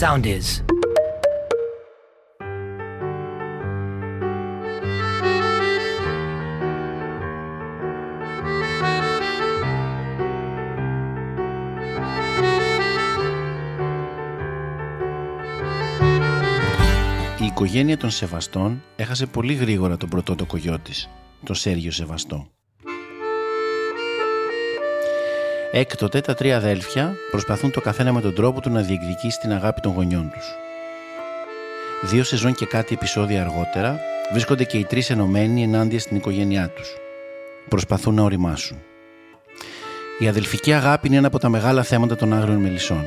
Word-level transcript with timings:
Sound 0.00 0.24
is. 0.24 0.62
Η 17.40 17.44
οικογένεια 17.44 17.96
των 17.96 18.10
Σεβαστών 18.10 18.82
έχασε 18.96 19.26
πολύ 19.26 19.54
γρήγορα 19.54 19.96
τον 19.96 20.08
πρωτότοκο 20.08 20.56
γιο 20.56 20.78
της, 20.78 21.08
τον 21.44 21.54
Σέργιο 21.54 21.90
Σεβαστό. 21.90 22.55
Έκτοτε 25.72 26.20
τα 26.20 26.34
τρία 26.34 26.56
αδέλφια 26.56 27.14
προσπαθούν 27.30 27.70
το 27.70 27.80
καθένα 27.80 28.12
με 28.12 28.20
τον 28.20 28.34
τρόπο 28.34 28.60
του 28.60 28.70
να 28.70 28.80
διεκδικήσει 28.80 29.38
την 29.38 29.52
αγάπη 29.52 29.80
των 29.80 29.92
γονιών 29.92 30.30
τους. 30.32 30.54
Δύο 32.02 32.24
σεζόν 32.24 32.54
και 32.54 32.66
κάτι 32.66 32.94
επεισόδια 32.94 33.40
αργότερα 33.42 34.00
βρίσκονται 34.32 34.64
και 34.64 34.78
οι 34.78 34.84
τρεις 34.84 35.10
ενωμένοι 35.10 35.62
ενάντια 35.62 36.00
στην 36.00 36.16
οικογένειά 36.16 36.68
τους. 36.68 36.96
Προσπαθούν 37.68 38.14
να 38.14 38.22
οριμάσουν. 38.22 38.82
Η 40.18 40.28
αδελφική 40.28 40.72
αγάπη 40.72 41.06
είναι 41.06 41.16
ένα 41.16 41.26
από 41.26 41.38
τα 41.38 41.48
μεγάλα 41.48 41.82
θέματα 41.82 42.16
των 42.16 42.32
άγριων 42.32 42.56
μελισσών. 42.56 43.04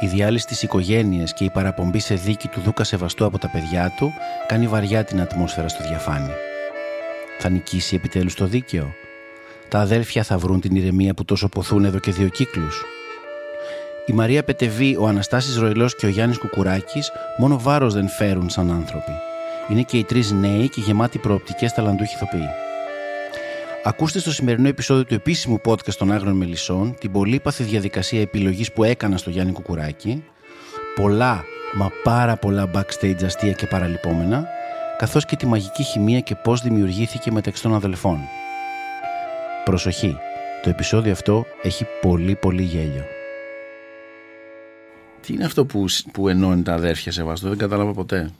Η 0.00 0.06
διάλυση 0.06 0.46
της 0.46 0.62
οικογένειας 0.62 1.34
και 1.34 1.44
η 1.44 1.50
παραπομπή 1.50 1.98
σε 1.98 2.14
δίκη 2.14 2.48
του 2.48 2.60
Δούκα 2.60 2.84
Σεβαστού 2.84 3.24
από 3.24 3.38
τα 3.38 3.48
παιδιά 3.48 3.94
του 3.96 4.12
κάνει 4.46 4.66
βαριά 4.66 5.04
την 5.04 5.20
ατμόσφαιρα 5.20 5.68
στο 5.68 5.84
διαφάνη. 5.88 6.30
Θα 7.38 7.48
νικήσει 7.48 7.94
επιτέλους 7.94 8.34
το 8.34 8.46
δίκαιο; 8.46 8.94
Τα 9.70 9.78
αδέλφια 9.78 10.22
θα 10.22 10.38
βρουν 10.38 10.60
την 10.60 10.76
ηρεμία 10.76 11.14
που 11.14 11.24
τόσο 11.24 11.48
ποθούν 11.48 11.84
εδώ 11.84 11.98
και 11.98 12.10
δύο 12.10 12.28
κύκλους. 12.28 12.84
Η 14.06 14.12
Μαρία 14.12 14.44
Πετεβή, 14.44 14.96
ο 14.96 15.06
Αναστάσης 15.06 15.56
Ροηλός 15.56 15.96
και 15.96 16.06
ο 16.06 16.08
Γιάννης 16.08 16.38
Κουκουράκης 16.38 17.10
μόνο 17.36 17.58
βάρος 17.58 17.94
δεν 17.94 18.08
φέρουν 18.08 18.50
σαν 18.50 18.70
άνθρωποι. 18.70 19.12
Είναι 19.68 19.82
και 19.82 19.96
οι 19.96 20.04
τρεις 20.04 20.32
νέοι 20.32 20.68
και 20.68 20.80
γεμάτοι 20.80 21.18
προοπτικές 21.18 21.72
ταλαντούχοι 21.72 22.14
ηθοποιοί. 22.14 22.48
Ακούστε 23.84 24.18
στο 24.18 24.32
σημερινό 24.32 24.68
επεισόδιο 24.68 25.04
του 25.04 25.14
επίσημου 25.14 25.60
podcast 25.64 25.94
των 25.94 26.12
Άγριων 26.12 26.36
Μελισσών 26.36 26.94
την 27.00 27.12
πολύπαθη 27.12 27.62
διαδικασία 27.62 28.20
επιλογής 28.20 28.72
που 28.72 28.84
έκανα 28.84 29.16
στο 29.16 29.30
Γιάννη 29.30 29.52
Κουκουράκη, 29.52 30.24
πολλά 30.94 31.44
μα 31.74 31.90
πάρα 32.02 32.36
πολλά 32.36 32.70
backstage 32.74 33.24
αστεία 33.24 33.52
και 33.52 33.66
παραλυπόμενα, 33.66 34.46
καθώς 34.98 35.24
και 35.24 35.36
τη 35.36 35.46
μαγική 35.46 35.82
χημεία 35.82 36.20
και 36.20 36.34
πώς 36.34 36.60
δημιουργήθηκε 36.60 37.32
μεταξύ 37.32 37.62
των 37.62 37.74
αδελφών. 37.74 38.18
Προσοχή, 39.64 40.16
το 40.62 40.70
επεισόδιο 40.70 41.12
αυτό 41.12 41.46
έχει 41.62 41.86
πολύ 42.00 42.34
πολύ 42.34 42.62
γέλιο. 42.62 43.04
Τι 45.20 45.32
είναι 45.32 45.44
αυτό 45.44 45.64
που, 45.64 45.84
που 46.12 46.28
ενώνει 46.28 46.62
τα 46.62 46.74
αδέρφια 46.74 47.12
Σεβαστό, 47.12 47.48
δεν 47.48 47.58
κατάλαβα 47.58 47.92
ποτέ. 47.92 48.30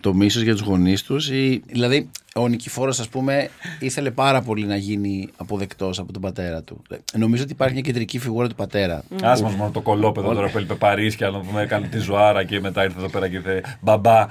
Το 0.00 0.14
μίσος 0.14 0.42
για 0.42 0.52
τους 0.52 0.62
γονείς 0.62 1.02
τους, 1.02 1.30
ή... 1.30 1.62
δηλαδή 1.66 2.10
ο 2.34 2.48
Νικηφόρος, 2.48 3.00
ας 3.00 3.08
πούμε, 3.08 3.50
ήθελε 3.78 4.10
πάρα 4.10 4.42
πολύ 4.42 4.66
να 4.66 4.76
γίνει 4.76 5.28
αποδεκτός 5.36 5.98
από 5.98 6.12
τον 6.12 6.22
πατέρα 6.22 6.62
του. 6.62 6.82
Νομίζω 7.16 7.42
ότι 7.42 7.52
υπάρχει 7.52 7.74
μια 7.74 7.82
κεντρική 7.82 8.18
φιγούρα 8.18 8.48
του 8.48 8.54
πατέρα. 8.54 9.04
Α 9.22 9.40
μα 9.42 9.48
μόνο 9.48 9.70
το 9.70 9.80
κολόπεδο 9.80 10.34
τώρα 10.34 10.50
που 10.50 10.58
έλειπε 10.58 10.74
Παρίσια, 10.74 11.30
να 11.30 11.40
πούμε, 11.40 11.62
έκανε 11.62 11.86
τη 11.86 11.98
ζωάρα 11.98 12.44
και 12.44 12.60
μετά 12.60 12.84
ήρθε 12.84 12.98
εδώ 12.98 13.08
πέρα 13.08 13.28
και 13.28 13.36
είπε 13.36 13.62
Μπαμπά, 13.80 14.26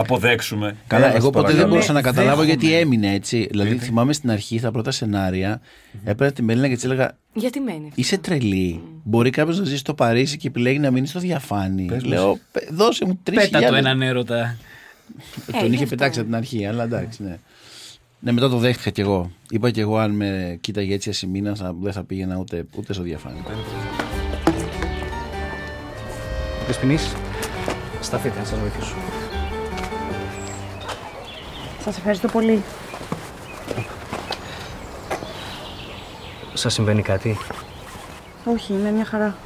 αποδέξουμε. 0.00 0.76
Καλά, 0.86 1.04
Έλα, 1.06 1.14
εγώ 1.14 1.22
σας 1.24 1.30
ποτέ 1.32 1.38
δεν 1.40 1.44
παρακαλώ. 1.46 1.68
μπορούσα 1.72 1.92
να 1.92 2.02
καταλάβω 2.02 2.42
Δέχομαι. 2.42 2.58
γιατί 2.60 2.74
έμεινε 2.74 3.12
έτσι. 3.14 3.46
Δηλαδή, 3.50 3.76
θυμάμαι 3.78 4.12
στην 4.12 4.30
αρχή, 4.30 4.58
στα 4.58 4.70
πρώτα 4.70 4.90
σενάρια, 4.90 5.60
έπαιρνα 6.04 6.32
τη 6.32 6.42
Μελίνα 6.42 6.68
και 6.68 6.74
της 6.74 6.84
έλεγα 6.84 7.16
Γιατί 7.34 7.60
μένει. 7.60 7.90
Είσαι 7.94 8.18
τρελή. 8.18 8.82
Μπορεί 9.04 9.30
κάποιος 9.30 9.58
να 9.58 9.64
ζει 9.64 9.76
στο 9.76 9.94
Παρίσι 9.94 10.36
και 10.36 10.48
επιλέγει 10.48 10.78
να 10.78 10.90
μείνει 10.90 11.06
στο 11.06 11.18
διαφάνι. 11.20 11.84
Πες 11.84 12.02
μου 12.02 12.08
Λέω, 12.08 12.38
«Πε- 12.52 12.68
δώσε 12.72 13.04
μου 13.04 13.18
τρεις 13.22 13.48
Πέτα 13.48 13.68
το 13.68 13.74
έναν 13.74 14.02
έρωτα. 14.02 14.56
Τον 15.46 15.54
Ε, 15.54 15.58
είχε 15.58 15.66
γι' 15.68 15.74
αυτό. 15.74 15.86
πετάξει 15.88 16.18
από 16.18 16.28
την 16.28 16.36
αρχή, 16.38 16.66
αλλά 16.66 16.82
εντάξει, 16.84 17.22
ναι. 17.22 17.38
Ναι, 18.20 18.32
μετά 18.32 18.48
το 18.48 18.56
δέχτηκα 18.58 18.90
κι 18.90 19.00
εγώ. 19.00 19.30
Είπα 19.50 19.70
κι 19.70 19.80
εγώ 19.80 19.98
αν 19.98 20.10
με 20.10 20.58
κοίταγε 20.60 20.94
έτσι 20.94 21.08
ασημίνα, 21.10 21.54
θα- 21.54 21.74
δεν 21.80 21.92
θα 21.92 22.04
πήγαινα 22.04 22.36
ούτε, 22.36 22.64
ούτε 22.76 22.92
στο 22.92 23.02
διαφάνει. 23.02 23.38
Δεσποινής, 26.66 27.12
σταθείτε 28.00 28.38
να 28.38 28.44
σας 28.44 28.58
βοηθήσω. 28.58 28.94
Σας 31.84 31.96
ευχαριστώ 31.96 32.28
πολύ. 32.28 32.62
Σας 36.54 36.72
συμβαίνει 36.72 37.02
κάτι; 37.02 37.38
Όχι, 38.44 38.72
είμαι 38.72 38.90
μια 38.90 39.04
χαρά. 39.04 39.36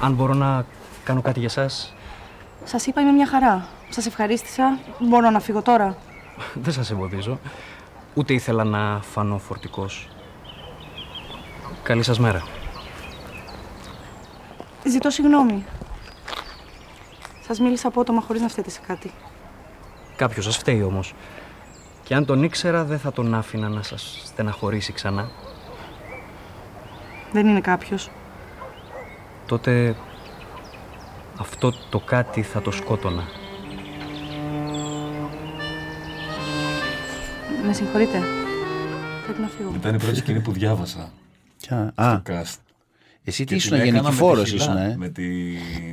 Αν 0.00 0.12
μπορώ 0.12 0.34
να 0.34 0.64
κάνω 1.04 1.22
κάτι 1.22 1.40
για 1.40 1.48
σας, 1.48 1.94
Σας 2.64 2.86
είπα 2.86 3.00
είμαι 3.00 3.10
μια 3.12 3.26
χαρά. 3.26 3.66
Σας 3.88 4.06
ευχαρίστησα. 4.06 4.78
Μπορώ 4.98 5.30
να 5.30 5.40
φύγω 5.40 5.62
τώρα. 5.62 5.96
δεν 6.64 6.72
σας 6.72 6.90
εμποδίζω. 6.90 7.38
Ούτε 8.14 8.32
ήθελα 8.34 8.64
να 8.64 9.00
φανώ 9.02 9.38
φορτικός. 9.38 10.08
Καλή 11.82 12.02
σας 12.02 12.18
μέρα. 12.18 12.42
Ζητώ 14.84 15.10
συγγνώμη. 15.10 15.64
Σας 17.46 17.60
μίλησα 17.60 17.88
απότομα 17.88 18.20
χωρίς 18.20 18.42
να 18.42 18.48
φταίτε 18.48 18.70
σε 18.70 18.80
κάτι. 18.86 19.10
Κάποιος 20.16 20.44
σας 20.44 20.56
φταίει 20.56 20.82
όμως. 20.82 21.14
Και 22.08 22.14
αν 22.14 22.24
τον 22.24 22.42
ήξερα, 22.42 22.84
δεν 22.84 22.98
θα 22.98 23.12
τον 23.12 23.34
άφηνα 23.34 23.68
να 23.68 23.82
σας 23.82 24.22
στεναχωρήσει 24.24 24.92
ξανά. 24.92 25.28
Δεν 27.32 27.46
είναι 27.46 27.60
κάποιος. 27.60 28.10
Τότε 29.46 29.96
αυτό 31.38 31.72
το 31.90 31.98
κάτι 32.00 32.42
θα 32.42 32.62
το 32.62 32.70
σκότωνα. 32.70 33.22
Με 37.66 37.72
συγχωρείτε. 37.72 38.22
Πρέπει 39.24 39.40
να 39.40 39.48
φύγω. 39.48 39.72
Ήταν 39.74 39.94
η 39.94 39.98
πρώτη 39.98 40.16
σκηνή 40.16 40.40
που 40.40 40.52
διάβασα. 40.52 41.10
Ποια- 41.60 41.92
Α, 41.94 42.22
Cast. 42.26 42.56
εσύ 43.24 43.38
τι 43.44 43.44
Και 43.44 43.54
ήσουν 43.54 43.70
την 43.70 43.80
έκανα 43.80 43.90
γενική 43.98 44.10
με 44.10 44.16
φόρο, 44.16 44.42
τη 44.42 44.48
Χιλά, 44.50 44.62
ήσουν, 44.62 44.76
ε; 44.76 44.94
Με 44.96 45.08
τη, 45.08 45.26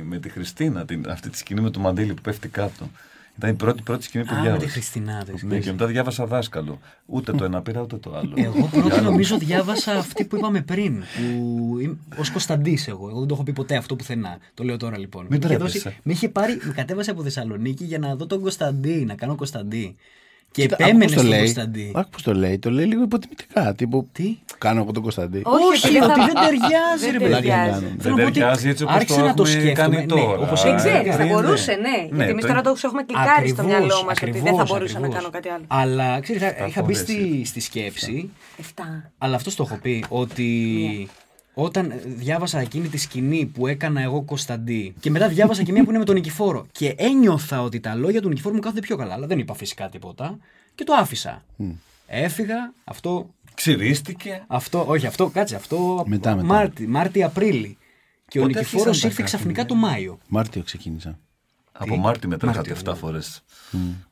με 0.04 0.18
τη 0.18 0.28
Χριστίνα, 0.28 0.84
την, 0.84 1.10
αυτή 1.10 1.30
τη 1.30 1.38
σκηνή 1.38 1.60
με 1.60 1.70
το 1.70 1.80
μαντίλι 1.80 2.14
που 2.14 2.22
πέφτει 2.22 2.48
κάτω. 2.48 2.90
Ήταν 3.38 3.50
η 3.50 3.54
πρώτη, 3.54 3.82
πρώτη 3.82 4.04
σκηνή 4.04 4.24
που 4.24 4.34
Α, 4.34 4.36
με 4.36 4.42
διάβασα. 4.42 4.64
τη 4.66 4.70
Χριστινά, 4.72 5.24
το 5.24 5.46
Ναι, 5.46 5.58
και 5.58 5.70
μετά 5.70 5.86
διάβασα 5.86 6.26
δάσκαλο. 6.26 6.78
Ούτε 7.06 7.32
το 7.32 7.44
ένα 7.44 7.62
πήρα, 7.62 7.80
ούτε 7.80 7.96
το 7.96 8.16
άλλο. 8.16 8.32
Εγώ 8.36 8.66
πρώτα 8.72 8.86
Για 8.86 8.94
άλλο. 8.96 9.10
νομίζω 9.10 9.38
διάβασα 9.38 9.92
αυτή 9.92 10.24
που 10.24 10.36
είπαμε 10.36 10.60
πριν. 10.62 11.02
Που 11.16 11.76
είμαι 11.80 11.96
ως 12.18 12.30
Κωνσταντής 12.30 12.88
εγώ. 12.88 13.08
Εγώ 13.08 13.18
δεν 13.18 13.28
το 13.28 13.34
έχω 13.34 13.42
πει 13.42 13.52
ποτέ 13.52 13.76
αυτό 13.76 13.96
πουθενά. 13.96 14.38
Το 14.54 14.64
λέω 14.64 14.76
τώρα 14.76 14.98
λοιπόν. 14.98 15.26
Μην 15.30 15.30
Με 15.40 15.46
είχε 15.46 15.56
τρέπεσαι. 15.56 15.96
με 16.02 16.12
είχε 16.12 16.28
πάρει, 16.28 16.58
με 16.66 16.72
κατέβασε 16.72 17.10
από 17.10 17.22
Θεσσαλονίκη 17.22 17.84
για 17.84 17.98
να 17.98 18.16
δω 18.16 18.26
τον 18.26 18.40
Κωνσταντή, 18.40 19.04
να 19.06 19.14
κάνω 19.14 19.34
Κωνσταντή. 19.34 19.96
Και 20.56 20.62
Κοίτα, 20.62 20.74
άκου 20.74 20.82
επέμενες 20.84 21.06
πώς 21.06 21.14
το 21.14 21.18
στον 21.20 21.30
λέει. 21.30 21.40
Κωνσταντή. 21.40 21.92
Άκου 21.94 22.08
πώς 22.10 22.22
το 22.22 22.34
λέει. 22.34 22.58
Το 22.58 22.70
λέει 22.70 22.84
λίγο 22.84 23.02
υποτιμητικά. 23.02 23.74
Τύπου, 23.74 24.08
Τι; 24.12 24.36
κάνω 24.58 24.80
από 24.82 24.92
τον 24.92 25.02
Κωνσταντή. 25.02 25.42
Όχι, 25.44 25.64
Όχι, 25.64 25.86
επειδή 25.86 26.04
ότι 26.04 26.20
θα- 26.20 26.24
δεν 26.26 26.34
ταιριάζει, 26.34 27.00
δεν 27.00 27.12
ρε 27.12 27.18
Πλάκα 27.18 27.34
παιδί. 27.36 27.46
ταιριάζει. 27.48 27.70
κάνω, 27.70 27.80
ναι. 27.80 27.86
Θέλω 27.86 27.96
Δεν 28.02 28.10
να 28.12 28.16
πω 28.22 28.22
ότι 28.28 28.38
ταιριάζει 28.38 28.68
έτσι 28.68 28.82
όπως 28.82 28.94
άρχισα 28.96 29.20
το 29.20 29.26
να 29.26 29.34
το 29.34 29.42
έχουμε 29.42 29.60
σκέφτομαι. 29.62 29.96
κάνει 29.96 30.06
Ναι, 30.06 30.12
τώρα. 30.14 30.38
όπως 30.46 30.62
Δεν 30.62 30.76
Δεν 30.76 30.86
έγινε. 30.86 30.98
ξέρεις, 31.00 31.16
θα 31.16 31.24
Ναι, 31.24 31.30
μπορούσε, 31.32 31.72
ναι. 31.72 31.78
ναι. 31.78 31.96
Ναι, 31.96 32.16
Γιατί 32.16 32.30
εμείς 32.30 32.42
το- 32.44 32.48
τώρα 32.48 32.60
το 32.62 32.74
έχουμε 32.84 33.02
κλικάρει 33.02 33.48
στο 33.48 33.62
Ακριβώς, 33.62 33.64
μυαλό 33.66 33.96
μας 34.06 34.16
ότι 34.22 34.30
δεν 34.30 34.42
θα 34.42 34.48
ακριβώς, 34.48 34.70
μπορούσα 34.70 34.98
να 34.98 35.06
ακριβώς. 35.06 35.16
κάνω 35.16 35.28
κάτι 35.36 35.48
άλλο. 35.54 35.64
Αλλά 35.80 36.20
ξέρεις, 36.20 36.42
είχα 36.68 36.82
μπει 36.82 36.92
φορές 36.94 36.98
στη, 36.98 37.12
ήρθε. 37.12 37.44
στη 37.50 37.60
σκέψη 37.60 38.30
Εφτά. 38.58 38.88
Αλλά 39.18 39.34
αυτό 39.36 39.50
το 39.56 39.62
έχω 39.68 39.78
πει, 39.82 40.04
ότι 40.08 40.48
όταν 41.58 41.92
διάβασα 42.04 42.58
εκείνη 42.58 42.88
τη 42.88 42.96
σκηνή 42.96 43.46
που 43.46 43.66
έκανα 43.66 44.00
εγώ 44.00 44.22
Κωνσταντή 44.22 44.94
και 45.00 45.10
μετά 45.10 45.28
διάβασα 45.28 45.62
και 45.62 45.72
μία 45.72 45.84
που 45.84 45.88
είναι 45.88 45.98
με 45.98 46.04
τον 46.04 46.14
Νικηφόρο 46.14 46.66
και 46.72 46.94
ένιωθα 46.98 47.62
ότι 47.62 47.80
τα 47.80 47.94
λόγια 47.94 48.22
του 48.22 48.28
Νικηφόρου 48.28 48.54
μου 48.54 48.60
κάθονται 48.60 48.80
πιο 48.80 48.96
καλά, 48.96 49.14
αλλά 49.14 49.26
δεν 49.26 49.38
είπα 49.38 49.54
φυσικά 49.54 49.88
τίποτα 49.88 50.38
και 50.74 50.84
το 50.84 50.94
άφησα. 50.94 51.44
Έφυγα, 52.06 52.72
αυτό, 52.84 53.34
Ξυρίστηκε. 53.54 54.44
αυτό, 54.46 54.84
όχι 54.88 55.06
αυτό, 55.06 55.28
κάτσε, 55.28 55.54
αυτό 55.56 56.04
Μετά, 56.06 56.34
μετά. 56.34 56.46
Μάρτι, 56.46 56.86
Μάρτι-Απρίλη. 56.86 57.78
Και 58.28 58.38
ο 58.38 58.42
Πότε 58.42 58.58
Νικηφόρος 58.58 58.86
αρχίσαν 58.86 59.00
τα 59.00 59.06
ήρθε 59.08 59.22
κάτι, 59.22 59.36
ξαφνικά 59.36 59.62
ναι. 59.62 59.68
το 59.68 59.74
Μάιο. 59.74 60.18
Μάρτιο 60.28 60.62
ξεκίνησα. 60.62 61.18
Από 61.72 61.96
Μάρτι 61.96 62.26
μετά 62.26 62.46
Μάρτιο, 62.46 62.72
είχατε 62.72 62.90
7 62.90 62.92
ναι. 62.92 62.98
φορέ. 62.98 63.18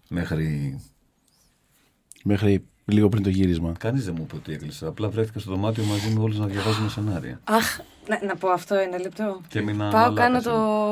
Μέχρι. 0.09 0.81
Μέχρι 2.25 2.65
λίγο 2.85 3.09
πριν 3.09 3.23
το 3.23 3.29
γύρισμα. 3.29 3.73
Κανείς 3.79 4.05
δεν 4.05 4.15
μου 4.17 4.23
είπε 4.27 4.37
ότι 4.37 4.53
έκλεισα. 4.53 4.87
Απλά 4.87 5.09
βρέθηκα 5.09 5.39
στο 5.39 5.51
δωμάτιο 5.51 5.85
μαζί 5.85 6.09
με 6.15 6.21
όλους 6.23 6.39
να 6.39 6.47
διαβάζουμε 6.47 6.89
σενάρια. 6.89 7.41
Αχ, 7.45 7.79
να, 8.09 8.21
να 8.27 8.37
πω 8.37 8.49
αυτό 8.49 8.75
ένα 8.75 8.99
λεπτό. 9.01 9.41
Και 9.49 9.59
έμεινα 9.59 9.89
Πάω, 9.91 10.01
μαλάκας, 10.13 10.25
κάνω 10.25 10.37
ε. 10.37 10.41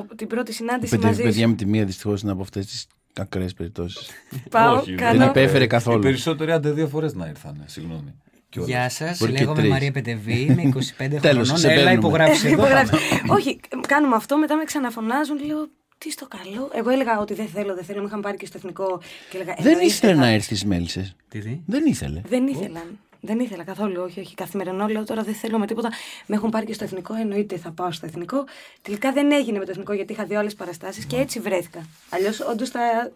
το, 0.08 0.14
την 0.16 0.26
πρώτη 0.26 0.52
συνάντηση 0.52 0.90
Παιδιά, 0.90 1.08
μαζί 1.08 1.22
παιδιά 1.22 1.42
σου. 1.44 1.48
με 1.50 1.54
τη 1.56 1.66
μία 1.66 1.84
δυστυχώς 1.84 2.22
είναι 2.22 2.32
από 2.32 2.42
αυτές 2.42 2.66
τις 2.66 2.86
ακραίες 3.16 3.54
περιπτώσεις. 3.54 4.10
Πάω, 4.50 4.76
Όχι, 4.76 4.94
κάνω... 4.94 5.18
δεν 5.18 5.28
υπέφερε 5.28 5.64
Οι 5.64 5.66
καθόλου. 5.66 5.98
περισσότεροι 6.02 6.52
άντε 6.52 6.70
δύο 6.70 6.88
φορές 6.88 7.14
να 7.14 7.26
ήρθανε. 7.26 7.64
Συγγνώμη. 7.66 8.14
Κιόλας. 8.48 8.70
Γεια 8.70 8.88
σας, 8.88 9.18
Μπορεί 9.18 9.32
και 9.32 9.38
λέγομαι 9.38 9.58
τρεις. 9.58 9.70
Μαρία 9.70 9.92
Πετεβή, 9.92 10.40
είμαι 10.40 10.62
25 10.74 10.80
Τέλος, 10.98 11.20
χρονών. 11.22 11.56
σε 11.56 11.66
Έλα, 11.72 11.74
παίρνουμε. 11.76 11.92
υπογράψει 12.06 12.46
εδώ. 12.48 12.54
Υπογράφει. 12.56 12.90
πάμε. 12.90 13.32
Όχι, 13.38 13.60
κάνουμε 13.86 14.14
αυτό, 14.16 14.38
μετά 14.38 14.56
με 14.56 14.64
ξαναφωνάζουν, 14.64 15.44
λέω. 15.46 15.68
Τι 16.02 16.10
στο 16.10 16.26
καλό. 16.28 16.70
Εγώ 16.74 16.90
έλεγα 16.90 17.18
ότι 17.18 17.34
δεν 17.34 17.46
θέλω, 17.48 17.74
δεν 17.74 17.84
θέλω. 17.84 18.00
Με 18.00 18.06
είχαν 18.06 18.20
πάρει 18.20 18.36
και 18.36 18.46
στο 18.46 18.56
εθνικό 18.58 19.00
και 19.30 19.36
έλεγα. 19.36 19.54
Δεν 19.54 19.66
«Εννοείται, 19.66 19.84
ήθελε 19.92 20.14
θα- 20.14 20.20
να 20.20 20.26
έρθει 20.26 20.44
στις 20.44 20.64
μέλισσες. 20.64 21.16
Τι, 21.28 21.38
τι; 21.40 21.58
Δεν 21.66 21.86
ήθελε. 21.86 22.20
Δεν 22.28 22.46
ήθελαν. 22.46 22.98
Δεν 23.24 23.38
ήθελα 23.40 23.64
καθόλου, 23.64 24.02
όχι, 24.02 24.20
όχι. 24.20 24.34
Καθημερινό 24.34 24.86
λέω 24.86 25.04
τώρα 25.04 25.22
δεν 25.22 25.34
θέλω 25.34 25.58
με 25.58 25.66
τίποτα. 25.66 25.90
Με 26.26 26.36
έχουν 26.36 26.50
πάρει 26.50 26.66
και 26.66 26.72
στο 26.72 26.84
εθνικό, 26.84 27.14
εννοείται 27.14 27.56
θα 27.56 27.70
πάω 27.70 27.90
στο 27.92 28.06
εθνικό. 28.06 28.44
Τελικά 28.82 29.12
δεν 29.12 29.32
έγινε 29.32 29.58
με 29.58 29.64
το 29.64 29.70
εθνικό 29.70 29.92
γιατί 29.92 30.12
είχα 30.12 30.24
δύο 30.24 30.38
άλλες 30.38 30.54
παραστάσεις 30.54 31.04
και 31.04 31.16
έτσι 31.16 31.40
βρέθηκα. 31.40 31.86
Αλλιώς 32.10 32.40
όντως 32.40 32.68
θα, 32.70 33.10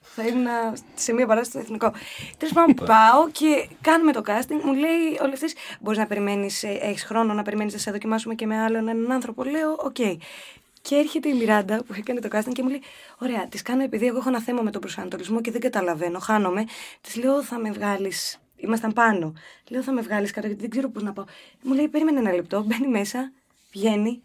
θα 0.00 0.26
ήμουν 0.26 0.46
σε 0.94 1.12
μία 1.12 1.26
παράσταση 1.26 1.50
στο 1.50 1.58
εθνικό. 1.58 1.92
Τέλος 2.38 2.54
πάντων, 2.54 2.74
πάω 2.74 3.28
και 3.32 3.68
κάνουμε 3.80 4.12
το 4.12 4.22
casting. 4.26 4.60
Μου 4.64 4.72
λέει 4.72 5.18
ο 5.22 5.26
Λευτή, 5.26 5.46
μπορείς 5.80 5.98
να 5.98 6.06
περιμένεις, 6.06 6.62
έχεις 6.62 7.04
χρόνο 7.04 7.32
να 7.34 7.42
περιμένεις 7.42 7.72
να 7.72 7.78
σε 7.78 7.90
δοκιμάσουμε 7.90 8.34
και 8.34 8.46
με 8.46 8.58
άλλον 8.62 8.88
έναν 8.88 9.12
άνθρωπο. 9.12 9.44
Λέω, 9.44 9.72
οκ. 9.78 9.96
Και 10.82 10.94
έρχεται 10.94 11.28
η 11.28 11.34
Μιράντα 11.34 11.84
που 11.84 11.94
έκανε 11.98 12.20
το 12.20 12.28
casting 12.32 12.52
και 12.52 12.62
μου 12.62 12.68
λέει: 12.68 12.82
Ωραία, 13.18 13.46
τη 13.48 13.62
κάνω 13.62 13.82
επειδή 13.82 14.06
εγώ 14.06 14.18
έχω 14.18 14.28
ένα 14.28 14.40
θέμα 14.40 14.62
με 14.62 14.70
τον 14.70 14.80
προσανατολισμό 14.80 15.40
και 15.40 15.50
δεν 15.50 15.60
καταλαβαίνω, 15.60 16.18
χάνομαι. 16.18 16.64
Της 17.00 17.16
λέω: 17.16 17.42
Θα 17.42 17.58
με 17.58 17.70
βγάλεις. 17.70 18.40
Ήμασταν 18.56 18.92
πάνω. 18.92 19.32
Λέω: 19.68 19.82
Θα 19.82 19.92
με 19.92 20.00
βγάλεις 20.00 20.30
κάτω 20.30 20.46
γιατί 20.46 20.60
δεν 20.62 20.70
ξέρω 20.70 20.88
πώς 20.90 21.02
να 21.02 21.12
πάω. 21.12 21.24
Μου 21.62 21.74
λέει: 21.74 21.88
Περίμενε 21.88 22.18
ένα 22.18 22.32
λεπτό. 22.32 22.62
Μπαίνει 22.66 22.88
μέσα, 22.88 23.32
βγαίνει 23.72 24.22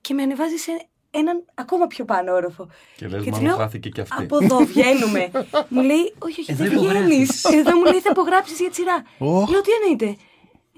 και 0.00 0.14
με 0.14 0.22
ανεβάζει 0.22 0.56
σε 0.56 0.86
έναν 1.10 1.44
ακόμα 1.54 1.86
πιο 1.86 2.04
πάνω 2.04 2.32
όροφο. 2.32 2.68
Και 2.96 3.08
λες, 3.08 3.22
της 3.22 3.30
μάλλον 3.30 3.46
λέω, 3.46 3.56
χάθηκε 3.56 3.88
και 3.88 4.00
αυτή. 4.00 4.22
Από 4.22 4.38
εδώ 4.44 4.58
βγαίνουμε. 4.58 5.30
μου 5.68 5.82
λέει: 5.82 6.14
Όχι, 6.18 6.40
όχι, 6.40 6.52
Εδώ 6.52 6.64
δεν 6.64 6.78
βγαίνεις. 6.78 6.88
υπογράφεις. 6.88 7.44
Εδώ 7.44 7.76
μου 7.76 7.84
λέει: 7.84 8.00
Θα 8.00 8.08
υπογράψεις 8.10 8.60
για 8.60 8.68
τη 8.68 8.74
σειρά. 8.74 9.02
Οχ. 9.18 9.50
Λέω: 9.50 9.60
Τι 9.60 9.70
εννοείται. 9.82 10.16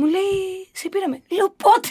Μου 0.02 0.08
λέει: 0.08 0.68
Σε 0.72 0.88
πήραμε. 0.88 1.22
Λέω: 1.36 1.48
Πότε; 1.56 1.88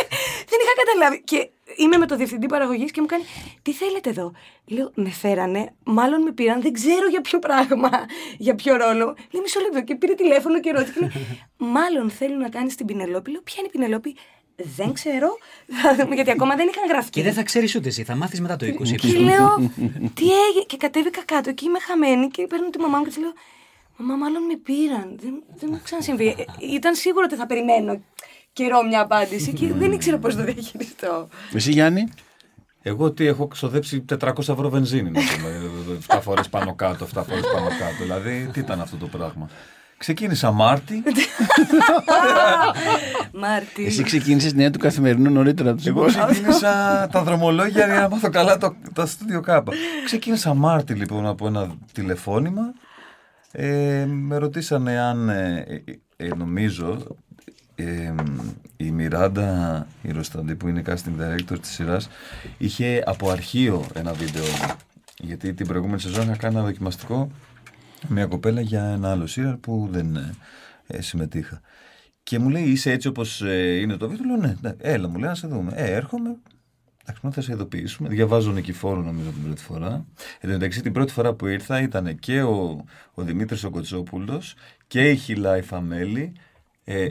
δεν 0.50 0.58
είχα 0.62 0.74
καταλάβει. 0.84 1.22
Και 1.24 1.50
είμαι 1.76 1.96
με 1.96 2.06
το 2.06 2.16
διευθυντή 2.16 2.46
παραγωγής 2.46 2.90
και 2.90 3.00
μου 3.00 3.06
κάνει: 3.06 3.24
Τι 3.62 3.72
θέλετε 3.72 4.10
εδώ; 4.10 4.32
Λέω: 4.66 4.90
Με 4.94 5.10
φέρανε, 5.10 5.74
μάλλον 5.84 6.22
με 6.22 6.32
πήραν, 6.32 6.60
δεν 6.62 6.72
ξέρω 6.72 7.08
για 7.08 7.20
ποιο 7.20 7.38
πράγμα, 7.38 7.90
για 8.38 8.54
ποιο 8.54 8.76
ρόλο. 8.76 9.04
Λέει: 9.30 9.42
Μισό 9.42 9.60
λεπτό. 9.60 9.82
Και 9.82 9.94
πήρε 9.94 10.14
τηλέφωνο 10.14 10.60
και 10.60 10.70
ρώτησε. 10.70 10.92
και 10.92 11.00
λέει, 11.00 11.10
Μάλλον 11.76 12.10
θέλουν 12.10 12.38
να 12.38 12.48
κάνεις 12.48 12.74
την 12.74 12.86
Πινελόπη. 12.86 13.30
Λέω: 13.30 13.40
Ποια 13.42 13.56
είναι 13.58 13.68
η 13.68 13.76
Πινελόπη; 13.76 14.16
Δεν 14.56 14.92
ξέρω. 14.92 15.28
Θα 15.82 15.94
δούμε, 15.96 16.14
γιατί 16.14 16.30
ακόμα 16.30 16.54
δεν 16.56 16.68
είχαν 16.68 16.88
γραφτεί. 16.88 17.10
Και 17.10 17.22
δεν 17.22 17.32
θα 17.32 17.42
ξέρεις 17.42 17.74
ούτε 17.74 17.88
εσύ, 17.88 18.04
θα 18.04 18.14
μάθεις 18.14 18.40
μετά 18.40 18.56
το 18.56 18.66
20. 18.66 18.72
Και 18.96 19.18
λέω, 19.18 19.70
τι 20.14 20.24
έγινε; 20.48 20.64
Και 20.66 20.76
κατέβηκα 20.76 21.22
κάτω 21.24 21.52
και 21.52 21.64
είμαι 21.66 21.78
χαμένη 21.78 22.28
και 22.28 22.46
παίρνω 22.46 22.70
τη 22.70 22.78
μαμά 22.78 22.98
μου 22.98 23.04
και 23.04 23.10
της 23.10 23.18
λέω, 23.18 23.32
Μαμά, 23.96 24.16
μάλλον 24.16 24.42
με 24.42 24.56
πήραν. 24.56 25.18
Δεν, 25.20 25.42
δεν 25.58 25.68
μου 25.72 25.80
ξανασυμβεί. 25.84 26.26
Ε, 26.26 26.44
Ήταν 26.74 26.94
σίγουρο 26.94 27.24
ότι 27.28 27.36
θα 27.36 27.46
περιμένω 27.46 28.00
καιρό 28.52 28.82
μια 28.82 29.00
απάντηση 29.00 29.52
και 29.52 29.72
δεν 29.72 29.92
ήξερα 29.92 30.18
πώς 30.18 30.36
το 30.36 30.44
διαχειριστώ. 30.44 31.28
Εσύ 31.52 31.70
Γιάννη; 31.70 32.08
Εγώ 32.82 33.12
τι 33.12 33.26
έχω 33.26 33.46
ξοδέψει 33.46 34.04
400 34.20 34.38
ευρώ 34.38 34.68
βενζίνη, 34.68 35.10
να 35.10 35.20
πούμε. 35.20 35.70
7 36.06 36.18
φορές 36.22 36.48
πάνω 36.48 36.74
κάτω, 36.74 37.04
7 37.04 37.22
φορές 37.28 37.44
πάνω 37.52 37.68
κάτω. 37.68 38.02
Δηλαδή, 38.02 38.48
τι 38.52 38.60
ήταν 38.60 38.80
αυτό 38.80 38.96
το 38.96 39.06
πράγμα; 39.06 39.48
Ξεκίνησα 39.96 40.50
Μάρτι. 40.50 41.02
Μάρτι. 43.32 43.84
Εσύ 43.84 44.02
ξεκίνησες 44.02 44.52
νέα 44.52 44.70
του 44.70 44.78
καθημερινού 44.78 45.30
νωρίτερα 45.30 45.68
από 45.68 45.78
τους 45.78 45.86
Εγώ 45.86 46.04
ξεκίνησα 46.04 46.72
τα 47.12 47.22
δρομολόγια 47.22 47.86
για 47.86 48.00
να 48.00 48.08
μάθω 48.08 48.30
καλά 48.30 48.58
το, 48.58 48.74
τα 48.92 49.06
στούντιο 49.06 49.40
κάπα. 49.40 49.72
Ξεκίνησα 50.04 50.54
Μάρτι 50.54 50.94
λοιπόν 50.94 51.26
από 51.26 51.46
ένα 51.46 51.74
τηλεφώνημα. 51.92 52.62
Ε, 53.56 54.06
με 54.06 54.36
ρωτήσανε 54.36 54.98
αν 54.98 55.28
ε, 55.28 55.64
ε, 56.16 56.26
ε, 56.26 56.34
νομίζω 56.34 57.16
ε, 57.74 58.14
η 58.76 58.90
Μιράντα 58.90 59.86
η 60.02 60.12
Ροσταντή 60.12 60.54
που 60.54 60.68
είναι 60.68 60.82
casting 60.86 61.20
director 61.20 61.60
της 61.60 61.70
σειράς 61.70 62.08
είχε 62.58 63.02
από 63.06 63.30
αρχείο 63.30 63.86
ένα 63.94 64.12
βίντεο 64.12 64.42
μου. 64.42 64.74
γιατί 65.18 65.54
την 65.54 65.66
προηγούμενη 65.66 66.00
σεζόν 66.00 66.24
είχα 66.24 66.36
κάνει 66.36 66.54
ένα 66.54 66.64
δοκιμαστικό 66.64 67.30
με 68.02 68.14
μια 68.14 68.26
κοπέλα 68.26 68.60
για 68.60 68.84
ένα 68.84 69.10
άλλο 69.10 69.26
σύριαλ 69.26 69.54
που 69.54 69.88
δεν 69.90 70.16
ε, 70.16 70.34
ε, 70.86 71.02
συμμετείχα. 71.02 71.60
Και 72.22 72.38
μου 72.38 72.48
λέει, 72.48 72.62
είσαι 72.62 72.90
έτσι 72.90 73.08
όπως 73.08 73.40
είναι 73.80 73.96
το 73.96 74.08
βίντεο; 74.08 74.26
Λέω, 74.26 74.36
ναι, 74.36 74.54
ναι, 74.60 74.74
έλα, 74.78 75.08
μου 75.08 75.18
λέει, 75.18 75.28
να 75.28 75.34
σε 75.34 75.46
δούμε. 75.46 75.72
Ε, 75.74 75.94
έρχομαι. 75.94 76.36
Εντάξει, 77.06 77.20
μόνο 77.22 77.34
θα 77.34 77.40
σε 77.40 77.52
ειδοποιήσουμε. 77.52 78.08
Διαβάζω 78.08 78.52
νικηφόρο, 78.52 79.02
νομίζω, 79.02 79.30
την 79.30 79.42
πρώτη 79.42 79.62
φορά. 79.62 79.92
Εν 80.40 80.48
τω 80.48 80.48
μεταξύ, 80.48 80.80
την 80.82 80.92
πρώτη 80.92 81.12
φορά 81.12 81.34
που 81.34 81.46
ήρθα 81.46 81.80
ήταν 81.82 82.18
και 82.18 82.42
ο, 82.42 82.84
ο 83.14 83.22
Δημήτρης 83.22 83.64
ο 83.64 83.70
Κοτσόπουλος 83.70 84.54
και 84.86 85.10
η 85.10 85.16
Χιλάη 85.16 85.62
Φαμέλη. 85.62 86.32
Ε, 86.84 87.08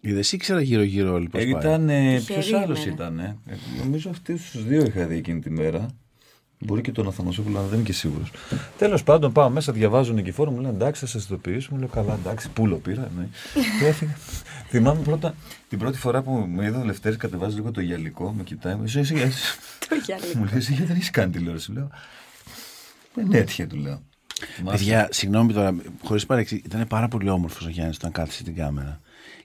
Δεν 0.00 0.22
ήξερα 0.32 0.60
γύρω-γύρω 0.60 1.12
όλοι 1.12 1.28
πώς 1.28 1.42
ε, 1.42 1.46
πάει. 1.50 1.60
ήταν. 1.62 1.86
Τυχερή 1.86 2.22
Ποιος 2.24 2.52
άλλος 2.52 2.84
ημέρα. 2.84 2.94
ήταν. 2.94 3.18
Ε, 3.18 3.36
νομίζω 3.78 4.10
αυτούς 4.10 4.50
τους 4.50 4.64
δύο 4.64 4.84
είχα 4.84 5.06
δει 5.06 5.16
εκείνη 5.16 5.40
τη 5.40 5.50
μέρα. 5.50 5.86
Μπορεί 6.64 6.80
και 6.80 6.92
τον 6.92 7.06
Αθανασόπουλο, 7.06 7.58
αλλά 7.58 7.66
δεν 7.66 7.74
είμαι 7.74 7.86
και 7.86 7.92
σίγουρος. 7.92 8.30
Τέλος 8.78 9.02
πάντων, 9.02 9.32
πάω 9.32 9.50
μέσα, 9.50 9.72
διαβάζω 9.72 10.12
νικηφόρο, 10.12 10.50
μου 10.50 10.60
λένε 10.60 10.74
εντάξει, 10.74 11.06
θα 11.06 11.18
σα 11.18 11.18
ειδοποιήσουμε. 11.18 11.78
Μου 11.78 11.84
λέω 11.84 11.94
καλά, 11.94 12.18
εντάξει, 12.20 12.50
πούλο 12.50 12.76
πήρα. 12.76 13.10
Ναι. 13.16 13.28
και 13.78 13.86
έφυγα. 13.86 14.16
Θυμάμαι 14.70 15.02
πρώτα 15.02 15.34
την 15.68 15.78
πρώτη 15.78 15.98
φορά 15.98 16.22
που 16.22 16.32
με 16.32 16.64
είδα 16.64 16.80
ο 16.80 16.84
Λευτέρη 16.84 17.16
κατεβάζει 17.16 17.54
λίγο 17.54 17.70
το 17.70 17.80
γυαλικό, 17.80 18.32
με 18.36 18.42
κοιτάει. 18.42 18.74
Μου, 18.74 18.82
εσύ, 18.84 18.98
εσύ, 18.98 19.14
εσύ. 19.14 19.58
Το 19.88 19.94
γυαλικό. 20.04 20.38
μου 20.38 20.44
λέει, 20.44 20.56
εσύ 20.56 20.72
γιατί 20.72 20.86
δεν 20.86 20.96
έχεις 20.96 21.10
κάνει 21.10 21.32
τηλεόραση. 21.32 21.72
Λέω, 21.72 21.90
δεν 23.14 23.32
έτυχε, 23.32 23.66
του 23.66 23.76
λέω. 23.76 24.02
Θυμάσαι. 24.54 24.76
Παιδιά, 24.76 25.08
συγγνώμη 25.10 25.52
τώρα, 25.52 25.74
χωρίς 26.04 26.26
παρεξή, 26.26 26.62
ήταν 26.64 26.86
πάρα 26.86 27.08
πολύ 27.08 27.28
όμορφος 27.28 27.66
ο 27.66 27.68
Γιάννης 27.68 27.96
όταν 27.96 28.12
κάθισε 28.12 28.42
την 28.42 28.54
κάμερα. 28.54 29.00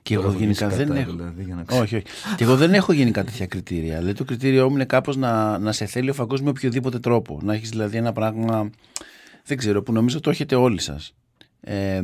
Και 0.08 0.16
Τώρα 0.16 0.28
εγώ 0.28 0.38
θα 0.38 0.44
γενικά 0.44 0.66
βγεις 0.68 0.78
δεν 0.78 0.88
κατά, 0.88 1.00
έχω. 1.00 1.12
δηλαδή, 1.12 1.44
για 1.44 1.56
να 1.56 1.64
ξέρεις. 1.64 1.84
όχι, 1.84 1.96
όχι. 1.96 2.06
Και 2.36 2.44
εγώ 2.44 2.56
δεν 2.56 2.74
έχω 2.74 2.92
γενικά 2.94 3.24
τέτοια 3.24 3.46
κριτήρια. 3.46 3.98
Δηλαδή 3.98 4.14
το 4.14 4.24
κριτήριό 4.24 4.70
μου 4.70 4.76
είναι 4.76 4.86
κάπως 4.86 5.16
να, 5.16 5.58
να 5.58 5.72
σε 5.72 5.86
θέλει 5.86 6.10
ο 6.10 6.14
φακός 6.14 6.42
με 6.42 6.50
οποιοδήποτε 6.50 7.00
τρόπο. 7.00 7.40
Να 7.44 7.54
έχεις 7.54 7.70
δηλαδή 7.70 7.98
ένα 7.98 8.12
πράγμα. 8.14 8.70
Δεν 9.46 9.58
ξέρω, 9.58 9.84
που 9.84 9.92
νομίζω 9.92 10.20
το 10.20 10.30
έχετε 10.30 10.56
όλοι 10.56 10.82
σας. 10.82 11.14
Ε, 11.62 12.02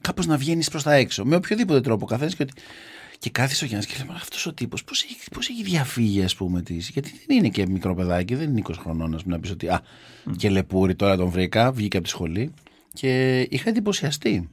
κάπως 0.00 0.26
να 0.26 0.36
βγαίνεις 0.36 0.68
προς 0.70 0.82
τα 0.82 0.92
έξω. 0.92 1.24
Με 1.24 1.36
οποιοδήποτε 1.36 1.80
τρόπο. 1.80 2.06
Καθένας 2.06 2.34
και 2.34 2.42
ότι. 2.42 2.52
Και 3.18 3.30
κάθισε 3.30 3.64
ο 3.64 3.66
Γιάννης 3.66 3.88
και 3.88 3.94
λέει: 3.98 4.16
Αυτός 4.16 4.46
ο 4.46 4.52
τύπος 4.54 4.84
πώς 4.84 5.02
έχει, 5.02 5.16
πώς 5.34 5.48
έχει 5.48 5.62
διαφύγει, 5.62 6.22
ας 6.22 6.34
πούμε, 6.34 6.62
της; 6.62 6.88
Γιατί 6.88 7.12
δεν 7.26 7.36
είναι 7.36 7.48
και 7.48 7.66
μικρό 7.66 7.94
παιδάκι, 7.94 8.34
δεν 8.34 8.48
είναι 8.50 8.62
20 8.68 8.72
χρονών, 8.78 9.14
ας 9.14 9.22
πούμε, 9.22 9.34
να 9.34 9.40
πεις 9.40 9.50
ότι. 9.50 9.68
Α, 9.68 9.82
και 10.36 10.50
λεπούρι, 10.50 10.94
τώρα 10.94 11.16
τον 11.16 11.28
βρήκα, 11.28 11.72
βγήκε 11.72 11.96
από 11.96 12.06
τη 12.06 12.12
σχολή. 12.12 12.52
Και 12.92 13.40
είχα 13.50 13.68
εντυπωσιαστεί 13.68 14.50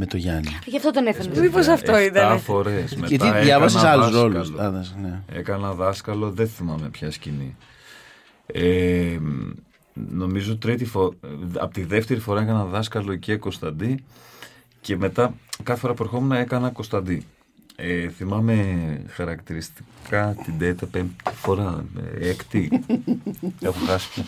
με 0.00 0.06
το 0.06 0.16
Γιάννη. 0.16 0.58
Γι' 0.66 0.76
αυτό 0.76 0.90
τον 0.90 1.06
έφερε. 1.06 1.40
Μήπως 1.40 1.66
αυτό 1.66 1.94
Εφτά 1.94 2.22
ήταν. 2.22 2.38
φορές. 2.40 2.94
Μετά 2.94 3.06
Γιατί 3.06 3.26
έκανα 3.26 3.40
διάβασες 3.42 3.82
άλλους 3.84 4.04
δάσκαλο. 4.10 4.22
ρόλους. 4.32 4.94
Ναι. 5.02 5.20
Έκανα 5.32 5.72
δάσκαλο, 5.74 6.30
δεν 6.30 6.48
θυμάμαι 6.48 6.88
ποια 6.88 7.10
σκηνή. 7.10 7.56
Ε, 8.46 9.18
νομίζω 9.92 10.56
τρίτη 10.56 10.84
φο... 10.84 11.14
από 11.58 11.74
τη 11.74 11.84
δεύτερη 11.84 12.20
φορά 12.20 12.40
έκανα 12.40 12.64
δάσκαλο 12.64 13.14
και 13.16 13.36
Κωνσταντί 13.36 14.04
και 14.80 14.96
μετά 14.96 15.34
κάθε 15.62 15.80
φορά 15.80 15.94
που 15.94 16.02
ερχόμουν 16.02 16.32
έκανα 16.32 16.70
Κωνσταντί. 16.70 17.26
Ε, 17.82 18.08
θυμάμαι 18.08 18.54
χαρακτηριστικά 19.10 20.34
την 20.44 20.58
τέτα 20.58 20.86
πέμπτη 20.86 21.14
φορά, 21.34 21.84
ε, 22.20 22.28
έκτη. 22.28 22.70
Έχω 23.60 23.78
χάσει. 23.86 24.24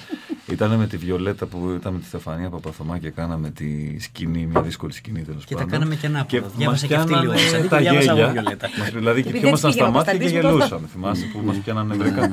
Ήταν 0.50 0.70
με 0.74 0.86
τη 0.86 0.96
Βιολέτα 0.96 1.46
που 1.46 1.76
ήταν 1.80 1.92
με 1.92 1.98
τη 1.98 2.04
Στεφανία 2.06 2.48
Παπαθωμά 2.48 2.98
και 2.98 3.10
κάναμε 3.10 3.50
τη 3.50 3.98
σκηνή, 4.00 4.46
μια 4.46 4.62
δύσκολη 4.62 4.92
σκηνή 4.92 5.22
τέλος 5.22 5.44
Και 5.44 5.54
τα 5.54 5.60
πάντων. 5.60 5.72
κάναμε 5.78 5.94
και 5.94 6.06
ανάποδα. 6.06 6.42
μας 6.42 6.52
Διάβασα 6.56 6.86
και 6.86 6.94
αυτή 6.94 7.08
πιάνανε 7.12 7.34
λίγο. 7.34 7.48
Σαν 7.48 7.68
τα 7.68 7.76
και 7.76 7.82
διάβασα 7.82 8.10
εγώ 8.10 8.18
γέλια. 8.20 8.32
Βιολέτα. 8.32 8.68
Μας- 8.78 8.90
Δηλαδή 8.90 9.22
και 9.22 9.28
Επειδή 9.28 9.42
πιόμασταν 9.42 9.70
έτσι 9.70 9.82
στα 9.82 9.90
πήγαινε 9.90 9.90
ο 9.90 9.92
μάτια 9.92 10.12
και 10.12 10.18
Κωνσταντής, 10.18 10.32
μου 10.32 10.40
το 10.42 10.56
γελούσαμε. 10.56 10.86
Θυμάσαι 10.92 11.26
που 11.32 11.40
μας 11.46 11.56
πιάνανε 11.56 11.94
νευρικά. 11.96 12.32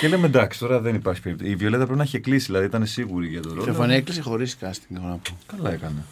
Και 0.00 0.08
λέμε 0.08 0.26
εντάξει, 0.26 0.58
τώρα 0.58 0.80
δεν 0.80 0.94
υπάρχει 0.94 1.20
περίπτωση. 1.22 1.50
Η 1.50 1.54
Βιολέτα 1.56 1.82
πρέπει 1.84 1.98
να 1.98 2.04
είχε 2.04 2.18
κλείσει, 2.18 2.46
δηλαδή 2.46 2.64
ήταν 2.66 2.86
σίγουρη 2.86 3.26
για 3.26 3.40
τον 3.42 3.50
ρόλο. 3.50 3.62
Στεφανία 3.62 3.96
έκλεισε 3.96 4.20
χωρίς 4.22 4.56
casting, 4.60 4.96
έχω 4.96 5.06
να 5.06 5.14
πω. 5.16 5.36
Καλά 5.56 5.72
έκανε. 5.72 6.04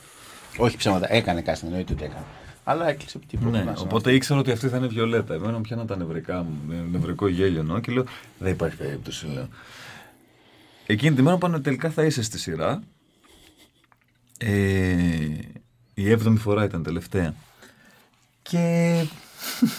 Όχι 0.56 0.76
ψέματα, 0.76 1.12
έκανε 1.14 1.42
casting, 1.46 1.64
εννοείται 1.64 1.92
ότι 1.92 2.04
έκανε. 2.04 2.24
Αλλά 2.64 2.88
έκλεισε 2.88 3.18
τίποτα. 3.18 3.50
Ναι, 3.50 3.64
να 3.64 3.74
σε 3.76 3.82
οπότε 3.82 4.14
ήξερα 4.14 4.40
ότι 4.40 4.50
αυτή 4.50 4.68
θα 4.68 4.76
είναι 4.76 4.86
Βιολέτα. 4.86 5.34
Εμένα 5.34 5.52
μου 5.52 5.60
πιάναν 5.60 5.86
τα 5.86 5.96
νευρικά 5.96 6.42
μου, 6.42 6.58
με 6.66 6.86
νευρικό 6.90 7.28
γέλιο 7.28 7.60
εννοώ 7.60 7.80
και 7.80 7.92
λέω 7.92 8.04
δεν 8.38 8.52
υπάρχει 8.52 8.76
περίπτωση. 8.76 9.26
Λέω. 9.26 9.48
Εκείνη 10.86 11.16
τη 11.16 11.22
μέρα 11.22 11.38
πάνε 11.38 11.60
τελικά 11.60 11.90
θα 11.90 12.04
είσαι 12.04 12.22
στη 12.22 12.38
σειρά. 12.38 12.82
Ε, 14.38 14.96
η 15.94 16.10
έβδομη 16.10 16.38
φορά 16.38 16.64
ήταν 16.64 16.82
τελευταία. 16.82 17.34
Και 18.42 18.94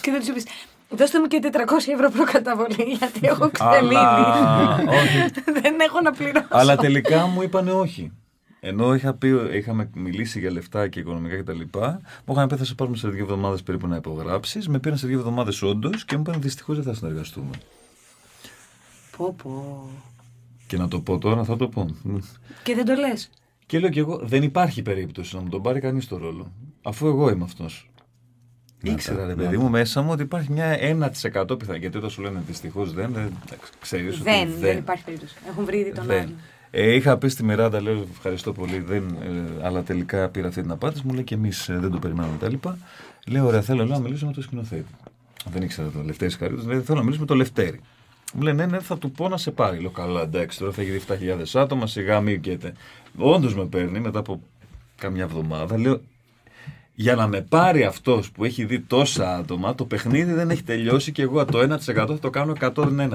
Και 0.02 0.12
δεν 0.12 0.26
του 0.26 0.34
πεις. 0.34 0.46
Δώστε 0.90 1.20
μου 1.20 1.28
και 1.28 1.40
400 1.52 1.58
ευρώ 1.94 2.10
προκαταβολή, 2.10 2.84
γιατί 2.98 3.20
έχω 3.22 3.52
ξελίνει. 3.52 3.96
Αλλά, 3.96 4.76
όχι, 4.88 5.18
Δεν 5.62 5.80
έχω 5.80 6.02
να 6.02 6.12
πληρώσω. 6.12 6.48
Αλλά 6.50 6.76
τελικά 6.76 7.26
μου 7.26 7.42
είπανε 7.42 7.72
όχι. 7.72 8.12
Ενώ 8.66 8.96
είχα 8.96 9.14
πει, 9.14 9.30
είχαμε 9.54 9.90
μιλήσει 9.96 10.40
για 10.40 10.52
λεφτά 10.52 10.88
και 10.88 11.00
οικονομικά 11.00 11.38
κτλ. 11.38 11.60
Μου 12.26 12.34
είχαν 12.34 12.48
πει 12.48 12.56
θα 12.56 12.66
σε 12.66 12.76
πάρουμε 12.76 12.98
σε 12.98 13.10
δύο 13.10 13.24
εβδομάδες 13.24 13.64
περίπου 13.64 13.88
να 13.88 13.96
υπογράψεις. 13.96 14.68
Με 14.68 14.80
πήραν 14.80 14.98
σε 14.98 15.08
δύο 15.08 15.18
εβδομάδες 15.18 15.62
όντως 15.62 16.06
και 16.06 16.16
μου 16.16 16.24
είπαν 16.28 16.42
δυστυχώς 16.42 16.76
δεν 16.76 16.86
θα 16.86 16.94
συνεργαστούμε. 16.94 17.50
Πω, 19.18 19.36
πω. 19.44 19.88
Και 20.68 20.78
να 20.78 20.88
το 20.88 21.00
πω 21.00 21.18
τώρα, 21.18 21.44
θα 21.44 21.56
το 21.56 21.68
πω. 21.68 21.86
Και 22.64 22.76
δεν 22.76 22.86
το 22.86 22.94
λες. 22.94 23.30
Και 23.66 23.80
λέω 23.80 23.90
κι 23.90 24.00
εγώ, 24.00 24.20
δεν 24.24 24.44
υπάρχει 24.44 24.82
περίπτωση 24.82 25.36
να 25.36 25.42
μου 25.42 25.50
τον 25.50 25.62
πάρει 25.62 25.80
κανείς 25.80 26.08
το 26.08 26.18
ρόλο. 26.18 26.52
Αφού 26.82 27.08
εγώ 27.08 27.30
είμαι 27.30 27.44
αυτός. 27.44 27.90
Ήξερα, 28.82 29.26
ρε 29.26 29.36
παιδί 29.36 29.58
μου, 29.58 29.70
μέσα 29.70 30.02
μου 30.02 30.12
ότι 30.12 30.22
υπάρχει 30.22 30.52
μια 30.52 30.78
1% 30.80 31.12
πιθανότητα. 31.22 31.76
Γιατί 31.76 31.98
όταν 31.98 32.10
σου 32.10 32.22
λένε 32.22 32.44
δυστυχώς 32.48 32.94
δεν, 32.94 33.14
δεν 33.14 33.32
ξέρεις 33.82 34.14
ότι 34.14 34.24
Δεν, 34.24 34.54
δεν 34.60 34.78
υπάρχει 34.78 35.04
περίπτωση. 35.04 35.36
Έχουν 35.50 35.66
βρει 35.66 35.78
ήδη 35.78 35.92
τον 35.92 36.06
δεν. 36.06 36.22
άλλο. 36.22 36.32
Ε, 36.76 36.94
είχα 36.96 37.18
πει 37.18 37.28
στη 37.28 37.44
Μιράντα, 37.44 37.82
λέω 37.82 38.06
ευχαριστώ 38.12 38.54
πολύ, 38.54 38.80
δεν, 38.80 39.18
ε, 39.22 39.66
αλλά 39.66 39.84
τελικά 39.84 40.30
πήρα 40.30 40.48
αυτή 40.48 40.62
την 40.62 40.72
απάντηση. 40.72 41.02
Μου 41.06 41.14
λέει 41.14 41.24
και 41.24 41.36
εμείς 41.36 41.66
δεν 41.70 41.92
το 41.92 42.00
περιμέναμε 42.00 42.38
τα 42.40 42.50
λοιπά. 42.50 42.78
Λέω, 43.28 43.46
ωραία, 43.46 43.62
θέλω 43.62 43.86
λέω, 43.86 43.96
να 43.96 44.02
μιλήσω 44.02 44.26
με 44.26 44.32
τον 44.32 44.44
σκηνοθέτη. 44.44 44.86
Δεν 45.52 45.62
ήξερα 45.62 45.88
το 45.88 46.02
Λευτέρη 46.04 46.32
Χαρίτο, 46.32 46.64
λέει, 46.66 46.80
θέλω 46.80 46.98
να 46.98 47.04
μιλήσω 47.04 47.20
με 47.22 47.26
τον 47.28 47.38
Λευτέρη. 47.38 47.80
Μου 48.34 48.42
λέει, 48.42 48.54
ναι, 48.54 48.66
ναι, 48.66 48.80
θα 48.80 48.98
του 48.98 49.12
πω 49.12 49.30
να 49.30 49.38
σε 49.38 49.52
πάρει. 49.52 49.80
Λέω, 49.80 49.90
καλά, 49.90 50.22
εντάξει, 50.22 50.60
τώρα 50.60 50.72
θα 50.72 50.82
έχει 50.82 51.02
7.000 51.54 51.60
άτομα, 51.62 51.88
σιγά 51.88 52.22
μην 52.22 52.42
καίτε. 52.42 52.74
Όντως 53.18 53.56
με 53.56 53.66
παίρνει 53.66 54.00
μετά 54.00 54.20
από 54.20 54.42
καμιά 54.98 55.24
εβδομάδα. 55.24 55.78
Λέω, 55.78 56.02
για 56.96 57.16
να 57.16 57.28
με 57.28 57.42
πάρει 57.42 57.84
αυτός 57.84 58.32
που 58.32 58.44
έχει 58.44 58.66
δει 58.66 58.80
τόσα 58.80 59.36
άτομα, 59.36 59.76
το 59.76 59.86
παιχνίδι 59.86 60.34
δεν 60.34 60.50
έχει 60.50 60.64
τελειώσει 60.64 61.12
και 61.12 61.22
εγώ 61.22 61.46
το 61.46 61.60
1% 61.60 61.78
θα 61.94 62.20
το 62.20 62.30
κάνω 62.30 62.54
101%. 62.60 63.10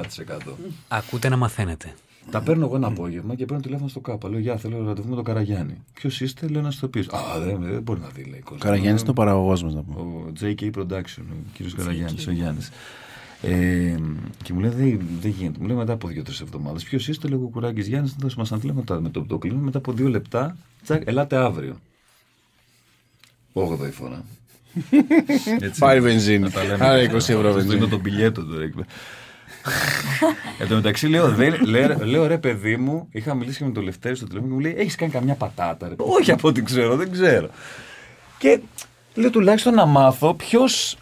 Ακούτε 0.88 1.28
να 1.28 1.36
μαθαίνετε. 1.36 1.94
Τα 2.30 2.40
παίρνω 2.40 2.64
εγώ 2.64 2.76
ένα 2.76 2.86
απόγευμα 2.86 3.34
και 3.34 3.44
παίρνω 3.44 3.62
τηλέφωνο 3.62 3.88
στο 3.88 4.00
ΚΑΠΑ. 4.00 4.28
Λέω, 4.28 4.38
Γεια, 4.38 4.56
θέλω 4.56 4.78
να 4.78 4.86
ραντεβού 4.86 5.08
με 5.08 5.14
τον 5.14 5.24
Καραγιάννη. 5.24 5.82
Ποιος 5.94 6.20
είστε, 6.20 6.48
λέω 6.48 6.62
να 6.62 6.70
στο 6.70 6.88
πεις. 6.88 7.08
Α, 7.08 7.40
δεν, 7.44 7.58
δεν 7.60 7.82
μπορεί 7.82 8.00
να 8.00 8.08
δει, 8.08 8.22
λέει. 8.22 8.40
κόσμο. 8.40 8.58
Καραγιάννης 8.58 9.00
είναι 9.00 9.10
ο 9.10 9.14
παραγωγός 9.14 9.62
μας, 9.62 9.74
να 9.74 9.82
πούμε. 9.82 10.00
Ο 10.00 10.32
JK 10.40 10.70
Production, 10.76 11.22
ο 11.30 11.50
κύριος 11.52 11.74
Καραγιάννης, 11.74 12.26
ο 12.26 12.30
Γιάννης. 12.30 12.70
Ε, 13.42 13.94
και 14.42 14.52
μου 14.52 14.60
λέει: 14.60 14.70
Δεν 14.70 15.00
δεν 15.20 15.30
γίνεται. 15.30 15.58
Μου 15.60 15.66
λέει 15.66 15.76
μετά 15.76 15.92
από 15.92 16.08
δύο-τρεις 16.08 16.40
εβδομάδες. 16.40 16.82
Ποιος 16.82 17.08
είστε, 17.08 17.28
λέω 17.28 17.38
Κουράκη 17.38 17.80
Γιάννης, 17.80 18.12
θα 18.12 18.28
μα 18.36 18.44
ένα 18.50 18.60
τηλέφωνο 18.60 19.00
με 19.00 19.08
το, 19.08 19.24
το 19.24 19.38
κλείνουμε 19.38 19.64
μετά 19.64 19.78
από 19.78 19.92
δύο 19.92 20.08
λεπτά. 20.08 20.56
Τσακ, 20.82 21.02
ελάτε 21.06 21.36
αύριο. 21.36 21.76
8η 23.52 23.90
φορά. 23.92 24.24
Έτσι. 25.60 25.80
Πάρει 25.80 26.00
βενζίνη. 26.00 26.38
Να 26.38 26.50
τα 26.50 26.64
λέμε. 26.64 26.84
Άρα 26.84 27.10
20 27.10 27.14
ευρώ 27.14 27.38
Αυτό 27.38 27.52
βενζίνη. 27.52 27.76
Είναι 27.76 27.86
το 27.86 27.98
πιλιέτο 27.98 28.44
τώρα. 28.44 28.70
Εκεί 29.68 30.18
πέρα. 30.20 30.32
Εν 30.58 30.68
τω 30.68 30.74
μεταξύ 30.74 31.06
λέω, 31.08 31.28
δεν- 31.28 31.64
λέω, 31.66 31.96
λέω, 32.04 32.26
ρε 32.26 32.38
παιδί 32.38 32.76
μου, 32.76 33.08
είχα 33.12 33.34
μιλήσει 33.34 33.58
και 33.58 33.64
με 33.64 33.70
τον 33.70 33.82
Λευτέρη 33.84 34.16
στο 34.16 34.26
τηλέφωνο 34.26 34.50
και 34.50 34.54
μου 34.56 34.60
λέει: 34.62 34.74
Έχεις 34.78 34.94
κάνει 34.94 35.12
καμιά 35.12 35.34
πατάτα, 35.34 35.88
ρε. 35.88 35.94
Όχι 35.98 36.30
από 36.32 36.48
ό,τι 36.48 36.62
ξέρω, 36.62 36.96
δεν 36.96 37.10
ξέρω. 37.12 37.48
Και 38.38 38.60
λέω 39.14 39.30
τουλάχιστον 39.30 39.74
να 39.74 39.86
μάθω 39.86 40.34
ποιος 40.34 40.96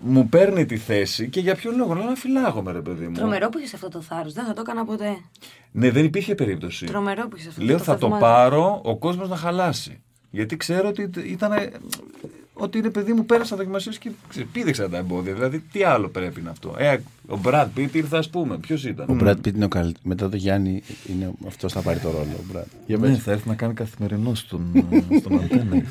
μου 0.00 0.28
παίρνει 0.28 0.66
τη 0.66 0.76
θέση 0.76 1.28
και 1.28 1.40
για 1.40 1.54
ποιο 1.54 1.70
λόγο. 1.76 1.94
Λέω 1.94 2.04
να 2.04 2.14
φυλάγομαι, 2.14 2.72
ρε 2.72 2.80
παιδί 2.80 3.06
μου. 3.06 3.12
Τρομερό 3.14 3.48
που 3.48 3.58
είχες 3.58 3.74
αυτό 3.74 3.88
το 3.88 4.00
θάρρος. 4.00 4.32
Δεν 4.32 4.44
θα 4.44 4.52
το 4.52 4.60
έκανα 4.60 4.84
ποτέ. 4.84 5.16
Ναι, 5.72 5.90
δεν 5.90 6.04
υπήρχε 6.04 6.34
περίπτωση. 6.34 6.86
Τρομερό 6.86 7.28
που 7.28 7.36
είχες 7.36 7.48
αυτό 7.48 7.62
Λέω 7.64 7.76
το 7.76 7.82
θα 7.84 7.92
το 7.98 8.08
θαυμάζω. 8.08 8.24
πάρω 8.24 8.80
ο 8.84 8.96
κόσμος 8.96 9.28
να 9.28 9.36
χαλάσει. 9.36 10.00
Γιατί 10.30 10.56
ξέρω 10.56 10.88
ότι 10.88 11.10
ήταν. 11.26 11.52
Ότι 12.58 12.78
είναι 12.78 12.90
παιδί 12.90 13.12
μου, 13.12 13.26
πέρασα 13.26 13.56
δοκιμασίες 13.56 13.98
και 13.98 14.10
ξε- 14.28 14.44
πήδηξα 14.52 14.88
τα 14.88 14.96
εμπόδια. 14.96 15.32
Δηλαδή, 15.34 15.58
τι 15.72 15.82
άλλο 15.82 16.08
πρέπει 16.08 16.40
να 16.40 16.50
αυτό. 16.50 16.74
Ε, 16.78 16.96
ο 17.26 17.36
Μπραντ 17.36 17.70
Πίτ 17.74 17.94
ήρθε, 17.94 18.16
ας 18.16 18.30
πούμε. 18.30 18.58
Ποιος 18.58 18.84
ήταν; 18.84 19.06
Ο 19.10 19.16
Brad 19.20 19.36
Pitt 19.36 19.54
είναι 19.54 19.64
ο 19.64 19.68
καλύτερο. 19.68 20.04
Μετά 20.08 20.28
το 20.28 20.36
Γιάννη, 20.36 20.82
είναι... 21.06 21.32
αυτός 21.46 21.72
θα 21.72 21.80
πάρει 21.80 21.98
το 21.98 22.10
ρόλο. 22.10 22.24
Ο 22.40 22.44
Brad. 22.56 22.64
Για 22.86 22.96
Ναι, 22.96 23.08
πες. 23.08 23.22
θα 23.22 23.32
έρθει 23.32 23.48
να 23.48 23.54
κάνει 23.54 23.74
καθημερινό 23.74 24.34
στον, 24.34 24.72
στον 25.20 25.38
αντένα. 25.42 25.82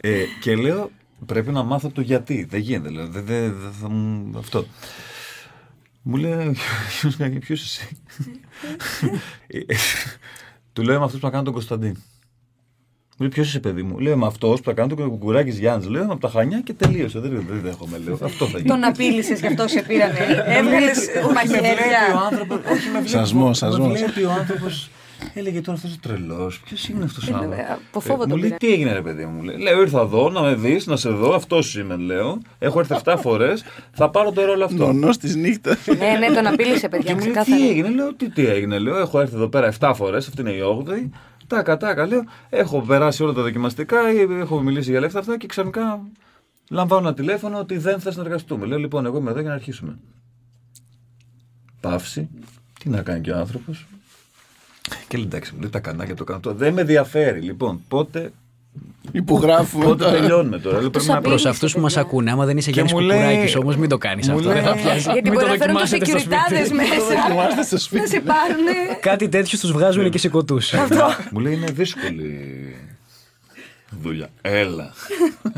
ε, 0.00 0.22
και 0.40 0.56
λέω, 0.56 0.90
πρέπει 1.26 1.50
να 1.52 1.62
μάθω 1.62 1.88
το 1.90 2.00
γιατί. 2.00 2.46
Δεν 2.50 2.60
γίνεται. 2.60 2.90
Λέω, 2.90 3.06
δεν, 3.08 3.24
δεν, 3.24 3.54
δεν 3.60 3.72
θα 3.80 3.88
μου. 3.90 4.38
Αυτό. 4.38 4.66
Μου 6.02 6.16
λέει, 6.16 6.56
ποιο 7.40 7.54
εσύ; 7.54 7.88
Ε, 9.46 9.58
Του 10.72 10.82
λέω, 10.82 10.94
είμαι 10.94 11.04
αυτός 11.04 11.20
που 11.20 11.26
θα 11.26 11.32
κάνω 11.32 11.44
τον 11.44 11.52
Κωνσταντίν. 11.52 11.96
Μου 13.18 13.26
λέει, 13.26 13.28
ποιος 13.28 13.48
είσαι, 13.48 13.60
παιδί 13.60 13.82
μου; 13.82 13.98
Λέω, 13.98 14.12
είμαι 14.12 14.26
αυτός 14.26 14.58
που 14.60 14.64
θα 14.64 14.72
κάνω 14.72 14.94
τον 14.94 15.08
Κουκουράκη 15.10 15.50
Γιάννης. 15.50 15.88
Λέω, 15.88 16.02
είμαι 16.02 16.12
από 16.12 16.20
τα 16.20 16.28
χανιά 16.28 16.60
και 16.60 16.72
τελείωσε. 16.72 17.18
Δεν, 17.18 17.30
δεν 17.30 17.60
δέχομαι, 17.62 18.00
λέω. 18.04 18.18
Αυτό 18.22 18.44
θα 18.46 18.56
γίνει. 18.58 18.68
Τον 18.68 18.84
απείλησες 18.84 19.40
γι' 19.40 19.46
αυτό 19.46 19.68
σε 19.68 19.82
πήρανε. 19.82 20.18
Έβγαλες 20.58 20.96
Με 20.96 21.12
βλέπει 21.12 21.26
ο 21.26 21.32
μαχαίρια. 21.32 22.20
άνθρωπο. 22.30 22.54
Όχι, 22.54 22.86
με 22.88 22.98
βλέπει. 22.98 23.08
Σασμό, 23.08 23.46
Με 23.48 23.54
σασμός. 23.54 23.98
βλέπει 24.00 24.24
ο 24.24 24.30
άνθρωπος. 24.30 24.90
Έλεγε 25.34 25.60
τώρα 25.60 25.76
αυτός 25.78 25.92
ο 25.92 25.98
τρελός. 26.02 26.60
Ποιος 26.64 26.88
είναι 26.88 27.04
αυτός 27.04 27.28
ο 27.28 27.34
άνθρωπος; 27.34 27.58
από 27.88 28.00
φόβο 28.00 28.18
τον 28.20 28.28
Μου 28.30 28.36
λέει 28.36 28.44
πήρα. 28.46 28.56
τι 28.56 28.72
έγινε, 28.72 28.92
ρε 28.92 29.00
παιδί 29.00 29.24
μου; 29.24 29.42
Λέει, 29.42 29.56
Λέω 29.58 29.80
ήρθα 29.80 30.00
εδώ 30.00 30.30
να 30.30 30.40
με 30.42 30.54
δεις, 30.54 30.86
να 30.86 30.96
σε 30.96 31.08
δω. 31.10 31.34
Αυτός 31.34 31.76
είμαι, 31.76 31.96
λέω. 31.96 32.38
Έχω 32.58 32.78
έρθει 32.78 32.94
7 33.04 33.14
φορές. 33.18 33.64
Θα 33.92 34.10
πάρω 34.10 34.32
το 34.32 34.44
ρόλο 34.44 34.64
αυτό. 34.64 34.86
Νονός 34.86 35.16
της 35.18 35.34
νύχτας. 35.36 35.78
Ναι, 35.86 36.16
ναι, 36.28 36.34
τον 36.34 36.46
απείλησε, 36.46 36.80
Και 36.80 36.88
παιδιά. 36.88 37.14
μου 37.14 37.18
λέει 37.20 37.28
τι 37.30 37.32
Ξεκάθαρα. 37.40 37.68
έγινε. 37.70 37.88
Λέω 37.90 38.14
τι, 38.14 38.30
τι 38.30 38.46
έγινε. 38.46 38.78
Λέω 38.78 38.96
έχω 38.98 39.20
έρθει 39.20 39.34
εδώ 39.34 39.48
πέρα 39.48 39.72
7 39.80 39.92
φορές. 39.94 40.26
Αυτή 40.28 40.40
είναι 40.40 40.50
η 40.50 40.60
8η. 40.60 41.10
Τάκα, 41.46 41.76
τάκα. 41.76 42.06
Λέω 42.06 42.24
έχω 42.50 42.80
περάσει 42.80 43.22
όλα 43.22 43.32
τα 43.32 43.42
δοκιμαστικά. 43.42 43.98
Έχω 44.40 44.60
μιλήσει 44.60 44.90
για 44.90 45.00
λεφτά 45.00 45.18
αυτά 45.18 45.36
και 45.36 45.46
ξαφνικά 45.46 46.00
λαμβάνω 46.70 47.06
ένα 47.06 47.16
τηλέφωνο 47.16 47.58
ότι 47.58 47.78
δεν 47.78 48.00
θε 48.00 48.14
να 48.14 48.22
εργαστούμε. 48.22 48.66
Λέω 48.66 48.78
λοιπόν 48.78 49.06
εγώ 49.06 49.18
είμαι 49.18 49.30
εδώ 49.30 49.40
για 49.40 49.48
να 49.48 49.54
αρχίσουμε. 49.54 49.98
Παύση. 51.80 52.28
Τι 52.80 52.88
να 52.88 53.02
κάνει 53.02 53.20
και 53.20 53.30
ο 53.30 53.36
άνθρωπος. 53.36 53.86
Και 55.08 55.16
λέει 55.16 55.26
εντάξει, 55.26 55.54
μου 55.54 55.60
λέει 55.60 55.70
τα 55.70 55.80
κανάκια 55.80 56.14
το 56.14 56.24
κάνω 56.24 56.40
τώρα. 56.40 56.56
Δεν 56.56 56.74
με 56.74 56.80
ενδιαφέρει. 56.80 57.40
Λοιπόν, 57.40 57.80
πότε, 57.88 58.32
Υπογράφουμε 59.12 59.84
πότε 59.84 60.04
τώρα. 60.04 60.16
τελειώνουμε 60.18 60.58
τώρα. 60.58 60.80
Λέω, 60.80 60.90
πρέπει 60.90 61.06
να 61.06 61.16
απειλεί. 61.16 61.34
Προ 61.40 61.50
αυτούς 61.50 61.72
που 61.72 61.80
μας 61.80 61.94
παιδιά. 61.94 62.08
ακούνε, 62.08 62.30
άμα 62.30 62.44
δεν 62.44 62.56
είσαι 62.56 62.66
Και 62.70 62.72
Γιάννης 62.72 62.92
μου 62.92 63.00
λέει- 63.00 63.18
Κουκουράκη 63.18 63.58
όμως, 63.58 63.76
μην 63.76 63.88
το 63.88 63.98
κάνεις 63.98 64.28
μου 64.28 64.36
αυτό. 64.36 64.48
λέει- 64.48 64.60
Δεν 64.62 64.64
θα 64.70 64.74
πιάσεις. 64.76 65.04
Γιατί 65.04 65.20
Μην 65.22 65.32
μπορεί 65.32 65.44
το 65.44 65.50
να 65.52 65.56
φέρουν 65.58 65.74
το 65.74 65.80
δοκιμάσετε 65.80 66.18
στο 66.18 66.18
securitádes 66.18 66.66
σπίτι. 66.66 66.84
δοκιμάστε 67.14 67.50
στο 67.50 67.56
μέσα. 67.56 67.78
σπίτι. 67.78 68.02
Να 68.02 68.06
σε 68.08 68.20
πάρουνε. 68.20 68.72
Κάτι 69.00 69.28
τέτοιου 69.28 69.58
του 69.62 69.68
βγάζουν 69.72 70.10
και 70.10 70.18
σε 70.18 70.28
κοτούς. 70.28 70.72
Μου 71.30 71.40
λέει 71.40 71.52
είναι 71.54 71.66
δύσκολη 71.70 72.40
δουλειά. 74.02 74.28
Έλα. 74.42 74.92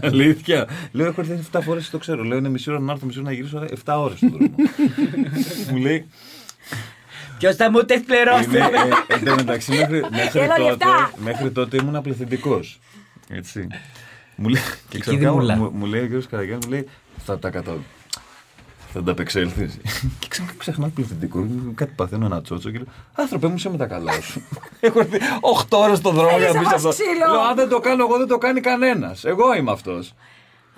Αλήθεια. 0.02 0.66
Λέω 0.92 1.06
έχω 1.06 1.20
έρθει 1.20 1.38
7 1.52 1.60
φορές 1.62 1.90
το 1.90 1.98
ξέρω. 1.98 2.22
Λέω 2.22 2.38
είναι 2.38 2.48
μισή 2.48 2.70
ώρα 2.70 2.80
να 2.80 2.92
έρθω, 2.92 3.06
μισή 3.06 3.18
ώρα 3.18 3.28
να 3.28 3.34
γυρίσω 3.34 3.64
7 3.84 3.98
ώρες 4.02 4.16
στον 4.16 4.30
δρόμο. 4.30 4.54
Μου 5.70 5.76
λέει. 5.76 6.06
Ποιος 7.38 7.54
θα 7.56 7.70
μου 7.70 7.84
τες 7.84 8.00
πληρώσει; 8.06 8.44
Είναι, 8.44 8.58
ε, 8.58 9.14
εν 9.14 9.24
τω 9.24 9.34
μεταξύ, 9.34 9.70
μέχρι, 9.70 10.00
μέχρι, 10.10 10.40
Έλα, 10.40 10.54
τότε, 10.54 10.68
λεφτά. 10.68 11.10
μέχρι 11.24 11.50
τότε 11.50 11.76
ήμουν 11.82 12.02
πληθυντικό. 12.02 12.60
Έτσι. 13.30 13.66
Μου 14.36 14.48
λέει, 14.48 14.62
και 14.88 14.96
Εκεί 14.96 15.00
ξαφνικά 15.00 15.30
δημουλά. 15.30 15.56
μου, 15.56 15.70
μου 15.74 15.86
λέει 15.86 16.02
ο 16.14 16.20
κ. 16.20 16.24
Καραγιάννη, 16.30 16.64
μου 16.66 16.72
λέει, 16.72 16.88
θα 17.24 17.38
τα 17.38 17.50
κατα... 17.50 17.76
Θα 18.92 19.02
τα 19.02 19.10
απεξέλθει. 19.10 19.66
και 20.18 20.26
ξαφνικά 20.28 20.58
ξεχνάω 20.58 20.88
πληθυντικό. 20.88 21.46
Κάτι 21.74 21.92
παθαίνω 21.96 22.24
ένα 22.26 22.42
τσότσο 22.42 22.70
και 22.70 22.76
λέω: 22.78 22.86
Άνθρωπε 23.14 23.46
μου, 23.46 23.54
είσαι 23.56 23.70
με 23.70 23.76
τα 23.76 23.86
καλά 23.86 24.12
σου. 24.20 24.42
Έχω 24.80 25.00
έρθει 25.00 25.18
8 25.68 25.78
ώρες 25.78 25.98
στον 25.98 26.14
δρόμο 26.14 26.28
για 26.38 26.38
να 26.38 26.44
Θέλεις 26.44 26.58
μπει 26.58 26.64
να 26.64 26.70
αυτό. 26.74 26.88
φας 26.88 26.94
ξύλο. 26.96 27.32
Λέω: 27.32 27.40
Αν 27.40 27.56
δεν 27.56 27.68
το 27.68 27.80
κάνω 27.80 28.04
εγώ, 28.04 28.18
δεν 28.18 28.26
το 28.26 28.38
κάνει 28.38 28.60
κανένας. 28.60 29.24
Εγώ 29.24 29.54
είμαι 29.54 29.70
αυτός. 29.70 30.14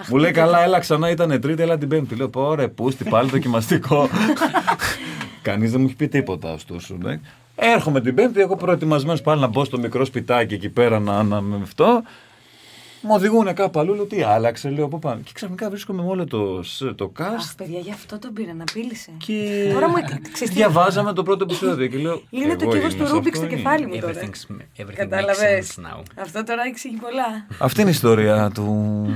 Μου 0.08 0.16
λέει 0.16 0.30
καλά, 0.30 0.62
έλα 0.62 0.78
ξανά, 0.78 1.10
ήταν 1.10 1.40
τρίτη, 1.40 1.62
έλα 1.62 1.78
την 1.78 1.88
πέμπτη. 1.88 2.14
Λέω: 2.14 2.28
Πω 2.28 2.54
ρε, 2.54 2.68
πούστη, 2.68 3.04
πάλι 3.04 3.30
δοκιμαστικό. 3.30 4.08
Κανείς 5.42 5.70
δεν 5.70 5.80
μου 5.80 5.86
έχει 5.86 5.96
πει 5.96 6.08
τίποτα, 6.08 6.52
ωστόσο. 6.52 6.96
Ναι. 7.02 7.20
Έρχομαι 7.56 8.00
την 8.00 8.14
Πέμπτη, 8.14 8.40
εγώ 8.40 8.56
προετοιμασμένος 8.56 9.20
πάλι 9.22 9.40
να 9.40 9.46
μπω 9.46 9.64
στο 9.64 9.78
μικρό 9.78 10.04
σπιτάκι 10.04 10.54
εκεί 10.54 10.68
πέρα 10.68 10.98
να, 11.00 11.22
να 11.22 11.40
με 11.40 11.58
αυτό. 11.62 12.02
Μου 13.02 13.10
οδηγούν 13.14 13.54
κάπου 13.54 13.78
αλλού, 13.80 13.94
λέω 13.94 14.04
τι 14.04 14.22
άλλαξε, 14.22 14.70
λέω 14.70 14.84
από 14.84 14.98
πάνω. 14.98 15.20
Και 15.24 15.30
ξαφνικά 15.34 15.70
βρίσκομαι 15.70 16.02
με 16.02 16.08
όλο 16.08 16.24
το, 16.26 16.62
σ- 16.62 16.94
το 16.94 17.12
cast 17.18 17.22
Αχ, 17.22 17.54
παιδιά, 17.56 17.78
γι' 17.78 17.90
αυτό 17.92 18.18
τον 18.18 18.32
πήρα 18.32 18.54
να 18.54 18.62
απείλησε. 18.68 19.10
και 19.26 19.68
Τώρα 19.72 19.88
μου 19.88 19.96
έκανε- 19.96 20.20
ξέρεις 20.32 20.48
τι- 20.54 20.58
διαβάζαμε 20.58 21.12
το 21.12 21.22
πρώτο 21.22 21.44
επεισόδιο 21.44 21.86
και 21.86 21.96
λέω. 21.96 22.22
Είναι 22.30 22.56
το 22.56 22.64
εγώ 22.64 22.72
κύβος 22.72 22.92
είμαι 22.92 23.02
του 23.02 23.08
σε 23.08 23.12
Ρούμπικ 23.14 23.34
αυτό 23.34 23.46
στο 23.46 23.54
ή- 23.54 23.56
κεφάλι 23.56 23.86
μου 23.86 23.98
τώρα. 24.00 24.12
Everything's, 24.12 24.52
everything 24.80 24.90
makes 24.90 24.94
Κατάλαβες. 24.96 25.76
sense 25.78 25.80
now. 25.82 26.02
Αυτό 26.22 26.44
τώρα 26.44 26.62
εξηγεί 26.66 26.96
πολλά. 26.96 27.46
Αυτή 27.58 27.80
είναι 27.80 27.90
η 27.90 27.92
ιστορία 27.92 28.50
του. 28.54 29.06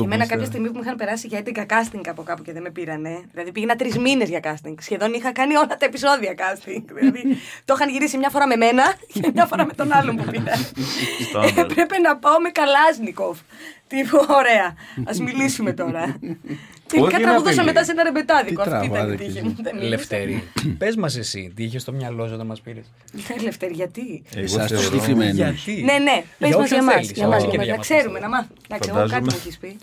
Και 0.00 0.06
εμένα 0.06 0.24
Mr. 0.24 0.28
κάποια 0.28 0.46
στιγμή 0.46 0.68
που 0.68 0.76
μου 0.76 0.82
είχαν 0.82 0.96
περάσει 0.96 1.26
για 1.26 1.42
11 1.44 1.58
casting 1.58 2.00
από 2.08 2.22
κάπου 2.22 2.42
και 2.42 2.52
δεν 2.52 2.62
με 2.62 2.70
πήρανε. 2.70 3.22
Δηλαδή 3.32 3.52
πήγαινα 3.52 3.76
τρεις 3.76 3.98
μήνες 3.98 4.28
για 4.28 4.40
casting. 4.42 4.74
Σχεδόν 4.80 5.12
είχα 5.12 5.32
κάνει 5.32 5.56
όλα 5.56 5.66
τα 5.66 5.86
επεισόδια 5.86 6.34
casting. 6.36 6.82
δηλαδή 6.92 7.22
το 7.64 7.74
είχαν 7.76 7.88
γυρίσει 7.88 8.16
μια 8.18 8.30
φορά 8.30 8.46
με 8.46 8.56
μένα 8.56 8.82
και 9.20 9.30
μια 9.34 9.46
φορά 9.46 9.64
με 9.66 9.72
τον 9.72 9.92
άλλον 9.92 10.16
που 10.16 10.24
πήρα. 10.30 10.52
Στάνταρ. 11.28 11.58
Έπρεπε 11.64 11.98
να 11.98 12.16
πάω 12.16 12.40
με 12.40 12.50
Καλάσνικοφ. 12.50 13.38
Τύπου, 13.86 14.26
ωραία. 14.28 14.66
Α 15.04 15.22
μιλήσουμε 15.22 15.72
τώρα. 15.72 16.18
Τελικά 16.90 17.16
είναι 17.16 17.26
τραγουδούσα 17.26 17.50
απειλή. 17.52 17.66
μετά 17.66 17.84
σε 17.84 17.90
ένα 17.90 18.02
ρεμπετάδικο. 18.02 18.62
Τι 18.62 18.70
Αυτή 18.70 18.86
ήταν 18.86 18.94
η 18.94 18.98
τραβάτε 18.98 19.24
τύχη 19.24 19.38
εκεί. 19.38 19.46
μου. 19.46 19.54
Δεν 19.62 19.72
μίλησα. 19.74 19.88
Λευτέρη, 19.88 20.42
πες 20.78 20.96
μας 20.96 21.16
εσύ, 21.16 21.52
τι 21.56 21.62
είχε 21.64 21.78
στο 21.78 21.92
μυαλό 21.92 22.26
σου 22.26 22.34
όταν 22.34 22.46
μας 22.46 22.60
πήρες; 22.60 22.84
Ναι, 23.12 23.42
Λευτέρη, 23.46 23.72
γιατί; 23.74 24.22
Εγώ 24.34 24.44
Εσάς 24.44 24.66
τους 24.70 24.80
θεωρώ- 24.80 24.96
τυφλημένους. 24.98 25.34
Γιατί; 25.36 25.82
Ναι, 25.82 25.98
ναι, 25.98 26.24
πες 26.38 26.48
Για 26.48 26.56
μας 26.58 26.64
όποιον 26.64 26.66
για 26.66 26.76
εμάς. 26.78 26.94
θέλεις. 26.94 27.10
Για 27.10 27.24
εμάς, 27.24 27.36
Όχι 27.42 27.48
για 27.48 27.50
και 27.50 27.56
εμάς. 27.56 27.66
για 27.66 27.72
Να 27.74 27.78
μας 27.78 27.88
ξέρουμε, 27.88 28.18
τώρα. 28.18 28.28
να 28.30 28.36
μάθουμε. 28.36 28.54
Εντάξει, 28.68 28.88
εγώ 28.92 28.98
Φαντάζομαι. 28.98 29.20
κάτι 29.26 29.34
μου 29.34 29.40
έχεις 29.44 29.58
πει. 29.58 29.76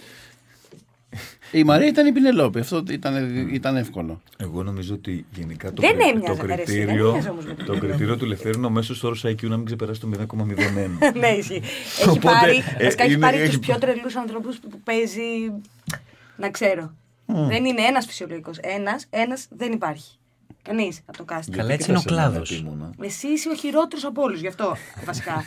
Η 1.52 1.64
Μαρία 1.64 1.88
ήταν 1.88 2.06
η 2.08 2.12
Πινελόπη. 2.12 2.60
Αυτό 2.60 2.84
ήταν, 2.92 3.14
ήταν 3.54 3.76
εύκολο. 3.76 4.22
Εγώ 4.38 4.64
νομίζω 4.64 4.94
ότι 4.94 5.26
γενικά 5.36 5.74
το, 5.74 5.82
Δεν 5.82 5.98
κρι- 5.98 6.10
έμοιαζε, 6.16 6.40
το 6.40 6.46
ρε, 6.46 6.54
εσύ, 6.54 6.64
δεν 6.64 6.66
κριτήριο, 6.86 7.08
έμοιαζε 7.10 7.30
όμως 7.30 7.46
με 7.46 7.54
την 7.54 7.58
το 7.66 7.72
Πινελόπη. 7.72 7.88
κριτήριο 7.88 8.18
του 8.18 8.26
Λευτέρη 8.26 8.58
είναι 8.58 8.66
ο 8.66 8.70
μέσος 8.70 9.04
όρος 9.04 9.26
IQ 9.26 9.42
να 9.44 9.56
μην 9.58 9.66
ξεπεράσει 9.66 10.00
το 10.00 10.08
0,01. 10.08 10.90
ναι, 11.22 11.28
ισχύει. 11.28 11.62
Έχει 12.00 12.10
Οπότε, 12.10 12.20
πάρει, 12.40 12.64
ε, 12.78 12.84
βασικά 12.84 13.04
έχει 13.04 13.12
είναι- 13.14 13.22
πάρει 13.26 13.38
έχει- 13.38 13.48
τους 13.48 13.60
πιο 13.60 13.78
τρελούς 13.78 14.16
ανθρώπους 14.16 14.58
που 14.58 14.80
παίζει, 14.84 15.22
να 16.38 16.50
ξέρω. 16.50 16.94
Δεν 17.26 17.66
είναι 17.66 17.82
ένας 17.82 18.06
φυσιολογικός. 18.06 18.58
Ένας, 18.62 19.06
ένας 19.10 19.48
δεν 19.50 19.72
υπάρχει. 19.72 20.18
Κανείς 20.62 21.02
από 21.06 21.18
το 21.18 21.26
casting. 21.30 21.52
Καλά, 21.52 21.74
έτσι 21.74 21.90
είναι 21.90 22.00
ο 22.00 22.02
κλάδος. 22.06 22.64
Εσύ 23.02 23.28
είσαι 23.28 23.50
ο 23.50 23.56
χειρότερος 23.56 24.06
από 24.06 24.22
όλους, 24.22 24.40
γι' 24.40 24.48
αυτό 24.48 24.76
βασικά. 25.06 25.44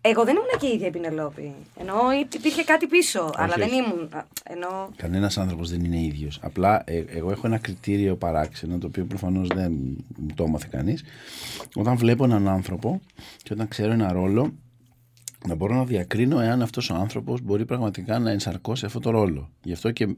Εγώ 0.00 0.24
δεν 0.24 0.34
ήμουν 0.36 0.58
και 0.58 0.66
η 0.66 0.74
ίδια 0.74 0.86
η 0.86 0.90
Πινελόπη. 0.90 1.54
Ενώ 1.80 1.94
υπήρχε 2.34 2.62
κάτι 2.64 2.86
πίσω, 2.86 3.30
αλλά 3.34 3.54
δεν 3.56 3.68
ήμουν. 3.68 4.08
α, 4.12 4.24
Ενώ. 4.42 4.88
Κανένας 4.96 5.38
άνθρωπος 5.38 5.70
δεν 5.70 5.84
είναι 5.84 6.00
ίδιος. 6.00 6.38
Απλά 6.42 6.82
ε, 6.86 7.04
εγώ 7.08 7.30
έχω 7.30 7.46
ένα 7.46 7.58
κριτήριο 7.58 8.16
παράξενο, 8.16 8.78
το 8.78 8.86
οποίο 8.86 9.04
προφανώς 9.04 9.48
δεν 9.54 9.72
μου 10.18 10.34
το 10.34 10.44
έμαθε 10.44 10.66
κανείς. 10.70 11.04
Όταν 11.74 11.96
βλέπω 11.96 12.24
έναν 12.24 12.48
άνθρωπο 12.48 13.00
και 13.42 13.52
όταν 13.52 13.68
ξέρω 13.68 13.92
ένα 13.92 14.12
ρόλο, 14.12 14.52
να 15.46 15.54
μπορώ 15.54 15.74
να 15.74 15.84
διακρίνω 15.84 16.40
εάν 16.40 16.62
αυτός 16.62 16.90
ο 16.90 16.94
άνθρωπος 16.94 17.40
μπορεί 17.40 17.64
πραγματικά 17.64 18.18
να 18.18 18.30
ενσαρκώσει 18.30 18.84
αυτό 18.84 19.00
το 19.00 19.10
ρόλο. 19.10 19.50
Γι' 19.62 19.72
αυτό 19.72 19.90
και 19.90 20.08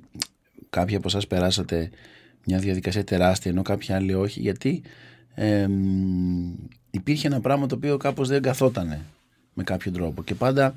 κάποιοι 0.70 0.96
από 0.96 1.08
εσάς 1.08 1.26
περάσατε 1.26 1.90
μια 2.46 2.58
διαδικασία 2.58 3.04
τεράστια, 3.04 3.50
ενώ 3.50 3.62
κάποιοι 3.62 3.94
άλλοι 3.94 4.14
όχι, 4.14 4.40
γιατί 4.40 4.82
ε, 5.34 5.66
μ, 5.66 6.52
υπήρχε 6.90 7.26
ένα 7.26 7.40
πράγμα 7.40 7.66
το 7.66 7.74
οποίο 7.74 7.96
κάπως 7.96 8.28
δεν 8.28 8.42
καθότανε 8.42 9.00
με 9.54 9.62
κάποιο 9.62 9.92
τρόπο 9.92 10.22
και 10.22 10.34
πάντα 10.34 10.74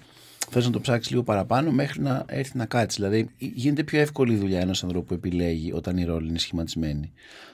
θες 0.50 0.66
να 0.66 0.72
το 0.72 0.80
ψάξεις 0.80 1.12
λίγο 1.12 1.24
παραπάνω 1.24 1.72
μέχρι 1.72 2.02
να 2.02 2.26
έρθει 2.28 2.58
να 2.58 2.66
κάτσεις. 2.66 3.04
Δηλαδή 3.04 3.30
γίνεται 3.38 3.84
πιο 3.84 4.00
εύκολη 4.00 4.34
η 4.34 4.38
δουλειά 4.38 4.60
ενός 4.60 4.84
ανθρώπου 4.84 5.06
που 5.06 5.14
επιλέγει 5.14 5.72
όταν 5.74 5.98
η 5.98 6.04
ρόλη 6.04 6.28
είναι 6.28 6.40
σχηματισμένη. 6.40 7.12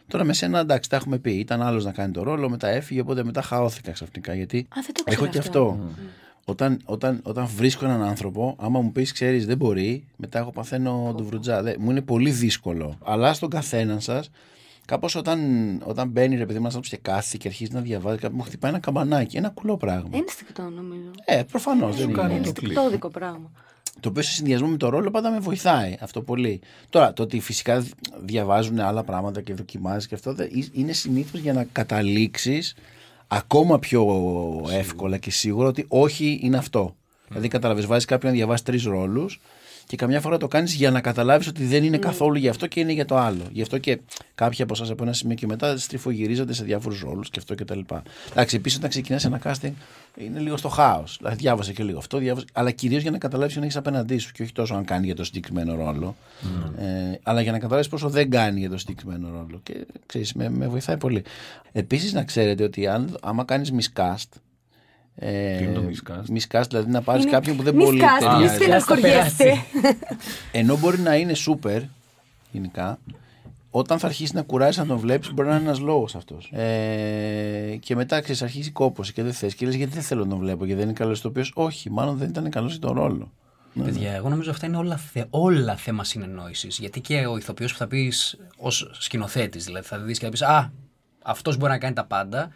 Τώρα 0.07 0.23
με 0.23 0.33
σένα 0.33 0.59
εντάξει 0.59 0.89
τα 0.89 0.95
έχουμε 0.95 1.17
πει, 1.17 1.31
ήταν 1.31 1.61
άλλος 1.61 1.85
να 1.85 1.91
κάνει 1.91 2.11
το 2.13 2.23
ρόλο, 2.23 2.49
μετά 2.49 2.67
έφυγε 2.67 3.01
οπότε 3.01 3.23
μετά 3.23 3.41
χαώθηκα 3.41 3.91
ξαφνικά 3.91 4.33
γιατί 4.35 4.57
Α, 4.57 4.81
δεν 4.85 4.93
το 4.93 5.03
έχω 5.05 5.15
ξέρω 5.15 5.31
και 5.31 5.37
αυτό. 5.37 5.59
αυτό. 5.59 6.03
Όταν, 6.49 6.81
όταν, 6.85 7.19
όταν 7.23 7.47
βρίσκω 7.55 7.85
έναν 7.85 8.03
άνθρωπο, 8.03 8.55
άμα 8.59 8.81
μου 8.81 8.91
πεις, 8.91 9.11
ξέρεις, 9.11 9.45
δεν 9.45 9.57
μπορεί, 9.57 10.03
μετά 10.15 10.39
εγώ 10.39 10.51
παθαίνω 10.51 11.13
του 11.17 11.25
βρουτζά. 11.25 11.61
Δεν- 11.61 11.75
μου 11.79 11.91
είναι 11.91 12.01
πολύ 12.01 12.31
δύσκολο. 12.31 12.97
Αλλά 13.03 13.33
στον 13.33 13.49
καθέναν 13.49 14.01
σας, 14.01 14.29
κάπως 14.85 15.15
όταν, 15.15 15.39
όταν 15.85 16.09
μπαίνει 16.09 16.35
ρε 16.35 16.45
παιδί 16.45 16.59
μα 16.59 16.69
και 16.69 16.97
κάθεται 16.97 17.37
και 17.37 17.47
αρχίζει 17.47 17.71
να 17.73 17.81
διαβάζει, 17.81 18.17
κάπου 18.19 18.35
μου 18.35 18.41
χτυπάει 18.43 18.71
ένα 18.71 18.79
καμπανάκι. 18.79 19.37
Ένα 19.37 19.49
κουλό 19.49 19.77
πράγμα. 19.77 20.09
Ένστικτο 20.11 20.61
νομίζω. 20.61 21.11
Ε, 21.25 21.43
προφανώς 21.51 21.95
δεν 21.97 22.13
κάνει 22.13 22.33
είναι. 22.33 22.43
το 22.43 22.51
κλικ. 22.51 22.63
Ένστικτόδικο 22.67 23.09
πράγμα. 23.09 23.51
Το 23.99 24.09
οποίο 24.09 24.21
σε 24.21 24.31
συνδυασμό 24.31 24.67
με 24.67 24.77
το 24.77 24.89
ρόλο 24.89 25.11
πάντα 25.11 25.31
με 25.31 25.39
βοηθάει 25.39 25.97
αυτό 25.99 26.21
πολύ. 26.21 26.59
Τώρα, 26.89 27.13
το 27.13 27.23
ότι 27.23 27.39
φυσικά 27.39 27.85
διαβάζουν 28.23 28.79
άλλα 28.79 29.03
πράγματα 29.03 29.41
και 29.41 29.53
δοκιμάζεις 29.53 30.07
και 30.07 30.15
αυτό 30.15 30.33
δεν- 30.33 30.49
είναι 30.73 30.91
συνήθως 30.91 31.39
για 31.39 31.53
να 31.53 31.63
καταλήξεις 31.71 32.75
ακόμα 33.31 33.79
πιο 33.79 34.05
εύκολα 34.71 35.17
και 35.17 35.31
σίγουρα 35.31 35.67
ότι 35.67 35.85
όχι 35.87 36.39
είναι 36.43 36.57
αυτό. 36.57 36.95
Δηλαδή, 37.27 37.47
καταλαβες, 37.47 37.85
βάζεις 37.85 38.05
κάποιον 38.05 38.31
να 38.31 38.37
διαβάσει 38.37 38.63
τρεις 38.63 38.83
ρόλους 38.83 39.39
και 39.89 39.95
καμιά 39.95 40.21
φορά 40.21 40.37
το 40.37 40.47
κάνεις 40.47 40.73
για 40.73 40.91
να 40.91 41.01
καταλάβεις 41.01 41.47
ότι 41.47 41.65
δεν 41.65 41.83
είναι 41.83 41.97
καθόλου 41.97 42.37
για 42.37 42.49
αυτό 42.49 42.67
και 42.67 42.79
είναι 42.79 42.91
για 42.91 43.05
το 43.05 43.17
άλλο. 43.17 43.43
Γι' 43.51 43.61
αυτό 43.61 43.77
και 43.77 43.99
κάποιοι 44.35 44.63
από 44.63 44.73
εσάς 44.73 44.89
από 44.89 45.03
ένα 45.03 45.13
σημείο 45.13 45.35
και 45.35 45.47
μετά 45.47 45.77
στριφογυρίζονται 45.77 46.53
σε 46.53 46.63
διάφορους 46.63 47.01
ρόλους 47.01 47.29
και 47.29 47.39
αυτό 47.39 47.55
κτλ. 47.55 47.79
Εντάξει, 48.31 48.55
επίσης 48.55 48.77
όταν 48.77 48.89
ξεκινάς 48.89 49.25
ένα 49.25 49.41
casting 49.43 49.71
είναι 50.17 50.39
λίγο 50.39 50.57
στο 50.57 50.69
χάος. 50.69 51.17
Δηλαδή, 51.17 51.35
διάβασε 51.35 51.73
και 51.73 51.83
λίγο 51.83 51.97
αυτό, 51.97 52.17
διάβασε, 52.17 52.45
αλλά 52.53 52.71
κυρίως 52.71 53.01
για 53.01 53.11
να 53.11 53.17
καταλάβεις 53.17 53.57
αν 53.57 53.63
έχεις 53.63 53.75
απέναντί 53.75 54.17
σου 54.17 54.31
και 54.31 54.43
όχι 54.43 54.51
τόσο 54.51 54.75
αν 54.75 54.85
κάνει 54.85 55.05
για 55.05 55.15
το 55.15 55.23
συγκεκριμένο 55.23 55.75
ρόλο. 55.75 56.15
Ε, 56.79 57.19
αλλά 57.23 57.41
για 57.41 57.51
να 57.51 57.59
καταλάβεις 57.59 57.87
πόσο 57.87 58.09
δεν 58.09 58.29
κάνει 58.29 58.59
για 58.59 58.69
το 58.69 58.77
συγκεκριμένο 58.77 59.29
ρόλο. 59.29 59.59
Και 59.63 59.85
ξέρεις, 60.05 60.33
με, 60.33 60.49
με 60.49 60.67
βοηθάει 60.67 60.97
πολύ. 60.97 61.23
Επίσης, 61.71 62.13
να 62.13 62.23
ξέρετε 62.23 62.63
ότι 62.63 62.87
αν, 62.87 63.17
άμα 63.21 63.43
κάνεις 63.43 63.73
miscast. 63.73 64.39
Ε, 65.21 65.57
Τι 65.57 65.63
είναι 65.63 65.73
το 65.73 65.81
miscast? 65.89 66.33
miscast, 66.37 66.63
δηλαδή 66.67 66.91
να 66.91 67.01
πάρεις 67.01 67.23
Είναι- 67.23 67.31
κάποιον 67.31 67.55
που 67.57 67.63
δεν 67.63 67.75
Μη 67.75 67.83
πολύ 67.83 67.99
σκάστε, 67.99 68.25
μη 68.25 68.31
ταιριάζει. 68.33 68.55
στεναχωριέστε. 68.55 69.53
Ενώ 70.51 70.77
μπορεί 70.77 70.99
να 70.99 71.15
είναι 71.15 71.33
super, 71.47 71.81
γενικά, 72.51 72.99
όταν 73.71 73.99
θα 73.99 74.07
αρχίσεις 74.07 74.33
να 74.33 74.41
κουράζεις 74.41 74.77
να 74.77 74.85
τον 74.85 74.97
βλέπεις, 74.97 75.33
μπορεί 75.33 75.47
να 75.49 75.55
είναι 75.55 75.63
ένας 75.63 75.79
λόγος 75.79 76.15
αυτός. 76.15 76.51
Ε, 76.51 77.75
και 77.79 77.95
μετά 77.95 78.21
ξέρεις, 78.21 78.41
αρχίζει 78.41 78.71
κόπωση 78.71 79.13
και 79.13 79.23
δεν 79.23 79.33
θες. 79.33 79.55
Και 79.55 79.65
λες, 79.65 79.75
γιατί 79.75 79.93
δεν 79.93 80.03
θέλω 80.03 80.23
να 80.23 80.29
τον 80.29 80.39
βλέπω, 80.39 80.65
γιατί 80.65 80.79
δεν 80.79 80.89
είναι 80.89 80.97
καλός 80.99 81.19
ηθοποιός. 81.19 81.51
Όχι, 81.55 81.89
μάλλον 81.89 82.17
δεν 82.17 82.29
ήταν 82.29 82.49
καλός 82.49 82.71
για 82.71 82.81
τον 82.81 82.93
ρόλο. 82.95 83.31
Παιδιά, 83.83 84.11
εγώ 84.13 84.29
νομίζω 84.29 84.51
αυτά 84.51 84.65
είναι 84.65 84.77
όλα, 84.77 84.97
θε, 84.97 85.23
όλα 85.29 85.75
θέμα 85.75 86.03
συνεννόησης. 86.03 86.77
Γιατί 86.79 87.01
και 87.01 87.25
ο 87.25 87.37
ηθοποιός 87.37 87.71
που 87.71 87.77
θα 87.77 87.87
πεις 87.87 88.37
ως 88.57 88.89
σκηνοθέτης, 88.93 89.65
δηλαδή 89.65 89.87
θα 89.87 89.97
δεις 89.99 90.19
και 90.19 90.25
θα 90.25 90.31
πεις 90.31 90.41
Α, 90.41 90.71
αυτός 91.21 91.57
μπορεί 91.57 91.71
να 91.71 91.77
κάνει 91.77 91.93
τα 91.93 92.05
πάντα. 92.05 92.49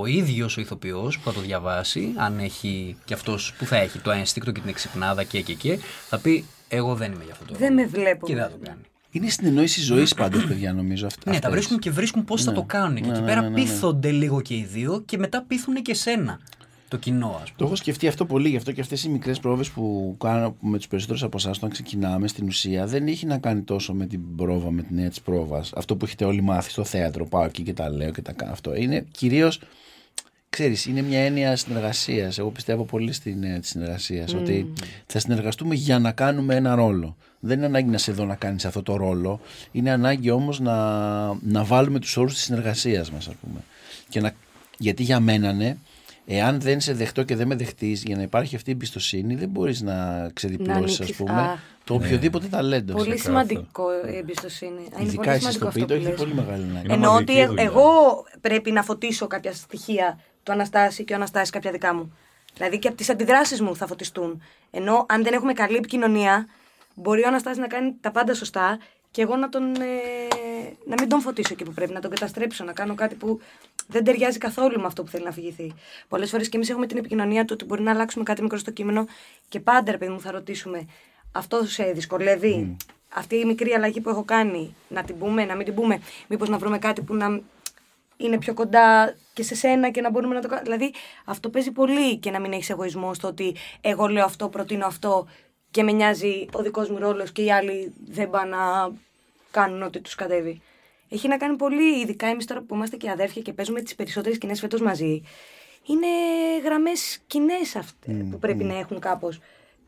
Ο 0.00 0.06
ίδιος 0.06 0.56
ο 0.56 0.60
ηθοποιός 0.60 1.18
που 1.18 1.24
θα 1.24 1.32
το 1.32 1.40
διαβάσει, 1.40 2.12
αν 2.16 2.38
έχει 2.38 2.96
και 3.04 3.14
αυτός 3.14 3.54
που 3.58 3.64
θα 3.64 3.76
έχει 3.76 3.98
το 3.98 4.10
ένστικτο 4.10 4.52
και 4.52 4.60
την 4.60 4.68
εξυπνάδα 4.68 5.24
και 5.24 5.40
και 5.40 5.54
και, 5.54 5.78
θα 6.08 6.18
πει 6.18 6.44
Εγώ 6.68 6.94
δεν 6.94 7.12
είμαι 7.12 7.24
για 7.24 7.32
αυτό 7.32 7.44
το 7.44 7.54
Δεν 7.54 7.68
ρόλο». 7.68 7.80
με 7.80 7.86
βλέπω. 7.86 8.26
Και 8.26 8.34
δεν 8.34 8.42
θα 8.42 8.50
το 8.50 8.56
κάνει. 8.64 8.80
Είναι 9.10 9.28
συνεννόηση 9.28 9.80
ζωής 9.80 10.14
πάντως, 10.14 10.46
παιδιά, 10.46 10.72
νομίζω 10.72 11.06
αυτά. 11.06 11.30
Ναι, 11.30 11.38
τα 11.38 11.50
βρίσκουν 11.50 11.78
και 11.78 11.90
βρίσκουν 11.90 12.24
πώς 12.24 12.42
θα 12.42 12.52
το 12.52 12.62
κάνουν. 12.62 12.96
Και 12.96 13.08
εκεί 13.08 13.20
ναι, 13.20 13.26
πέρα 13.26 13.40
ναι, 13.40 13.48
ναι, 13.48 13.54
ναι. 13.54 13.62
πείθονται 13.62 14.10
λίγο 14.10 14.40
και 14.40 14.54
οι 14.54 14.64
δύο 14.72 15.02
και 15.06 15.18
μετά 15.18 15.44
πείθουν 15.48 15.74
και 15.74 15.94
σένα. 15.94 16.40
Το 16.88 16.96
κοινό, 16.96 17.26
ας 17.26 17.34
πούμε. 17.34 17.54
Το 17.56 17.64
έχω 17.64 17.74
σκεφτεί 17.74 18.08
αυτό 18.08 18.24
πολύ, 18.24 18.48
γι' 18.48 18.56
αυτό 18.56 18.72
και 18.72 18.80
αυτές 18.80 19.04
οι 19.04 19.08
μικρές 19.08 19.40
πρόβες 19.40 19.70
που 19.70 20.14
κάνω 20.18 20.56
με 20.60 20.76
τους 20.76 20.88
περισσότερους 20.88 21.22
από 21.22 21.36
εσάς 21.36 21.56
όταν 21.56 21.70
ξεκινάμε 21.70 22.28
στην 22.28 22.46
ουσία 22.46 22.86
δεν 22.86 23.06
έχει 23.06 23.26
να 23.26 23.38
κάνει 23.38 23.62
τόσο 23.62 23.94
με 23.94 24.06
την 24.06 24.36
πρόβα, 24.36 24.70
με 24.70 24.82
την 24.82 24.94
έννοια 24.96 25.08
της 25.08 25.20
πρόβας. 25.20 25.72
Αυτό 25.76 25.96
που 25.96 26.04
έχετε 26.04 26.24
όλοι 26.24 26.40
μάθει 26.40 26.70
στο 26.70 26.84
θέατρο, 26.84 27.26
πάω 27.26 27.44
εκεί 27.44 27.62
και 27.62 27.72
τα 27.72 27.90
λέω 27.90 28.10
και 28.10 28.22
τα 28.22 28.32
κάνω 28.32 28.52
αυτό. 28.52 28.74
Είναι 28.74 29.06
κυρίως, 29.10 29.60
ξέρεις, 30.50 30.86
είναι 30.86 31.02
μια 31.02 31.20
έννοια 31.20 31.56
συνεργασίας. 31.56 32.38
Εγώ 32.38 32.50
πιστεύω 32.50 32.84
πολύ 32.84 33.12
στην 33.12 33.44
έννοια 33.44 33.60
της 33.60 33.68
συνεργασίας. 33.68 34.34
Ότι 34.34 34.72
θα 35.06 35.18
συνεργαστούμε 35.18 35.74
για 35.74 35.98
να 35.98 36.12
κάνουμε 36.12 36.54
ένα 36.54 36.74
ρόλο. 36.74 37.16
Δεν 37.40 37.56
είναι 37.56 37.66
ανάγκη 37.66 37.90
να 37.90 37.98
σε 37.98 38.12
δω 38.12 38.24
να 38.24 38.34
κάνεις 38.34 38.64
αυτό 38.64 38.82
το 38.82 38.96
ρόλο. 38.96 39.40
Είναι 39.72 39.90
ανάγκη 39.90 40.30
όμως 40.30 40.60
να, 40.60 40.74
να 41.42 41.64
βάλουμε 41.64 41.98
τους 41.98 42.16
όρους 42.16 42.34
της 42.34 42.42
συνεργασίας 42.42 43.10
μας, 43.10 43.28
ας 43.28 43.34
πούμε. 43.34 43.60
Και 44.08 44.20
να, 44.20 44.32
γιατί 44.78 45.02
για 45.02 45.20
μένα 45.20 45.52
ναι, 45.52 45.76
Εάν 46.30 46.60
δεν 46.60 46.80
σε 46.80 46.92
δεχτώ 46.92 47.22
και 47.22 47.36
δεν 47.36 47.46
με 47.46 47.54
δεχτείς, 47.54 48.02
για 48.02 48.16
να 48.16 48.22
υπάρχει 48.22 48.56
αυτή 48.56 48.70
η 48.70 48.72
εμπιστοσύνη, 48.72 49.34
δεν 49.34 49.48
μπορείς 49.48 49.80
να 49.82 50.28
ξεδιπλώσεις, 50.34 50.82
ας 50.82 51.00
ανοίξεις, 51.00 51.16
πούμε, 51.16 51.40
α. 51.40 51.58
το 51.84 51.94
οποιοδήποτε 51.94 52.46
ταλέντο. 52.46 52.92
Πολύ 52.92 53.14
Ξεκάθαρα. 53.14 53.46
σημαντικό 53.46 53.84
η 54.12 54.16
εμπιστοσύνη. 54.16 54.70
Είναι 54.70 55.04
Ειδικά 55.04 55.16
πολύ 55.22 55.28
εσεί 55.30 55.38
σημαντικό 55.40 55.58
το 55.64 55.68
αυτό 55.68 55.80
πείτε, 55.80 55.94
που 55.94 56.00
έχεις 56.00 56.08
λες. 56.08 56.18
πολύ 56.18 56.34
μεγάλη 56.34 56.62
ανάγκη. 56.62 56.84
Είναι 56.84 56.94
Εννοώ 56.94 57.14
ότι 57.14 57.32
μοναδική 57.32 57.38
ε- 57.40 57.46
δουλειά. 57.46 57.62
εγώ 57.62 57.84
πρέπει 58.40 58.70
να 58.70 58.82
φωτίσω 58.82 59.26
κάποια 59.26 59.52
στοιχεία 59.52 60.20
του 60.48 60.54
Αναστάση 60.54 61.04
και 61.04 61.12
ο 61.12 61.16
Αναστάσης 61.16 61.50
κάποια 61.50 61.70
δικά 61.70 61.94
μου. 61.94 62.16
Δηλαδή 62.54 62.78
και 62.78 62.88
από 62.88 62.96
τις 62.96 63.10
αντιδράσεις 63.10 63.60
μου 63.60 63.76
θα 63.76 63.86
φωτιστούν. 63.86 64.42
Ενώ 64.70 65.06
αν 65.08 65.22
δεν 65.22 65.32
έχουμε 65.32 65.52
καλή 65.52 65.76
επικοινωνία, 65.76 66.48
μπορεί 66.94 67.22
ο 67.24 67.28
Αναστάσης 67.28 67.58
να 67.58 67.66
κάνει 67.66 67.94
τα 68.00 68.10
πάντα 68.10 68.34
σωστά 68.34 68.78
και 69.10 69.22
εγώ 69.22 69.36
να, 69.36 69.48
τον, 69.48 69.74
ε, 69.74 69.86
να 70.86 70.94
μην 70.98 71.08
τον 71.08 71.20
φωτίσω 71.20 71.52
εκεί 71.52 71.64
που 71.64 71.72
πρέπει, 71.72 71.92
να 71.92 72.00
τον 72.00 72.10
καταστρέψω, 72.10 72.64
να 72.64 72.72
κάνω 72.72 72.94
κάτι 72.94 73.14
που 73.14 73.40
δεν 73.86 74.04
ταιριάζει 74.04 74.38
καθόλου 74.38 74.80
με 74.80 74.86
αυτό 74.86 75.02
που 75.02 75.10
θέλει 75.10 75.22
να 75.22 75.28
αφηγηθεί. 75.28 75.74
Πολλές 76.08 76.30
φορές 76.30 76.48
και 76.48 76.56
εμείς 76.56 76.70
έχουμε 76.70 76.86
την 76.86 76.96
επικοινωνία 76.96 77.44
του 77.44 77.50
ότι 77.52 77.64
μπορεί 77.64 77.82
να 77.82 77.90
αλλάξουμε 77.90 78.24
κάτι 78.24 78.42
μικρό 78.42 78.58
στο 78.58 78.70
κείμενο 78.70 79.06
και 79.48 79.60
πάντα, 79.60 79.90
ρε 79.90 79.98
παιδί 79.98 80.12
μου, 80.12 80.20
θα 80.20 80.30
ρωτήσουμε 80.30 80.86
αυτό 81.32 81.64
σε 81.64 81.84
δυσκολεύει; 81.84 82.76
Αυτή 83.14 83.36
η 83.36 83.44
μικρή 83.44 83.72
αλλαγή 83.72 84.00
που 84.00 84.08
έχω 84.08 84.24
κάνει, 84.24 84.74
να 84.88 85.02
την 85.04 85.18
πούμε, 85.18 85.44
να 85.44 85.54
μην 85.54 85.64
την 85.64 85.74
πούμε; 85.74 86.00
Μήπως 86.28 86.48
να 86.48 86.58
βρούμε 86.58 86.78
κάτι 86.78 87.02
που 87.02 87.14
να 87.14 87.40
είναι 88.18 88.38
πιο 88.38 88.54
κοντά 88.54 89.16
και 89.32 89.42
σε 89.42 89.54
σένα 89.54 89.90
και 89.90 90.00
να 90.00 90.10
μπορούμε 90.10 90.34
να 90.34 90.40
το 90.40 90.48
κάνουμε. 90.48 90.64
Δηλαδή, 90.64 90.94
αυτό 91.24 91.50
παίζει 91.50 91.70
πολύ 91.70 92.16
και 92.16 92.30
να 92.30 92.40
μην 92.40 92.52
έχεις 92.52 92.70
εγωισμό 92.70 93.14
στο 93.14 93.28
ότι 93.28 93.56
εγώ 93.80 94.06
λέω 94.06 94.24
αυτό, 94.24 94.48
προτείνω 94.48 94.86
αυτό 94.86 95.26
και 95.70 95.82
με 95.82 95.92
νοιάζει 95.92 96.46
ο 96.52 96.62
δικός 96.62 96.88
μου 96.88 96.98
ρόλος 96.98 97.32
και 97.32 97.42
οι 97.42 97.52
άλλοι 97.52 97.94
δεν 98.04 98.30
πάνε 98.30 98.56
να 98.56 98.92
κάνουν 99.50 99.82
ό,τι 99.82 100.00
τους 100.00 100.14
κατέβει. 100.14 100.60
Έχει 101.08 101.28
να 101.28 101.36
κάνει 101.36 101.56
πολύ, 101.56 102.00
ειδικά 102.00 102.26
εμείς 102.26 102.44
τώρα 102.44 102.60
που 102.60 102.74
είμαστε 102.74 102.96
και 102.96 103.10
αδέρφια 103.10 103.42
και 103.42 103.52
παίζουμε 103.52 103.80
τις 103.80 103.94
περισσότερες 103.94 104.36
σκηνές 104.36 104.60
φέτος 104.60 104.80
μαζί. 104.80 105.22
Είναι 105.86 106.06
γραμμές 106.64 107.18
κοινέ 107.26 107.60
αυτές 107.76 108.26
που 108.30 108.38
πρέπει 108.38 108.64
να 108.64 108.78
έχουν 108.78 109.00
κάπως 109.00 109.40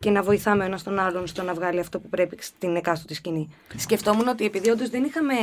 και 0.04 0.10
να 0.10 0.22
βοηθάμε 0.22 0.62
ο 0.62 0.66
ένας 0.66 0.82
τον 0.82 0.98
άλλον 0.98 1.26
στο 1.26 1.42
να 1.42 1.54
βγάλει 1.54 1.80
αυτό 1.80 1.98
που 1.98 2.08
πρέπει 2.08 2.36
στην 2.40 2.76
εκάστοτε 2.76 3.14
σκηνή. 3.14 3.54
Σκεφτόμουν 3.76 4.28
ότι 4.28 4.44
επειδή 4.44 4.70
όντως 4.70 4.88
δεν 4.90 5.04
είχαμε. 5.04 5.34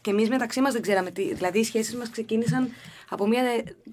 και 0.00 0.10
εμείς 0.10 0.28
μεταξύ 0.28 0.60
μας 0.60 0.72
δεν 0.72 0.82
ξέραμε 0.82 1.10
τι. 1.10 1.34
Δηλαδή 1.34 1.58
οι 1.58 1.64
σχέσεις 1.64 1.96
μας 1.96 2.10
ξεκίνησαν 2.10 2.68
από 3.08 3.26
μια 3.26 3.42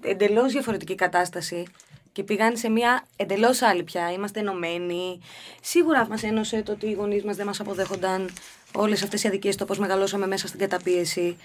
εντελώς 0.00 0.52
διαφορετική 0.52 0.94
κατάσταση 0.94 1.66
και 2.12 2.22
πήγαν 2.22 2.56
σε 2.56 2.68
μια 2.68 3.06
εντελώς 3.16 3.62
άλλη 3.62 3.82
πια. 3.82 4.12
Είμαστε 4.12 4.40
ενωμένοι. 4.40 5.20
Σίγουρα 5.60 6.06
μας 6.08 6.22
ένωσε 6.22 6.62
το 6.62 6.72
ότι 6.72 6.86
οι 6.86 6.92
γονείς 6.92 7.24
μας 7.24 7.36
δεν 7.36 7.46
μας 7.46 7.60
αποδέχονταν 7.60 8.30
όλες 8.74 9.02
αυτές 9.02 9.22
οι 9.22 9.28
αδικίες, 9.28 9.56
το 9.56 9.64
πώς 9.64 9.78
μεγαλώσαμε 9.78 10.26
μέσα 10.26 10.46
στην 10.46 10.58
καταπίεση. 10.58 11.36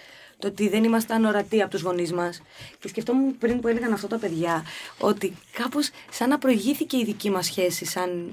Το 0.41 0.47
ότι 0.47 0.69
δεν 0.69 0.83
ήμασταν 0.83 1.25
ορατοί 1.25 1.61
από 1.61 1.71
τους 1.71 1.81
γονείς 1.81 2.13
μας. 2.13 2.41
Και 2.79 2.87
σκεφτόμουν 2.87 3.37
πριν 3.37 3.59
που 3.59 3.67
έλεγαν 3.67 3.93
αυτό 3.93 4.07
τα 4.07 4.17
παιδιά, 4.17 4.63
ότι 4.97 5.33
κάπως 5.51 5.89
σαν 6.11 6.29
να 6.29 6.37
προηγήθηκε 6.37 6.97
η 6.97 7.03
δική 7.03 7.29
μας 7.29 7.45
σχέση 7.45 7.85
σαν 7.85 8.29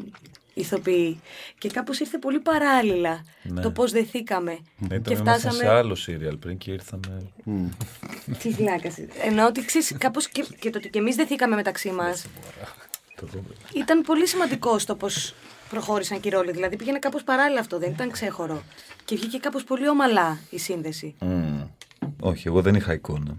ηθοποιοί. 0.54 1.20
Και 1.58 1.68
κάπως 1.68 2.00
ήρθε 2.00 2.18
πολύ 2.18 2.38
παράλληλα 2.40 3.24
Ναι. 3.42 3.60
το 3.60 3.70
πώς 3.70 3.92
δεθήκαμε. 3.92 4.58
Ναι, 4.78 4.98
και 4.98 5.12
ήταν 5.12 5.16
φτάσαμε... 5.16 5.56
σε 5.56 5.68
άλλο 5.68 5.94
σύριαλ 5.94 6.36
πριν 6.36 6.58
και 6.58 6.70
ήρθαμε. 6.70 7.30
Τι 8.38 8.52
φυλάκα. 8.52 8.90
Εννοώ 9.22 9.46
ότι 9.46 9.64
ξέρεις, 9.64 9.94
κάπως 9.98 10.28
και, 10.28 10.44
και 10.58 10.70
το 10.70 10.78
ότι 10.78 10.88
και 10.88 10.98
εμείς 10.98 11.16
δεθήκαμε 11.16 11.54
μεταξύ 11.54 11.90
μας 11.90 12.26
Το 13.16 13.26
δούμε. 13.26 13.48
ήταν 13.74 14.00
πολύ 14.02 14.26
σημαντικό 14.26 14.78
στο 14.78 14.94
πώς 14.94 15.34
προχώρησαν 15.70 16.20
και 16.20 16.28
οι 16.28 16.30
ρόλοι. 16.30 16.50
Δηλαδή 16.52 16.76
πήγαινε 16.76 16.98
κάπως 16.98 17.22
παράλληλα 17.22 17.60
αυτό, 17.60 17.78
δεν 17.78 17.90
ήταν 17.90 18.10
ξέχωρο. 18.10 18.62
Και 19.04 19.16
βγήκε 19.16 19.38
κάπως 19.38 19.64
πολύ 19.64 19.88
ομαλά 19.88 20.38
η 20.50 20.58
σύνδεση. 20.58 21.14
Μμμ. 21.20 21.57
Όχι, 22.20 22.48
εγώ 22.48 22.62
δεν 22.62 22.74
είχα 22.74 22.92
εικόνα. 22.92 23.34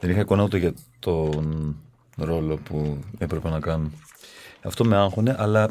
Δεν 0.00 0.10
είχα 0.10 0.20
εικόνα 0.20 0.42
ούτε 0.42 0.58
για 0.58 0.74
τον 0.98 1.76
ρόλο 2.16 2.56
που 2.56 2.98
έπρεπε 3.18 3.48
να 3.48 3.60
κάνω. 3.60 3.90
Αυτό 4.62 4.84
με 4.84 4.96
άγχωνε, 4.96 5.36
αλλά. 5.38 5.70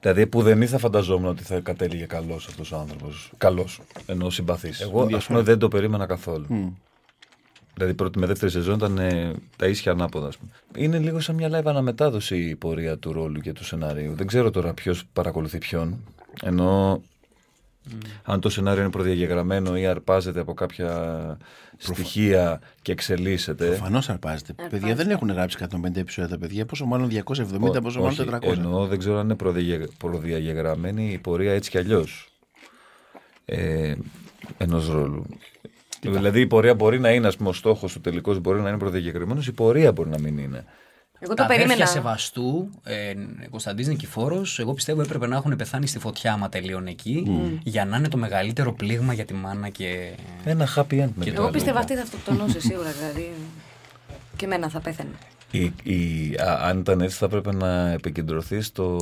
Δηλαδή, 0.00 0.26
που 0.26 0.42
δεν 0.42 0.68
θα 0.68 0.78
φανταζόμουν 0.78 1.28
ότι 1.28 1.42
θα 1.42 1.60
κατέληγε 1.60 2.04
καλός 2.04 2.46
αυτός 2.46 2.72
ο 2.72 2.76
άνθρωπος. 2.76 3.32
Καλός. 3.38 3.80
Ενώ 4.06 4.30
συμπαθής. 4.30 4.80
Εγώ, 4.80 5.08
ας 5.14 5.26
πούμε, 5.26 5.40
δεν 5.40 5.58
το 5.58 5.68
περίμενα 5.68 6.06
καθόλου. 6.06 6.76
Δηλαδή, 7.74 7.94
πρώτη 7.94 8.18
με 8.18 8.26
δεύτερη 8.26 8.50
σεζόν 8.50 8.74
ήταν 8.74 8.98
ε, 8.98 9.34
τα 9.56 9.66
ίσια 9.66 9.92
ανάποδα. 9.92 10.26
Ας 10.26 10.36
πούμε. 10.36 10.50
Είναι 10.76 10.98
λίγο 10.98 11.20
σαν 11.20 11.34
μια 11.34 11.48
live 11.48 11.66
αναμετάδοση 11.66 12.36
η 12.36 12.56
πορεία 12.56 12.98
του 12.98 13.12
ρόλου 13.12 13.40
και 13.40 13.52
του 13.52 13.64
σενάριου. 13.64 14.14
Δεν 14.14 14.26
ξέρω 14.26 14.50
τώρα 14.50 14.74
ποιος 14.74 15.04
παρακολουθεί 15.12 15.58
ποιον. 15.58 16.04
Ενώ 16.42 17.02
αν 18.22 18.40
το 18.40 18.48
σενάριο 18.48 18.82
είναι 18.82 18.90
προδιαγεγραμμένο 18.90 19.76
ή 19.78 19.86
αρπάζεται 19.86 20.40
από 20.40 20.54
κάποια 20.54 21.36
στοιχεία 21.76 22.60
και 22.82 22.92
εξελίσσεται. 22.92 23.66
Προφανώς 23.66 24.08
αρπάζεται. 24.10 24.54
Παιδιά 24.70 24.94
δεν 24.94 25.10
έχουν 25.10 25.30
γράψει 25.30 25.56
150 25.60 25.96
επεισόδια 25.96 26.30
τα 26.30 26.38
παιδιά, 26.38 26.66
πόσο 26.66 26.84
μάλλον 26.86 27.08
270, 27.08 27.82
πόσο 27.82 28.00
μάλλον 28.00 28.12
Όχι, 28.18 28.24
400. 28.30 28.38
Εννοώ 28.42 28.86
δεν 28.86 28.98
ξέρω 28.98 29.18
αν 29.18 29.24
είναι 29.24 29.34
προδιαγε- 29.34 29.90
προδιαγεγραμμένη 29.98 31.12
η 31.12 31.18
πορεία 31.18 31.52
έτσι 31.52 31.70
κι 31.70 31.78
αλλιώς. 31.78 32.32
Ε, 33.44 33.94
Ενός 34.58 34.88
ρόλου. 34.88 35.26
Δηλαδή 36.00 36.40
η 36.40 36.46
πορεία 36.46 36.74
μπορεί 36.74 37.00
να 37.00 37.10
είναι, 37.10 37.26
ας 37.26 37.36
πούμε, 37.36 37.48
ο 37.48 37.52
στόχος 37.52 37.92
του 37.92 38.00
τελικό 38.00 38.34
μπορεί 38.34 38.60
να 38.60 38.68
είναι 38.68 38.78
προδιαγεγραμμένος, 38.78 39.46
η 39.46 39.52
πορεία 39.52 39.92
μπορεί 39.92 40.08
να 40.08 40.18
μην 40.20 40.38
είναι. 40.38 40.64
Εγώ 41.24 41.34
Τα 41.34 41.42
το 41.42 41.48
περίμενα. 41.48 41.72
αδέρφια 41.72 41.86
Σεβαστού, 41.86 42.70
ε, 42.84 43.14
Κωνσταντής 43.50 43.88
Νικηφόρος, 43.88 44.58
εγώ 44.58 44.74
πιστεύω 44.74 45.00
έπρεπε 45.02 45.26
να 45.26 45.36
έχουν 45.36 45.56
πεθάνει 45.56 45.86
στη 45.86 45.98
φωτιά 45.98 46.32
άμα 46.32 46.48
τελείωνε 46.48 46.90
εκεί, 46.90 47.24
για 47.62 47.84
να 47.84 47.96
είναι 47.96 48.08
το 48.08 48.16
μεγαλύτερο 48.16 48.72
πλήγμα 48.72 49.12
για 49.12 49.24
τη 49.24 49.34
μάνα 49.34 49.68
και... 49.68 50.12
Ένα 50.44 50.68
happy 50.76 51.02
end 51.02 51.08
με 51.14 51.24
Εγώ 51.26 51.50
πίστευα 51.50 51.78
αυτή 51.78 51.94
θα 51.94 52.02
αυτοκτονούσε 52.02 52.60
σίγουρα. 52.60 52.90
Δηλαδή. 52.90 53.32
Και 54.36 54.44
εμένα 54.44 54.68
θα 54.68 54.80
πέθανε. 54.80 55.10
Η, 55.54 55.72
η, 55.82 56.34
α, 56.38 56.58
αν 56.68 56.78
ήταν 56.78 57.00
έτσι, 57.00 57.16
θα 57.16 57.24
έπρεπε 57.26 57.52
να 57.54 57.90
επικεντρωθεί 57.90 58.60
στο, 58.60 58.98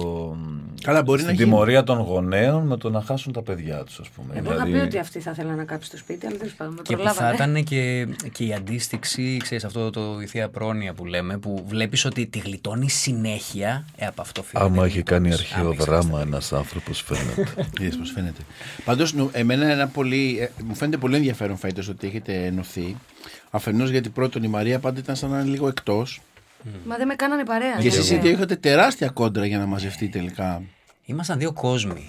Καλά, 0.82 1.02
μπορεί 1.02 1.20
στην 1.20 1.30
να 1.30 1.36
γίνει. 1.38 1.50
τιμωρία 1.50 1.84
των 1.84 1.98
γονέων 1.98 2.66
με 2.66 2.76
το 2.76 2.90
να 2.90 3.02
χάσουν 3.02 3.32
τα 3.32 3.42
παιδιά 3.42 3.84
τους, 3.84 3.98
ας 3.98 4.08
πούμε. 4.08 4.34
Εγώ 4.36 4.52
είχα 4.54 4.64
πει 4.64 4.76
ότι 4.76 4.98
αυτή 4.98 5.20
θα 5.20 5.30
ήθελα 5.30 5.54
να 5.54 5.64
κάψει 5.64 5.88
στο 5.88 5.96
σπίτι, 5.96 6.26
αλλά 6.26 6.36
τέλος 6.36 6.52
πάντων. 6.54 6.74
με 6.74 6.82
Και 6.82 6.96
που 6.96 7.02
θα 7.02 7.14
προλάβανε. 7.14 7.34
ήταν 7.52 7.64
και, 7.64 8.06
και 8.32 8.44
η 8.44 8.52
αντίστοιξη, 8.54 9.36
ξέρεις, 9.42 9.64
αυτό 9.64 9.90
το 9.90 10.20
η 10.22 10.26
θεία 10.26 10.48
πρόνοια 10.48 10.92
που 10.94 11.04
λέμε, 11.06 11.38
που 11.38 11.64
βλέπεις 11.68 12.04
ότι 12.04 12.26
τη 12.26 12.38
γλιτώνει 12.38 12.90
συνέχεια, 12.90 13.84
ε, 13.96 14.06
από 14.06 14.20
αυτό 14.20 14.42
φαίνεται. 14.42 14.70
Άμα 14.70 14.82
τη 14.82 14.88
έχει 14.88 15.02
κάνει 15.02 15.28
γλιτώνεις. 15.28 15.50
αρχαίο 15.52 15.64
Άμα 15.64 15.72
έχεις 15.72 15.84
δράμα 15.84 16.20
ένας 16.20 16.52
άνθρωπος, 16.52 17.00
φαίνεται. 17.06 17.54
Είδες 17.80 17.96
πώς 17.96 18.10
φαίνεται. 18.10 18.40
Πάντως, 18.84 19.14
νο- 19.14 19.30
εμένα 19.32 19.66
ένα 19.70 19.86
πολύ, 19.88 20.38
ε, 20.40 20.48
μου 20.64 20.74
φαίνεται 20.74 20.96
πολύ 20.96 21.16
ενδιαφέρον 21.16 21.56
φέτος 21.56 21.88
ότι 21.88 22.06
έχετε 22.06 22.44
ενωθεί. 22.46 22.96
Αφενός 23.50 23.90
γιατί 23.90 24.08
πρώτον 24.08 24.42
η 24.42 24.48
Μαρία 24.48 24.78
πάντα 24.78 24.98
ήταν 24.98 25.16
σαν 25.16 25.30
να 25.30 25.40
είναι 25.40 25.48
λίγο 25.50 25.68
εκτός. 25.68 26.20
Μα 26.84 26.96
δεν 26.96 27.06
με 27.06 27.14
κάνανε 27.14 27.44
παρέα. 27.44 27.76
Και 27.80 27.86
εσείς 27.86 27.98
οι 27.98 28.08
βέβαια. 28.08 28.20
δύο 28.20 28.30
είχατε 28.30 28.56
τεράστια 28.56 29.08
κόντρα 29.08 29.46
για 29.46 29.58
να 29.58 29.66
μαζευτεί 29.66 30.08
τελικά. 30.08 30.62
Ήμασταν 31.10 31.38
δύο 31.38 31.52
κόσμοι. 31.52 32.08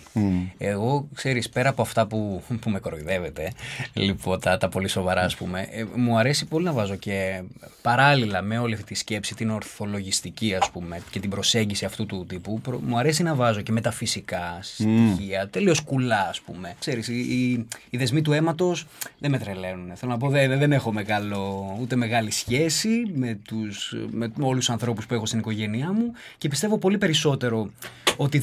Εγώ, 0.58 1.08
ξέρεις, 1.14 1.50
πέρα 1.50 1.70
από 1.70 1.82
αυτά 1.82 2.08
που, 2.08 2.42
που 2.62 2.70
με 2.70 2.80
κοροϊδεύετε, 2.80 3.52
λοιπόν, 3.94 4.40
τα, 4.40 4.58
τα 4.58 4.70
πολύ 4.70 4.88
σοβαρά, 4.88 5.22
ας 5.22 5.36
πούμε, 5.36 5.68
ε, 5.72 5.84
μου 5.96 6.18
αρέσει 6.18 6.46
πολύ 6.46 6.66
να 6.66 6.72
βάζω 6.72 6.96
και 6.96 7.42
παράλληλα 7.82 8.42
με 8.42 8.58
όλη 8.58 8.74
αυτή 8.74 8.86
τη 8.86 8.96
σκέψη, 8.96 9.36
την 9.36 9.50
ορθολογιστική, 9.50 10.56
ας 10.56 10.70
πούμε, 10.72 11.02
και 11.12 11.20
την 11.20 11.30
προσέγγιση 11.30 11.86
αυτού 11.86 12.06
του 12.06 12.26
τύπου, 12.28 12.60
προ- 12.62 12.80
μου 12.86 12.98
αρέσει 12.98 13.24
να 13.24 13.36
βάζω 13.36 13.62
και 13.62 13.72
μεταφυσικά 13.72 14.60
στοιχεία, 14.62 15.48
τελείως 15.50 15.80
κουλά, 15.82 16.28
ας 16.30 16.42
πούμε. 16.42 16.74
Ξέρεις, 16.80 17.08
οι, 17.08 17.20
οι, 17.20 17.66
οι 17.90 17.98
δεσμοί 17.98 18.22
του 18.22 18.32
αίματος 18.32 18.86
δεν 19.20 19.32
με 19.32 19.38
τρελαίνουν. 19.38 19.92
Θέλω 19.96 20.12
να 20.12 20.18
πω, 20.18 20.30
δεν, 20.30 20.60
δεν 20.60 20.72
έχω 20.72 20.92
μεγάλο, 20.92 21.78
ούτε 21.82 21.96
μεγάλη 21.96 22.32
σχέση 22.32 22.90
με, 23.16 23.40
τους, 23.48 23.94
με 24.12 24.32
όλους 24.40 24.60
τους 24.66 24.70
ανθρώπους 24.70 25.06
που 25.06 25.14
έχω 25.14 25.26
στην 25.26 25.40
οικογένειά 25.40 25.92
μου 25.94 26.12
και 26.38 26.48
πιστεύω 26.48 26.78
πολύ 26.78 26.98
περισσότερο 26.98 27.70
ότι 28.18 28.40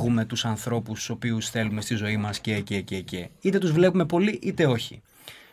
διαλέγουμε 0.00 0.24
τους 0.24 0.44
ανθρώπους 0.44 0.98
τους 0.98 1.08
οποίους 1.08 1.50
θέλουμε 1.50 1.80
στη 1.80 1.94
ζωή 1.94 2.16
μας 2.16 2.40
και 2.40 2.60
και 2.60 2.80
και 2.80 3.00
και. 3.00 3.28
Είτε 3.40 3.58
τους 3.58 3.72
βλέπουμε 3.72 4.04
πολύ 4.04 4.38
είτε 4.42 4.66
όχι. 4.66 5.02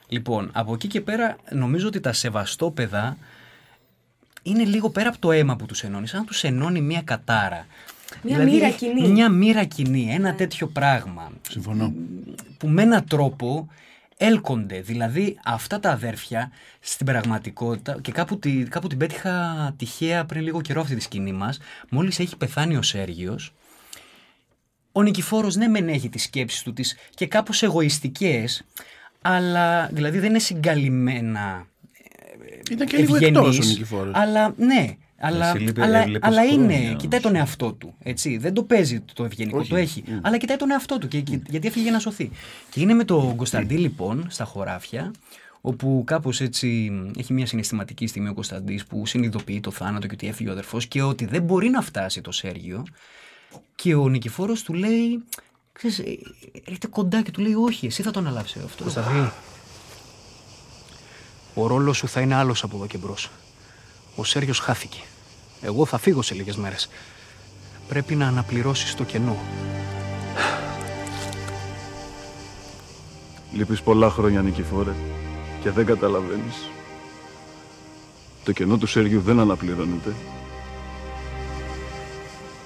Λοιπόν, 0.07 0.49
από 0.53 0.73
εκεί 0.73 0.87
και 0.87 1.01
πέρα 1.01 1.35
νομίζω 1.51 1.87
ότι 1.87 1.99
τα 1.99 2.13
σεβαστόπεδα 2.13 3.17
είναι 4.43 4.63
λίγο 4.63 4.89
πέρα 4.89 5.09
από 5.09 5.17
το 5.19 5.31
αίμα 5.31 5.55
που 5.55 5.65
τους 5.65 5.83
ενώνει, 5.83 6.07
σαν 6.07 6.19
να 6.19 6.25
τους 6.25 6.43
ενώνει 6.43 6.81
μια 6.81 7.01
κατάρα. 7.01 7.65
Μια 8.21 8.37
μοίρα 8.37 8.69
κοινή. 8.69 9.07
Μια 9.07 9.29
μοίρα 9.29 9.63
κοινή, 9.63 10.13
ένα 10.13 10.35
τέτοιο 10.35 10.67
πράγμα 10.67 11.31
Συμφωνώ. 11.49 11.93
που 12.57 12.67
με 12.67 12.81
έναν 12.81 13.07
τρόπο 13.07 13.67
έλκονται. 14.17 14.81
Δηλαδή 14.81 15.37
αυτά 15.45 15.79
τα 15.79 15.91
αδέρφια 15.91 16.51
στην 16.79 17.05
πραγματικότητα 17.05 17.97
και 18.01 18.11
κάπου, 18.11 18.39
τη, 18.39 18.63
κάπου 18.63 18.87
την 18.87 18.97
πέτυχα 18.97 19.73
τυχαία 19.77 20.25
πριν 20.25 20.41
λίγο 20.41 20.61
καιρό 20.61 20.81
αυτή 20.81 20.95
τη 20.95 21.01
σκηνή 21.01 21.31
μας 21.31 21.59
μόλις 21.89 22.19
έχει 22.19 22.37
πεθάνει 22.37 22.77
ο 22.77 22.81
Σέργιος 22.81 23.53
ο 24.97 25.01
Νικηφόρος 25.03 25.55
ναι 25.55 25.67
μεν 25.67 25.87
έχει 25.87 26.09
τις 26.09 26.23
σκέψεις 26.23 26.63
του 26.63 26.73
τις 26.73 26.95
και 27.15 27.27
κάπως 27.27 27.63
εγωιστικές 27.63 28.63
αλλά 29.21 29.87
δηλαδή 29.91 30.19
δεν 30.19 30.29
είναι 30.29 30.39
συγκαλυμμένα 30.39 31.67
Ήταν 32.71 32.87
και 32.87 32.97
λίγο 32.97 33.15
ευγενής, 33.15 33.37
εκτός 33.39 33.59
ο 33.59 33.67
Νικηφόρος. 33.69 34.11
Αλλά 34.15 34.53
ναι, 34.57 34.95
αλλά, 35.19 35.49
Εσύ 35.49 35.57
λείπε- 35.63 35.83
αλλά, 35.83 35.99
έβλεπες 36.01 36.29
αλλά 36.29 36.43
είναι, 36.43 36.73
χρόνια 36.73 36.87
όμως. 36.89 37.01
κοιτάει 37.01 37.19
τον 37.19 37.35
εαυτό 37.35 37.73
του. 37.73 37.93
Έτσι. 38.03 38.37
Δεν 38.37 38.53
το 38.53 38.63
παίζει 38.63 38.99
το 39.13 39.23
ευγενικό, 39.23 39.57
Όχι. 39.59 39.69
το 39.69 39.75
έχει. 39.75 40.03
Αλλά 40.21 40.37
κοιτάει 40.37 40.57
τον 40.57 40.71
εαυτό 40.71 40.97
του 40.97 41.07
και, 41.07 41.21
και- 41.21 41.39
γιατί 41.49 41.67
έφυγε 41.67 41.83
για 41.83 41.91
να 41.91 41.99
σωθεί. 41.99 42.29
Και 42.69 42.79
είναι 42.81 42.93
με 42.93 43.03
τον 43.03 43.35
Κωνσταντί 43.35 43.75
λοιπόν 43.77 44.25
στα 44.29 44.43
χωράφια, 44.43 45.11
όπου 45.61 46.03
κάπως 46.05 46.41
έτσι 46.41 46.91
έχει 47.17 47.33
μια 47.33 47.45
συναισθηματική 47.45 48.07
στιγμή 48.07 48.29
ο 48.29 48.33
Κωνσταντής 48.33 48.85
που 48.85 49.05
συνειδητοποιεί 49.05 49.59
το 49.59 49.71
θάνατο 49.71 50.07
και 50.07 50.13
ότι 50.13 50.27
έφυγε 50.27 50.49
ο 50.49 50.51
αδερφός 50.51 50.87
και 50.87 51.01
ότι 51.01 51.25
δεν 51.25 51.41
μπορεί 51.43 51.69
να 51.69 51.81
φτάσει 51.81 52.21
το 52.21 52.31
Σέργιο. 52.31 52.85
Και 53.75 53.95
ο 53.95 54.07
Νικηφόρος 54.07 54.61
του 54.61 54.73
λέει, 54.73 55.23
ξέρεις, 55.73 55.99
ε, 55.99 56.03
έρχεται 56.63 56.87
κοντά 56.87 57.21
και 57.21 57.31
του 57.31 57.41
λέει 57.41 57.53
όχι, 57.53 57.85
εσύ 57.85 58.01
θα 58.01 58.11
το 58.11 58.19
αναλάβεις 58.19 58.55
αυτό. 58.55 58.83
Κωνσταντή, 58.83 59.31
ο 61.53 61.67
ρόλος 61.67 61.97
σου 61.97 62.07
θα 62.07 62.21
είναι 62.21 62.35
άλλος 62.35 62.63
από 62.63 62.75
εδώ 62.75 62.87
και 62.87 62.97
μπρος. 62.97 63.29
Ο 64.15 64.23
Σέργιος 64.23 64.59
χάθηκε. 64.59 64.99
Εγώ 65.61 65.85
θα 65.85 65.97
φύγω 65.97 66.21
σε 66.21 66.33
λίγες 66.33 66.55
μέρες. 66.55 66.89
Πρέπει 67.87 68.15
να 68.15 68.27
αναπληρώσεις 68.27 68.95
το 68.95 69.03
κενό. 69.03 69.37
Λείπεις 73.53 73.81
πολλά 73.81 74.09
χρόνια, 74.09 74.41
Νικηφόρε, 74.41 74.93
και 75.61 75.71
δεν 75.71 75.85
καταλαβαίνεις. 75.85 76.55
Το 78.43 78.51
κενό 78.51 78.77
του 78.77 78.87
Σέργιου 78.87 79.21
δεν 79.21 79.39
αναπληρώνεται. 79.39 80.15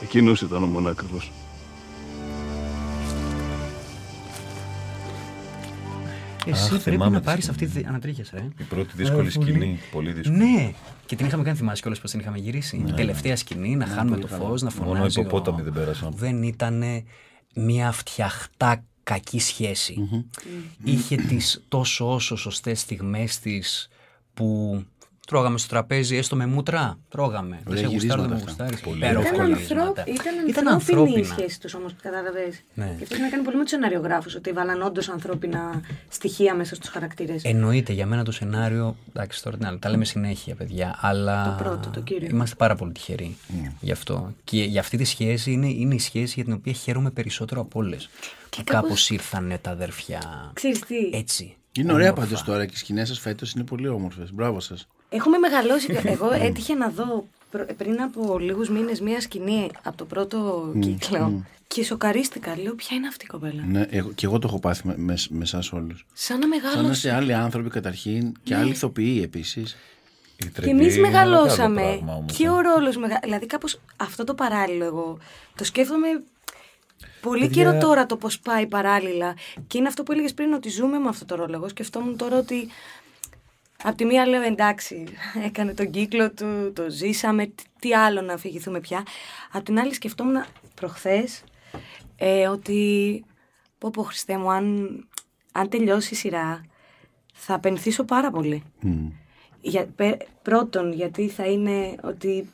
Εκείνος 0.01 0.41
ήταν 0.41 0.63
ο 0.63 0.65
μονάκριβος. 0.65 1.31
Εσύ 6.45 6.61
Αχ, 6.63 6.67
πρέπει 6.69 6.81
θυμάμαι 6.83 7.11
να 7.11 7.19
τη 7.19 7.25
πάρεις 7.25 7.45
σκηνή. 7.45 7.65
αυτή 7.65 7.79
τη. 7.81 7.87
Ανατρίχεσαι, 7.87 8.35
ε. 8.37 8.61
Η 8.61 8.63
πρώτη 8.63 8.91
δύσκολη 8.95 9.27
Ε, 9.27 9.31
πολύ. 9.31 9.49
σκηνή. 9.49 9.79
Πολύ 9.91 10.11
δύσκολη. 10.11 10.37
Ναι, 10.37 10.71
και 11.05 11.15
την 11.15 11.25
είχαμε 11.25 11.43
κάνει 11.43 11.57
θυμάσαι 11.57 11.81
κιόλας 11.81 11.99
πώς 11.99 12.11
την 12.11 12.19
είχαμε 12.19 12.37
γυρίσει. 12.37 12.83
Η 12.87 12.91
τελευταία 12.93 13.35
σκηνή, 13.35 13.75
να 13.75 13.85
χάνουμε 13.85 14.17
το 14.17 14.27
φως, 14.27 14.61
να 14.61 14.71
Μόνο 14.79 14.93
φωνάζει. 14.93 15.19
ο- 15.19 15.21
υποπόταμοι 15.21 15.61
δεν 15.61 15.73
πέρασαν. 15.73 16.13
Δεν 16.15 16.43
ήταν 16.43 16.83
μια 17.55 17.91
φτιαχτά 17.91 18.83
κακή 19.03 19.39
σχέση. 19.39 20.25
Είχε 20.83 21.15
τις 21.15 21.63
τόσο 21.67 22.13
όσο 22.13 22.35
σωστές 22.35 22.79
στιγμές 22.79 23.39
της 23.39 23.89
που 24.33 24.83
τρώγαμε 25.27 25.57
στο 25.57 25.67
τραπέζι 25.67 26.15
έστω 26.17 26.35
με 26.35 26.45
μούτρα. 26.45 26.97
Τρώγαμε. 27.09 27.59
Δεν 27.65 27.77
σε 27.77 27.85
γουστάρω, 27.85 28.21
δεν 28.21 28.29
με 28.31 28.35
γυρίσματα 28.37 28.63
αυτά. 28.63 28.63
γουστάρεις. 28.63 28.79
Πολύ 28.81 28.97
Υπέροχα 28.97 29.33
Ήταν, 29.33 29.47
γυρίσματα. 29.47 29.81
ανθρώπ, 29.87 30.07
ήταν, 30.07 30.47
Ήταν 30.47 30.67
ανθρώπινη 30.67 31.11
η 31.11 31.15
ανθρώπινα. 31.15 31.35
σχέση 31.37 31.59
τους 31.59 31.73
όμως, 31.73 31.95
κατάλαβες. 32.01 32.61
Ναι. 32.73 32.85
Και 32.97 33.03
αυτό 33.03 33.13
έχει 33.15 33.23
να 33.23 33.29
κάνει 33.29 33.43
πολύ 33.43 33.55
με 33.55 33.61
τους 33.61 33.71
σεναριογράφου, 33.71 34.29
ότι 34.35 34.51
βάλαν 34.51 34.81
όντως 34.81 35.09
ανθρώπινα 35.09 35.81
στοιχεία 36.09 36.55
μέσα 36.55 36.75
στους 36.75 36.89
χαρακτήρες. 36.89 37.43
Εννοείται 37.43 37.93
για 37.93 38.05
μένα 38.05 38.23
το 38.23 38.31
σενάριο. 38.31 38.95
Εντάξει, 39.09 39.43
τώρα 39.43 39.57
τι 39.57 39.63
να 39.63 39.69
λέω, 39.69 39.79
τα 39.79 39.89
λέμε 39.89 40.05
συνέχεια, 40.05 40.55
παιδιά. 40.55 40.97
Αλλά 41.01 41.43
Το 41.57 41.63
πρώτο, 41.63 41.89
το 41.89 41.99
κύριο. 42.01 42.27
είμαστε 42.31 42.55
πάρα 42.55 42.75
πολύ 42.75 42.91
τυχεροί 42.91 43.37
γι' 43.81 43.91
αυτό. 43.91 44.33
Και 44.43 44.63
για 44.63 44.79
αυτή 44.79 44.97
τη 44.97 45.03
σχέση 45.03 45.51
είναι, 45.51 45.67
είναι 45.67 45.95
η 45.95 45.99
σχέση 45.99 46.33
για 46.35 46.43
την 46.43 46.53
οποία 46.53 46.73
χαίρομαι 46.73 47.09
περισσότερο 47.11 47.61
από 47.61 47.79
όλες. 47.79 48.09
Που 48.49 48.61
κάπως- 48.63 49.05
κάπω 49.07 49.13
ήρθαν 49.13 49.57
τα 49.61 49.69
αδέρφια 49.71 50.51
Ξέρεις 50.53 50.79
τι, 50.79 50.95
έτσι. 51.13 51.55
Είναι 51.77 51.93
ωραία 51.93 52.11
όμορφα. 52.11 52.27
πάντως 52.27 52.43
τώρα 52.43 52.65
και 52.65 52.71
οι 52.75 52.77
σκηνές 52.77 53.07
σας 53.07 53.19
φέτος 53.19 53.51
είναι 53.51 53.63
πολύ 53.63 53.87
όμορφες. 53.87 54.33
Μπράβο 54.33 54.59
σας. 54.59 54.87
Έχουμε 55.11 55.37
μεγαλώσει. 55.37 55.99
Εγώ 56.15 56.31
έτυχε 56.31 56.73
να 56.73 56.89
δω 56.89 57.27
προ- 57.51 57.73
πριν 57.73 58.01
από 58.01 58.39
λίγους 58.39 58.69
μήνες 58.69 59.01
μία 59.01 59.21
σκηνή 59.21 59.69
από 59.83 59.97
το 59.97 60.05
πρώτο 60.05 60.71
κύκλο 60.79 61.45
και 61.67 61.83
σοκαρίστηκα. 61.83 62.57
Λέω, 62.57 62.75
ποια 62.75 62.97
είναι 62.97 63.07
αυτή 63.07 63.25
η 63.25 63.27
κοπέλα; 63.27 63.63
Ναι, 63.67 63.85
εγώ, 63.89 64.11
και 64.11 64.25
εγώ 64.25 64.39
το 64.39 64.47
έχω 64.47 64.59
πάθει 64.59 64.87
με, 64.87 64.93
με, 64.97 65.15
με 65.29 65.43
εσάς 65.43 65.71
όλους. 65.71 66.05
Σαν 66.13 66.39
να 66.39 66.41
Σαν 66.43 66.49
να 66.59 66.69
μεγάλωσε. 66.71 66.91
είστε 66.91 67.11
άλλοι 67.13 67.33
άνθρωποι 67.33 67.69
καταρχήν 67.69 68.33
και 68.43 68.55
άλλοι 68.55 68.69
ηθοποιοί 68.69 69.21
επίσης. 69.23 69.71
Η 70.37 70.43
Και 70.43 70.49
τριετή 70.49 70.79
εμείς 70.79 70.95
είναι 70.95 71.07
μεγάλο 71.09 71.31
μεγαλώσαμε. 71.31 71.81
πράγμα 71.81 72.15
όμως, 72.15 72.37
και 72.37 72.45
ε. 72.45 72.49
ο 72.49 72.59
ρόλος 72.61 72.97
μεγα... 72.97 73.19
Δηλαδή, 73.23 73.45
κάπως 73.45 73.79
αυτό 73.97 74.23
το 74.23 74.33
παράλληλο 74.33 74.85
εγώ 74.85 75.17
το 75.55 75.63
σκέφτομαι 75.63 76.07
πολύ 77.21 77.45
Παιδιά- 77.47 77.63
καιρό 77.63 77.77
τώρα 77.79 78.05
το 78.05 78.15
πώς 78.17 78.39
πάει 78.39 78.67
παράλληλα. 78.67 79.33
Και 79.67 79.77
είναι 79.77 79.87
αυτό 79.87 80.03
που 80.03 80.11
έλεγες 80.11 80.33
πριν 80.33 80.53
ότι 80.53 80.69
ζούμε 80.69 80.97
με 80.97 81.07
αυτό 81.09 81.25
το 81.25 81.35
ρόλο. 81.35 81.53
Εγώ 81.55 81.67
σκεφτόμουν 81.69 82.17
τώρα 82.17 82.37
ότι. 82.37 82.67
Απ' 83.83 83.95
τη 83.95 84.05
μία 84.05 84.25
λέω 84.27 84.41
εντάξει, 84.41 85.03
έκανε 85.43 85.73
τον 85.73 85.89
κύκλο 85.91 86.31
του, 86.31 86.71
το 86.75 86.89
ζήσαμε, 86.89 87.45
τι- 87.45 87.63
τι 87.79 87.93
άλλο 87.93 88.21
να 88.21 88.33
αφηγηθούμε 88.33 88.79
πια. 88.79 89.03
Απ' 89.51 89.63
την 89.63 89.79
άλλη 89.79 89.93
σκεφτόμουν 89.93 90.43
προχθές 90.75 91.43
ε, 92.17 92.47
ότι 92.47 93.23
πω 93.77 93.89
πω 93.89 94.03
Χριστέ 94.03 94.37
μου, 94.37 94.51
αν, 94.51 94.87
αν 95.51 95.69
τελειώσει 95.69 96.13
η 96.13 96.17
σειρά 96.17 96.61
θα 97.33 97.53
απενθήσω 97.53 98.03
πάρα 98.03 98.31
πολύ. 98.31 98.63
Για, 99.61 99.85
πε- 99.95 100.21
πρώτον, 100.41 100.93
γιατί 100.93 101.27
θα 101.29 101.45
είναι 101.45 101.95
ότι 102.03 102.49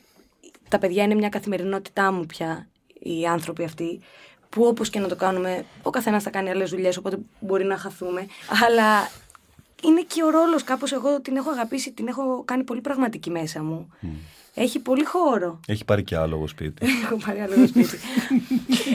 τα 0.68 0.78
παιδιά 0.78 1.02
είναι 1.02 1.14
μια 1.14 1.28
καθημερινότητά 1.28 2.12
μου 2.12 2.26
πια, 2.26 2.68
οι 3.00 3.26
άνθρωποι 3.26 3.64
αυτοί, 3.64 4.00
που 4.48 4.64
όπως 4.64 4.90
και 4.90 4.98
να 5.00 5.08
το 5.08 5.16
κάνουμε, 5.16 5.64
ο 5.82 5.90
καθένας 5.90 6.22
θα 6.22 6.30
κάνει 6.30 6.50
άλλες 6.50 6.70
δουλειές, 6.70 6.96
οπότε 6.96 7.18
μπορεί 7.40 7.64
να 7.64 7.76
χαθούμε, 7.76 8.26
αλλά 8.66 9.10
είναι 9.84 10.00
και 10.06 10.22
ο 10.24 10.30
ρόλος, 10.30 10.62
κάπως 10.64 10.92
εγώ 10.92 11.20
την 11.20 11.36
έχω 11.36 11.50
αγαπήσει, 11.50 11.92
την 11.92 12.08
έχω 12.08 12.42
κάνει 12.44 12.64
πολύ 12.64 12.80
πραγματική 12.80 13.30
μέσα 13.30 13.62
μου. 13.62 13.92
Έχει 14.54 14.78
πολύ 14.78 15.04
χώρο. 15.04 15.60
Έχει 15.66 15.84
πάρει 15.84 16.02
και 16.04 16.16
άλογο 16.16 16.46
σπίτι. 16.46 16.86
έχω 17.04 17.16
πάρει 17.26 17.40
άλλο 17.40 17.66
σπίτι. 17.66 17.98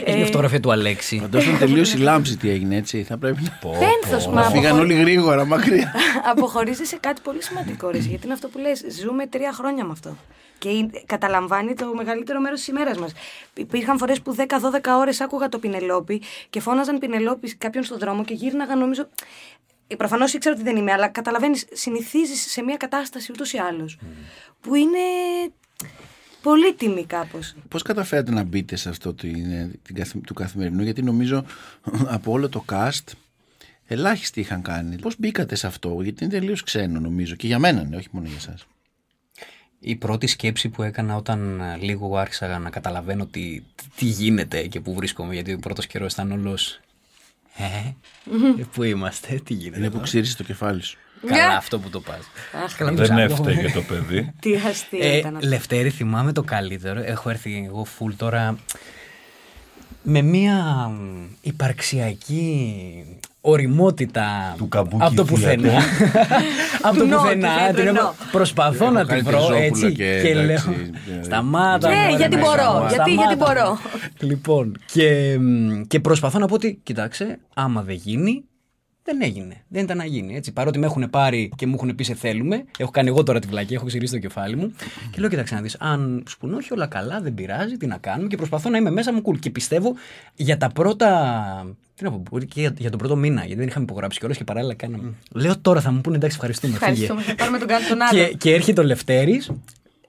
Έχει 0.04 0.16
μια 0.16 0.24
φωτογραφία 0.26 0.60
του 0.60 0.72
Αλέξη. 0.72 1.18
Φαντάζομαι 1.20 1.58
τελείωσε 1.58 1.96
η 1.96 2.00
λάμψη 2.00 2.36
τι 2.36 2.48
έγινε 2.50 2.76
έτσι. 2.76 3.02
Θα 3.02 3.18
πρέπει 3.18 3.42
να. 3.42 3.58
Πένθος, 3.78 4.26
μα 4.26 4.34
Να 4.34 4.42
φύγαν 4.50 4.64
αποχω- 4.66 4.80
όλοι 4.82 4.94
γρήγορα 4.94 5.44
μακριά. 5.44 5.92
αποχωρίζει 6.32 6.84
σε 6.84 6.96
κάτι 6.96 7.20
πολύ 7.20 7.42
σημαντικό, 7.42 7.90
ρε, 7.90 7.98
γιατί 7.98 8.24
είναι 8.24 8.32
αυτό 8.34 8.48
που 8.48 8.58
λες, 8.58 8.84
ζούμε 9.00 9.26
τρία 9.26 9.52
χρόνια 9.52 9.84
με 9.84 9.92
αυτό. 9.92 10.16
Και 10.58 10.68
είναι- 10.68 11.02
καταλαμβάνει 11.06 11.74
το 11.74 11.94
μεγαλύτερο 11.94 12.40
μέρος 12.40 12.58
της 12.58 12.68
ημέρας 12.68 12.98
μας. 12.98 13.12
Υπήρχαν 13.54 13.98
φορές 13.98 14.20
που 14.20 14.34
10-12 14.34 14.96
ώρες 14.98 15.20
άκουγα 15.20 15.48
το 15.48 15.58
Πινελόπι 15.58 16.22
και 16.50 16.60
φώναζαν 16.60 16.98
Πινελόπι 16.98 17.54
κάποιον 17.56 17.84
στον 17.84 17.98
δρόμο 17.98 18.24
και 18.24 18.34
γύρναγα 18.34 18.76
νομίζω. 18.76 19.08
Προφανώς 19.96 20.32
ήξερα 20.34 20.54
ότι 20.54 20.64
δεν 20.64 20.76
είμαι, 20.76 20.92
αλλά 20.92 21.08
καταλαβαίνεις, 21.08 21.64
συνηθίζεις 21.72 22.50
σε 22.50 22.62
μια 22.62 22.76
κατάσταση 22.76 23.32
ούτως 23.32 23.52
ή 23.52 23.58
άλλως. 23.58 23.98
Που 24.60 24.74
είναι 24.74 24.98
πολύτιμη 26.42 27.04
κάπως. 27.04 27.54
Πώς 27.68 27.82
καταφέρατε 27.82 28.30
να 28.30 28.42
μπείτε 28.42 28.76
σε 28.76 28.88
αυτό 28.88 29.14
το, 29.14 29.26
είναι, 29.26 29.70
την 29.82 29.94
καθη- 29.94 30.26
του 30.26 30.34
καθημερινού, 30.34 30.82
γιατί 30.82 31.02
νομίζω 31.02 31.44
από 32.16 32.32
όλο 32.32 32.48
το 32.48 32.64
cast 32.72 33.12
ελάχιστοι 33.86 34.40
είχαν 34.40 34.62
κάνει. 34.62 34.98
Πώς 34.98 35.14
μπήκατε 35.18 35.54
σε 35.54 35.66
αυτό, 35.66 35.98
γιατί 36.02 36.24
είναι 36.24 36.32
τελείως 36.32 36.62
ξένο 36.62 37.00
νομίζω. 37.00 37.34
Και 37.34 37.46
για 37.46 37.58
μένα 37.58 37.80
είναι, 37.80 37.96
όχι 37.96 38.08
μόνο 38.10 38.26
για 38.26 38.36
εσάς. 38.36 38.66
Η 39.80 39.96
πρώτη 39.96 40.26
σκέψη 40.26 40.68
που 40.68 40.82
έκανα 40.82 41.16
όταν 41.16 41.60
ε, 41.60 41.76
λίγο 41.76 42.16
άρχισα 42.16 42.58
να 42.58 42.70
καταλαβαίνω 42.70 43.26
τι, 43.26 43.62
τι 43.96 44.04
γίνεται 44.04 44.66
και 44.66 44.80
πού 44.80 44.94
βρίσκομαι, 44.94 45.34
γιατί 45.34 45.52
ο 45.52 45.58
πρώτος 45.58 45.86
καιρός 45.86 46.12
ήταν 46.12 46.32
όλος 46.32 46.80
Ε, 47.56 47.64
ε, 48.60 48.64
πού 48.74 48.82
είμαστε, 48.82 49.40
τι 49.44 49.54
γίνεται. 49.54 49.78
Είναι 49.78 49.88
που 49.88 49.94
εδώ;» 49.96 50.04
ξύρισε 50.04 50.36
το 50.36 50.42
κεφάλι 50.42 50.82
σου. 50.82 50.98
Καλά 51.26 51.56
αυτό 51.56 51.78
που 51.78 51.90
το 51.90 52.00
πας. 52.00 52.24
Καλά, 52.76 52.90
μην 52.90 53.00
το 53.00 53.06
Δεν 53.06 53.26
ψάχνω. 53.26 53.48
έφταιγε 53.50 53.72
το 53.72 53.82
παιδί. 53.82 54.32
Τι 54.40 54.56
αστείο 54.56 54.98
Ε, 55.02 55.16
ήταν 55.16 55.36
αυτό. 55.36 55.48
Λευτέρη, 55.48 55.90
θυμάμαι 55.90 56.32
το 56.32 56.42
καλύτερο. 56.42 57.00
Έχω 57.04 57.30
έρθει 57.30 57.64
εγώ 57.66 57.84
φουλ 57.84 58.12
τώρα 58.16 58.58
με 60.02 60.22
μια 60.22 60.88
μ, 60.88 61.24
υπαρξιακή 61.40 63.04
οριμότητα 63.46 64.54
Του 64.56 64.68
καμπούκι 64.68 65.04
από 65.04 65.14
το 65.14 65.24
πουθενά. 65.24 65.72
από 66.82 66.96
το 66.96 67.02
Του 67.02 67.08
νότου, 67.08 67.22
πουθενά. 67.22 67.48
δεν 67.56 67.66
την 67.66 67.74
το 67.74 67.80
έχω- 67.80 67.88
εννοώ. 67.88 68.12
Προσπαθώ 68.32 68.90
να 68.90 68.98
την 69.00 69.08
κάνει 69.08 69.20
βρω 69.22 69.30
Τριζόπουλο 69.32 69.58
έτσι 69.62 69.92
και 69.92 70.20
και 70.22 70.28
εντάξει, 70.28 70.68
λέω. 70.68 70.74
ε, 71.20 71.22
Σταμάτα. 71.22 71.88
Ναι, 71.88 71.94
μωρέ, 71.96 72.16
γιατί 72.16 72.34
ναι, 72.34 72.40
μπορώ, 72.40 72.60
σταμάτα. 72.62 72.88
γιατί- 72.94 73.10
γιατί 73.10 73.34
Σταμάτα. 73.34 73.54
μπορώ. 73.62 73.78
Λοιπόν, 74.20 74.76
και, 74.92 75.36
μ, 75.40 75.80
και 75.86 76.00
προσπαθώ 76.00 76.38
να 76.38 76.46
πω 76.46 76.54
ότι, 76.54 76.80
κοιτάξτε, 76.82 77.38
άμα 77.54 77.82
δεν 77.82 77.94
γίνει, 77.94 78.44
δεν 79.04 79.22
έγινε. 79.22 79.54
Δεν 79.68 79.82
ήταν 79.82 79.96
να 79.96 80.04
γίνει. 80.04 80.36
Έτσι. 80.36 80.52
Παρότι 80.52 80.78
με 80.78 80.86
έχουν 80.86 81.10
πάρει 81.10 81.52
και 81.56 81.66
μου 81.66 81.74
έχουν 81.74 81.94
πει 81.94 82.04
σε 82.04 82.14
θέλουμε, 82.14 82.64
έχω 82.78 82.90
κάνει 82.90 83.08
εγώ 83.08 83.22
τώρα 83.22 83.38
τη 83.38 83.46
βλακή, 83.46 83.74
έχω 83.74 83.86
ξυρίσει 83.86 84.12
το 84.12 84.18
κεφάλι 84.18 84.56
μου. 84.56 84.72
Και 85.10 85.20
λέω, 85.20 85.28
κοίταξε 85.28 85.54
να 85.54 85.60
δεις, 85.60 85.76
αν 85.80 86.22
σπουνόχει 86.28 86.72
όλα 86.72 86.86
καλά, 86.86 87.20
δεν 87.20 87.34
πειράζει, 87.34 87.76
τι 87.76 87.86
να 87.86 87.96
κάνουμε. 87.96 88.28
Και 88.28 88.36
προσπαθώ 88.36 88.70
να 88.70 88.76
είμαι 88.78 88.90
μέσα 88.90 89.12
μου 89.12 89.22
cool. 89.26 89.38
Και 89.38 89.50
πιστεύω 89.50 89.94
για 90.34 90.56
τα 90.56 90.68
πρώτα. 90.68 91.10
Τι 91.96 92.04
να 92.04 92.10
πω, 92.10 92.22
μπορεί 92.30 92.46
και 92.46 92.60
για, 92.60 92.74
για 92.78 92.90
τον 92.90 92.98
πρώτο 92.98 93.16
μήνα, 93.16 93.40
γιατί 93.40 93.54
δεν 93.58 93.68
είχαμε 93.68 93.84
υπογράψει 93.84 94.18
κιόλας 94.18 94.36
και 94.36 94.44
παράλληλα 94.44 94.74
κάναμε. 94.74 95.12
Λέω 95.32 95.58
τώρα 95.58 95.80
θα 95.80 95.90
μου 95.92 96.00
πούνε 96.00 96.16
εντάξει, 96.16 96.36
ευχαριστούμε. 96.36 96.72
φύγε». 96.72 96.90
Ευχαριστούμε. 96.90 97.22
Θα 97.22 97.34
πάρουμε 97.34 97.58
τον 97.58 97.68
κάτι 97.68 97.88
τον 97.88 98.02
άλλο. 98.02 98.24
Και, 98.24 98.34
και 98.34 98.54
έρχεται 98.54 98.80
ο 98.80 98.84
Λευτέρης, 98.84 99.50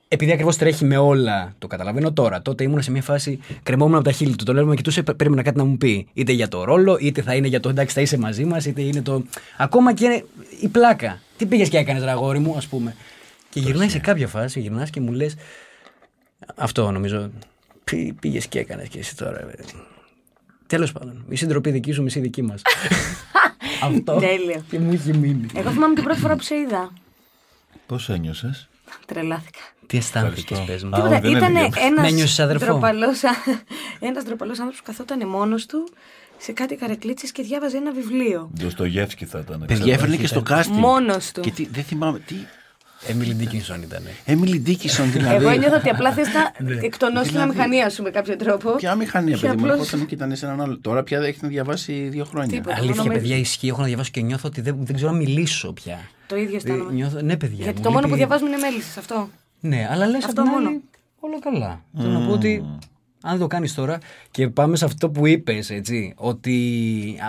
επειδή 0.08 0.32
ακριβώς 0.32 0.58
τρέχει 0.58 0.86
με 0.86 0.98
όλα, 0.98 1.54
το 1.58 1.68
καταλαβαίνω 1.68 2.14
τώρα. 2.14 2.42
Τότε 2.42 2.64
ήμουν 2.64 2.82
σε 2.82 2.92
μια 2.92 3.02
φάση, 3.02 3.40
κρεμόμουν 3.64 3.96
από 3.96 4.04
τα 4.04 4.12
χείλη 4.12 4.36
του. 4.36 4.44
Το 4.44 4.54
λέω 4.54 4.66
με 4.66 4.76
κοιτούσε, 4.76 5.04
πέ- 5.04 5.16
περίμενα 5.16 5.42
κάτι 5.44 5.58
να 5.58 5.64
μου 5.64 5.78
πει. 5.78 6.08
Είτε 6.14 6.32
για 6.32 6.48
το 6.48 6.64
ρόλο, 6.64 6.98
είτε 7.00 7.22
θα 7.22 7.36
είναι 7.36 7.48
για 7.48 7.60
το 7.60 7.70
εντάξει, 7.70 7.96
θα 7.96 8.02
είσαι 8.02 8.18
μαζί 8.18 8.46
μας, 8.46 8.66
είτε 8.66 8.82
είναι 8.82 9.02
το. 9.02 9.24
Ακόμα 9.58 9.94
και 9.94 10.24
η 10.62 10.68
πλάκα. 10.68 11.20
Τι 11.38 11.46
πήγες 11.46 11.70
και 11.70 11.78
έκανες, 11.78 12.04
ραγόρι 12.04 12.40
μου, 12.40 12.54
ας 12.58 12.68
πούμε. 12.68 12.96
Και 13.50 13.60
γυρνάει 13.60 13.90
σε 13.90 14.00
κάποια 14.00 14.28
φάση, 14.28 14.60
γυρνάς 14.60 14.90
και 14.90 15.00
μου 15.00 15.12
λες. 15.12 15.36
Αυτό 16.56 16.92
νομίζω. 16.92 17.30
Πήγες 18.20 18.48
και 18.48 18.60
έκανες 18.60 18.88
και 18.88 19.00
εσύ 19.00 19.16
τώρα. 19.16 19.48
Τέλος 20.68 20.92
πάντων, 20.92 21.24
μισή 21.28 21.46
ντροπή 21.46 21.72
δική 21.72 21.92
σου, 21.92 22.04
μισή 22.04 22.20
δική 22.20 22.42
μας. 22.42 22.62
Αυτό. 23.84 24.16
Τέλειο. 24.20 24.64
Και 24.70 24.80
μου 24.80 24.92
έχει 24.94 25.18
μείνει. 25.18 25.46
Εγώ 25.56 25.70
θυμάμαι 25.72 25.94
την 25.96 26.04
πρώτη 26.04 26.20
φορά 26.20 26.36
που 26.36 26.42
σε 26.44 26.56
είδα. 26.56 26.92
Πώς 27.86 28.10
ένιωσες; 28.10 28.70
Τρελάθηκα. 29.06 29.60
Τι 29.88 29.98
αισθάνθηκες, 29.98 30.60
Ευχαριστώ. 30.60 30.74
πες 30.74 30.84
μου. 30.84 30.90
Α, 30.90 30.94
Τίποτα, 30.96 31.20
δεν 31.20 31.32
ήταν 31.32 31.56
ενδιαφέρον. 31.56 31.88
ένας 31.92 32.02
Με 32.06 32.12
νιώσεις 32.12 32.40
αδερφό. 32.40 32.66
ντροπαλός 32.66 33.22
ένας 34.10 34.24
ντροπαλός 34.24 34.60
άνθρωπος 34.60 34.80
που 34.80 34.92
καθόταν 34.92 35.28
μόνος 35.28 35.66
του 35.66 35.88
σε 36.38 36.52
κάτι 36.52 36.76
καρεκλίτσες 36.76 37.32
και 37.32 37.44
διάβαζε 37.44 37.78
ένα 37.78 37.92
βιβλίο. 37.92 38.50
Ντοστογεύσκη 38.60 39.26
θα 39.26 39.40
ήταν. 39.40 39.64
Παιδιά 39.68 39.94
έφερνε 39.94 40.16
και 40.16 40.28
στο 40.28 40.44
casting. 40.50 40.66
Μόνος 40.70 41.32
του. 41.32 41.42
Και 41.42 41.52
τι, 41.52 41.68
δεν 41.68 41.84
θυμάμαι. 41.84 42.20
Τι. 42.20 42.36
Έμιλι 43.08 43.34
Ντίκινσον 43.34 43.82
ήταν. 43.82 44.02
Έμιλι 44.26 44.60
Ντίκισον 44.60 45.12
δηλαδή. 45.12 45.36
Εγώ 45.36 45.50
ένιωθα 45.50 45.76
ότι 45.76 45.90
απλά 45.90 46.12
θες 46.14 46.28
Ναι. 46.60 46.74
να 46.76 46.80
εκτονώσει 46.86 47.30
την 47.30 47.40
αμηχανία 47.40 47.90
σου 47.90 48.04
με 48.04 48.10
κάποιο 48.10 48.36
τρόπο. 48.36 48.72
Ποια 48.76 48.96
μηχανία, 48.96 49.36
Και 49.36 49.48
παιδί 49.48 49.62
μου, 49.62 49.72
απλώς- 49.72 49.94
όταν 49.94 50.06
και 50.06 50.16
ήταν 50.16 50.36
σε 50.36 50.46
έναν 50.46 50.62
άλλο. 50.62 50.80
Τώρα 50.80 51.04
πια 51.04 51.20
έχεις 51.20 51.42
να 51.42 51.48
διαβάσει 51.48 51.94
δύο 52.12 52.26
χρόνια. 52.26 52.50
Τίποτα. 52.58 52.76
Αλήθεια, 52.76 52.96
νομίζω- 52.96 53.20
παιδιά, 53.20 53.38
ισχύει. 53.38 53.68
Έχω 53.68 53.80
να 53.82 53.88
διαβάσω 53.88 54.10
και 54.14 54.22
νιώθω 54.22 54.48
ότι 54.48 54.62
δεν, 54.62 54.76
δεν 54.80 54.96
ξέρω 54.96 55.12
να 55.12 55.18
μιλήσω 55.18 55.74
πια. 55.74 56.00
Το 56.28 56.36
ίδιο 56.36 56.54
Ε, 56.54 56.56
αισθάνομαι. 56.56 56.92
νιώθω, 56.94 57.22
ναι, 57.22 57.38
παιδιά. 57.38 57.64
Γιατί 57.64 57.78
μου 57.78 57.84
το 57.84 57.90
μόνο 57.90 57.96
λείπει- 58.00 58.10
που 58.12 58.16
διαβάζουμε 58.18 58.50
είναι 58.50 58.58
μέλισσες, 58.58 58.98
αυτό. 58.98 59.30
Ναι, 59.60 59.88
αλλά 59.92 60.06
λες 60.06 60.24
Αυτό 60.26 60.42
αυτό 60.42 60.54
μόνο. 60.54 60.70
μόνο. 60.70 60.82
Όλα 61.20 61.40
καλά. 61.40 61.82
Θέλω 61.98 62.10
να 62.20 62.26
πω 62.28 62.32
ότι 62.34 62.66
αν 63.26 63.32
δεν 63.32 63.40
το 63.40 63.48
κάνεις 63.48 63.74
τώρα 63.74 63.98
και 64.32 64.48
πάμε 64.48 64.76
σε 64.76 64.86
αυτό 64.86 65.10
που 65.10 65.28
είπες, 65.28 65.70
έτσι, 65.70 66.14
ότι 66.18 66.56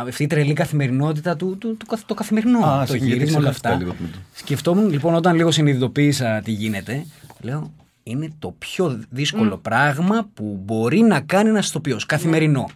αυτή 0.06 0.22
η 0.22 0.26
τρελή 0.26 0.52
καθημερινότητα 0.52 1.36
του, 1.36 1.56
του, 1.58 1.76
του, 1.76 1.86
καθ- 1.86 2.06
το 2.06 2.14
καθημερινό, 2.14 2.58
Α, 2.66 2.80
το 2.80 2.92
συγγνώμη, 2.92 3.12
γύρισμα 3.14 3.38
όλα 3.38 3.50
ξέχασα 3.50 3.68
αυτά. 3.68 3.84
λίγο 3.84 3.96
με 3.98 4.08
το- 4.12 4.18
Σκεφτόμουν 4.34 4.90
λοιπόν 4.90 5.14
όταν 5.14 5.36
λίγο 5.36 5.50
συνειδητοποίησα 5.50 6.40
τι 6.44 6.50
γίνεται, 6.50 7.06
λέω 7.40 7.72
είναι 8.02 8.32
το 8.38 8.54
πιο 8.58 9.00
δύσκολο 9.10 9.56
πράγμα 9.56 10.28
που 10.34 10.60
μπορεί 10.64 11.00
να 11.00 11.20
κάνει 11.20 11.48
ένας 11.48 11.68
ηθοποιός. 11.68 12.06
Καθημερινό. 12.06 12.68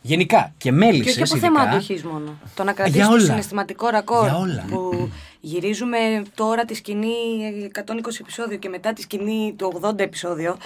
Γενικά 0.00 0.52
και 0.58 0.72
μέλισσε. 0.72 1.02
Και 1.14 1.22
όχι 1.22 1.32
από 1.32 1.36
θέμα 1.36 1.60
αντοχής 1.60 2.02
μόνο. 2.04 2.38
Το 2.54 2.64
να 2.64 2.72
κρατήσεις 2.72 2.98
Για 3.00 3.06
το 3.08 3.12
όλα. 3.12 3.22
συναισθηματικό 3.24 3.88
ρακόρ. 3.88 4.24
Για 4.24 4.36
όλα. 4.36 4.64
Που 4.68 5.08
γυρίζουμε 5.40 5.98
τώρα 6.34 6.64
τη 6.64 6.74
σκηνή 6.74 7.08
120 7.74 7.82
επεισόδιο 8.20 8.56
και 8.58 8.68
μετά 8.68 8.92
τη 8.92 9.00
σκηνή 9.00 9.54
το 9.56 9.70
80 9.82 9.98
επεισόδιο. 9.98 10.56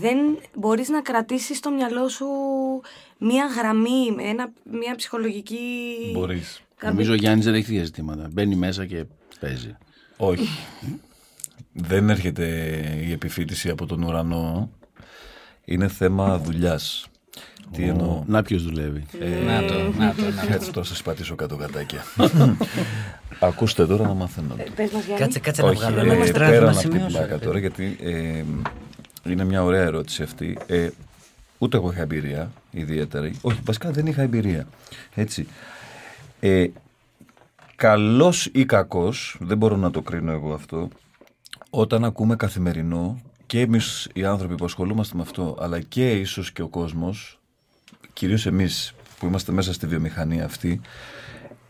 Δεν 0.00 0.18
μπορείς 0.54 0.88
να 0.88 1.00
κρατήσεις 1.02 1.56
στο 1.58 1.70
μυαλό 1.70 2.08
σου 2.08 2.26
μία 3.18 3.46
γραμμή, 3.58 4.16
ένα, 4.30 4.50
μία 4.70 4.94
ψυχολογική... 4.96 5.58
Μπορείς. 6.12 6.62
καρδί- 6.76 6.94
Νομίζω 6.96 7.12
ο 7.12 7.16
Γιάννης 7.16 7.44
δεν 7.44 7.54
έχει 7.54 7.64
τέτοια 7.66 7.84
ζητήματα. 7.84 8.28
Μπαίνει 8.32 8.54
μέσα 8.54 8.86
και 8.86 9.04
παίζει. 9.40 9.76
Όχι. 10.16 10.48
Δεν 11.72 12.10
έρχεται 12.10 12.46
η 13.08 13.12
επιφύτηση 13.12 13.68
από 13.68 13.86
τον 13.86 14.02
ουρανό. 14.02 14.70
Είναι 15.64 15.88
θέμα 15.88 16.38
δουλειάς. 16.38 17.06
Τι 17.72 17.82
εννοώ; 17.82 18.22
Να 18.26 18.42
ποιος 18.42 18.62
δουλεύει. 18.62 19.06
Να 19.46 19.64
το, 19.64 19.74
να 19.74 20.14
το, 20.14 20.22
να 20.22 20.46
το. 20.46 20.52
Έτσι 20.52 20.72
τώρα 20.72 20.86
σας 20.86 21.02
πατήσω 21.02 21.34
κάτω 21.34 21.56
κατάκια. 21.56 22.02
Ακούστε 23.40 23.86
τώρα 23.86 24.06
να 24.06 24.14
μαθαίνετε. 24.14 24.62
Ε, 24.62 24.66
Πες 24.76 24.90
μας 24.90 25.04
Γιάννη. 25.04 25.22
Κάτσε, 25.24 25.38
κάτσε 25.38 25.62
να 25.62 25.68
Όχι, 25.68 25.78
βγάλω 25.78 25.98
ε, 25.98 26.02
ένα 26.02 26.14
εξτρά 26.14 26.44
να 26.44 26.50
πέραν 26.50 26.68
από 26.68 26.78
την 26.78 26.90
σημειώσω. 26.90 27.16
πλάκα 27.16 27.36
ρε, 27.36 27.44
τώρα, 27.44 27.58
γιατί 27.58 27.96
ε, 28.02 28.42
είναι 29.32 29.44
μια 29.44 29.64
ωραία 29.64 29.82
ερώτηση 29.82 30.22
αυτή. 30.22 30.58
Ε, 30.66 30.88
ούτε 31.58 31.76
εγώ 31.76 31.90
είχα 31.90 32.00
εμπειρία 32.00 32.50
ιδιαίτερη. 32.70 33.34
Όχι, 33.40 33.60
βασικά 33.64 33.90
δεν 33.90 34.06
είχα 34.06 34.22
εμπειρία. 34.22 34.66
Έτσι. 35.14 35.46
Ε, 36.40 36.66
καλός 37.76 38.46
ή 38.52 38.64
κακός, 38.64 39.36
δεν 39.40 39.56
μπορώ 39.56 39.76
να 39.76 39.90
το 39.90 40.02
κρίνω 40.02 40.32
εγώ 40.32 40.52
αυτό, 40.52 40.88
όταν 41.70 42.04
ακούμε 42.04 42.36
καθημερινό 42.36 43.20
και 43.46 43.60
εμείς 43.60 44.08
οι 44.12 44.24
άνθρωποι 44.24 44.54
που 44.54 44.64
ασχολούμαστε 44.64 45.16
με 45.16 45.22
αυτό, 45.22 45.56
αλλά 45.60 45.80
και 45.80 46.10
ίσως 46.12 46.52
και 46.52 46.62
ο 46.62 46.68
κόσμος, 46.68 47.38
κυρίως 48.12 48.46
εμείς 48.46 48.94
που 49.18 49.26
είμαστε 49.26 49.52
μέσα 49.52 49.72
στη 49.72 49.86
βιομηχανία 49.86 50.44
αυτή, 50.44 50.80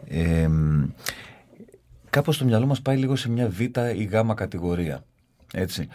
ε, 0.09 0.49
κάπως 2.11 2.39
το 2.39 2.45
μυαλό 2.45 2.67
μας 2.67 2.83
πάει 2.83 2.97
λίγο 2.97 3.17
σε 3.17 3.31
μια 3.31 3.49
β 3.49 3.61
ή 3.61 4.09
γ 4.11 4.35
κατηγορία. 4.35 5.05
Έτσι. 5.53 5.89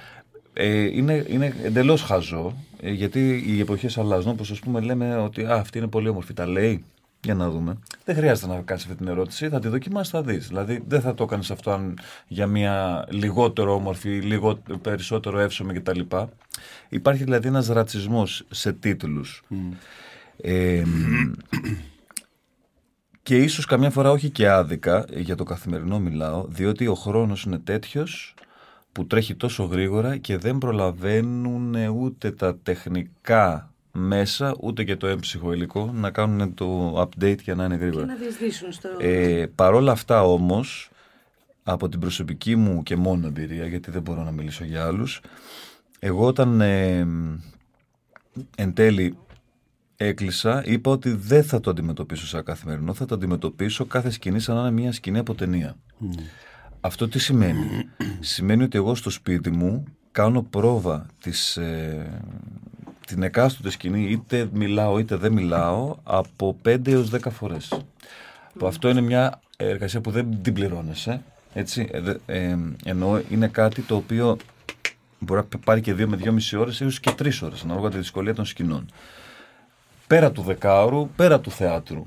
Ε, 0.54 0.98
είναι, 0.98 1.26
είναι 1.28 1.56
εντελώς 1.64 2.02
χαζό, 2.02 2.54
ε, 2.82 2.92
γιατί 2.92 3.44
οι 3.48 3.60
εποχές 3.60 3.98
αλλάζουν, 3.98 4.32
όπως 4.32 4.52
ας 4.52 4.60
πούμε 4.60 4.80
λέμε 4.82 5.16
ότι 5.16 5.46
α, 5.46 5.56
αυτή 5.56 5.78
είναι 5.78 5.88
πολύ 5.88 6.08
όμορφη, 6.10 6.34
τα 6.34 6.48
λέει, 6.48 6.84
Για 7.24 7.34
να 7.36 7.50
δούμε. 7.50 7.78
Δεν 8.06 8.16
χρειάζεται 8.16 8.48
να 8.48 8.62
κάνεις 8.62 8.84
αυτή 8.84 8.96
την 8.96 9.08
ερώτηση. 9.08 9.50
Θα 9.50 9.60
τη 9.60 9.68
δοκιμάσεις, 9.68 10.12
θα 10.12 10.22
δεις. 10.22 10.48
Δηλαδή, 10.48 10.84
δεν 10.88 11.02
θα 11.02 11.14
το 11.14 11.24
έκανε 11.24 11.44
αυτό 11.52 11.72
αν 11.72 12.00
για 12.28 12.48
μια 12.48 13.06
λιγότερο 13.10 13.74
όμορφη, 13.74 14.10
λίγο 14.10 14.60
περισσότερο 14.82 15.40
εύσομη 15.40 15.74
κτλ. 15.74 16.00
Υπάρχει 16.90 17.24
δηλαδή 17.24 17.48
ένας 17.48 17.68
ρατσισμός 17.68 18.46
σε 18.50 18.74
τίτλους. 18.74 19.44
Ε, 20.42 20.84
και 23.24 23.38
ίσως 23.38 23.66
καμιά 23.66 23.90
φορά 23.90 24.12
όχι 24.12 24.30
και 24.30 24.50
άδικα, 24.50 25.06
για 25.10 25.36
το 25.36 25.44
καθημερινό 25.44 26.00
μιλάω, 26.00 26.46
διότι 26.50 26.88
ο 26.88 26.96
χρόνος 26.96 27.44
είναι 27.44 27.60
τέτοιος 27.60 28.34
που 28.94 29.08
τρέχει 29.08 29.36
τόσο 29.36 29.64
γρήγορα 29.64 30.18
και 30.18 30.38
δεν 30.38 30.58
προλαβαίνουν 30.58 31.76
ούτε 31.76 32.32
τα 32.32 32.58
τεχνικά 32.58 33.74
μέσα, 33.92 34.56
ούτε 34.60 34.84
και 34.84 34.96
το 34.96 35.08
έμψυχο 35.08 35.54
υλικό 35.54 35.92
να 35.94 36.12
κάνουν 36.12 36.54
το 36.54 37.00
update 37.02 37.42
για 37.42 37.56
να 37.56 37.66
είναι 37.66 37.78
Και 37.78 37.84
γρήγορα. 37.84 38.06
να 38.06 38.16
διεισδύσουν 38.16 38.72
στο. 38.72 38.90
Ε, 39.00 39.46
παρόλα 39.56 39.92
αυτά 39.92 40.24
όμως, 40.24 40.90
από 41.64 41.90
την 41.90 42.00
προσωπική 42.00 42.56
μου 42.56 42.84
και 42.84 42.96
μόνο 42.96 43.28
εμπειρία, 43.28 43.66
γιατί 43.66 43.92
δεν 43.92 44.02
μπορώ 44.02 44.24
να 44.24 44.32
μιλήσω 44.32 44.64
για 44.64 44.86
άλλους, 44.86 45.22
εγώ 46.00 46.26
όταν 46.26 46.62
ε, 46.62 47.08
εν 48.56 48.74
τέλει 48.74 49.18
έκλεισα, 49.96 50.64
είπα 50.66 50.92
ότι 50.92 51.10
δεν 51.10 51.44
θα 51.44 51.60
το 51.60 51.70
αντιμετωπίσω 51.70 52.28
σαν 52.28 52.44
καθημερινό, 52.44 52.94
θα 52.94 53.06
το 53.06 53.16
αντιμετωπίσω 53.16 53.86
κάθε 53.86 54.10
σκηνή 54.10 54.40
σαν 54.40 54.56
να 54.56 54.62
είναι 54.62 54.72
μια 54.72 54.92
σκηνή 54.92 55.18
από 55.18 55.36
ταινία. 55.36 55.76
Αυτό 56.86 57.08
τι 57.08 57.20
σημαίνει; 57.20 57.90
σημαίνει 58.20 58.64
ότι 58.64 58.78
εγώ 58.78 58.96
στο 58.96 59.10
σπίτι 59.10 59.52
μου 59.52 59.84
κάνω 60.12 60.42
πρόβα 60.42 61.06
της, 61.22 61.58
ε, 61.58 62.20
την 63.08 63.24
εκάστοτε 63.24 63.70
σκηνή, 63.70 64.04
είτε 64.10 64.50
μιλάω 64.54 65.00
είτε 65.00 65.16
δεν 65.16 65.32
μιλάω, 65.32 65.96
από 66.04 66.58
5 66.62 66.92
έως 66.92 67.10
10 67.10 67.30
φορές. 67.30 67.80
Που 68.58 68.68
αυτό 68.68 68.90
είναι 68.90 69.02
μια 69.02 69.40
εργασία 69.58 70.02
που 70.02 70.12
δεν 70.12 70.42
την 70.42 70.54
πληρώνεσαι. 70.54 71.22
Έτσι, 71.54 71.88
ε, 71.92 72.00
δε- 72.00 72.18
ε, 72.26 72.58
ενώ 72.84 73.22
είναι 73.30 73.48
κάτι 73.48 73.82
το 73.82 73.96
οποίο 73.96 74.38
μπορεί 75.20 75.42
να 75.52 75.60
πάρει 75.60 75.82
και 75.82 75.94
δύο 75.94 76.08
με 76.08 76.16
δυόμιση 76.16 76.58
ώρες 76.58 76.82
έως 76.82 77.00
και 77.00 77.12
τρεις 77.12 77.42
ώρες, 77.42 77.64
ανάλογα 77.64 77.90
τη 77.90 77.98
δυσκολία 77.98 78.34
των 78.34 78.46
σκηνών. 78.46 78.86
Πέρα 80.08 80.32
του 80.32 80.42
δεκάωρου, 80.42 81.10
πέρα 81.16 81.40
του 81.40 81.52
θεάτρου. 81.52 82.06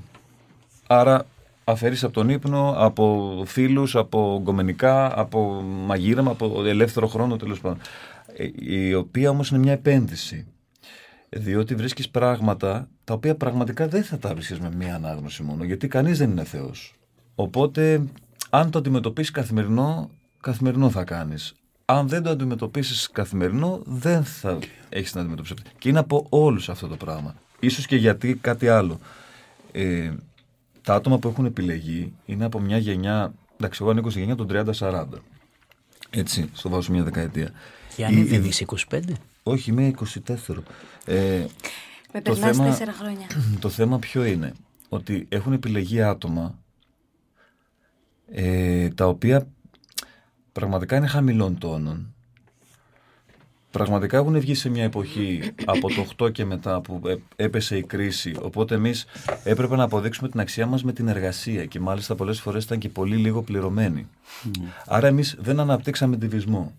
Άρα 0.86 1.26
αφαιρείς 1.68 2.04
από 2.04 2.12
τον 2.12 2.28
ύπνο, 2.28 2.74
από 2.76 3.42
φίλους, 3.46 3.96
από 3.96 4.40
γκομενικά, 4.42 5.20
από 5.20 5.62
μαγείρεμα, 5.62 6.30
από 6.30 6.64
ελεύθερο 6.64 7.06
χρόνο 7.06 7.36
τέλος 7.36 7.60
πάντων. 7.60 7.78
Ε, 8.36 8.48
Η 8.54 8.94
οποία 8.94 9.30
όμως 9.30 9.50
είναι 9.50 9.58
μια 9.58 9.72
επένδυση. 9.72 10.46
Διότι 11.28 11.74
βρίσκεις 11.74 12.08
πράγματα 12.08 12.88
τα 13.04 13.14
οποία 13.14 13.34
πραγματικά 13.34 13.88
δεν 13.88 14.04
θα 14.04 14.18
τα 14.18 14.34
βρίσκεις 14.34 14.60
με 14.60 14.70
μία 14.76 14.94
ανάγνωση 14.94 15.42
μόνο, 15.42 15.64
γιατί 15.64 15.88
κανείς 15.88 16.18
δεν 16.18 16.30
είναι 16.30 16.44
Θεός. 16.44 16.94
Οπότε, 17.34 18.02
αν 18.50 18.70
το 18.70 18.78
αντιμετωπίσεις 18.78 19.30
καθημερινό, 19.30 20.10
καθημερινό 20.40 20.90
θα 20.90 21.04
κάνεις. 21.04 21.54
Αν 21.84 22.08
δεν 22.08 22.22
το 22.22 22.30
αντιμετωπίσεις 22.30 23.10
καθημερινό, 23.10 23.80
δεν 23.84 24.24
θα 24.24 24.58
έχεις 24.88 25.14
να 25.14 25.20
αντιμετωπίσεις. 25.20 25.56
Και 25.78 25.88
είναι 25.88 25.98
από 25.98 26.26
όλους 26.28 26.68
αυτό 26.68 26.86
το 26.86 26.96
πράγμα. 26.96 27.34
Ίσως 27.60 27.86
και 27.86 27.96
γιατί 27.96 28.34
κάτι 28.34 28.68
άλλο. 28.68 28.98
Ε, 29.72 30.12
τα 30.86 30.94
άτομα 30.94 31.18
που 31.18 31.28
έχουν 31.28 31.44
επιλεγεί 31.44 32.12
είναι 32.26 32.44
από 32.44 32.60
μια 32.60 32.78
γενιά, 32.78 33.34
εντάξει, 33.56 33.78
εγώ 33.82 33.90
ανήκω 33.90 34.10
στη 34.10 34.18
γενιά 34.18 34.34
των 34.34 34.46
30-40. 34.50 35.06
Έτσι, 36.10 36.50
στο 36.52 36.68
βάζω 36.68 36.92
μια 36.92 37.02
δεκαετία. 37.02 37.50
Γιάννη, 37.96 38.20
Η- 38.20 38.24
δεν 38.24 38.44
η- 38.44 38.48
είσαι 38.48 38.62
25. 38.62 39.00
όχι, 39.42 39.70
είμαι 39.70 39.86
24. 39.86 40.62
Ε, 41.04 41.44
Με 42.12 42.20
το 42.22 42.32
περνάς 42.32 42.56
θέμα- 42.56 42.68
τέσσερα 42.68 42.92
χρόνια. 42.92 43.26
το 43.60 43.68
θέμα 43.68 43.98
ποιο 43.98 44.24
είναι, 44.24 44.52
ότι 44.88 45.26
έχουν 45.28 45.52
επιλεγεί 45.52 46.02
άτομα 46.02 46.58
ε, 48.30 48.88
τα 48.88 49.06
οποία 49.08 49.46
πραγματικά 50.52 50.96
είναι 50.96 51.06
χαμηλών 51.06 51.58
τόνων. 51.58 52.14
Πραγματικά 53.76 54.16
έχουν 54.16 54.40
βγει 54.40 54.54
σε 54.54 54.68
μια 54.68 54.84
εποχή 54.84 55.52
από 55.64 55.88
το 55.88 56.24
8 56.24 56.32
και 56.32 56.44
μετά 56.44 56.80
που 56.80 57.00
ε, 57.06 57.14
έπεσε 57.36 57.76
η 57.76 57.82
κρίση. 57.82 58.36
Οπότε 58.42 58.74
εμείς 58.74 59.06
έπρεπε 59.44 59.76
να 59.76 59.82
αποδείξουμε 59.82 60.28
την 60.28 60.40
αξία 60.40 60.66
μας 60.66 60.84
με 60.84 60.92
την 60.92 61.08
εργασία 61.08 61.64
και 61.64 61.80
μάλιστα 61.80 62.14
πολλές 62.14 62.40
φορές 62.40 62.64
ήταν 62.64 62.78
και 62.78 62.88
πολύ 62.88 63.16
λίγο 63.16 63.42
πληρωμένοι. 63.42 64.08
Άρα 64.86 65.06
εμείς 65.06 65.36
δεν 65.38 65.60
αναπτύξαμε 65.60 66.16
τη 66.16 66.28
βυσμό. 66.28 66.72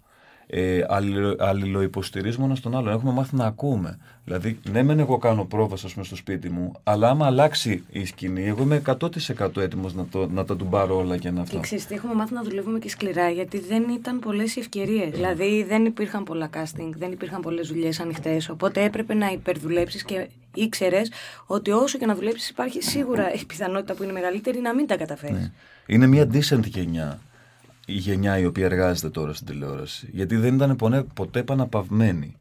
Ε, 0.49 0.85
αλληλο, 0.87 1.35
αλληλοϊποστηρίζουμε 1.39 2.45
ένα 2.45 2.57
τον 2.61 2.75
άλλον. 2.75 2.93
Έχουμε 2.93 3.11
μάθει 3.11 3.35
να 3.35 3.45
ακούμε. 3.45 3.97
Δηλαδή, 4.23 4.59
ναι, 4.71 4.83
μεν 4.83 4.99
εγώ 4.99 5.17
κάνω 5.17 5.45
πρόβα, 5.45 5.73
ας 5.73 5.93
πούμε, 5.93 6.05
στο 6.05 6.15
σπίτι 6.15 6.49
μου, 6.49 6.71
αλλά 6.83 7.09
άμα 7.09 7.25
αλλάξει 7.25 7.83
η 7.91 8.05
σκηνή, 8.05 8.43
εγώ 8.43 8.63
είμαι 8.63 8.81
100% 8.85 9.57
έτοιμος 9.57 9.93
να, 9.93 10.05
το, 10.05 10.27
να 10.29 10.45
τα 10.45 10.55
του 10.55 10.65
πάρω 10.65 10.97
όλα 10.97 11.17
και 11.17 11.31
να 11.31 11.41
αυτό. 11.41 11.55
Και 11.55 11.61
ξέρεις 11.61 11.85
τι, 11.85 11.95
έχουμε 11.95 12.13
μάθει 12.13 12.33
να 12.33 12.43
δουλεύουμε 12.43 12.79
και 12.79 12.89
σκληρά 12.89 13.29
γιατί 13.29 13.59
δεν 13.59 13.83
ήταν 13.89 14.19
πολλές 14.19 14.55
οι 14.55 14.59
ευκαιρίες. 14.59 15.09
Δηλαδή 15.09 15.63
δεν 15.63 15.85
υπήρχαν 15.85 16.23
πολλά 16.23 16.49
casting, 16.53 16.89
δεν 16.97 17.11
υπήρχαν 17.11 17.41
πολλές 17.41 17.67
δουλειές 17.67 17.99
ανοιχτές. 17.99 18.49
Οπότε 18.49 18.83
έπρεπε 18.83 19.13
να 19.13 19.31
υπερδουλέψεις 19.31 20.03
και 20.03 20.27
ήξερες 20.53 21.11
ότι 21.45 21.71
όσο 21.71 21.97
και 21.97 22.05
να 22.05 22.15
δουλέψεις, 22.15 22.49
υπάρχει 22.49 22.81
σίγουρα 22.81 23.33
η 23.33 23.45
πιθανότητα 23.45 23.93
που 23.93 24.03
είναι 24.03 24.11
μεγαλύτερη 24.11 24.59
να 24.59 24.73
μην 24.73 24.87
τα 24.87 24.97
καταφέρεις. 24.97 25.37
Ναι. 25.37 25.51
Είναι 25.85 26.07
μια 26.07 26.29
decent 26.33 26.63
γενιά. 26.65 27.19
Η 27.89 27.93
γενιά 27.93 28.37
η 28.37 28.45
οποία 28.45 28.65
εργάζεται 28.65 29.09
τώρα 29.09 29.33
στην 29.33 29.47
τηλεόραση. 29.47 30.09
Γιατί 30.11 30.35
δεν 30.35 30.55
ήταν 30.55 30.75
πονέ- 30.75 31.13
ποτέ 31.13 31.39
επαναπαυμένη. 31.39 32.35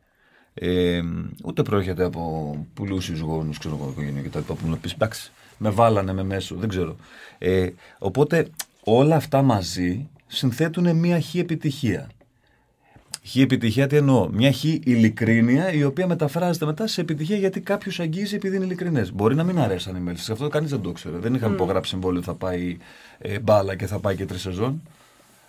Ε, 0.55 1.03
ούτε 1.45 1.63
προέρχεται 1.63 2.05
από 2.05 2.67
πουλούσιου 2.75 3.19
γόνους, 3.19 3.59
ξέρω 3.59 3.79
εγώ, 3.81 3.91
οικογένεια 3.91 4.23
κτλ. 4.23 4.39
Που 4.39 4.69
να 4.69 4.77
πεις 4.77 4.93
εντάξει, 4.93 5.33
με 5.59 5.71
βάλανε 5.71 6.13
με 6.13 6.25
μέσο, 6.25 6.55
δεν 6.55 6.69
ξέρω. 6.69 6.97
Ε, 7.39 7.69
οπότε 7.99 8.49
όλα 8.85 9.17
αυτά 9.17 9.43
μαζί 9.43 10.09
συνθέτουν 10.27 10.97
μια 10.97 11.21
χ 11.21 11.35
επιτυχία. 11.35 12.11
Χ 13.27 13.37
επιτυχία 13.37 13.87
τι 13.87 13.97
εννοώ; 13.97 14.29
Μια 14.33 14.53
χ 14.53 14.65
ειλικρίνεια 14.65 15.73
η 15.73 15.85
οποία 15.85 16.07
μεταφράζεται 16.07 16.67
μετά 16.67 16.87
σε 16.87 17.01
επιτυχία 17.01 17.37
γιατί 17.37 17.61
κάποιος 17.61 18.01
αγγίζει 18.01 18.35
επειδή 18.35 18.57
είναι 18.57 18.65
ειλικρινές. 18.65 19.13
Μπορεί 19.13 19.35
να 19.35 19.45
μην 19.45 19.59
αρέσαν 19.59 19.97
οι 19.97 20.01
μέλη. 20.01 20.19
Αυτό 20.31 20.49
κανείς 20.49 20.71
δεν 20.71 20.81
το 20.81 20.91
ήξερε. 20.91 21.17
Δεν 21.17 21.35
είχαμε 21.35 21.55
υπογράψει 21.55 21.91
συμβόλαιο 21.91 22.19
ότι 22.19 22.29
θα 22.29 22.35
πάει 22.35 22.77
ε, 23.19 23.39
μπάλα 23.39 23.77
και 23.77 23.87
θα 23.87 23.99
πάει 23.99 24.17
και 24.17 24.25
τρεις 24.27 24.41
σεζόν. 24.41 24.83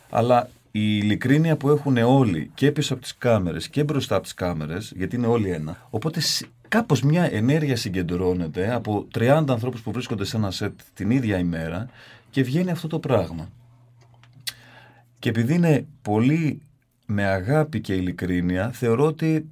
Αλλά 0.09 0.49
η 0.71 0.97
ειλικρίνεια 0.97 1.57
που 1.57 1.69
έχουν 1.69 1.97
όλοι 1.97 2.51
και 2.53 2.71
πίσω 2.71 2.93
από 2.93 3.01
τις 3.01 3.17
κάμερες 3.17 3.67
και 3.67 3.83
μπροστά 3.83 4.15
από 4.15 4.23
τις 4.23 4.33
κάμερες, 4.33 4.93
γιατί 4.95 5.15
είναι 5.15 5.27
όλοι 5.27 5.49
ένα. 5.49 5.87
Οπότε 5.89 6.21
κάπως 6.67 7.01
μια 7.01 7.33
ενέργεια 7.33 7.75
συγκεντρώνεται 7.75 8.73
από 8.73 9.07
30 9.17 9.45
ανθρώπους 9.47 9.81
που 9.81 9.91
βρίσκονται 9.91 10.25
σε 10.25 10.37
ένα 10.37 10.51
σετ 10.51 10.79
την 10.93 11.11
ίδια 11.11 11.37
ημέρα 11.37 11.89
και 12.29 12.43
βγαίνει 12.43 12.71
αυτό 12.71 12.87
το 12.87 12.99
πράγμα. 12.99 13.49
Και 15.19 15.29
επειδή 15.29 15.53
είναι 15.53 15.85
πολύ 16.01 16.61
με 17.05 17.25
αγάπη 17.25 17.81
και 17.81 17.93
ειλικρίνεια, 17.93 18.71
θεωρώ 18.71 19.05
ότι 19.05 19.49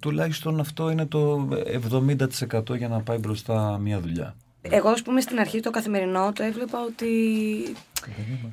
τουλάχιστον 0.00 0.60
αυτό 0.60 0.90
είναι 0.90 1.06
το 1.06 1.48
70% 1.90 2.76
για 2.76 2.88
να 2.88 3.00
πάει 3.00 3.18
μπροστά 3.18 3.78
μια 3.78 4.00
δουλειά. 4.00 4.34
Εγώ, 4.62 4.88
ας 4.88 5.02
πούμε, 5.02 5.20
στην 5.20 5.38
αρχή 5.40 5.60
το 5.60 5.70
καθημερινό 5.70 6.32
το 6.34 6.42
έβλεπα 6.42 6.80
ότι 6.82 7.06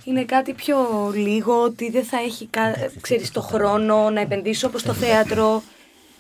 είναι 0.04 0.24
κάτι 0.24 0.54
πιο 0.54 0.78
λίγο, 1.16 1.62
ότι 1.62 1.90
δεν 1.90 2.04
θα 2.04 2.18
έχει, 2.18 2.46
κα... 2.46 2.74
ξέρεις, 3.02 3.32
το 3.32 3.42
χρόνο 3.42 4.10
να 4.10 4.22
επενδύσω 4.22 4.68
όπως 4.68 4.82
στο 4.82 4.94
θέατρο. 4.94 5.64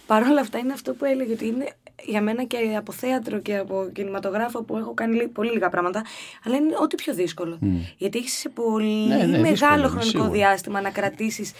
Παρ' 0.07 0.23
όλα 0.23 0.41
αυτά 0.41 0.57
είναι 0.57 0.73
αυτό 0.73 0.93
που 0.93 1.05
έλεγε, 1.05 1.33
ότι 1.33 1.47
είναι 1.47 1.67
για 2.03 2.21
μένα 2.21 2.43
και 2.43 2.57
από 2.77 2.91
θέατρο 2.91 3.39
και 3.39 3.57
από 3.57 3.89
κινηματογράφο 3.93 4.63
που 4.63 4.77
έχω 4.77 4.93
κάνει 4.93 5.15
λι- 5.15 5.27
πολύ 5.27 5.51
λίγα 5.51 5.69
πράγματα, 5.69 6.03
αλλά 6.45 6.55
είναι 6.55 6.75
ό,τι 6.81 6.95
πιο 6.95 7.13
δύσκολο. 7.13 7.57
Γιατί 7.97 8.17
έχεις 8.17 8.33
σε 8.37 8.49
πολύ 8.49 9.07
Ναι, 9.07 9.15
ναι, 9.15 9.23
δύσκολο 9.25 9.41
μεγάλο 9.41 9.77
είναι, 9.79 9.87
χρονικό 9.87 10.09
σίγουρα. 10.09 10.29
διάστημα 10.29 10.81
να 10.81 10.89
κρατήσεις 10.89 11.51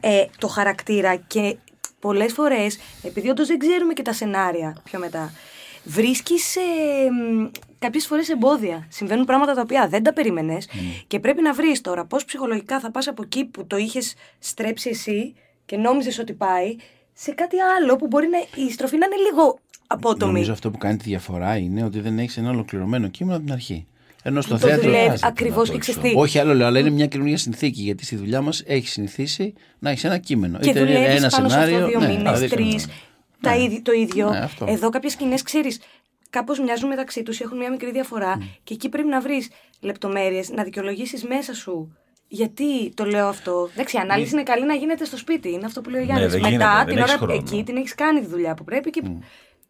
ε, 0.00 0.24
το 0.38 0.48
χαρακτήρα 0.48 1.16
και 1.16 1.56
πολλές 2.00 2.32
φορές, 2.32 2.78
επειδή 3.02 3.28
όντως 3.28 3.46
δεν 3.48 3.58
ξέρουμε 3.58 3.92
και 3.92 4.02
τα 4.02 4.12
σενάρια 4.12 4.76
πιο 4.84 4.98
μετά, 4.98 5.32
βρίσκεις 5.86 6.56
ε, 6.56 6.60
μ, 7.10 7.48
κάποιες 7.78 8.06
φορές 8.06 8.28
εμπόδια. 8.28 8.86
Συμβαίνουν 8.88 9.24
πράγματα 9.24 9.54
τα 9.54 9.60
οποία 9.60 9.88
δεν 9.88 10.02
τα 10.02 10.12
περίμενες 10.12 10.68
και 11.06 11.20
πρέπει 11.20 11.42
να 11.42 11.52
βρεις 11.52 11.80
τώρα 11.80 12.04
πώς 12.04 12.24
ψυχολογικά 12.24 12.80
θα 12.80 12.90
πας 12.90 13.08
από 13.08 13.22
εκεί 13.22 13.44
που 13.44 13.66
το 13.66 13.76
είχες 13.76 14.14
στρέψει 14.38 14.88
εσύ 14.88 15.34
και 15.66 15.76
νόμιζες 15.76 16.18
ότι 16.18 16.32
πάει 16.32 16.76
σε 17.12 17.32
κάτι 17.32 17.56
άλλο 17.78 17.96
που 17.96 18.06
μπορεί 18.06 18.26
να, 18.28 18.64
η 18.64 18.70
στροφή 18.72 18.96
να 18.96 19.06
είναι 19.06 19.30
λίγο 19.30 19.58
απότομη. 19.86 20.32
Νομίζω 20.32 20.52
αυτό 20.52 20.70
που 20.70 20.78
κάνει 20.78 20.96
τη 20.96 21.04
διαφορά 21.04 21.56
είναι 21.56 21.84
ότι 21.84 22.00
δεν 22.00 22.18
έχεις 22.18 22.36
ένα 22.36 22.50
ολοκληρωμένο 22.50 23.08
κείμενο 23.08 23.36
από 23.36 23.44
την 23.44 23.54
αρχή. 23.54 23.86
Ενώ 24.22 24.40
στο 24.40 24.52
το 24.52 24.58
θέατρο. 24.58 24.82
δουλεύεις 24.82 25.02
χρειάζεται 25.04 25.26
ακριβώς 25.26 25.68
να 25.68 25.72
και 25.72 25.72
το 25.72 25.78
ξέρεις 25.78 26.00
έξω. 26.00 26.14
τι. 26.14 26.20
Όχι 26.20 26.38
άλλο 26.38 26.54
λέω, 26.54 26.66
αλλά 26.66 26.78
είναι 26.78 26.90
μια 26.90 27.06
καινούργια 27.06 27.38
συνθήκη. 27.38 27.82
Γιατί 27.82 28.04
στη 28.04 28.16
δουλειά 28.16 28.40
μας 28.40 28.62
έχεις 28.66 28.90
συνηθίσει 28.90 29.52
να 29.78 29.90
έχεις 29.90 30.04
ένα 30.04 30.18
κείμενο. 30.18 30.58
Και 30.58 30.70
Είτε 30.70 30.80
είναι 30.80 30.88
δουλεύεις 30.88 31.16
ένα 31.16 31.28
πάνω 31.28 31.48
σενάριο. 31.48 31.76
σε 31.76 31.84
αυτό 31.84 31.98
δύο 31.98 32.00
ναι, 32.00 32.14
μήνες, 32.14 32.38
δηλαδή, 32.38 32.48
τρεις. 32.48 32.86
Τα 33.40 33.50
Ναι. 33.56 33.62
ίδι- 33.62 33.82
το 33.84 33.92
ίδιο. 33.92 34.30
Ναι, 34.30 34.38
αυτό. 34.38 34.64
Εδώ 34.68 34.88
κάποιες 34.90 35.12
σκηνές, 35.12 35.42
ξέρεις, 35.42 35.80
κάπως 36.30 36.60
μοιάζουν 36.60 36.88
μεταξύ 36.88 37.22
τους, 37.22 37.40
έχουν 37.40 37.56
μια 37.58 37.70
μικρή 37.70 37.90
διαφορά 37.90 38.38
και 38.64 38.74
εκεί 38.74 38.88
πρέπει 38.88 39.08
να 39.08 39.20
βρεις 39.20 39.48
λεπτομέρειες, 39.80 40.50
να 40.50 40.62
δικαιολογήσεις 40.62 41.24
μέσα 41.24 41.54
σου. 41.54 41.96
Γιατί 42.28 42.90
το 42.94 43.04
λέω 43.04 43.26
αυτό. 43.26 43.68
Εντάξει, 43.72 43.96
η 43.96 43.98
ανάλυση 43.98 44.32
είναι 44.32 44.42
καλή 44.42 44.64
να 44.66 44.74
γίνεται 44.74 45.04
στο 45.04 45.16
σπίτι. 45.16 45.52
Είναι 45.52 45.64
αυτό 45.66 45.80
που 45.80 45.90
λέει 45.90 46.00
ο 46.00 46.04
Γιάννης. 46.04 46.24
Ναι, 46.26 46.30
δεν 46.32 46.40
Μετά 46.40 46.50
γίνεται, 46.64 46.76
δεν 46.76 46.86
την 46.86 46.96
έχεις 46.98 47.10
ώρα 47.10 47.18
χρόνο. 47.18 47.32
εκεί 47.32 47.62
την 47.64 47.76
έχεις 47.76 47.94
κάνει 47.94 48.20
τη 48.20 48.26
δουλειά 48.26 48.54
που 48.54 48.64
πρέπει 48.64 48.90
και, 48.90 49.02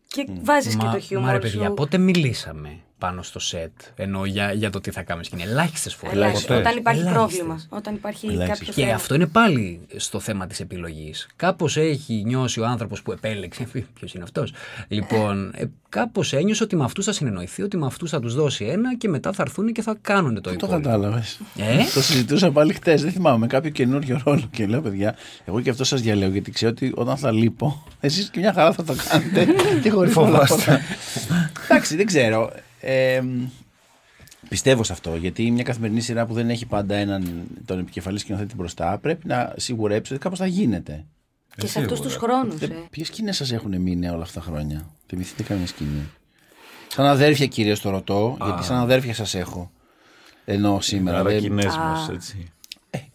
και 0.08 0.26
βάζεις 0.42 0.76
και 0.76 0.86
το 0.92 0.98
χιούμορ 0.98 1.26
Μα 1.26 1.32
ρε 1.32 1.38
παιδιά, 1.38 1.66
σου. 1.66 1.74
πότε 1.74 1.98
μιλήσαμε; 1.98 2.80
Πάνω 2.98 3.22
στο 3.22 3.38
σετ. 3.38 3.70
Ενώ 3.96 4.24
για, 4.24 4.52
για 4.52 4.70
το 4.70 4.80
τι 4.80 4.90
θα 4.90 5.02
κάνουμε 5.02 5.24
σκηνή. 5.24 5.42
Ελάχιστες 5.42 5.94
φορές. 5.94 6.14
Ελάχιστα. 6.16 6.56
Όταν 6.56 6.76
υπάρχει 6.76 7.00
Ελάχιστες. 7.00 7.36
πρόβλημα. 7.38 7.60
Όταν 7.68 7.94
υπάρχει 7.94 8.26
Ελάχιστες. 8.26 8.58
κάποιος 8.58 8.74
Και 8.76 8.82
θέμα. 8.82 8.94
αυτό 8.94 9.14
είναι 9.14 9.26
πάλι 9.26 9.80
στο 9.96 10.20
θέμα 10.20 10.46
της 10.46 10.60
επιλογής. 10.60 11.26
Κάπως 11.36 11.76
έχει 11.76 12.22
νιώσει 12.26 12.60
ο 12.60 12.66
άνθρωπος 12.66 13.02
που 13.02 13.12
επέλεξε. 13.12 13.68
Ποιος 13.98 14.14
είναι 14.14 14.22
αυτός. 14.24 14.52
Λοιπόν, 14.88 15.50
ε, 15.54 15.64
κάπως 15.88 16.32
ένιωσε 16.32 16.62
ότι 16.62 16.76
με 16.76 16.84
αυτούς 16.84 17.04
θα 17.04 17.12
συνεννοηθεί, 17.12 17.62
ότι 17.62 17.76
με 17.76 17.86
αυτούς 17.86 18.10
θα 18.10 18.20
τους 18.20 18.34
δώσει 18.34 18.64
ένα 18.64 18.96
και 18.96 19.08
μετά 19.08 19.32
θα 19.32 19.42
έρθουν 19.42 19.72
και 19.72 19.82
θα 19.82 19.96
κάνουν 20.02 20.34
το 20.34 20.40
Το 20.40 20.50
υπόλοιπο. 20.52 20.80
κατάλαβε. 20.80 21.22
Ε; 21.56 21.76
το 21.94 22.02
συζητούσα 22.02 22.50
πάλι 22.50 22.72
χτες. 22.72 23.02
Δεν 23.02 23.12
θυμάμαι 23.12 23.38
με 23.38 23.46
κάποιο 23.46 23.70
καινούριο 23.70 24.20
ρόλο. 24.24 24.48
Και 24.50 24.66
λέω, 24.66 24.80
παιδιά, 24.80 25.14
εγώ 25.44 25.60
και 25.60 25.70
αυτό 25.70 25.84
σας 25.84 26.00
διαλέω 26.00 26.28
γιατί 26.28 26.50
ξέρω 26.50 26.70
ότι 26.70 26.92
όταν 26.94 27.16
θα 27.16 27.32
λείπω, 27.32 27.84
εσείς 28.00 28.28
και 28.30 28.40
μια 28.40 28.52
χαρά 28.52 28.72
θα 28.72 28.84
το 28.84 28.94
κάνετε. 29.08 29.46
και 29.82 29.90
χωρίς 29.90 30.14
πολλά 30.14 30.38
αυτά. 30.38 30.80
Εντάξει, 31.68 31.96
δεν 31.96 32.06
ξέρω. 32.06 32.52
Ε, 32.80 33.22
πιστεύω 34.48 34.82
σε 34.84 34.92
αυτό. 34.92 35.16
Γιατί 35.16 35.50
μια 35.50 35.62
καθημερινή 35.62 36.00
σειρά 36.00 36.26
που 36.26 36.34
δεν 36.34 36.50
έχει 36.50 36.66
πάντα 36.66 36.94
έναν 36.94 37.46
τον 37.64 37.78
επικεφαλής 37.78 38.20
σκηνοθέτη 38.20 38.54
μπροστά 38.54 38.98
πρέπει 38.98 39.26
να 39.26 39.52
σιγουρέψει 39.56 40.12
ότι 40.12 40.22
κάπως 40.22 40.38
θα 40.38 40.46
γίνεται. 40.46 41.04
Και 41.56 41.66
σε 41.66 41.78
αυτούς 41.80 42.00
τους 42.00 42.14
χρόνους. 42.16 42.60
Ε. 42.60 42.68
Ποιες 42.90 43.06
σκηνές 43.06 43.36
σας 43.36 43.52
έχουν 43.52 43.80
μείνει 43.80 44.08
όλα 44.08 44.22
αυτά 44.22 44.40
τα 44.40 44.46
χρόνια, 44.46 44.90
Θυμηθείτε 45.06 45.42
καμία 45.42 45.66
σκηνή; 45.66 46.08
Σαν 46.88 47.06
αδέρφια 47.06 47.46
κυρίως 47.46 47.80
το 47.80 47.90
ρωτώ, 47.90 48.36
γιατί 48.44 48.64
σαν 48.64 48.76
αδέρφια 48.76 49.14
σας 49.14 49.34
έχω. 49.34 49.70
Ενώ 50.44 50.80
σήμερα. 50.80 51.18
Άρα 51.18 51.28
δεν- 51.30 51.40
κοινές 51.40 51.76
μας, 51.76 52.08
έτσι. 52.08 52.52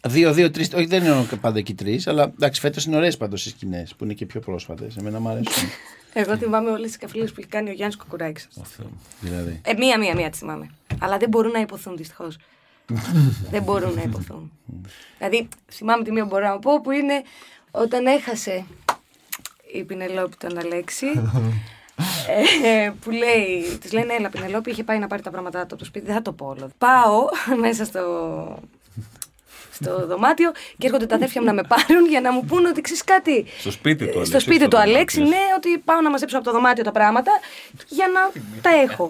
Δύο, 0.08 0.34
δύο, 0.34 0.52
τρεις. 0.52 0.74
Όχι, 0.74 0.86
δεν 0.86 1.04
είναι 1.04 1.26
πάντα 1.42 1.58
εκεί 1.58 1.74
τρεις, 1.74 2.08
αλλά 2.08 2.24
εντάξει, 2.24 2.60
φέτος 2.62 2.86
είναι 2.86 2.96
ωραίες 2.96 3.18
πάντως 3.18 3.46
οι 3.46 3.50
σκηνές 3.50 3.96
που 3.96 4.04
είναι 4.04 4.14
και 4.14 4.26
πιο 4.26 4.40
πρόσφατες. 4.40 4.96
Εμένα 4.98 5.20
μου 5.20 5.30
αρέσουν. 5.30 5.70
Εγώ 6.14 6.38
θυμάμαι 6.38 6.70
όλες 6.72 6.88
τις 6.88 6.98
καφλίε 6.98 7.26
που 7.26 7.36
έχει 7.38 7.48
κάνει 7.48 7.70
ο 7.70 7.74
Γιάννης 7.74 7.98
Κουκουράκης. 7.98 8.48
Ο 8.56 8.64
Θεός 8.64 8.88
μου. 8.90 9.00
δηλαδή. 9.20 9.62
Ε, 9.66 9.74
μία, 9.74 9.98
μία, 10.00 10.16
μία 10.16 10.30
τι 10.30 10.38
θυμάμαι. 10.38 10.70
Αλλά 11.00 11.18
δεν 11.18 11.30
μπορούν 11.30 11.52
να 11.52 11.60
υποθούν 11.60 11.98
δυστυχώς. 11.98 12.38
δεν 13.52 13.64
μπορούν 13.64 13.94
να 13.94 14.02
υποθούν. 14.02 14.52
δηλαδή, 15.18 15.48
θυμάμαι 15.72 16.04
τη 16.04 16.12
μία 16.12 16.24
που 16.24 16.30
μπορώ 16.30 16.48
να 16.48 16.60
πω 16.60 16.82
που 16.82 16.92
είναι 16.92 17.22
όταν 17.72 18.06
έχασε 18.06 18.66
η 19.74 19.84
Πινελόπη 19.84 20.36
τον 20.38 20.58
Αλέξη. 20.58 21.06
ε, 22.64 22.92
που 23.02 23.12
λέει, 23.12 23.78
της 23.82 23.92
λένε 23.94 24.14
Έλα, 24.14 24.30
Πινελόπη 24.30 24.72
είχε 24.72 24.84
πάει 24.84 25.00
να 25.00 25.08
πάρει 25.08 25.22
τα 25.22 25.30
πράγματά 25.32 25.58
του 25.58 25.64
από 25.64 25.76
το 25.76 25.86
σπίτι. 25.86 26.06
Δεν 26.06 26.16
θα 26.16 26.22
το 26.22 26.32
πω 26.34 26.46
όλο. 26.46 26.70
Πάω 26.78 27.26
μέσα 27.60 27.86
στο, 27.86 28.00
στο 29.82 30.06
δωμάτιο 30.08 30.52
και 30.78 30.86
έρχονται 30.88 31.06
τα 31.06 31.16
αδέρφια 31.16 31.42
μου 31.42 31.48
να 31.48 31.54
με 31.54 31.64
πάρουν 31.64 32.06
για 32.10 32.22
να 32.22 32.32
μου 32.32 32.46
πούνε 32.46 32.68
ότι 32.68 32.82
ξέρεις 32.82 33.04
κάτι. 33.04 33.46
Στο 33.60 33.72
σπίτι 33.72 33.98
του 34.06 34.10
Ε, 34.10 34.12
Αλέξη, 34.12 34.30
Στο 34.30 34.40
σπίτι 34.40 34.58
στο 34.60 34.68
του 34.68 34.76
δωμάτιο. 34.76 34.94
Αλέξη, 34.96 35.22
ναι, 35.22 35.44
ότι 35.58 35.78
πάω 35.78 36.02
να 36.02 36.10
μαζέψω 36.10 36.36
από 36.38 36.46
το 36.46 36.52
δωμάτιο 36.52 36.84
τα 36.84 36.92
πράγματα 36.92 37.32
για 37.88 38.08
να 38.08 38.42
τα 38.62 38.70
έχω. 38.82 39.10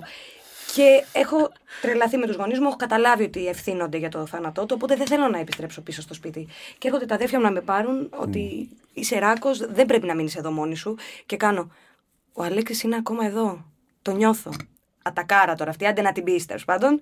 Και 0.75 1.03
έχω 1.13 1.51
τρελαθεί 1.81 2.17
με 2.17 2.27
τους 2.27 2.35
γονείς 2.35 2.59
μου, 2.59 2.67
έχω 2.67 2.75
καταλάβει 2.75 3.23
ότι 3.23 3.47
ευθύνονται 3.47 3.97
για 3.97 4.09
το 4.09 4.25
θάνατό 4.25 4.65
του, 4.65 4.73
οπότε 4.77 4.95
δεν 4.95 5.07
θέλω 5.07 5.27
να 5.27 5.39
επιστρέψω 5.39 5.81
πίσω 5.81 6.01
στο 6.01 6.13
σπίτι. 6.13 6.47
Και 6.77 6.87
έρχονται 6.87 7.05
τα 7.05 7.15
αδέρφια 7.15 7.39
μου 7.39 7.45
να 7.45 7.51
με 7.51 7.61
πάρουν 7.61 8.09
ότι 8.17 8.69
είσαι 8.93 9.19
ράκος, 9.19 9.57
δεν 9.57 9.85
πρέπει 9.85 10.07
να 10.07 10.15
μείνεις 10.15 10.35
εδώ 10.35 10.51
μόνη 10.51 10.75
σου. 10.75 10.95
Και 11.25 11.37
κάνω. 11.37 11.71
Ο 12.33 12.43
Αλέξης 12.43 12.83
είναι 12.83 12.95
ακόμα 12.95 13.25
εδώ. 13.25 13.65
Το 14.01 14.11
νιώθω. 14.11 14.51
Ατακάρα 15.03 15.55
τώρα 15.55 15.69
αυτή, 15.69 15.85
άντε 15.85 16.01
να 16.01 16.11
την 16.11 16.23
πεις 16.23 16.45
τέλος 16.45 16.65
πάντων. 16.65 16.99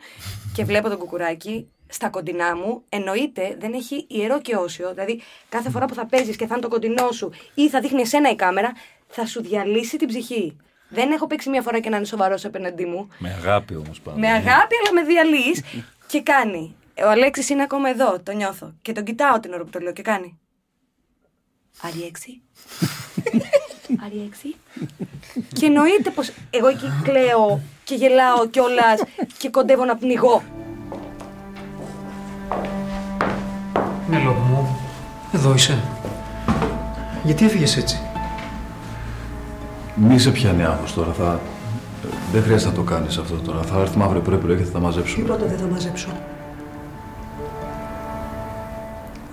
και 0.53 0.63
βλέπω 0.65 0.89
τον 0.89 0.97
κουκουράκι 0.97 1.67
στα 1.89 2.09
κοντινά 2.09 2.55
μου. 2.55 2.83
Εννοείται 2.89 3.55
δεν 3.59 3.73
έχει 3.73 4.05
ιερό 4.09 4.41
και 4.41 4.55
όσιο. 4.55 4.93
Δηλαδή, 4.93 5.21
κάθε 5.49 5.69
φορά 5.69 5.85
που 5.85 5.93
θα 5.93 6.05
παίζεις 6.05 6.35
και 6.35 6.47
θα 6.47 6.53
είναι 6.53 6.63
το 6.63 6.69
κοντινό 6.69 7.11
σου 7.11 7.31
ή 7.53 7.69
θα 7.69 7.79
δείχνει 7.79 8.01
εσένα 8.01 8.29
η 8.29 8.35
κάμερα, 8.35 8.73
θα 9.07 9.25
σου 9.25 9.41
διαλύσει 9.41 9.97
την 9.97 10.07
ψυχή. 10.07 10.57
Δεν 10.89 11.11
έχω 11.11 11.27
παίξει 11.27 11.49
μία 11.49 11.61
φορά 11.61 11.79
και 11.79 11.89
να 11.89 11.97
είναι 11.97 12.05
σοβαρός 12.05 12.45
απέναντί 12.45 12.85
μου. 12.85 13.07
Με 13.17 13.29
αγάπη 13.29 13.75
όμως 13.75 14.01
πάντα. 14.01 14.19
Με 14.19 14.27
αγάπη, 14.27 14.75
αλλά 14.81 14.93
με 14.93 15.03
διαλύεις. 15.03 15.63
και 16.11 16.21
κάνει. 16.21 16.75
Ο 17.05 17.09
Αλέξης 17.09 17.49
είναι 17.49 17.63
ακόμα 17.63 17.89
εδώ, 17.89 18.19
το 18.23 18.31
νιώθω. 18.31 18.73
Και 18.81 18.91
τον 18.91 19.03
κοιτάω 19.03 19.39
την 19.39 19.53
ώρα 19.53 19.63
που 19.63 19.69
το 19.69 19.79
λέω 19.79 19.93
και 19.93 20.01
κάνει. 20.01 20.39
Αριέξι. 21.81 22.41
Αριέξι. 24.05 24.55
και 25.57 25.65
εννοείται 25.65 26.09
πως 26.09 26.31
εγώ 26.49 26.67
εκεί 26.67 26.87
κλαίω 27.03 27.61
και 27.83 27.95
γελάω 27.95 28.47
κιόλας 28.47 29.01
και 29.37 29.49
κοντεύω 29.49 29.85
να 29.85 29.95
πνιγώ. 29.95 30.43
Εδώ 35.39 35.53
είσαι. 35.53 35.83
Γιατί 37.23 37.45
έφυγες 37.45 37.77
έτσι; 37.77 37.99
Μη 39.95 40.19
σε 40.19 40.31
πιάνει 40.31 40.63
άγχος 40.63 40.93
τώρα. 40.93 41.11
Θα... 41.11 41.39
Δεν 42.31 42.43
χρειάζεται 42.43 42.69
να 42.69 42.75
το 42.75 42.81
κάνεις 42.81 43.17
αυτό 43.17 43.35
τώρα. 43.35 43.61
Θα 43.61 43.79
έρθουμε 43.79 44.03
αύριο 44.03 44.21
πρωί-πρωί 44.21 44.57
και 44.57 44.63
θα 44.63 44.71
τα 44.71 44.79
μαζέψουμε. 44.79 45.23
Τίποτα 45.23 45.45
δεν 45.45 45.57
θα 45.57 45.65
μαζέψω. 45.65 46.07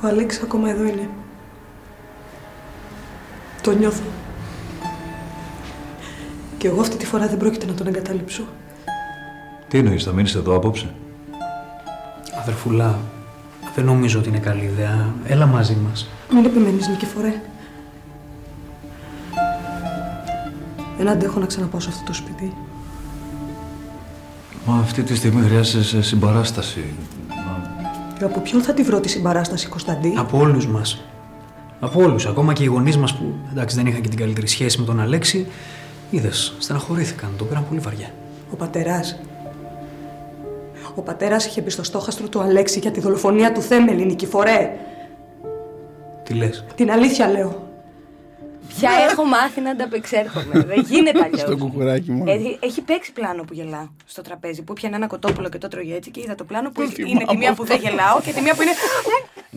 Ο 0.02 0.07
Αλέξης 0.07 0.42
ακόμα 0.42 0.70
εδώ 0.70 0.82
είναι. 0.82 1.09
Το 3.62 3.70
νιώθω. 3.70 4.02
Και 6.59 6.68
εγώ 6.68 6.80
αυτή 6.80 6.96
τη 6.96 7.07
φορά 7.07 7.26
δεν 7.26 7.36
πρόκειται 7.36 7.66
να 7.66 7.72
τον 7.72 7.86
εγκαταλείψω. 7.86 8.42
Τι 9.68 9.78
εννοείς, 9.78 10.04
θα 10.04 10.12
μείνεις 10.12 10.34
εδώ 10.34 10.57
απόψε; 10.57 10.94
Αδερφουλά, 12.40 12.98
δεν 13.77 13.85
νομίζω 13.85 14.18
ότι 14.18 14.29
είναι 14.29 14.39
καλή 14.39 14.64
ιδέα. 14.64 15.14
Έλα 15.24 15.47
μαζί 15.47 15.77
μας. 15.89 16.09
Μην 16.33 16.45
επιμένεις, 16.45 16.89
Νικηφορέ. 16.89 17.41
Δεν 20.97 21.09
αντέχω 21.09 21.41
να 21.41 21.47
ξαναπάω 21.47 21.81
σε 21.81 21.89
αυτό 21.89 22.05
το 22.05 22.12
σπίτι. 22.12 22.53
Μα 24.66 24.74
αυτή 24.74 25.03
τη 25.03 25.14
στιγμή 25.14 25.43
χρειάζεσαι 25.43 26.03
συμπαράσταση. 26.03 26.85
Μα... 27.29 27.85
Και 28.18 28.24
από 28.24 28.41
ποιον 28.41 28.62
θα 28.62 28.74
τη 28.74 28.83
βρω 28.83 29.01
τη 29.01 29.09
συμπαράσταση, 29.09 29.68
Κωνσταντή; 29.68 30.14
Από 30.16 30.39
όλους 30.39 30.66
μας. 30.66 31.05
Από 31.81 32.03
όλους. 32.03 32.27
Ακόμα 32.27 32.53
και 32.53 32.62
οι 32.62 32.66
γονείς 32.66 32.97
μας 32.97 33.14
που 33.14 33.35
εντάξει 33.51 33.77
δεν 33.77 33.87
είχαν 33.87 34.01
και 34.01 34.09
την 34.09 34.18
καλύτερη 34.18 34.47
σχέση 34.47 34.81
με 34.81 34.87
τον 34.87 35.01
Αλέξη. 35.01 35.47
Είδες, 36.11 36.55
στεναχωρήθηκαν. 36.59 37.31
Το 37.39 37.45
πήραν 37.45 37.66
πολύ 37.68 37.81
βαριά. 37.81 38.11
Ο 38.53 38.57
πατέρας; 38.57 39.20
Ο 40.97 41.03
πατέρας 41.03 41.47
είχε 41.47 41.61
μπει 41.61 41.70
στο 41.70 41.82
στόχαστρο 41.82 42.28
του 42.28 42.40
Αλέξη 42.40 42.78
για 42.78 42.90
τη 42.90 43.01
δολοφονία 43.01 43.53
του 43.53 43.61
Θέμελη, 43.61 44.05
Νικηφορέ. 44.05 44.76
Τι 46.22 46.34
λες; 46.34 46.64
Την 46.74 46.90
αλήθεια 46.90 47.28
λέω. 47.28 47.64
Πια 48.68 48.90
έχω 49.11 49.24
μάθει 49.24 49.61
να 49.61 49.70
ανταπεξέρχομαι. 49.70 50.61
Δεν 50.61 50.84
γίνεται 50.88 51.22
αλλιώς. 51.24 51.40
Στο 51.40 51.57
κουκουράκι 51.57 52.11
μου. 52.11 52.24
Έχει, 52.26 52.59
έχει 52.61 52.80
παίξει 52.80 53.12
πλάνο 53.12 53.42
που 53.42 53.55
γελάω 53.55 53.88
στο 54.05 54.22
τραπέζι. 54.22 54.62
Που 54.62 54.72
πιανε 54.72 54.97
ένα 54.97 55.07
κοτόπουλο 55.07 55.49
και 55.49 55.59
το 55.59 55.68
τρώγε 55.68 55.94
έτσι 55.94 56.11
και 56.11 56.20
είδα 56.20 56.34
το 56.34 56.44
πλάνο 56.44 56.70
που 56.70 56.82
είναι 56.82 57.24
τη 57.24 57.36
μία 57.36 57.55
που 57.55 57.64
δεν 57.64 57.78
γελάω 57.80 58.20
και 58.20 58.32
τη 58.32 58.40
μία 58.40 58.55
που 58.55 58.62
είναι. 58.62 58.72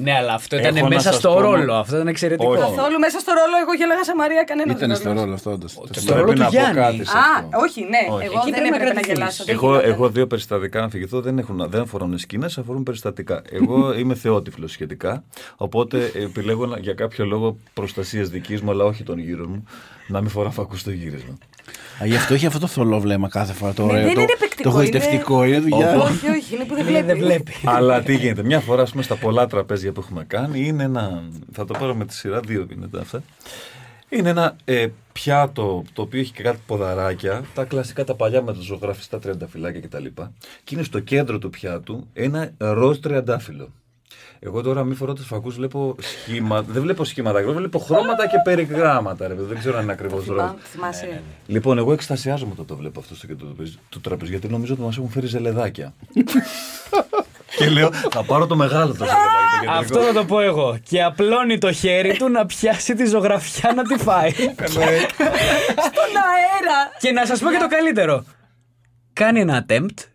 Ναι, 0.03 0.13
αλλά 0.15 0.33
αυτό 0.33 0.55
Έχω 0.55 0.67
ήταν 0.67 0.81
να 0.83 0.87
μέσα 0.89 1.01
σας 1.01 1.15
στο 1.15 1.29
πω, 1.33 1.39
ρόλο. 1.39 1.73
Αυτό 1.73 1.95
ήταν 1.95 2.07
εξαιρετικό. 2.07 2.51
Όχι. 2.51 2.59
Καθόλου 2.61 2.99
μέσα 2.99 3.19
στο 3.19 3.31
ρόλο, 3.39 3.55
εγώ 3.63 3.73
γέλαγα 3.73 4.03
σαν 4.03 4.15
Μαρία 4.17 4.43
κανένας 4.43 4.75
Ήταν 4.77 4.95
στο 4.95 5.11
ρόλο 5.13 5.33
αυτό, 5.33 5.51
όντω. 5.51 5.67
Στο 5.67 6.15
ρόλο 6.15 6.31
του 6.33 6.37
να 6.37 6.45
πω 6.45 6.51
Γιάννη. 6.51 6.75
κάτι 6.75 7.05
σε 7.05 7.17
Α, 7.17 7.21
αυτό. 7.37 7.57
όχι, 7.65 7.81
ναι. 7.81 8.13
Όχι. 8.15 8.25
Εγώ 8.25 8.33
Εκεί 8.41 8.51
δεν 8.51 8.59
πρέπει 8.61 8.69
να 8.69 8.75
έπρεπε 8.75 8.85
να 8.85 9.01
κρατηθείς. 9.01 9.13
γελάσω. 9.17 9.43
δεν 9.43 9.55
Εγώ 9.55 9.67
γινόταν. 9.69 9.89
έχω 9.91 10.09
δύο 10.09 10.27
περιστατικά 10.27 10.81
να 10.81 10.89
φυγηθώ. 10.89 11.21
Δεν, 11.21 11.37
έχουν, 11.37 11.65
δεν 11.69 11.81
αφορούν 11.81 12.17
σκηνέ, 12.17 12.45
αφορούν 12.45 12.83
περιστατικά. 12.83 13.41
Εγώ 13.51 13.75
είμαι 13.99 14.15
θεότυφλος 14.15 14.71
σχετικά. 14.71 15.23
Οπότε 15.57 16.11
επιλέγω 16.15 16.65
να- 16.65 16.79
για 16.79 16.93
κάποιο 16.93 17.25
λόγο 17.25 17.57
προστασίας 17.73 18.29
δικής 18.29 18.61
μου, 18.61 18.71
αλλά 18.71 18.83
όχι 18.83 19.03
των 19.03 19.17
γύρω 19.19 19.47
μου, 19.47 19.63
να 20.07 20.21
μην 20.21 20.29
φοράω 20.29 20.51
φακούς 20.51 20.79
στο 20.79 20.91
γύρισμα. 20.91 21.37
Α, 22.01 22.05
γι' 22.05 22.15
αυτό 22.15 22.33
έχει 22.33 22.45
αυτό 22.45 22.59
το 22.59 22.67
θολό 22.67 22.99
βλέμμα 22.99 23.29
κάθε 23.29 23.53
φορά. 23.53 23.73
Το 23.73 23.85
Ναι, 23.85 23.91
ωραίο. 23.91 24.03
δεν 24.03 24.13
το, 24.13 24.21
είναι 24.21 24.35
παικτικό, 24.39 24.69
Το 24.69 24.75
γοητευτικό 24.75 25.43
είναι 25.43 25.59
δουλειά. 25.59 25.95
Όχι, 25.97 26.29
όχι, 26.29 26.55
είναι 26.55 26.65
που 26.65 26.75
δεν 26.75 26.85
βλέπει. 26.85 27.05
Δεν 27.05 27.17
βλέπεις. 27.17 27.55
αλλά 27.63 28.01
τι 28.01 28.15
γίνεται, 28.15 28.43
μια 28.43 28.59
φορά 28.59 28.81
ας 28.81 28.91
πούμε, 28.91 29.03
στα 29.03 29.15
πολλά 29.15 29.47
τραπέζια 29.47 29.91
που 29.91 29.99
έχουμε 29.99 30.23
κάνει, 30.27 30.67
είναι 30.67 30.83
ένα. 30.83 31.23
Θα 31.51 31.65
το 31.65 31.73
πάρω 31.79 31.95
με 31.95 32.05
τη 32.05 32.13
σειρά, 32.13 32.39
δύο 32.39 32.67
είναι 32.73 32.87
τα 32.87 32.99
αυτά. 32.99 33.23
Είναι 34.09 34.29
ένα 34.29 34.55
ε, 34.65 34.87
πιάτο 35.11 35.83
το 35.93 36.01
οποίο 36.01 36.19
έχει 36.19 36.31
και 36.31 36.43
κάτι 36.43 36.59
ποδαράκια, 36.65 37.43
τα 37.53 37.63
κλασικά 37.63 38.03
τα 38.03 38.15
παλιά 38.15 38.41
με 38.41 38.53
τα 38.53 38.59
ζωγραφιστά 38.61 39.19
τριανταφυλάκια 39.19 39.81
κτλ. 39.81 40.05
Και 40.63 40.75
είναι 40.75 40.83
στο 40.83 40.99
κέντρο 40.99 41.37
του 41.37 41.49
πιάτου 41.49 42.07
ένα 42.13 42.51
ροζ 42.57 42.97
τριαντάφυλλο. 42.97 43.69
Εγώ 44.41 44.61
τώρα 44.61 44.83
μη 44.83 44.95
φορώ 44.95 45.13
τους 45.13 45.25
φακούς, 45.27 45.55
βλέπω 45.55 45.95
σχήματα. 45.99 46.65
Δεν 46.71 46.81
βλέπω 46.81 47.03
σχήματα, 47.03 47.39
εγώ 47.39 47.53
βλέπω 47.53 47.79
χρώματα 47.79 48.27
και 48.27 48.35
περιγράμματα. 48.43 49.27
Ρε, 49.27 49.33
παιδί. 49.33 49.47
δεν 49.47 49.57
ξέρω 49.59 49.77
αν 49.77 49.83
είναι 49.83 49.91
ακριβώς 49.91 50.25
ροζ. 50.25 50.35
Θυμά- 50.37 50.55
Θυμάσαι. 50.71 51.21
Λοιπόν, 51.45 51.77
εγώ 51.77 51.93
εκστασιάζομαι 51.93 52.51
όταν 52.53 52.65
το 52.65 52.75
βλέπω 52.75 52.99
αυτό 52.99 53.15
στο 53.15 53.27
κέντρο 53.27 53.45
του 53.47 53.53
τραπεζι- 53.55 53.77
του 53.89 54.01
τραπεζιού, 54.01 54.31
γιατί 54.33 54.47
νομίζω 54.53 54.73
ότι 54.73 54.81
μας 54.81 54.97
έχουν 54.97 55.09
φέρει 55.09 55.27
ζελεδάκια. 55.27 55.93
και 57.57 57.69
λέω, 57.69 57.89
θα 58.11 58.23
πάρω 58.23 58.47
το 58.47 58.55
μεγάλο 58.55 58.87
το 58.87 58.93
ζελεδάκι. 58.93 59.19
το 59.51 59.59
κεντρικό. 59.59 59.73
Αυτό 59.79 59.99
θα 60.01 60.13
το 60.13 60.25
πω 60.25 60.39
εγώ. 60.39 60.77
Και 60.89 61.03
απλώνει 61.03 61.57
το 61.57 61.71
χέρι 61.71 62.17
του 62.17 62.29
να 62.29 62.45
πιάσει 62.45 62.95
τη 62.95 63.05
ζωγραφιά 63.05 63.73
να 63.75 63.83
τη 63.83 63.97
φάει. 64.03 64.31
Στον 64.31 64.49
αέρα! 66.29 66.79
και 66.99 67.11
να 67.11 67.25
σας 67.25 67.39
πω 67.39 67.49
και 67.51 67.57
το 67.57 67.67
καλύτερο. 67.67 68.23
Κάνει 69.13 69.39
ένα 69.39 69.65
attempt 69.67 70.08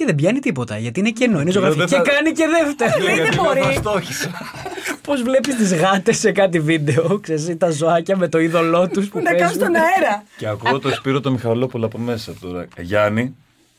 και 0.00 0.06
δεν 0.06 0.14
πιάνει 0.14 0.38
τίποτα. 0.38 0.78
Γιατί 0.78 1.00
είναι 1.00 1.10
κενό, 1.10 1.40
είναι 1.40 1.50
ζωγραφιά. 1.50 1.86
δεν 1.86 2.02
Και 2.02 2.08
θα- 2.10 2.14
κάνει 2.14 2.32
και 2.32 2.44
δεύτερο. 2.62 3.04
Λέει, 3.04 3.14
δεν 3.14 3.22
γιατί 3.24 3.36
μπορεί. 3.36 3.60
δεν 3.60 3.72
θα 3.72 3.80
στόχισα. 3.80 4.30
Πώς 5.02 5.22
βλέπεις 5.22 5.56
τις 5.56 5.74
γάτες 5.74 6.18
σε 6.18 6.32
κάτι 6.32 6.60
βίντεο. 6.60 7.18
Ξέρεις, 7.22 7.56
τα 7.58 7.70
ζωάκια 7.70 8.16
με 8.16 8.28
το 8.28 8.38
είδωλό 8.38 8.88
τους 8.88 9.08
που 9.08 9.18
Να 9.18 9.24
κάνω 9.24 9.38
παίζουν; 9.38 9.54
στον 9.56 9.74
αέρα. 9.74 10.22
και 10.36 10.46
ακούω 10.46 10.78
το 10.78 10.90
Σπύρο 10.90 11.20
το 11.20 11.30
Μιχαλόπουλο 11.32 11.86
από 11.86 11.98
μέσα 11.98 12.32
τώρα. 12.40 12.66
Γιάννη, 12.80 13.34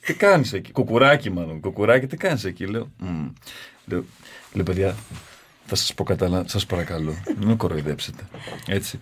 τι 0.06 0.14
κάνεις 0.14 0.54
εκεί; 0.54 0.72
Κουκουράκι, 0.72 1.30
μάλλον. 1.32 1.60
Κουκουράκι, 1.60 2.08
τι 2.08 2.18
κάνεις 2.18 2.44
εκεί. 2.44 2.66
Λέω, 2.66 2.92
«Μμ». 2.98 3.28
λέω, 3.86 4.04
λέω, 4.54 4.64
παιδιά, 4.64 4.96
θα 5.74 5.78
σας 5.78 5.94
πω 5.94 6.04
κατά 6.04 6.44
σας 6.48 6.66
παρακαλώ, 6.66 7.14
μην 7.40 7.48
με 7.48 7.56
κοροϊδέψετε. 7.56 8.24
Έτσι. 8.68 9.00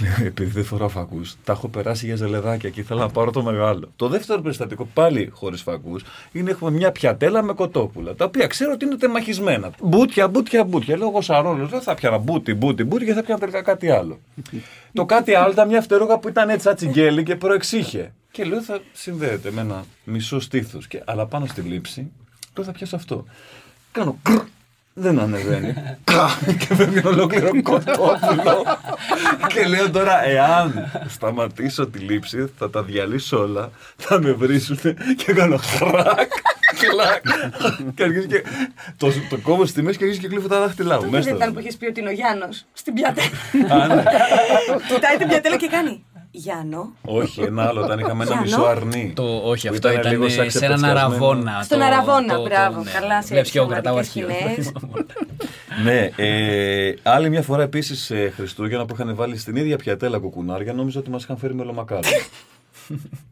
Λέω, 0.00 0.26
επειδή 0.26 0.50
δεν 0.50 0.64
φοράω 0.64 0.88
φακούς, 0.88 1.36
τα 1.44 1.52
έχω 1.52 1.68
περάσει 1.68 2.06
για 2.06 2.16
ζελεδάκια 2.16 2.70
και 2.70 2.80
ήθελα 2.80 3.00
να 3.00 3.08
πάρω 3.08 3.30
το 3.30 3.42
μεγάλο. 3.42 3.92
Το 3.96 4.08
δεύτερο 4.08 4.40
περιστατικό, 4.40 4.88
πάλι 4.94 5.30
χωρίς 5.32 5.62
φακούς, 5.62 6.04
είναι 6.32 6.50
έχουμε 6.50 6.70
μια 6.70 6.92
πιατέλα 6.92 7.42
με 7.42 7.52
κοτόπουλα, 7.52 8.14
τα 8.14 8.24
οποία 8.24 8.46
ξέρω 8.46 8.72
ότι 8.72 8.84
είναι 8.84 8.96
τεμαχισμένα. 8.96 9.70
Μπούτια, 9.82 10.28
μπούτια, 10.28 10.64
μπούτια. 10.64 10.96
Λέω 10.96 11.08
εγώ 11.08 11.20
σαρόλος, 11.20 11.70
δεν 11.70 11.80
θα 11.80 11.94
πιάνα 11.94 12.18
μπούτι, 12.18 12.54
μπούτι, 12.54 12.84
μπούτι 12.84 13.04
και 13.04 13.12
θα 13.12 13.22
πιάνα 13.22 13.40
τελικά 13.40 13.62
κάτι 13.62 13.90
άλλο. 13.90 14.20
το 14.92 15.04
κάτι 15.04 15.34
άλλο 15.34 15.52
ήταν 15.52 15.68
μια 15.68 15.80
φτερούγα 15.80 16.18
που 16.18 16.28
ήταν 16.28 16.48
έτσι 16.48 16.68
ατσιγκέλη 16.68 17.22
και 17.22 17.36
προεξήχε. 17.36 18.12
Και 18.30 18.44
λέω 18.44 18.62
θα 18.62 18.80
συνδέεται 18.92 19.50
με 19.50 19.60
ένα 19.60 19.84
μισό 20.04 20.40
στήθος. 20.40 20.88
Αλλά 21.04 21.26
πάνω 21.26 21.46
στη 21.46 21.60
λήψη, 21.60 22.10
λέω 22.56 22.66
θα 22.66 22.72
πιάσω 22.72 22.96
αυτό. 22.96 23.24
Κάνω 23.92 24.18
κρ, 24.22 24.34
δεν 24.94 25.18
ανεβαίνει. 25.20 25.74
και 26.58 26.74
φεύγει 26.74 27.06
ολόκληρο 27.06 27.62
κοτόπουλο. 27.62 28.64
και 29.54 29.66
λέω 29.66 29.90
τώρα, 29.90 30.24
εάν 30.26 30.90
σταματήσω 31.08 31.86
τη 31.86 31.98
λήψη, 31.98 32.52
θα 32.58 32.70
τα 32.70 32.82
διαλύσω 32.82 33.38
όλα, 33.38 33.70
θα 33.96 34.20
με 34.20 34.32
βρίσουν 34.32 34.78
και 35.16 35.32
κάνω 35.32 35.56
χρακ. 35.56 36.30
κλακ. 36.78 37.24
και 37.94 38.02
αρχίζει 38.02 38.26
και. 38.26 38.42
Το, 38.96 39.12
το 39.30 39.38
κόβω 39.42 39.66
στη 39.66 39.82
μέση 39.82 39.98
και 39.98 40.04
αρχίζει 40.04 40.22
και 40.22 40.28
κλείφω 40.28 40.48
τα 40.48 40.60
δάχτυλά 40.60 40.94
μου. 40.94 41.00
Τότε 41.00 41.10
μέσα 41.10 41.22
δεν 41.24 41.34
στο- 41.34 41.42
ήταν 41.42 41.54
που 41.54 41.60
είχες 41.60 41.76
πει 41.76 41.86
ότι 41.86 42.00
είναι 42.00 42.08
ο 42.08 42.12
Γιάννος 42.12 42.64
στην 42.72 42.94
πιατέλα. 42.94 43.28
Α, 43.82 43.86
ναι. 43.94 44.02
Κοιτάει 44.88 45.16
την 45.16 45.28
πιατέλα 45.28 45.56
και 45.56 45.68
κάνει. 45.68 46.04
Γιάννο. 46.34 46.92
Όχι, 47.02 47.40
ένα 47.40 47.66
άλλο, 47.68 47.82
όταν 47.82 47.98
είχαμε 47.98 48.24
ένα 48.24 48.32
Γιάννο. 48.32 48.42
μισό 48.56 48.62
αρνί. 48.62 49.12
Το, 49.16 49.22
όχι, 49.44 49.68
Που 49.68 49.74
αυτό 49.74 49.88
ήταν 49.88 50.00
ήταν, 50.00 50.12
λίγο 50.12 50.28
σαν 50.28 50.50
σε 50.50 50.64
έναν 50.64 50.76
ξεπεσκασμένο. 50.78 50.98
αραβόνα. 51.00 51.62
Στον 51.62 51.78
το- 51.78 51.84
Αραβόνα, 51.84 52.26
το- 52.34 52.42
το- 52.42 52.48
μπράβο. 52.48 52.82
ναι. 52.82 52.90
Καλά, 52.90 53.22
σε 53.22 53.28
Βλέπεις 53.28 53.50
και 53.50 53.58
εγώ 53.58 53.66
κρατάω 53.66 53.98
εξωματικές 53.98 54.36
αρχείο. 54.46 54.62
σκηνές. 54.64 54.72
Ναι, 55.84 56.10
ε, 56.16 56.94
άλλη 57.02 57.28
μια 57.30 57.42
φορά 57.42 57.62
επίσης 57.62 58.10
ε, 58.10 58.32
Χριστούγεννα 58.36 58.84
που 58.84 58.94
είχαν 58.94 59.14
βάλει 59.14 59.36
στην 59.38 59.56
ίδια 59.56 59.76
πιατέλα 59.76 60.18
κουκουνάρια, 60.18 60.72
νόμιζα 60.72 60.98
ότι 61.00 61.10
μας 61.10 61.22
είχαν 61.22 61.36
φέρει 61.36 61.54
μελομακάρι. 61.54 62.08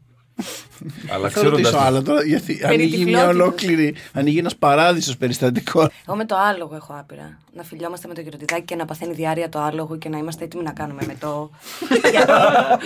Αλλά 1.13 1.29
Θα 1.29 1.41
ρωτήσω 1.43 1.61
ξέροντα. 1.61 1.85
άλλο 1.85 2.01
τώρα, 2.01 2.23
γιατί 2.23 2.61
ανοίγει 2.63 2.97
μια 2.97 3.05
τυφλότητας. 3.05 3.33
ολόκληρη, 3.33 3.95
ανοίγει 4.13 4.37
ένας 4.37 4.55
παράδεισος 4.55 5.17
περιστατικών. 5.17 5.89
Εγώ 6.07 6.15
με 6.17 6.25
το 6.25 6.35
άλογο 6.35 6.75
έχω 6.75 6.95
άπειρα. 6.99 7.37
Να 7.53 7.63
φιλιόμαστε 7.63 8.07
με 8.07 8.13
το 8.13 8.21
γεροντιδάκι 8.21 8.61
και 8.65 8.75
να 8.75 8.85
παθαίνει 8.85 9.13
διάρκεια 9.13 9.49
το 9.49 9.59
άλογο 9.59 9.97
και 9.97 10.09
να 10.09 10.17
είμαστε 10.17 10.43
έτοιμοι 10.43 10.63
να 10.63 10.71
κάνουμε 10.71 11.01
με 11.05 11.15
το. 11.19 11.49
Γιατί 12.13 12.31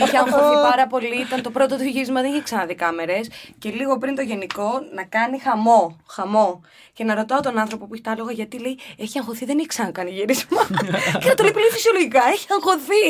είχε 0.05 0.17
αγχωθεί 0.17 0.55
πάρα 0.69 0.87
πολύ. 0.87 1.21
Ήταν 1.27 1.41
το 1.41 1.49
πρώτο 1.49 1.75
του 1.77 1.83
γύρισμα, 1.83 2.21
δεν 2.21 2.31
είχε 2.31 2.41
ξαναδεί 2.41 2.75
κάμερες. 2.75 3.29
Και 3.57 3.69
λίγο 3.69 3.97
πριν 3.97 4.15
το 4.15 4.21
γενικό 4.21 4.69
να 4.95 5.03
κάνει 5.03 5.39
χαμό. 5.39 5.97
Χαμό. 6.07 6.61
Και 6.93 7.03
να 7.03 7.15
ρωτάω 7.15 7.39
τον 7.39 7.57
άνθρωπο 7.59 7.85
που 7.87 7.93
έχει 7.93 8.03
τα 8.03 8.11
άλογα 8.11 8.31
γιατί 8.31 8.59
λέει 8.59 8.77
Έχει 8.97 9.19
αγχωθεί, 9.19 9.45
δεν 9.45 9.57
έχει 9.57 9.67
ξανακάνει 9.67 10.09
γύρισμα. 10.11 10.61
και 11.21 11.27
να 11.27 11.35
το 11.35 11.43
λέει 11.43 11.51
πολύ 11.51 11.69
φυσιολογικά. 11.71 12.21
Έχει 12.33 12.47
αγχωθεί. 12.57 13.05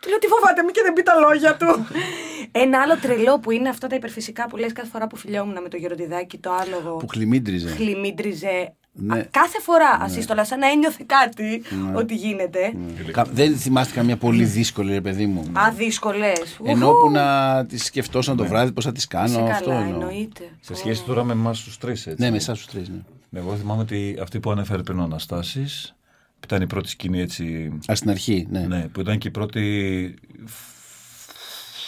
Του 0.00 0.08
λέω 0.08 0.18
Τι 0.18 0.26
φοβάται, 0.26 0.62
μη 0.62 0.72
και 0.72 0.80
δεν 0.84 0.92
πει 0.92 1.02
τα 1.02 1.14
λόγια 1.14 1.56
του. 1.56 1.86
Ένα 2.64 2.80
άλλο 2.82 2.96
τρελό 2.98 3.38
που 3.38 3.50
είναι 3.50 3.68
αυτά 3.68 3.86
τα 3.86 3.94
υπερφυσικά 4.14 4.48
που 4.48 4.56
λες 4.56 4.72
κάθε 4.72 4.88
φορά 4.88 5.06
που 5.06 5.16
φιλιόμουν 5.16 5.62
με 5.62 5.68
το 5.68 5.76
γεροντιδάκι, 5.76 6.38
το 6.38 6.50
άλογο 6.52 6.96
Που 6.96 7.06
χλιμίντριζε. 7.06 7.68
χλιμίντριζε 7.68 8.72
Ναι. 8.92 9.18
α, 9.18 9.24
κάθε 9.30 9.60
φορά 9.60 9.98
ασύστολα, 10.00 10.44
σαν 10.44 10.58
να 10.58 10.70
ένιωθε 10.70 11.04
κάτι 11.06 11.62
ότι 11.94 12.14
γίνεται. 12.14 12.72
Κα- 13.12 13.24
Δεν 13.32 13.56
θυμάστε 13.56 13.94
καμιά 13.94 14.16
πολύ 14.16 14.44
δύσκολη, 14.44 14.92
ρε 14.92 15.00
παιδί 15.00 15.26
μου. 15.26 15.50
Α, 15.52 15.70
δύσκολες. 15.76 16.58
Ενώ 16.64 16.90
που 16.92 17.10
να 17.10 17.66
τη 17.66 17.78
σκεφτόσαν 17.78 18.36
το 18.36 18.44
βράδυ 18.44 18.72
πώς 18.72 18.84
θα 18.84 18.92
τις 18.92 19.06
κάνω. 19.06 19.38
Αυτό 19.44 19.68
καλά, 19.68 19.80
εννοώ. 19.80 20.00
εννοείται. 20.00 20.44
Σε 20.60 20.74
σχέση 20.74 21.02
τώρα 21.02 21.24
με 21.24 21.32
εμάς 21.32 21.60
τους 21.60 21.78
τρεις, 21.78 22.06
έτσι. 22.06 22.22
Ναι, 22.22 22.30
με 22.30 22.36
εσάς 22.36 22.58
τους 22.58 22.66
τρεις. 22.66 22.88
Ναι. 22.88 23.40
Εγώ 23.40 23.56
θυμάμαι 23.56 23.80
ότι 23.82 24.18
αυτή 24.22 24.40
που 24.40 24.50
ανέφερε 24.50 24.82
πριν 24.82 24.98
ο 24.98 25.02
Αναστάσης, 25.02 25.94
που 26.40 26.40
ήταν 26.44 26.62
η 26.62 26.66
πρώτη 26.66 26.88
σκηνή 26.88 27.20
έτσι. 27.20 27.72
Α, 27.90 27.94
στην 27.94 28.10
αρχή, 28.10 28.46
ναι. 28.50 28.60
Ναι, 28.60 28.88
που 28.88 29.00
ήταν 29.00 29.18
και 29.18 29.28
η 29.28 29.30
πρώτη 29.30 29.60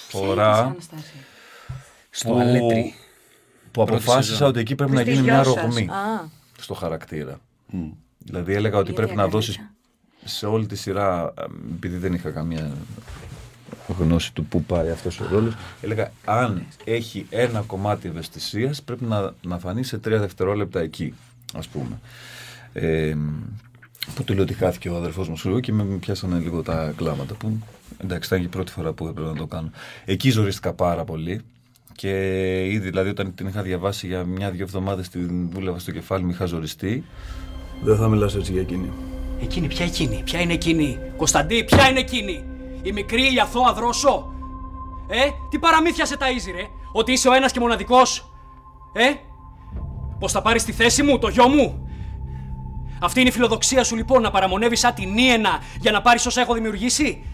Ποια 0.09 0.20
είναι 0.20 0.29
φορά 0.29 0.57
η 0.57 0.61
Αναστάσης; 0.61 1.12
Στο 2.19 2.29
που, 2.33 2.39
αλέτρι. 2.39 2.95
που 3.73 3.85
Πρώτη 3.85 3.93
αποφάσισα 3.93 4.33
σεζόν. 4.33 4.49
ότι 4.49 4.59
εκεί 4.61 4.75
πρέπει 4.75 4.93
να 4.93 5.01
Στη 5.01 5.11
γίνει 5.11 5.23
γιο 5.23 5.33
μια 5.35 5.45
σας. 5.45 5.55
ρογμή 5.55 5.83
Α, 5.91 6.29
στο 6.61 6.75
χαρακτήρα. 6.75 7.41
Δηλαδή 8.19 8.53
έλεγα 8.55 8.79
ότι 8.79 8.91
Η 8.91 8.95
πρέπει 8.95 9.11
ίδια 9.11 9.23
να 9.23 9.29
δώσεις 9.29 9.57
καρδίτσα. 9.57 9.75
σε 10.25 10.47
όλη 10.47 10.67
τη 10.67 10.77
σειρά, 10.77 11.33
ε, 11.39 11.45
επειδή 11.75 11.97
δεν 11.97 12.12
είχα 12.12 12.31
καμία 12.31 12.71
γνώση 13.99 14.33
του 14.33 14.45
πού 14.45 14.62
πάει 14.64 14.91
αυτός 14.91 15.21
ο 15.21 15.27
ρόλος, 15.31 15.55
έλεγα 15.81 16.12
αν 16.25 16.67
έχει 16.85 17.27
ένα 17.31 17.61
κομμάτι 17.61 18.09
ευαισθησίας 18.09 18.83
πρέπει 18.83 19.05
να, 19.05 19.33
να 19.43 19.59
φανεί 19.59 19.83
σε 19.85 19.99
τρία 19.99 20.19
δευτερόλεπτα 20.19 20.81
εκεί, 20.81 21.14
ας 21.55 21.69
πούμε. 21.69 22.01
Ε, 22.73 23.17
που 24.14 24.25
του 24.25 24.35
λέω 24.35 24.43
ότι 24.43 24.55
χάθηκε 24.55 24.89
ο 24.89 24.97
αδερφός 24.97 25.29
μου 25.29 25.37
σου 25.37 25.61
και 25.61 25.73
με 25.73 25.85
με 25.85 25.97
πιάσανε 25.97 26.39
λίγο 26.39 26.62
τα 26.62 26.93
κλάματα 26.97 27.35
που 27.35 27.59
εντάξει 27.99 28.29
ήταν 28.29 28.41
και 28.41 28.47
η 28.47 28.51
πρώτη 28.51 28.73
φορά 28.73 28.93
που 28.93 29.07
έπρεπε 29.07 29.29
να 29.29 29.35
το 29.37 29.47
κάνω. 29.47 29.71
Εκεί 30.05 30.31
ζορίστηκα 30.31 30.73
πάρα 30.73 31.05
πολύ 31.05 31.41
και 31.97 32.11
ήδη 32.67 32.89
δηλαδή 32.89 33.09
όταν 33.09 33.35
την 33.35 33.47
είχα 33.47 33.63
διαβάσει 33.63 34.07
για 34.07 34.25
μια-δυο 34.25 34.65
εβδομάδες 34.65 35.09
την 35.09 35.51
δούλευα 35.51 35.79
στο 35.79 35.91
κεφάλι 35.91 36.25
μου 36.25 36.31
είχα 36.31 36.45
ζοριστεί. 36.45 37.05
Δεν 37.83 37.97
θα 37.97 38.09
μιλάς 38.09 38.35
έτσι 38.35 38.53
για 38.53 38.61
εκείνη. 38.61 38.93
Εκείνη, 39.43 39.67
ποια 39.67 39.85
εκείνη, 39.85 40.23
ποια 40.25 40.41
είναι 40.41 40.53
εκείνη; 40.53 40.99
Κωνσταντί, 41.17 41.65
ποια 41.65 41.89
είναι 41.89 41.99
εκείνη; 41.99 42.45
Η 42.83 42.93
μικρή, 42.93 43.35
η 43.35 43.41
αθώα 43.43 43.73
δρόσο. 43.73 44.33
Ε, 45.09 45.29
τι 45.51 45.59
παραμύθια 45.59 46.07
σε 46.07 46.17
ταΐζει 46.19 46.53
ρε. 46.57 46.63
Ότι 46.93 47.13
είσαι 47.13 47.29
ο 47.29 47.33
ένας 47.33 47.53
και 47.53 47.61
μοναδικός; 47.61 48.33
Ε, 48.93 49.11
πως 50.19 50.33
θα 50.33 50.43
πάρεις 50.43 50.65
τη 50.65 50.73
θέση 50.73 51.03
μου, 51.03 51.19
το 51.19 51.29
γιο 51.29 51.49
μου; 51.49 51.89
Αυτή 53.01 53.21
είναι 53.21 53.29
η 53.29 53.33
φιλοδοξία 53.33 53.85
σου 53.85 53.97
λοιπόν, 53.97 54.23
να 54.23 54.31
παραμονεύεις 54.31 54.79
σαν 54.79 54.95
την 54.95 55.17
Ήενα 55.19 55.61
για 55.81 55.93
να 55.93 56.03
πάρεις 56.03 56.27
όσα 56.27 56.41
έχω 56.41 56.55
δημιουργήσει; 56.55 57.25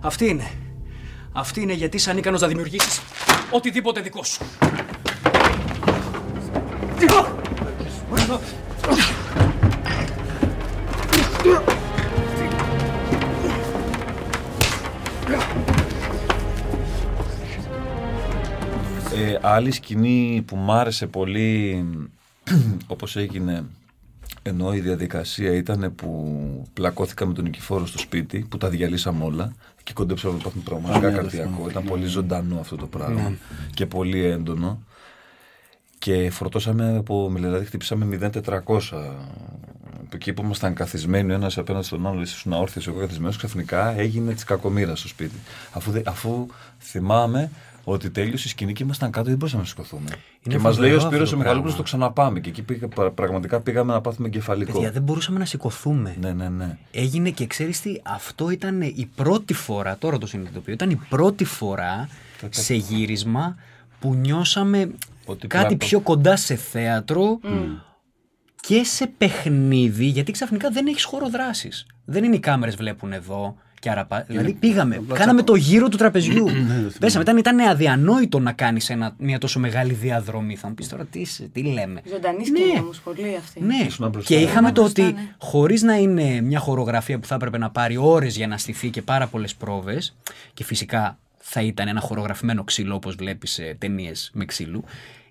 Αυτή 0.00 0.28
είναι. 0.28 0.50
Αυτή 1.32 1.60
είναι 1.60 1.72
γιατί 1.72 1.96
είσαι 1.96 2.10
ανίκανος 2.10 2.40
να 2.40 2.46
δημιουργήσεις 2.46 3.02
οτιδήποτε 3.50 4.00
δικός 4.00 4.28
σου. 4.28 4.44
Ε, 19.16 19.38
άλλη 19.40 19.70
σκηνή 19.70 20.42
που 20.46 20.56
μ' 20.56 20.70
άρεσε 20.70 21.06
πολύ 21.06 21.84
όπως 22.86 23.16
έγινε 23.16 23.64
ενώ 24.42 24.74
η 24.74 24.80
διαδικασία 24.80 25.52
ήταν 25.52 25.94
που 25.94 26.32
πλακώθηκα 26.72 27.26
με 27.26 27.32
τον 27.32 27.44
Νικηφόρο 27.44 27.86
στο 27.86 27.98
σπίτι 27.98 28.46
που 28.48 28.58
τα 28.58 28.68
διαλύσαμε 28.68 29.24
όλα 29.24 29.52
και 29.84 29.92
κοντέψαμε 29.92 30.36
να 30.36 30.42
πάθουμε 30.42 30.62
πραγματικά 30.64 31.06
ναι, 31.06 31.10
το 31.16 31.20
καρδιακό. 31.22 31.48
θυμάμαι. 31.50 31.70
Ήταν 31.70 31.84
πολύ 31.84 32.06
ζωντανό 32.06 32.60
αυτό 32.60 32.76
το 32.76 32.86
πράγμα 32.86 33.32
και 33.74 33.86
πολύ 33.86 34.24
έντονο. 34.24 34.82
Και 35.98 36.30
φορτώσαμε 36.30 36.96
από, 36.96 37.30
δηλαδή 37.34 37.64
χτυπήσαμε 37.64 38.18
0400 38.46 38.60
από 40.00 40.14
εκεί 40.14 40.32
που 40.32 40.42
ήμασταν 40.42 40.74
καθισμένοι 40.74 41.32
ο 41.32 41.34
ένας 41.34 41.58
απέναντι 41.58 41.86
στον 41.86 42.06
άλλο, 42.06 42.20
ήσουν 42.20 42.52
αόρθιος, 42.52 42.86
εγώ 42.86 42.98
καθισμένος, 43.00 43.36
ξαφνικά 43.36 43.98
έγινε 43.98 44.32
της 44.32 44.44
κακομοίρας 44.44 44.98
στο 44.98 45.08
σπίτι. 45.08 45.34
Αφού, 45.72 45.90
δε- 45.90 46.02
αφού 46.06 46.46
θυμάμαι 46.80 47.50
ότι 47.84 48.10
τέλειωσε 48.10 48.46
η 48.46 48.50
σκηνή 48.50 48.72
και 48.72 48.82
ήμασταν 48.82 49.10
κάτω, 49.10 49.26
δεν 49.28 49.36
μπορούσαμε 49.36 49.62
να 49.62 49.68
σηκωθούμε. 49.68 50.10
και 50.48 50.58
μας 50.58 50.78
λέει 50.78 50.92
ο 50.92 51.00
φοβερό 51.00 51.00
Σπύρος 51.00 51.22
αυτό 51.22 51.24
ο 51.24 51.30
το 51.30 51.36
Μεγαλόπουλο 51.36 51.72
πράγμα. 51.72 51.76
το 51.76 51.82
ξαναπάμε. 51.82 52.40
Και 52.40 52.48
εκεί 52.48 52.62
πήγα, 52.62 52.88
πρα- 52.88 53.10
πραγματικά 53.10 53.60
πήγαμε 53.60 53.92
να 53.92 54.00
πάθουμε 54.00 54.28
κεφαλικό. 54.28 54.72
Παιδιά, 54.72 54.90
δεν 54.90 55.02
μπορούσαμε 55.02 55.38
να 55.38 55.44
σηκωθούμε. 55.44 56.16
Ναι, 56.20 56.32
ναι, 56.32 56.48
ναι. 56.48 56.78
Έγινε 56.90 57.30
και 57.30 57.46
ξέρεις 57.46 57.80
τι, 57.80 58.00
αυτό 58.04 58.50
ήταν 58.50 58.80
η 58.82 59.10
πρώτη 59.14 59.54
φορά, 59.54 59.96
τώρα 59.98 60.18
το 60.18 60.26
συνειδητοποιώ, 60.26 60.72
ήταν 60.72 60.90
η 60.90 61.00
πρώτη 61.08 61.44
φορά 61.44 62.08
σε 62.50 62.74
γύρισμα 62.74 63.56
που 64.00 64.14
νιώσαμε 64.14 64.90
Ότι 65.24 65.46
κάτι 65.46 65.64
πλάκο. 65.66 65.86
πιο 65.86 66.00
κοντά 66.00 66.36
σε 66.36 66.54
θέατρο 66.54 67.38
και 68.60 68.82
σε 68.84 69.06
παιχνίδι, 69.06 70.04
γιατί 70.04 70.32
ξαφνικά 70.32 70.70
δεν 70.70 70.86
έχεις 70.86 71.04
χώρο 71.04 71.28
δράσης. 71.28 71.86
Δεν 72.04 72.24
είναι 72.24 72.36
οι 72.36 72.40
κάμερες 72.40 72.76
βλέπουν 72.76 73.12
εδώ 73.12 73.56
και 73.84 73.90
άρα 73.90 74.04
πά- 74.04 74.26
Δηλαδή 74.26 74.52
πήγαμε, 74.52 75.00
κάναμε 75.14 75.42
το 75.42 75.54
γύρο 75.54 75.88
του 75.88 75.96
τραπεζιού. 75.96 76.46
Πέσαμε, 77.00 77.22
ήταν, 77.22 77.36
ήταν 77.36 77.58
αδιανόητο 77.60 78.38
να 78.38 78.52
κάνεις 78.52 78.90
ένα, 78.90 79.14
μια 79.18 79.38
τόσο 79.38 79.58
μεγάλη 79.60 79.92
διαδρομή. 79.92 80.56
Θα 80.56 80.68
μου 80.68 80.74
πεις 80.74 80.88
τώρα 80.88 81.04
τι, 81.04 81.20
είσαι, 81.20 81.48
τι 81.52 81.62
λέμε. 81.62 82.00
Ζωντανής 82.10 82.46
σκηνή 82.48 82.78
όμως, 82.80 83.00
πολύ 83.00 83.36
αυτή. 83.38 83.60
Ναι, 83.62 83.76
Ήσουν 83.86 84.10
μπροστά. 84.10 84.34
και 84.34 84.40
είχαμε 84.40 84.72
το 84.72 84.80
μπροστά, 84.80 85.02
ότι 85.04 85.12
ναι. 85.12 85.20
χωρίς 85.38 85.82
να 85.82 85.94
είναι 85.94 86.40
μια 86.40 86.58
χορογραφία 86.58 87.18
που 87.18 87.26
θα 87.26 87.34
έπρεπε 87.34 87.58
να 87.58 87.70
πάρει 87.70 87.96
ώρες 87.96 88.36
για 88.36 88.46
να 88.46 88.58
στηθεί 88.58 88.90
και 88.90 89.02
πάρα 89.02 89.26
πολλές 89.26 89.54
πρόβες, 89.54 90.16
και 90.54 90.64
φυσικά 90.64 91.18
θα 91.38 91.60
ήταν 91.62 91.88
ένα 91.88 92.00
χορογραφημένο 92.00 92.64
ξύλο 92.64 92.94
όπως 92.94 93.14
βλέπεις 93.14 93.50
σε 93.52 93.76
ταινίες 93.78 94.30
με 94.34 94.44
ξύλου, 94.44 94.84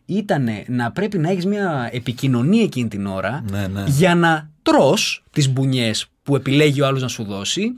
ήταν 0.05 0.49
να 0.67 0.91
πρέπει 0.91 1.17
να 1.17 1.29
έχεις 1.29 1.45
μια 1.45 1.89
επικοινωνία 1.93 2.63
εκείνη 2.63 2.87
την 2.87 3.05
ώρα 3.05 3.43
Ναι, 3.51 3.67
ναι. 3.67 3.83
για 3.87 4.15
να 4.15 4.49
τρώ 4.61 4.93
τις 5.31 5.49
μπουνιές 5.49 6.05
που 6.23 6.35
επιλέγει 6.35 6.81
ο 6.81 6.85
άλλος 6.85 7.01
να 7.01 7.07
σου 7.07 7.23
δώσει. 7.23 7.71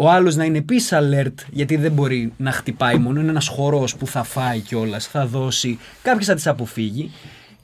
Ο 0.00 0.10
άλλος 0.10 0.36
να 0.36 0.44
είναι 0.44 0.58
επίση 0.58 0.96
alert, 1.00 1.34
γιατί 1.50 1.76
δεν 1.76 1.92
μπορεί 1.92 2.32
να 2.36 2.52
χτυπάει 2.52 2.98
μόνο. 2.98 3.20
Είναι 3.20 3.30
ένας 3.30 3.48
χορός 3.48 3.96
που 3.96 4.06
θα 4.06 4.22
φάει 4.22 4.60
κιόλας, 4.60 5.06
θα 5.06 5.26
δώσει. 5.26 5.78
Κάποιο 6.02 6.24
θα 6.24 6.34
τις 6.34 6.46
αποφύγει. 6.46 7.10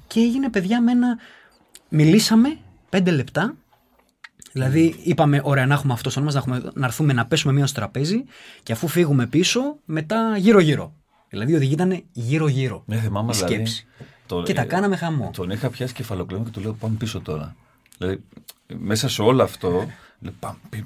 Και 0.06 0.20
έγινε 0.20 0.50
παιδιά 0.50 0.82
με 0.82 0.90
ένα. 0.92 1.18
Μιλήσαμε 1.88 2.56
πέντε 2.88 3.10
λεπτά. 3.10 3.54
Δηλαδή, 4.52 4.94
είπαμε: 5.02 5.40
Ωραία, 5.44 5.66
να 5.66 5.74
έχουμε 5.74 5.92
αυτό 5.92 6.10
στο 6.10 6.20
νου 6.20 6.24
μας, 6.32 6.46
να, 6.46 6.60
να 6.74 6.86
έρθουμε 6.86 7.12
να 7.12 7.26
πέσουμε 7.26 7.52
μία 7.52 7.66
στο 7.66 7.80
τραπέζι 7.80 8.24
και 8.62 8.72
αφού 8.72 8.88
φύγουμε 8.88 9.26
πίσω, 9.26 9.60
μετά 9.84 10.36
γύρω-γύρω. 10.36 10.92
Δηλαδή, 11.28 11.52
η 11.52 11.54
οδηγία 11.54 11.72
ήταν 11.84 12.02
γύρω-γύρω. 12.12 12.82
Ναι, 12.86 12.96
θυμάμαι 12.96 13.30
η 13.32 13.34
δηλαδή. 13.34 13.54
σκέψη. 13.54 13.86
το- 14.26 14.42
Και 14.42 14.52
τα 14.52 14.62
ε, 14.62 14.64
κάναμε 14.64 14.96
χαμό. 14.96 15.30
Τον 15.34 15.50
είχα 15.50 15.68
πιάσει 15.70 15.94
κεφαλοκλέμμα 15.94 16.44
και 16.44 16.50
του 16.50 16.60
λέω 16.60 16.72
πάμε 16.72 16.94
πίσω 16.98 17.20
τώρα. 17.20 17.54
Δηλαδή, 17.98 18.20
μέσα 18.78 19.08
σε 19.08 19.22
όλο 19.22 19.42
αυτό, 19.42 19.86
λέω 20.20 20.32
πάμε, 20.40 20.56
πι- 20.70 20.84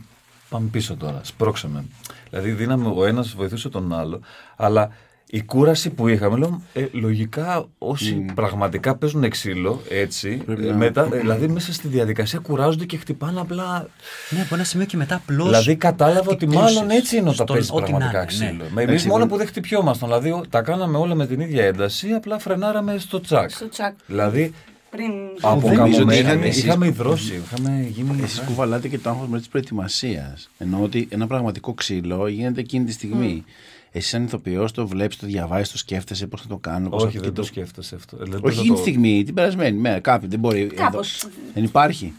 πάμε 0.48 0.68
πίσω 0.70 0.96
τώρα, 0.96 1.20
σπρώξε 1.22 1.68
με. 1.68 1.84
Δηλαδή, 2.30 2.50
δίναμε 2.50 2.92
ο 2.96 3.04
ένας 3.06 3.34
βοηθούσε 3.34 3.68
τον 3.68 3.92
άλλο, 3.94 4.20
αλλά 4.56 4.90
η 5.30 5.42
κούραση 5.42 5.90
που 5.90 6.08
είχαμε, 6.08 6.38
λέω, 6.38 6.62
ε, 6.72 6.86
λογικά 6.92 7.66
όσοι 7.78 8.24
πραγματικά 8.34 8.96
παίζουν 8.96 9.28
ξύλο, 9.30 9.82
έτσι, 9.88 10.36
Πρέπει 10.46 10.66
ε, 10.66 10.70
να- 10.70 10.76
μετά, 10.76 11.08
ε, 11.12 11.18
δηλαδή 11.18 11.48
μέσα 11.48 11.72
στη 11.72 11.88
διαδικασία 11.88 12.38
κουράζονται 12.38 12.84
και 12.84 12.96
χτυπάνε 12.96 13.40
απλά. 13.40 13.88
Ναι, 14.30 14.40
από 14.40 14.54
ένα 14.54 14.64
σημείο 14.64 14.86
και 14.86 14.96
μετά 14.96 15.14
απλώς. 15.14 15.46
Δηλαδή 15.48 15.76
κατάλαβα 15.76 16.30
ότι 16.30 16.46
μάλλον 16.46 16.90
έτσι 16.90 17.16
είναι 17.16 17.28
όταν 17.30 17.46
παίζει 17.46 17.70
ό,τι 17.72 17.80
να 17.80 17.86
πραγματικά 17.86 18.18
είναι, 18.18 18.26
ξύλο. 18.26 18.50
ναι. 18.50 18.56
Μα 18.72 18.80
εμεί 18.80 18.82
Εντάξει, 18.82 19.06
μόνο 19.08 19.18
εγώ- 19.18 19.28
που 19.30 19.36
δεν 19.36 19.46
χτυπιόμασταν. 19.46 20.08
Δηλαδή 20.08 20.30
ο- 20.30 20.44
τα 20.50 20.62
κάναμε 20.62 20.98
όλα 20.98 21.14
με 21.14 21.26
την 21.26 21.40
ίδια 21.40 21.64
ένταση, 21.64 22.12
απλά 22.12 22.38
φρενάραμε 22.38 22.98
στο 22.98 23.20
τσακ. 23.20 23.50
Στο 23.50 23.68
τσακ. 23.68 23.94
Δηλαδή 24.06 24.52
Πριν. 24.90 25.10
από 25.40 25.54
νομίζω 25.60 25.76
ότι 25.86 25.94
καμωμένοι 25.96 26.20
είχατε 26.20 26.46
εσείς- 26.46 26.64
είχαμε 26.64 26.86
υδρώσει. 26.86 27.34
Είχαμε 27.34 27.86
γίνει. 27.90 28.22
Εσείς 28.22 28.38
κουβαλάτε 28.40 28.88
και 28.88 28.98
το 28.98 29.10
άγχος 29.10 29.28
με 29.28 29.38
της 29.38 29.48
προετοιμασίας. 29.48 30.50
Ενώ 30.58 30.82
ότι 30.82 31.08
ένα 31.10 31.26
πραγματικό 31.26 31.74
ξύλο 31.74 32.26
γίνεται 32.28 32.60
εκείνη 32.60 32.84
τη 32.84 32.92
στιγμή. 32.92 33.44
Εσύ, 33.92 34.08
σαν 34.08 34.24
ηθοποιός, 34.24 34.72
το 34.72 34.86
βλέπεις, 34.88 35.16
το 35.16 35.26
διαβάζεις, 35.26 35.70
το 35.70 35.78
σκέφτεσαι 35.78 36.26
πώς 36.26 36.40
θα 36.42 36.48
το 36.48 36.56
κάνω. 36.56 36.88
Πώς 36.88 37.02
Όχι, 37.02 37.16
θα... 37.16 37.20
δεν 37.22 37.30
και 37.32 37.36
το 37.36 37.42
σκέφτεσαι 37.46 37.94
αυτό. 37.94 38.16
Δηλαδή, 38.16 38.32
δεν 38.36 38.44
Όχι 38.44 38.54
θα 38.54 38.60
εκείνη 38.60 38.76
το- 38.76 38.82
τη 38.82 38.90
στιγμή, 38.90 39.22
την 39.24 39.34
περασμένη 39.34 39.78
μέρα. 39.78 40.00
Κάποιο 40.00 40.28
δεν 40.28 40.38
μπορεί. 40.38 40.66
Κάπως. 40.66 41.22
εδώ. 41.24 41.32
Δεν 41.54 41.64
υπάρχει. 41.64 42.12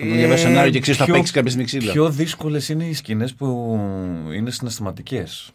Θα 0.00 0.06
το 0.08 0.14
διαβάσει 0.14 0.42
Ε, 0.42 0.46
σενάριο 0.46 0.70
και 0.70 0.80
ξέρεις 0.80 0.98
θα 1.00 1.04
πιο- 1.06 1.14
παίξει 1.14 1.32
κάποια 1.32 1.50
στιγμή 1.50 1.66
ξύλο. 1.66 1.92
Πιο 1.92 2.10
δύσκολες 2.10 2.68
είναι 2.68 2.84
οι 2.84 2.92
σκηνές 2.94 3.34
που 3.34 3.78
είναι 4.34 4.50
συναισθηματικές. 4.50 5.50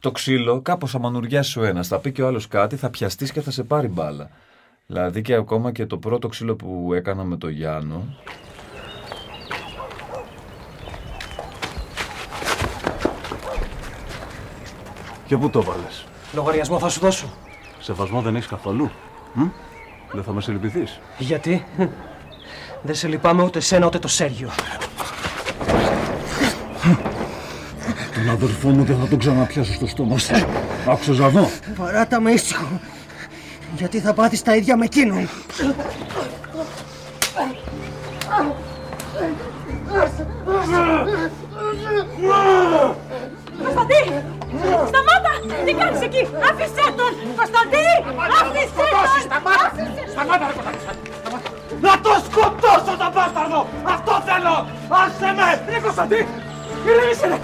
Το 0.00 0.10
ξύλο, 0.12 0.60
κάπως 0.60 0.90
θα 0.90 0.98
μανουριάσει 0.98 1.58
ο 1.58 1.64
ένας, 1.64 1.88
θα 1.88 1.98
πει 1.98 2.12
και 2.12 2.22
ο 2.22 2.26
άλλος 2.26 2.48
κάτι, 2.48 2.76
θα 2.76 2.90
πιαστείς 2.90 3.32
και 3.32 3.40
θα 3.40 3.50
σε 3.50 3.62
πάρει 3.62 3.88
μπάλα. 3.88 4.30
Δηλαδή 4.86 5.22
και 5.22 5.34
ακόμα 5.34 5.72
και 5.72 5.86
το 5.86 5.98
πρώτο 5.98 6.28
ξύλο 6.28 6.56
που 6.56 6.90
έκανα 6.94 7.24
με 7.24 7.36
το 7.36 7.48
Γιάννο. 7.48 8.04
Και 15.26 15.36
πού 15.36 15.50
το 15.50 15.62
βάλες; 15.62 16.06
Λογαριασμό 16.34 16.78
θα 16.78 16.88
σου 16.88 17.00
δώσω. 17.00 17.26
Σεβασμό 17.80 18.20
δεν 18.20 18.36
έχεις 18.36 18.48
καθόλου; 18.48 18.90
Μ; 19.34 19.42
Δεν 20.12 20.22
θα 20.22 20.32
με 20.32 20.40
συλληπιθείς; 20.40 21.00
Γιατί; 21.18 21.64
Δεν 22.82 22.94
σε 22.94 23.08
λυπάμαι 23.08 23.42
ούτε 23.42 23.60
σένα 23.60 23.86
ούτε 23.86 23.98
το 23.98 24.08
Σέργιο. 24.08 24.50
Τον 28.14 28.30
αδερφό 28.30 28.68
μου 28.68 28.84
δεν 28.84 28.98
θα 28.98 29.06
τον 29.06 29.18
ξαναπιάσω 29.18 29.72
στο 29.72 29.86
στόμα 29.86 30.18
σου. 30.18 30.34
Άκουσες 30.88 31.18
να 31.18 31.28
δω. 31.28 31.48
Παράτα 31.76 32.20
με 32.20 32.30
ήσυχο. 32.30 32.80
Γιατί 33.74 34.00
θα 34.00 34.12
πάθεις 34.12 34.42
τα 34.42 34.56
ίδια 34.56 34.76
με 34.76 34.84
εκείνον. 34.84 35.28
Κωνσταντή! 43.62 44.00
Σταμάτα! 44.90 45.32
Τι 45.66 45.72
κάνεις 45.80 46.00
εκεί! 46.08 46.22
Άφησέ 46.48 46.84
τον! 46.98 47.12
Κωνσταντή! 47.38 47.86
Άφησέ 48.40 48.84
τον! 48.94 49.06
Σταμάτα! 49.28 49.66
Σταμάτα, 50.12 50.44
ρε 50.48 50.54
Κωνσταντή! 50.58 50.80
σταμάτα. 51.20 51.48
Να 51.86 51.92
το 52.04 52.12
σκοτώσω 52.26 52.92
τον 53.02 53.10
μπάσταρδο! 53.14 53.60
Αυτό 53.94 54.12
θέλω! 54.28 54.56
Άσε 55.00 55.28
με! 55.38 55.48
Ρε 55.72 55.78
Κωνσταντή! 55.86 56.20
Ηρέμησε 56.88 57.26
ρε! 57.32 57.38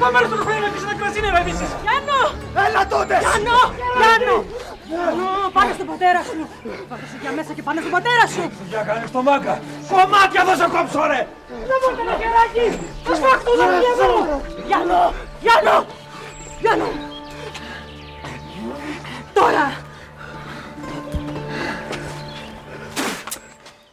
Κάμερα 0.00 0.26
στο 0.28 0.36
καφέ 0.40 0.54
να 0.64 0.68
πεις 0.72 0.82
ένα 0.86 0.94
κρασί 1.00 1.20
να 1.24 1.28
ηρεμήσεις! 1.32 1.70
Γιάννο! 1.84 2.20
Έλα 2.66 2.82
τότε! 2.94 3.14
Γιάννο! 3.24 3.58
Γιάννο! 4.00 4.36
Γιάννο! 4.92 5.28
Πάνε 5.56 5.72
στον 5.78 5.86
πατέρα 5.90 6.20
σου! 6.28 6.40
Πάρε 6.88 7.06
σου 7.10 7.16
για 7.22 7.32
μέσα 7.36 7.52
και 7.56 7.62
πάνε 7.66 7.80
στον 7.80 7.92
πατέρα 7.96 8.24
σου! 8.34 8.42
Για 8.72 8.82
κάνεις 8.88 9.10
το 9.10 9.20
μάγκα! 9.22 9.54
Κομμάτια 9.92 10.42
θα 10.48 10.54
σε 10.60 10.66
κόψω 10.74 11.02
ρε! 11.12 11.20
Να 11.68 11.74
μου 11.80 11.88
ένα 12.02 12.14
κεράκι! 12.20 12.66
Θα 13.06 13.14
σφαχτούν 13.18 13.56
τα 13.60 13.66
παιδιά 13.70 13.92
μου! 14.00 14.20
Γιάννο! 14.68 15.00
Γιάννο! 15.44 15.76
Γιάννο! 16.62 16.88
Τώρα! 19.38 19.66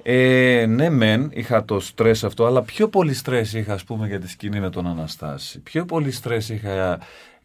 Ε, 0.04 0.66
ναι, 0.68 0.90
μεν 0.90 1.30
είχα 1.34 1.66
το 1.66 1.80
στρες 1.80 2.24
αυτό, 2.24 2.46
αλλά 2.46 2.62
πιο 2.62 2.88
πολύ 2.88 3.14
στρες 3.14 3.54
είχα, 3.54 3.74
ας 3.74 3.84
πούμε, 3.84 4.08
για 4.08 4.20
τη 4.20 4.30
σκηνή 4.30 4.60
με 4.60 4.70
τον 4.70 4.88
Αναστάση. 4.88 5.60
Πιο 5.60 5.86
πολύ 5.86 6.12
στρες 6.12 6.50
είχα 6.50 7.00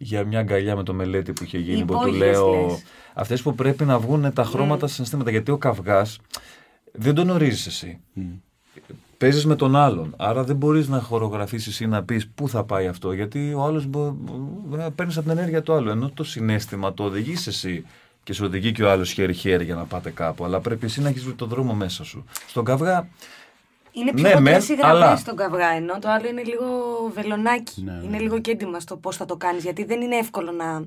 για 0.05 0.25
μια 0.25 0.39
αγκαλιά 0.39 0.77
με 0.77 0.83
το 0.83 0.95
μελέτη 0.95 1.33
που 1.33 1.45
είχε 1.45 1.59
γίνει. 1.59 1.79
Οι 1.79 1.85
που 1.85 1.93
του 1.93 1.99
υπόγειες 1.99 2.19
λέω. 2.19 2.67
λες. 2.67 2.83
Αυτές 3.15 3.43
που 3.43 3.55
πρέπει 3.55 3.85
να 3.85 3.99
βγουν 3.99 4.33
τα 4.33 4.45
χρώματα 4.45 4.87
στα 4.87 4.95
συναισθήματα. 4.95 5.31
Γιατί 5.31 5.51
ο 5.51 5.59
καυγάς 5.59 6.19
δεν 6.93 7.15
τον 7.15 7.31
ορίζεις 7.31 7.67
εσύ. 7.67 8.01
Παίζεις 9.19 9.47
με 9.47 9.57
τον 9.57 9.77
άλλον. 9.77 10.15
Άρα 10.17 10.45
δεν 10.45 10.57
μπορείς 10.57 10.89
να 10.89 11.01
χορογραφήσεις 11.01 11.81
ή 11.81 11.87
να 11.87 12.03
πεις 12.03 12.29
πού 12.35 12.49
θα 12.49 12.65
πάει 12.65 12.87
αυτό. 12.87 13.13
Γιατί 13.13 13.55
ο 13.55 13.63
άλλος 13.63 13.89
παίρνεις 14.95 15.17
από 15.17 15.29
την 15.29 15.39
ενέργεια 15.39 15.63
του 15.63 15.73
άλλου. 15.73 15.91
Ενώ 15.91 16.11
το 16.11 16.25
συνέστημα 16.25 16.95
το 16.95 17.05
οδηγείς 17.05 17.47
εσύ 17.47 17.85
και 18.23 18.33
σε 18.33 18.45
οδηγεί 18.45 18.73
και 18.73 18.83
ο 18.83 18.91
άλλος 18.91 19.13
χέρι-χέρι 19.13 19.65
για 19.65 19.75
να 19.75 19.85
πάτε 19.85 20.11
κάπου. 20.11 20.45
Αλλά 20.45 20.61
πρέπει 20.61 20.87
εσύ 20.87 21.01
να 21.01 21.09
έχεις 21.09 21.25
βρει 21.25 21.35
το 21.35 21.47
δρόμο 21.47 21.75
μέσα 21.75 22.05
σου. 22.05 22.25
Στον 22.47 22.65
καυγά 22.65 23.09
Είναι 23.97 24.13
πιο 24.13 24.23
Ναι, 24.23 24.33
κοντρέ 24.35 24.51
μεν, 24.53 24.61
οι 24.69 24.75
γραμμές 24.75 25.03
αλλά- 25.05 25.17
στον 25.17 25.37
καυγά, 25.37 25.69
ενώ 25.71 25.99
το 25.99 26.09
άλλο 26.09 26.29
είναι 26.29 26.43
λίγο 26.43 26.65
βελονάκι. 27.15 27.83
Ναι, 27.83 27.93
ναι, 27.93 27.99
είναι 28.03 28.17
ναι. 28.17 28.23
λίγο 28.23 28.41
κέντημα 28.41 28.81
στο 28.81 28.97
πώς 28.97 29.17
θα 29.17 29.25
το 29.25 29.37
κάνεις. 29.37 29.63
Γιατί 29.63 29.85
δεν 29.85 30.01
είναι 30.01 30.17
εύκολο 30.17 30.51
να. 30.53 30.85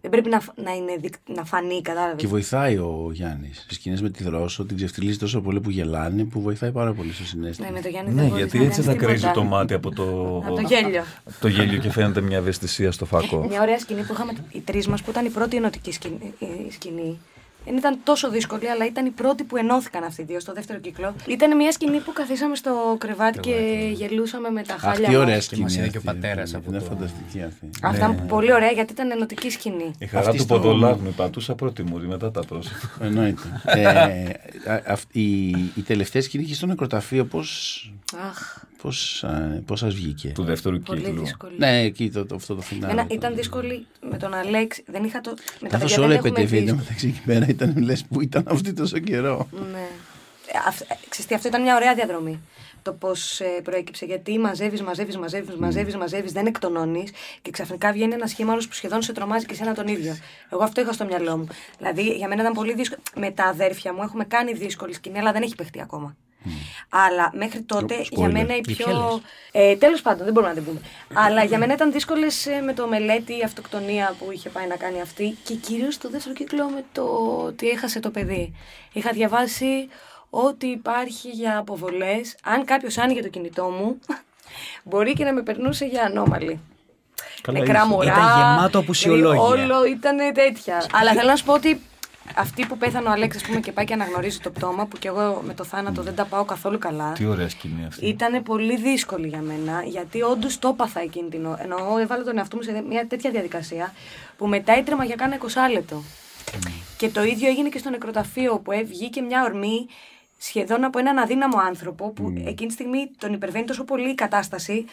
Δεν 0.00 0.10
πρέπει 0.10 0.28
να, 0.28 0.40
φ- 0.40 0.58
να, 0.60 0.72
είναι, 0.74 0.96
δικ- 1.00 1.14
να 1.36 1.44
φανεί, 1.44 1.82
κατάλαβες. 1.82 2.16
Και 2.20 2.26
βοηθάει 2.26 2.76
ο 2.76 3.10
Γιάννης. 3.12 3.60
Στις 3.60 3.76
σκηνές 3.76 4.02
με 4.02 4.10
τη 4.10 4.24
δρόσο 4.24 4.64
την 4.64 4.76
ξεφτυλίζει 4.76 5.18
τόσο 5.18 5.40
πολύ 5.40 5.60
που 5.60 5.70
γελάνε 5.70 6.24
που 6.24 6.40
βοηθάει 6.40 6.72
πάρα 6.72 6.92
πολύ 6.92 7.12
στο 7.12 7.24
συνέστημα. 7.24 7.68
Ναι, 7.68 7.74
με 7.74 7.80
το 7.80 7.88
Γιάννη 7.88 8.10
Ναι, 8.12 8.20
δεν 8.20 8.28
μπορείς 8.30 8.42
γιατί 8.44 8.58
να 8.58 8.64
έτσι 8.64 8.80
θα 8.82 8.86
κάνεις 8.86 9.06
κρίζει 9.06 9.20
τίποτα. 9.26 9.40
το 9.40 9.46
μάτι 9.46 9.74
από 9.74 9.90
το, 9.94 10.02
Από 10.46 10.54
το 10.54 10.60
γέλιο. 10.60 11.02
το 11.40 11.48
γέλιο 11.48 11.78
και 11.78 11.90
φαίνεται 11.90 12.20
μια 12.20 12.36
ευαισθησία 12.36 12.92
στο 12.92 13.04
φακό. 13.04 13.44
Μια 13.50 13.60
ωραία 13.62 13.78
σκηνή 13.78 14.02
που 14.02 14.12
είχαμε 14.12 14.32
οι 14.50 14.60
τρεις 14.60 14.86
μας 14.88 15.02
που 15.02 15.10
ήταν 15.10 15.24
η 15.24 15.30
πρώτη 15.30 15.56
ενωτική 15.56 15.92
σκηνή. 15.92 16.34
η 16.38 16.70
σκηνή. 16.70 17.18
Δεν 17.68 17.76
ήταν 17.76 17.98
τόσο 18.04 18.30
δύσκολη, 18.30 18.68
αλλά 18.70 18.86
ήταν 18.86 19.06
η 19.06 19.10
πρώτη 19.10 19.44
που 19.44 19.56
ενώθηκαν 19.56 20.04
αυτοί 20.04 20.22
οι 20.22 20.24
δύο 20.24 20.40
στο 20.40 20.52
δεύτερο 20.52 20.78
κύκλο. 20.78 21.14
Ήταν 21.26 21.56
μια 21.56 21.72
σκηνή 21.72 21.98
που 22.00 22.12
καθίσαμε 22.12 22.56
στο 22.56 22.96
κρεβάτι 22.98 23.38
και 23.38 23.54
γελούσαμε 23.92 24.50
με 24.50 24.62
τα 24.62 24.74
χάλια. 24.78 25.00
Αυτή 25.00 25.12
η 25.12 25.16
ωραία 25.16 25.34
μας. 25.34 25.44
σκηνή. 25.44 25.62
μας 25.62 25.72
είδε 25.74 25.80
αυτή, 25.80 25.92
και 25.92 25.98
ο 25.98 26.02
πατέρας 26.04 26.54
αυτή. 26.54 26.56
από 26.56 26.70
Είναι 26.70 26.78
το- 26.78 26.84
φανταστική 26.84 27.42
αυτή. 27.42 27.70
Αυτά 27.82 27.96
ήταν 28.12 28.26
πολύ 28.26 28.52
ωραία 28.52 28.70
γιατί 28.70 28.92
ήταν 28.92 29.10
ενωτική 29.10 29.50
σκηνή. 29.50 29.90
Η 29.98 30.06
χαρά 30.06 30.24
Αυτή 30.26 30.36
του 30.36 30.42
στο- 30.42 30.54
ποδολάγνου 30.54 31.12
πατούσα 31.12 31.54
πρώτη 31.54 31.82
μου, 31.82 31.98
μετά 32.06 32.30
τα 32.30 32.44
πρόσωπα. 32.44 32.76
Εννοείται. 33.00 33.60
ε, 33.64 34.72
α- 34.72 34.82
αυτή- 34.86 35.18
η, 35.18 35.48
η 35.74 35.80
τελευταία 35.86 36.22
σκηνή 36.22 36.42
είχε 36.44 36.54
στο 36.54 36.66
νεκροταφείο 36.66 37.24
πώ 37.24 37.38
Αχ, 38.28 38.64
πώς, 38.82 39.24
α, 39.24 39.62
πώς 39.66 39.78
σας 39.78 39.94
βγήκε; 39.94 40.28
του 40.34 40.44
δεύτερου 40.44 40.78
πολύ 40.80 41.02
κύκλου. 41.02 41.20
δύσκολη. 41.20 41.54
Ναι, 41.58 41.80
εκεί 41.80 42.10
το, 42.10 42.26
το, 42.26 42.34
αυτό 42.34 42.54
το 42.54 42.60
φινάλε. 42.60 42.92
Εμένα 42.92 43.06
ήταν 43.10 43.34
δύσκολη 43.34 43.86
με 44.10 44.16
τον 44.16 44.34
Αλέξη. 44.34 44.84
Δεν 44.86 45.04
είχα 45.04 45.20
το. 45.20 45.30
Με 45.60 45.68
τα 45.68 45.74
Καθώς 45.76 45.90
παιδιά 45.94 46.04
όλα 46.04 46.06
δεν 46.08 46.16
έχουμε 46.24 46.40
επετεύχει 46.40 46.64
δει. 46.64 46.72
μεταξύ 46.72 47.06
εκεί 47.08 47.22
πέρα 47.26 47.46
ήταν 47.48 47.74
λες 47.82 48.04
που 48.04 48.20
ήταν 48.20 48.44
αυτή 48.48 48.72
τόσο 48.72 48.98
καιρό. 48.98 49.48
Ναι. 49.72 49.86
Ε, 50.52 50.58
αυ- 50.66 50.80
ε, 50.80 50.94
ξέρεις 51.08 51.26
τι, 51.26 51.34
αυτό 51.34 51.48
ήταν 51.48 51.62
μια 51.62 51.76
ωραία 51.76 51.94
διαδρομή. 51.94 52.40
Το 52.82 52.92
πώς 52.92 53.40
προέκυψε. 53.62 54.04
Γιατί 54.04 54.38
μαζεύεις, 54.38 54.82
μαζεύεις, 54.82 55.16
μαζεύεις, 55.16 55.54
μαζεύεις, 55.56 55.96
μαζεύεις, 55.96 56.32
δεν 56.32 56.46
εκτονώνεις 56.46 57.10
και 57.42 57.50
ξαφνικά 57.50 57.92
βγαίνει 57.92 58.14
ένας 58.14 58.30
σχήμα 58.30 58.52
άλλος 58.52 58.68
που 58.68 58.74
σχεδόν 58.74 59.02
σε 59.02 59.12
τρομάζει 59.12 59.46
και 59.46 59.52
εσένα 59.52 59.74
τον 59.74 59.86
ίδιο. 59.86 60.16
Εγώ 60.52 60.62
αυτό 60.62 60.80
είχα 60.80 60.92
στο 60.92 61.04
μυαλό 61.04 61.36
μου. 61.36 61.46
Δηλαδή 61.78 62.02
για 62.02 62.28
μένα 62.28 62.40
ήταν 62.40 62.52
πολύ 62.52 62.74
δύσκολο. 62.74 63.00
Με 63.16 63.30
τα 63.30 63.44
αδέρφια 63.44 63.92
μου 63.92 64.02
έχουμε 64.02 64.24
κάνει 64.24 64.52
δύσκολη 64.52 64.92
σκηνή, 64.94 65.18
αλλά 65.18 65.32
δεν 65.32 65.42
έχει 65.42 65.54
παιχτεί 65.54 65.80
ακόμα. 65.80 66.16
Αλλά 66.88 67.30
μέχρι 67.34 67.62
τότε 67.62 67.94
Spoiler. 67.98 68.06
για 68.10 68.28
μένα 68.28 68.56
η 68.56 68.60
Για 68.64 68.74
ποια 68.76 68.86
πιο. 68.86 68.96
λες; 68.96 69.20
Ε, 69.52 69.76
Τέλος 69.76 70.02
πάντων, 70.02 70.24
δεν 70.24 70.32
μπορούμε 70.32 70.52
να 70.52 70.58
την 70.58 70.64
πούμε. 70.68 70.80
Αλλά 71.14 71.44
για 71.44 71.58
μένα 71.58 71.72
ήταν 71.72 71.92
δύσκολες 71.92 72.46
με 72.64 72.72
το 72.72 72.86
μελέτη, 72.86 73.32
η 73.38 73.42
αυτοκτονία 73.44 74.14
που 74.18 74.32
είχε 74.32 74.48
πάει 74.48 74.66
να 74.66 74.76
κάνει 74.76 75.00
αυτή 75.00 75.36
και 75.44 75.54
κυρίως 75.54 75.98
το 75.98 76.10
δεύτερο 76.10 76.34
κύκλο 76.34 76.64
με 76.68 76.84
το 76.92 77.02
ότι 77.46 77.68
έχασε 77.68 78.00
το 78.00 78.10
παιδί. 78.10 78.54
Είχα 78.92 79.10
διαβάσει 79.12 79.88
ότι 80.30 80.66
υπάρχει 80.66 81.28
για 81.28 81.58
αποβολές. 81.58 82.36
Αν 82.44 82.64
κάποιος 82.64 82.98
άνοιγε 82.98 83.22
το 83.22 83.28
κινητό 83.28 83.64
μου, 83.68 83.98
μπορεί 84.88 85.12
και 85.12 85.24
να 85.24 85.32
με 85.32 85.42
περνούσε 85.42 85.84
για 85.84 86.02
ανώμαλη. 86.02 86.60
Καλά, 87.42 87.58
Νεκρά 87.58 87.78
είσαι. 87.78 87.86
μωρά. 87.88 88.06
Ήταν 88.12 88.24
γεμάτο 88.24 88.78
απουσιολόγια. 88.78 89.42
δηλαδή 89.42 89.62
Όλο 89.72 89.84
ήταν 89.84 90.16
τέτοια. 90.34 90.86
Αλλά 90.92 91.12
θέλω 91.12 91.28
να 91.28 91.36
σου 91.36 91.44
πω 91.44 91.52
ότι 91.52 91.80
αυτή 92.36 92.66
που 92.66 92.78
πέθανε 92.78 93.08
ο 93.08 93.12
Αλέξης, 93.12 93.42
πούμε, 93.42 93.60
και 93.60 93.72
πάει 93.72 93.84
και 93.84 93.92
αναγνωρίζει 93.92 94.38
το 94.38 94.50
πτώμα, 94.50 94.86
που 94.86 94.98
κι 94.98 95.06
εγώ 95.06 95.42
με 95.46 95.54
το 95.54 95.64
θάνατο 95.64 96.02
δεν 96.02 96.14
τα 96.14 96.24
πάω 96.24 96.44
καθόλου 96.44 96.78
καλά. 96.78 97.12
Τι 97.12 97.24
ωραία 97.24 97.48
σκηνή 97.48 97.84
αυτή. 97.86 98.06
Ήταν 98.06 98.42
πολύ 98.42 98.76
δύσκολη 98.76 99.28
για 99.28 99.40
μένα, 99.40 99.82
γιατί 99.82 100.22
όντως 100.22 100.58
το 100.58 100.68
έπαθα 100.68 101.00
εκείνη 101.00 101.28
την 101.28 101.46
ώρα. 101.46 101.62
Ενώ 101.62 101.98
έβαλα 101.98 102.22
τον 102.22 102.38
εαυτό 102.38 102.56
μου 102.56 102.62
σε 102.62 102.84
μια 102.88 103.06
τέτοια 103.06 103.30
διαδικασία 103.30 103.92
που 104.36 104.46
μετά 104.46 104.72
έτρεμα 104.72 105.04
για 105.04 105.14
κάνα 105.14 105.38
20 105.38 105.72
λεπτό. 105.72 106.02
Και 106.96 107.08
το 107.08 107.22
ίδιο 107.22 107.48
έγινε 107.48 107.68
και 107.68 107.78
στο 107.78 107.90
νεκροταφείο 107.90 108.58
που 108.58 108.72
βγήκε 108.86 109.20
μια 109.20 109.42
ορμή 109.42 109.86
σχεδόν 110.38 110.84
από 110.84 110.98
έναν 110.98 111.18
αδύναμο 111.18 111.58
άνθρωπο 111.58 112.10
που 112.10 112.32
εκείνη 112.44 112.68
τη 112.68 112.72
στιγμή 112.72 113.10
τον 113.18 113.32
υπερβαίνει 113.32 113.64
τόσο 113.64 113.84
πολύ 113.84 114.10
η 114.10 114.14
κατάσταση 114.14 114.84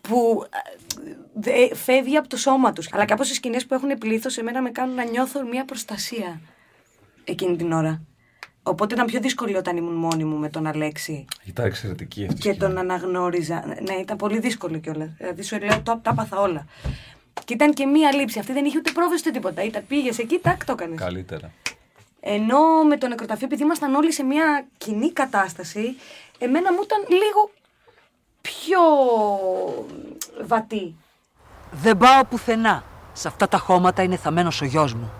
που 0.00 0.46
ε, 1.44 1.62
ε, 1.62 1.74
φεύγει 1.74 2.16
από 2.16 2.28
το 2.28 2.36
σώμα 2.36 2.72
τους. 2.72 2.88
Αλλά 2.92 3.04
κάπως 3.04 3.30
οι 3.30 3.34
σκηνές 3.34 3.66
που 3.66 3.74
έχουν 3.74 3.98
πλήθος 3.98 4.38
εμένα 4.38 4.62
με 4.62 4.70
κάνουν 4.70 4.94
να 4.94 5.04
νιώθω 5.04 5.46
μια 5.46 5.64
προστασία 5.64 6.40
εκείνη 7.26 7.56
την 7.56 7.72
ώρα. 7.72 8.00
Οπότε 8.62 8.94
ήταν 8.94 9.06
πιο 9.06 9.20
δύσκολο 9.20 9.58
όταν 9.58 9.76
ήμουν 9.76 9.94
μόνη 9.94 10.24
μου 10.24 10.36
με 10.36 10.48
τον 10.48 10.66
Αλέξη 10.66 11.24
Ήταν 11.44 11.66
εξαιρετική 11.66 12.22
αυτή. 12.22 12.34
η 12.34 12.36
και 12.36 12.42
σκηνή. 12.52 12.56
τον 12.56 12.78
αναγνώριζα. 12.78 13.64
Ναι, 13.66 13.94
ήταν 13.94 14.16
πολύ 14.16 14.38
δύσκολο 14.38 14.78
κιόλας. 14.78 15.08
Δηλαδή 15.18 15.42
σου 15.42 15.58
λέω, 15.58 15.80
το, 15.82 16.00
τα 16.02 16.10
έπαθα 16.10 16.40
όλα. 16.40 16.66
Και 17.44 17.54
ήταν 17.54 17.72
και 17.74 17.86
μία 17.86 18.14
λήψη. 18.14 18.38
Αυτή 18.38 18.52
δεν 18.52 18.64
είχε 18.64 18.78
ούτε 18.78 18.90
πρόβες 18.90 19.20
ούτε 19.20 19.30
τίποτα. 19.30 19.62
Ήταν, 19.64 19.82
πήγες 19.88 20.18
εκεί, 20.18 20.38
τάκ, 20.42 20.64
το 20.64 20.72
έκανες. 20.72 20.98
Καλύτερα. 20.98 21.50
Ενώ 22.20 22.58
με 22.88 22.96
το 22.96 23.08
νεκροταφείο, 23.08 23.46
επειδή 23.46 23.62
ήμασταν 23.62 23.94
όλοι 23.94 24.12
σε 24.12 24.22
μια 24.22 24.66
κοινή 24.78 25.12
κατάσταση, 25.12 25.96
εμένα 26.38 26.72
μου 26.72 26.78
ήταν 26.82 27.00
λίγο 27.08 27.50
πιο 28.40 28.80
βατή. 30.46 30.94
Δεν 31.70 31.96
πάω 31.98 32.24
πουθενά. 32.24 32.84
Σε 33.12 33.28
αυτά 33.28 33.48
τα 33.48 33.58
χώματα 33.58 34.02
είναι 34.02 34.16
θαμένος 34.16 34.60
ο 34.60 34.64
γιος 34.64 34.94
μου. 34.94 35.10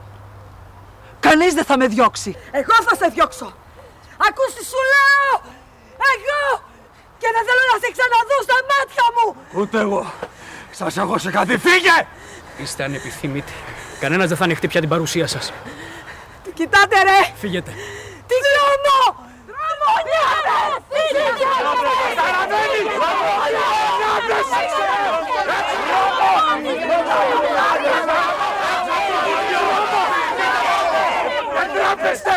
Κανείς 1.20 1.54
δεν 1.54 1.64
θα 1.64 1.76
με 1.76 1.86
διώξει. 1.86 2.36
Εγώ 2.50 2.76
θα 2.88 2.94
σε 2.96 3.06
διώξω. 3.14 3.54
Ακούς 4.28 4.54
τι 4.54 4.64
σου 4.70 4.80
λέω. 4.92 5.54
Εγώ. 6.12 6.62
Και 7.18 7.28
δεν 7.34 7.42
θέλω 7.46 7.62
να 7.72 7.76
σε 7.82 7.88
ξαναδώ 7.96 8.36
στα 8.46 8.58
μάτια 8.70 9.06
μου. 9.16 9.26
Ούτε 9.60 9.78
εγώ. 9.78 10.12
Σας 10.70 10.96
έχω 10.96 11.18
σε 11.18 11.30
κάτι. 11.30 11.58
Φύγε! 11.58 12.06
Είστε 12.62 12.84
ανεπιθύμητοι. 12.84 13.52
Κανένα 14.00 14.26
δεν 14.26 14.36
θα 14.36 14.44
ανοιχτεί 14.44 14.66
πια 14.68 14.80
την 14.80 14.88
παρουσία 14.88 15.26
σα. 15.26 15.38
Τι 15.38 16.50
κοιτάτε 16.54 17.02
ρε. 17.02 17.32
Φύγετε. 17.40 17.70
Τι 18.28 18.34
δρόμο. 18.46 18.98
Δρόμο. 19.46 19.90
Ναι 20.10 20.20
ρε. 20.46 20.58
Φύγε. 20.92 21.26
Δεν 31.96 32.20
τράπεστε! 32.22 32.34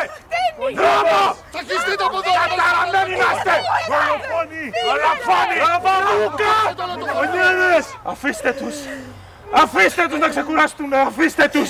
Δρόμο! 0.82 1.22
Τσακιστείτε 1.52 2.04
από 2.08 2.18
εδώ! 2.22 2.32
Καταραμένοι 2.42 3.14
είμαστε! 3.16 3.54
Δολοφόνοι! 3.92 4.64
Δολοφόνοι! 4.86 5.58
Λούκα! 6.22 6.54
Ονιέρες! 7.22 7.86
Αφήστε 8.04 8.52
τους! 8.54 8.76
Αφήστε 9.52 10.08
τους 10.08 10.20
να 10.20 10.30
ξεκουραστούν! 10.30 10.94
Αφήστε 10.94 11.48
τους! 11.48 11.70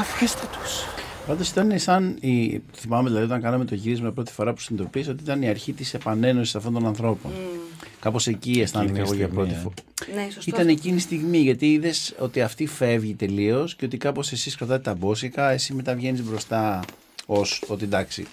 Αφήστε 0.00 0.46
τους! 0.52 0.84
Πάντως 1.26 1.48
ήταν 1.48 1.78
σαν. 1.78 2.16
Η... 2.20 2.62
Θυμάμαι 2.74 3.08
δηλαδή 3.08 3.26
όταν 3.26 3.40
κάναμε 3.40 3.64
το 3.64 3.74
γύρισμα 3.74 4.10
πρώτη 4.10 4.32
φορά 4.32 4.52
που 4.52 4.60
συνειδητοποίησα 4.60 5.10
ότι 5.10 5.22
ήταν 5.22 5.42
η 5.42 5.48
αρχή 5.48 5.72
της 5.72 5.94
επανένωσης 5.94 6.54
αυτών 6.54 6.72
των 6.72 6.86
ανθρώπων. 6.86 7.30
Mm. 7.30 7.86
Κάπως 8.00 8.26
εκεί 8.26 8.60
αισθάνθηκα 8.60 9.00
εγώ 9.00 9.14
για 9.14 9.26
στιγμή, 9.26 9.34
πρώτη 9.34 9.52
ε. 9.52 9.56
φορά. 9.62 9.74
Ναι, 10.14 10.30
σωστό. 10.30 10.50
Ήταν 10.54 10.68
εκείνη 10.68 10.96
η 10.96 11.00
στιγμή 11.00 11.38
γιατί 11.38 11.72
είδες 11.72 12.14
ότι 12.18 12.42
αυτή 12.42 12.66
φεύγει 12.66 13.14
τελείως 13.14 13.74
και 13.74 13.84
ότι 13.84 13.96
κάπως 13.96 14.32
εσείς 14.32 14.56
κρατάτε 14.56 14.82
τα 14.82 14.94
μπόσικα, 14.94 15.50
εσύ 15.50 15.74
μετά 15.74 15.94
βγαίνεις 15.94 16.22
μπροστά 16.22 16.84
ως 17.26 17.62
ότι 17.68 17.84
εντάξει. 17.84 18.26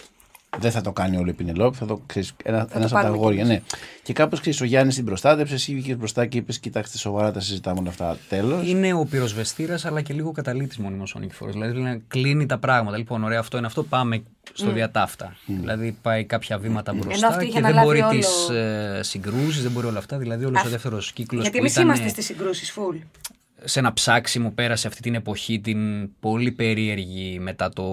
Δεν 0.57 0.71
θα 0.71 0.81
το 0.81 0.91
κάνει 0.91 1.17
όλο 1.17 1.29
η 1.29 1.33
Πινελόπη, 1.33 1.77
θα 1.77 1.85
το 1.85 2.01
ξέρεις. 2.05 2.33
Ένα 2.43 2.65
το 2.65 2.71
ένας 2.75 2.85
από 2.91 2.95
τα 2.95 2.99
πάρουμε 3.01 3.17
κι 3.17 3.23
αγόρια, 3.23 3.41
εμείς. 3.41 3.53
ναι. 3.53 3.61
Και 4.03 4.13
κάπως 4.13 4.39
ξέρεις, 4.39 4.61
ο 4.61 4.65
Γιάννης 4.65 4.95
την 4.95 5.05
προστάτεψε, 5.05 5.53
εσύ 5.53 5.73
βγήκες 5.75 5.97
μπροστά 5.97 6.25
και 6.25 6.37
είπες: 6.37 6.59
Κοιτάξτε, 6.59 6.97
σοβαρά 6.97 7.31
τα 7.31 7.39
συζητάμε 7.39 7.79
όλα 7.79 7.89
αυτά. 7.89 8.17
Τέλος. 8.29 8.67
Είναι 8.67 8.93
ο 8.93 9.05
πυροσβεστήρας, 9.05 9.85
αλλά 9.85 10.01
και 10.01 10.13
λίγο 10.13 10.31
καταλήτης 10.31 10.77
μονίμως 10.77 11.15
ο 11.15 11.19
Νικηφόρο. 11.19 11.51
Δηλαδή 11.51 11.79
να 11.79 11.99
κλείνει 12.07 12.45
τα 12.45 12.57
πράγματα. 12.57 12.97
Λοιπόν, 12.97 13.23
ωραία, 13.23 13.39
αυτό 13.39 13.57
είναι 13.57 13.67
αυτό, 13.67 13.83
πάμε 13.83 14.23
στο 14.53 14.69
Mm. 14.69 14.73
διατάφτα. 14.73 15.35
Δηλαδή 15.45 15.97
πάει 16.01 16.23
κάποια 16.25 16.57
βήματα 16.57 16.91
Ενώ 16.91 17.03
μπροστά 17.03 17.27
αυτή 17.27 17.43
είχε 17.43 17.53
και 17.53 17.61
δεν 17.61 17.65
αναλάβει 17.71 17.87
μπορεί 17.87 18.01
όλο- 18.01 18.19
τις 18.19 18.49
ε, 18.49 18.99
συγκρούσεις, 19.03 19.61
δεν 19.63 19.71
μπορεί 19.71 19.87
όλα 19.87 19.99
αυτά. 19.99 20.17
Δηλαδή 20.17 20.45
όλος 20.45 20.57
ο 20.59 20.61
Αυ- 20.61 20.69
δεύτερος 20.71 21.11
κύκλος 21.11 21.41
Γιατί 21.41 21.57
που 21.57 21.63
εμείς 21.63 21.73
ήταν 21.75 21.85
είμαστε 21.85 22.07
στις 22.07 22.25
συγκρούσεις, 22.25 22.71
φουλ. 22.71 22.97
Σε 23.63 23.79
ένα 23.79 23.93
ψάξιμο 23.93 24.51
πέρασε 24.51 24.87
αυτή 24.87 25.01
την 25.01 25.15
εποχή 25.15 25.59
την 25.59 26.09
πολύ 26.19 26.51
περίεργη 26.51 27.39
μετά 27.39 27.69
το, 27.69 27.85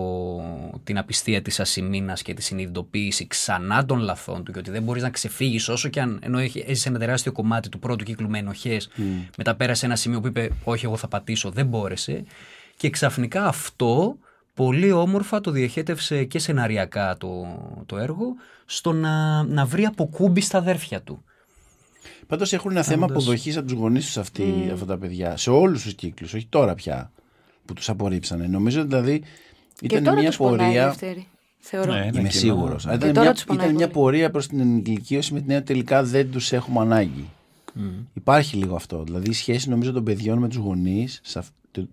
την 0.85 0.99
απιστία 0.99 1.43
της 1.43 1.61
ασημίνας 1.61 2.23
και 2.23 2.35
τη 2.35 2.43
συνειδητοποίηση 2.43 3.27
ξανά 3.27 3.85
των 3.87 3.99
λαθών 3.99 4.45
του 4.45 4.53
και 4.53 4.59
ότι 4.59 4.71
δεν 4.71 4.83
μπορείς 4.83 5.03
να 5.03 5.11
ξεφύγεις 5.11 5.69
όσο 5.69 5.89
και 5.89 6.01
αν 6.01 6.19
ενώ 6.23 6.39
έχει- 6.39 6.65
έζησε 6.67 6.89
ένα 6.89 6.99
τεράστιο 6.99 7.33
κομμάτι 7.33 7.69
του 7.69 7.79
πρώτου 7.79 8.05
κύκλου 8.05 8.29
με 8.29 8.39
ενοχές 8.39 8.89
μετά 9.37 9.55
πέρασε 9.55 9.87
ένα 9.87 9.97
σημείο 9.97 10.21
που 10.21 10.27
είπε 10.27 10.51
όχι 10.65 10.85
εγώ 10.85 10.97
θα 10.97 11.09
πατήσω 11.09 11.51
δεν 11.51 11.67
μπόρεσε 11.67 12.25
και 12.77 12.91
ξαφνικά 12.91 13.47
αυτό 13.47 14.17
πολύ 14.55 14.93
όμορφα 14.93 15.41
το 15.41 15.51
διοχέτευσε 15.51 16.25
και 16.25 16.39
σεναριακά 16.39 17.17
το, 17.17 17.47
το 17.87 17.97
έργο 17.99 18.35
στο 18.67 18.93
να, 18.93 19.43
να 19.43 19.65
βρει 19.65 19.85
αποκούμπη 19.85 20.41
στα 20.41 20.59
αδέρφια 20.59 21.03
του. 21.03 21.25
Πάντως 22.27 22.53
έχουν 22.53 22.71
ένα 22.71 22.83
θέμα 22.83 23.01
Κάνοντας- 23.01 23.23
αποδοχής 23.23 23.57
από 23.57 23.67
τους 23.67 23.77
γονείς 23.79 24.05
τους 24.07 24.17
αυτοί, 24.17 24.71
αυτά 24.73 24.85
τα 24.87 24.97
παιδιά. 24.99 25.37
Σε 25.37 25.51
όλους 25.51 25.83
τους 25.83 25.95
κύκλους, 25.95 26.35
όχι 26.35 26.47
τώρα 26.49 26.75
πια 26.75 27.11
που 27.65 27.73
τους 27.75 27.89
απορρίψανε. 27.89 28.47
Νομίζω 28.47 28.85
δηλαδή 28.85 29.23
Και 29.79 29.87
ήταν 29.87 30.05
τώρα 30.05 30.17
μια 30.19 30.29
τους 30.29 30.37
πονάει 30.37 30.55
η 30.55 30.59
πορεία. 30.69 30.87
Δεύτερη. 30.87 31.27
Θεωρώ. 31.59 31.93
Ναι, 31.93 31.99
είναι 31.99 32.07
Είμαι 32.07 32.17
κοινό. 32.29 32.31
σίγουρος. 32.31 32.85
Ναι. 32.85 32.95
Ήταν, 32.95 33.09
τώρα 33.13 33.21
μια, 33.21 33.33
τους 33.35 33.45
πονάει 33.45 33.65
ήταν 33.65 33.77
μια 33.77 33.89
πολύ. 33.89 33.99
πορεία 34.05 34.31
προς 34.31 34.47
την 34.47 34.61
ενηλικίωση 34.61 35.33
με 35.33 35.39
την 35.39 35.47
έννοια 35.51 35.59
ότι 35.65 35.73
τελικά 35.73 36.03
δεν 36.03 36.31
τους 36.31 36.53
έχουμε 36.53 36.81
ανάγκη. 36.81 37.29
Υπάρχει 38.15 38.57
λίγο 38.57 38.75
αυτό. 38.77 39.03
Δηλαδή 39.05 39.31
η 39.31 39.33
σχέση 39.33 39.69
νομίζω 39.69 39.93
των 39.93 40.05
παιδιών 40.05 40.39
με 40.39 40.49
τους 40.49 40.57
γονείς, 40.57 41.21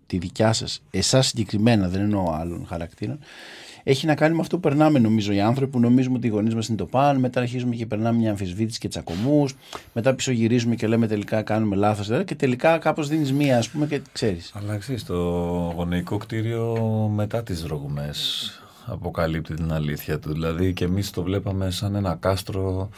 τη 0.08 0.18
δικιά 0.18 0.54
σας, 0.54 0.82
εσάς 0.92 1.28
συγκεκριμένα, 1.28 1.88
δεν 1.88 2.02
εννοώ 2.02 2.32
άλλων 2.34 2.66
χαρακτήρων, 2.68 3.20
έχει 3.84 4.06
να 4.06 4.16
κάνει 4.16 4.36
με 4.36 4.42
αυτό 4.42 4.56
που 4.56 4.62
περνάμε 4.68 5.00
νομίζω 5.00 5.34
οι 5.34 5.42
άνθρωποι 5.42 5.72
που 5.72 5.80
νομίζουμε 5.80 6.18
ότι 6.18 6.28
οι 6.28 6.30
γονείς 6.30 6.56
μας 6.56 6.68
είναι 6.68 6.78
το 6.78 6.86
παν. 6.86 7.20
Μετά 7.20 7.40
αρχίζουμε 7.40 7.76
και 7.76 7.86
περνάμε 7.86 8.18
μια 8.18 8.30
αμφισβήτηση 8.30 8.80
και 8.80 8.88
τσακωμούς. 8.88 9.56
Μετά 9.94 10.14
πισωγυρίζουμε 10.14 10.76
και 10.76 10.88
λέμε 10.88 11.08
τελικά 11.08 11.42
κάνουμε 11.42 11.76
λάθος. 11.76 12.24
Και 12.26 12.36
τελικά 12.36 12.78
κάπως 12.78 13.08
δίνεις 13.08 13.34
μία, 13.34 13.58
ας 13.58 13.70
πούμε, 13.70 13.86
και 13.86 14.02
ξέρεις. 14.12 14.52
Αλλά 14.56 14.78
ξέρεις, 14.78 15.04
το 15.06 15.16
γονεϊκό 15.76 16.18
κτίριο 16.18 16.78
μετά 17.16 17.44
τις 17.44 17.62
δρογμές 17.64 18.50
αποκαλύπτει 18.86 19.54
την 19.54 19.72
αλήθεια 19.74 20.20
του. 20.20 20.32
Δηλαδή 20.32 20.74
και 20.74 20.86
εμείς 20.86 21.10
το 21.10 21.24
βλέπαμε 21.24 21.72
σαν 21.72 21.96
ένα 21.96 22.18
κάστρο 22.20 22.90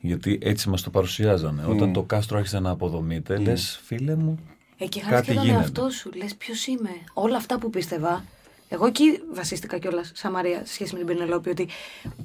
γιατί 0.00 0.38
έτσι 0.42 0.68
μας 0.68 0.82
το 0.82 0.90
παρουσιάζανε. 0.90 1.62
Όταν 1.68 1.92
το 1.92 2.02
κάστρο 2.02 2.36
άρχισε 2.36 2.58
να 2.58 2.70
αποδομείται, 2.70 3.38
λες 3.38 3.80
φίλε 3.84 4.14
μου, 4.14 4.38
Εκεί 4.78 5.00
χάνει 5.00 5.14
κάτι 5.14 5.26
και 5.28 5.34
τον 5.34 5.42
γίνεται. 5.44 5.60
εαυτό 5.60 5.90
σου. 5.90 6.10
Λες 6.14 6.34
ποιος 6.34 6.66
είμαι. 6.66 6.90
Όλα 7.12 7.36
αυτά 7.36 7.58
που 7.58 7.70
πίστευα. 7.70 8.24
Εγώ 8.68 8.86
εκεί 8.86 9.20
βασίστηκα 9.32 9.78
κιόλας, 9.78 10.10
σαν 10.14 10.32
Μαρία, 10.32 10.58
σε 10.64 10.72
σχέση 10.72 10.92
με 10.92 10.98
την 10.98 11.06
Πενελόπη, 11.06 11.50
ότι 11.50 11.68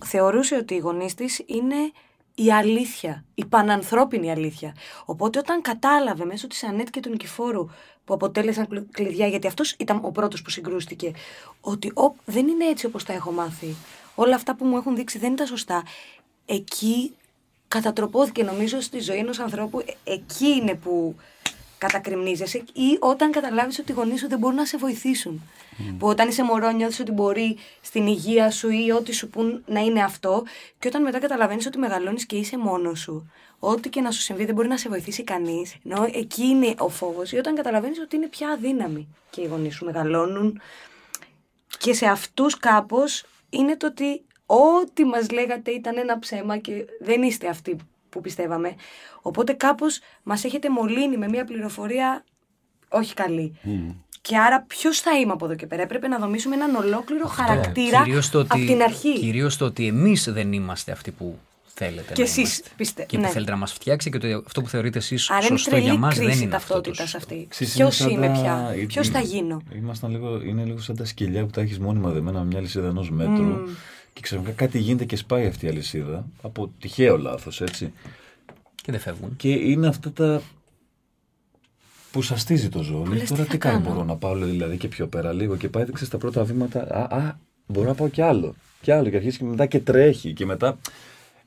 θεωρούσε 0.05 0.55
ότι 0.55 0.73
οι 0.73 0.77
γονείς 0.77 1.13
της 1.13 1.41
είναι 1.45 1.91
η 2.35 2.51
αλήθεια, 2.53 3.23
η 3.35 3.45
πανανθρώπινη 3.45 4.31
αλήθεια. 4.31 4.75
Οπότε 5.05 5.39
όταν 5.39 5.61
κατάλαβε 5.61 6.25
μέσω 6.25 6.47
της 6.47 6.63
Ανέτ 6.63 6.89
και 6.89 6.99
του 6.99 7.09
Νικηφόρου, 7.09 7.69
που 8.05 8.13
αποτέλεσαν 8.13 8.67
κλου- 8.67 8.91
κλειδιά, 8.91 9.27
γιατί 9.27 9.47
αυτός 9.47 9.71
ήταν 9.79 9.99
ο 10.03 10.11
πρώτος 10.11 10.41
που 10.41 10.49
συγκρούστηκε, 10.49 11.11
ότι 11.61 11.91
«Ωπ, 11.93 12.15
δεν 12.25 12.47
είναι 12.47 12.65
έτσι 12.65 12.85
όπως 12.85 13.03
τα 13.03 13.13
έχω 13.13 13.31
μάθει. 13.31 13.75
Όλα 14.15 14.35
αυτά 14.35 14.55
που 14.55 14.65
μου 14.65 14.77
έχουν 14.77 14.95
δείξει 14.95 15.17
δεν 15.17 15.31
ήταν 15.33 15.47
σωστά. 15.47 15.83
Εκεί 16.45 17.15
κατατροπώθηκε 17.67 18.43
νομίζω 18.43 18.81
στη 18.81 18.99
ζωή 18.99 19.17
ενός 19.17 19.39
ανθρώπου. 19.39 19.79
Ε, 19.79 20.11
Εκεί 20.13 20.45
είναι 20.47 20.73
που 20.75 21.15
κατακριμνίζεσαι 21.79 22.57
ή 22.57 22.97
όταν 22.99 23.31
καταλάβεις 23.31 23.79
ότι 23.79 23.91
οι 23.91 23.95
γονείς 23.95 24.19
σου 24.19 24.27
δεν 24.27 24.39
μπορούν 24.39 24.55
να 24.55 24.65
σε 24.65 24.77
βοηθήσουν. 24.77 25.41
Που 25.99 26.07
όταν 26.07 26.27
είσαι 26.27 26.43
μωρό 26.43 26.71
νιώθεις 26.71 26.99
ότι 26.99 27.11
μπορεί 27.11 27.57
στην 27.81 28.07
υγεία 28.07 28.51
σου 28.51 28.69
ή 28.69 28.91
ό,τι 28.91 29.13
σου 29.13 29.29
πούν 29.29 29.63
να 29.65 29.79
είναι 29.79 30.03
αυτό 30.03 30.43
και 30.79 30.87
όταν 30.87 31.01
μετά 31.01 31.19
καταλαβαίνεις 31.19 31.65
ότι 31.65 31.77
μεγαλώνεις 31.77 32.25
και 32.25 32.35
είσαι 32.35 32.57
μόνος 32.57 32.99
σου. 32.99 33.31
Ό,τι 33.59 33.89
και 33.89 34.01
να 34.01 34.11
σου 34.11 34.21
συμβεί 34.21 34.45
δεν 34.45 34.55
μπορεί 34.55 34.67
να 34.67 34.77
σε 34.77 34.89
βοηθήσει 34.89 35.23
κανείς. 35.23 35.75
Ενώ 35.85 36.07
εκεί 36.13 36.43
είναι 36.43 36.73
ο 36.77 36.89
φόβος 36.89 37.31
ή 37.31 37.37
όταν 37.37 37.55
καταλαβαίνεις 37.55 37.99
ότι 37.99 38.15
είναι 38.15 38.27
πια 38.27 38.49
αδύναμοι 38.49 39.07
και 39.29 39.41
οι 39.41 39.45
γονείς 39.45 39.75
σου 39.75 39.85
μεγαλώνουν 39.85 40.61
και 41.77 41.93
σε 41.93 42.05
αυτούς 42.05 42.57
κάπως 42.57 43.25
είναι 43.49 43.77
το 43.77 43.87
ότι 43.87 44.21
ό,τι 44.45 45.05
μας 45.05 45.29
λέγατε 45.29 45.71
ήταν 45.71 45.97
ένα 45.97 46.19
ψέμα 46.19 46.57
και 46.57 46.85
δεν 46.99 47.23
είστε 47.23 47.47
αυτοί 47.47 47.77
που 48.09 48.21
πιστεύαμε. 48.21 48.75
Οπότε 49.21 49.53
κάπως 49.53 49.99
μας 50.23 50.43
έχετε 50.43 50.69
μολύνει 50.69 51.17
με 51.17 51.27
μια 51.27 51.43
πληροφορία 51.45 52.23
όχι 52.89 53.13
καλή. 53.13 53.55
Και 54.21 54.37
άρα 54.37 54.61
ποιος 54.67 54.99
θα 54.99 55.11
είμαι 55.19 55.31
από 55.31 55.45
εδώ 55.45 55.55
και 55.55 55.67
πέρα; 55.67 55.81
Έπρεπε 55.81 56.07
να 56.07 56.17
δομήσουμε 56.17 56.55
έναν 56.55 56.75
ολόκληρο 56.75 57.27
χαρακτήρα 57.27 58.03
Κυρίως 58.03 58.29
το 58.29 58.39
από 58.39 58.55
ότι, 58.57 58.65
την 58.65 58.81
αρχή. 58.81 59.19
Κυρίως 59.19 59.57
το 59.57 59.65
ότι 59.65 59.87
εμείς 59.87 60.23
δεν 60.31 60.53
είμαστε 60.53 60.91
αυτοί 60.91 61.11
που 61.11 61.37
θέλετε 61.73 62.13
Και 62.13 62.21
να 62.21 62.27
εσείς 62.27 62.37
είμαστε. 62.57 62.69
πιστε- 62.75 63.05
Και 63.05 63.15
που 63.17 63.23
ναι. 63.23 63.29
θέλετε 63.29 63.51
να 63.51 63.57
μας 63.57 63.73
φτιάξει 63.73 64.09
και 64.09 64.17
ότι 64.17 64.43
αυτό 64.45 64.61
που 64.61 64.67
θεωρείτε 64.67 64.97
εσείς 64.97 65.29
Άρα 65.29 65.39
είναι 65.39 65.57
σωστό 65.57 65.75
για 65.75 65.83
τρελή 65.83 65.97
μας 65.99 66.15
δεν 66.17 66.25
κρίση 66.25 66.43
είναι 66.43 66.55
αυτό. 66.55 66.67
το 66.73 66.81
ταυτότητα 66.81 67.07
σωστό. 67.07 67.17
αυτή. 67.17 67.45
Ξέρεις, 67.49 67.73
Ποιος 67.73 67.95
σαν 67.95 68.09
είμαι 68.09 68.27
τα- 68.27 68.33
πια, 68.33 68.71
ε, 68.75 68.85
ποιος 68.85 69.09
θα 69.09 69.19
γίνω; 69.19 69.61
Ήμασταν 69.75 70.11
λίγο, 70.11 70.41
είναι 70.41 70.63
λίγο 70.63 70.79
σαν 70.79 70.95
τα 70.95 71.05
σκυλιά 71.05 71.43
που 71.45 71.51
τα 71.51 71.61
έχεις 71.61 71.79
μόνιμα 71.79 72.09
δεμένα 72.09 72.39
με 72.39 72.45
μια 72.45 72.59
λυσίδα 72.61 72.87
ενός 72.87 73.11
μέτρου. 73.11 73.33
Μμμ. 73.43 73.67
Και 74.19 74.25
ξαφνικά 74.25 74.51
κάτι 74.51 74.79
γίνεται 74.79 75.05
και 75.05 75.15
σπάει 75.15 75.45
αυτή 75.45 75.65
η 75.65 75.69
αλυσίδα. 75.69 76.25
Από 76.41 76.71
τυχαίο 76.79 77.17
λάθος, 77.17 77.61
έτσι. 77.61 77.93
Και 78.75 78.91
δεν 78.91 78.99
φεύγουν. 78.99 79.35
Και 79.35 79.49
είναι 79.49 79.87
αυτά 79.87 80.11
τα. 80.11 80.41
που 82.11 82.21
σαστίζει 82.21 82.69
το 82.69 82.81
ζώο. 82.81 83.05
Λέει, 83.05 83.17
λες, 83.17 83.29
τώρα 83.29 83.43
τι 83.43 83.49
τι 83.49 83.57
θα 83.57 83.57
κάνει, 83.57 83.83
κάνω; 83.83 83.89
μπορώ 83.89 84.05
να 84.05 84.15
πάω 84.15 84.35
δηλαδή 84.35 84.77
και 84.77 84.87
πιο 84.87 85.07
πέρα 85.07 85.33
λίγο. 85.33 85.55
Και 85.55 85.69
πάει, 85.69 85.83
δείξει 85.83 86.09
τα 86.09 86.17
πρώτα 86.17 86.43
βήματα. 86.43 86.79
Α, 86.81 87.17
α, 87.17 87.39
μπορώ 87.65 87.87
να 87.87 87.93
πάω 87.93 88.07
κι 88.07 88.21
άλλο. 88.21 88.55
Κι 88.81 88.91
άλλο. 88.91 89.09
Και 89.09 89.15
αρχίζει 89.15 89.37
και 89.37 89.43
μετά 89.43 89.65
και 89.65 89.79
τρέχει. 89.79 90.33
Και 90.33 90.45
μετά 90.45 90.77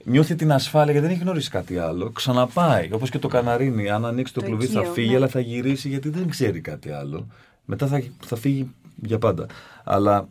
νιώθει 0.04 0.34
την 0.34 0.52
ασφάλεια 0.52 0.92
γιατί 0.92 1.06
δεν 1.06 1.14
έχει 1.14 1.24
γνωρίσει 1.24 1.50
κάτι 1.50 1.78
άλλο. 1.78 2.10
Ξαναπάει. 2.10 2.88
Όπως 2.92 3.10
και 3.10 3.18
το 3.18 3.28
καναρίνι. 3.28 3.90
Αν 3.90 4.04
ανοίξει 4.04 4.32
το, 4.34 4.40
Το 4.40 4.46
κλουβί 4.46 4.66
θα 4.66 4.80
οικείο, 4.80 4.92
φύγει, 4.92 5.10
ναι. 5.10 5.16
αλλά 5.16 5.28
θα 5.28 5.40
γυρίσει 5.40 5.88
γιατί 5.88 6.08
δεν 6.08 6.28
ξέρει 6.28 6.60
κάτι 6.60 6.90
άλλο. 6.90 7.26
Μετά 7.64 7.86
θα, 7.86 8.02
θα 8.24 8.36
φύγει 8.36 8.70
για 8.96 9.18
πάντα. 9.18 9.46
Αλλά 9.84 10.28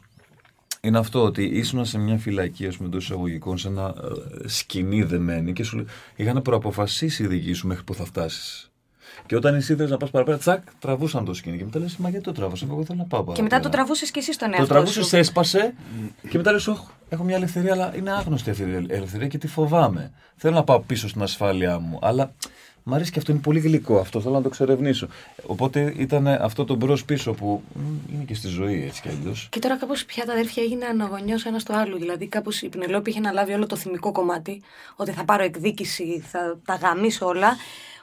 είναι 0.82 0.98
αυτό 0.98 1.24
ότι 1.24 1.44
ήσουν 1.44 1.86
σε 1.86 1.98
μια 1.98 2.18
φυλακή, 2.18 2.68
ας 2.68 2.76
πούμε, 2.78 2.88
εντός 2.88 3.04
εισαγωγικών, 3.04 3.58
σε 3.58 3.68
ένα 3.68 3.94
ε, 4.44 4.48
σκηνή 4.48 5.04
δεμένη 5.04 5.54
και 5.54 5.64
σου 5.64 5.76
λέει, 5.76 5.86
είχαν 6.16 6.42
προαποφασίσει 6.42 7.24
οι 7.24 7.28
δικοί 7.28 7.54
σου 7.54 7.68
μέχρι 7.68 7.84
που 7.84 7.94
θα 7.94 8.06
φτάσεις. 8.06 8.72
Και 9.26 9.36
όταν 9.36 9.56
εσύ 9.56 9.74
ήθελε 9.74 9.90
να 9.90 9.98
πας 9.98 10.10
παραπέρα, 10.10 10.38
τσακ, 10.38 10.62
τραβούσαν 10.80 11.26
το 11.26 11.34
σκηνή. 11.34 11.58
Και 11.58 11.64
μετά 11.64 11.80
λες, 11.80 11.98
Μα 11.98 12.10
γιατί 12.10 12.26
το 12.26 12.32
τράβωσα, 12.32 12.66
εγώ 12.70 12.86
θέλω 12.86 12.98
να 12.98 13.06
πάω 13.06 13.24
παραπέρα. 13.24 13.36
Και 13.36 13.42
μετά 13.42 13.60
το 13.60 13.70
τραβούσες 13.70 14.12
και 14.12 14.20
εσύ 14.20 14.34
στον 14.34 14.50
Το 14.50 14.56
εαυτό 14.58 14.74
τραβούσες, 14.74 15.08
σου. 15.08 15.16
έσπασε 15.16 15.74
και 16.30 16.38
μετά 16.38 16.52
λες, 16.52 16.68
έχω 17.10 17.24
μια 17.24 17.36
ελευθερία, 17.36 17.72
αλλά 17.74 17.96
είναι 17.98 18.12
άγνωστη 18.12 18.50
αυτή 18.50 18.62
η 18.64 18.86
ελευθερία 18.90 19.28
και 19.28 19.38
τη 19.38 19.48
φοβάμαι. 19.48 20.12
Θέλω 20.36 20.56
να 20.56 20.64
πάω 20.64 20.80
πίσω 20.80 21.08
στην 21.08 21.22
ασφάλειά 21.22 21.80
μου, 21.80 22.00
αλλά 22.02 22.34
μ' 22.84 22.94
αρέσει 22.94 23.12
και 23.12 23.20
αυτό, 23.20 23.32
είναι 23.32 23.42
πολύ 23.42 23.60
γλυκό 23.60 23.98
αυτό, 23.98 24.22
θέλω 24.22 24.34
να 24.34 24.42
το 24.42 24.48
εξερευνήσω. 24.48 25.08
Οπότε 25.46 25.94
ήταν 25.98 26.28
αυτό 26.28 26.66
το 26.66 26.76
μπρος 26.76 27.06
πίσω 27.06 27.34
που 27.34 27.64
μ, 27.74 28.14
είναι 28.14 28.24
και 28.24 28.34
στη 28.34 28.48
ζωή 28.48 28.84
έτσι 28.88 29.02
κι 29.02 29.10
αλλιώς. 29.10 29.48
Και 29.52 29.60
τώρα 29.60 29.78
κάπως 29.78 30.06
πια 30.06 30.26
τα 30.26 30.32
αδέρφια 30.32 30.64
έγιναν 30.64 31.02
αγωνιός 31.02 31.46
ένας 31.46 31.64
του 31.64 31.76
άλλου. 31.76 31.98
Δηλαδή, 31.98 32.28
κάπως 32.28 32.62
η 32.62 32.70
Πινελόπη 32.70 33.10
είχε 33.10 33.20
αναλάβει 33.20 33.54
όλο 33.54 33.68
το 33.68 33.76
θυμικό 33.76 34.12
κομμάτι. 34.12 34.62
Ότι 34.96 35.12
θα 35.12 35.24
πάρω 35.26 35.44
εκδίκηση, 35.44 36.24
θα 36.32 36.60
τα 36.66 36.76
γαμίσω 36.76 37.26
όλα. 37.26 37.58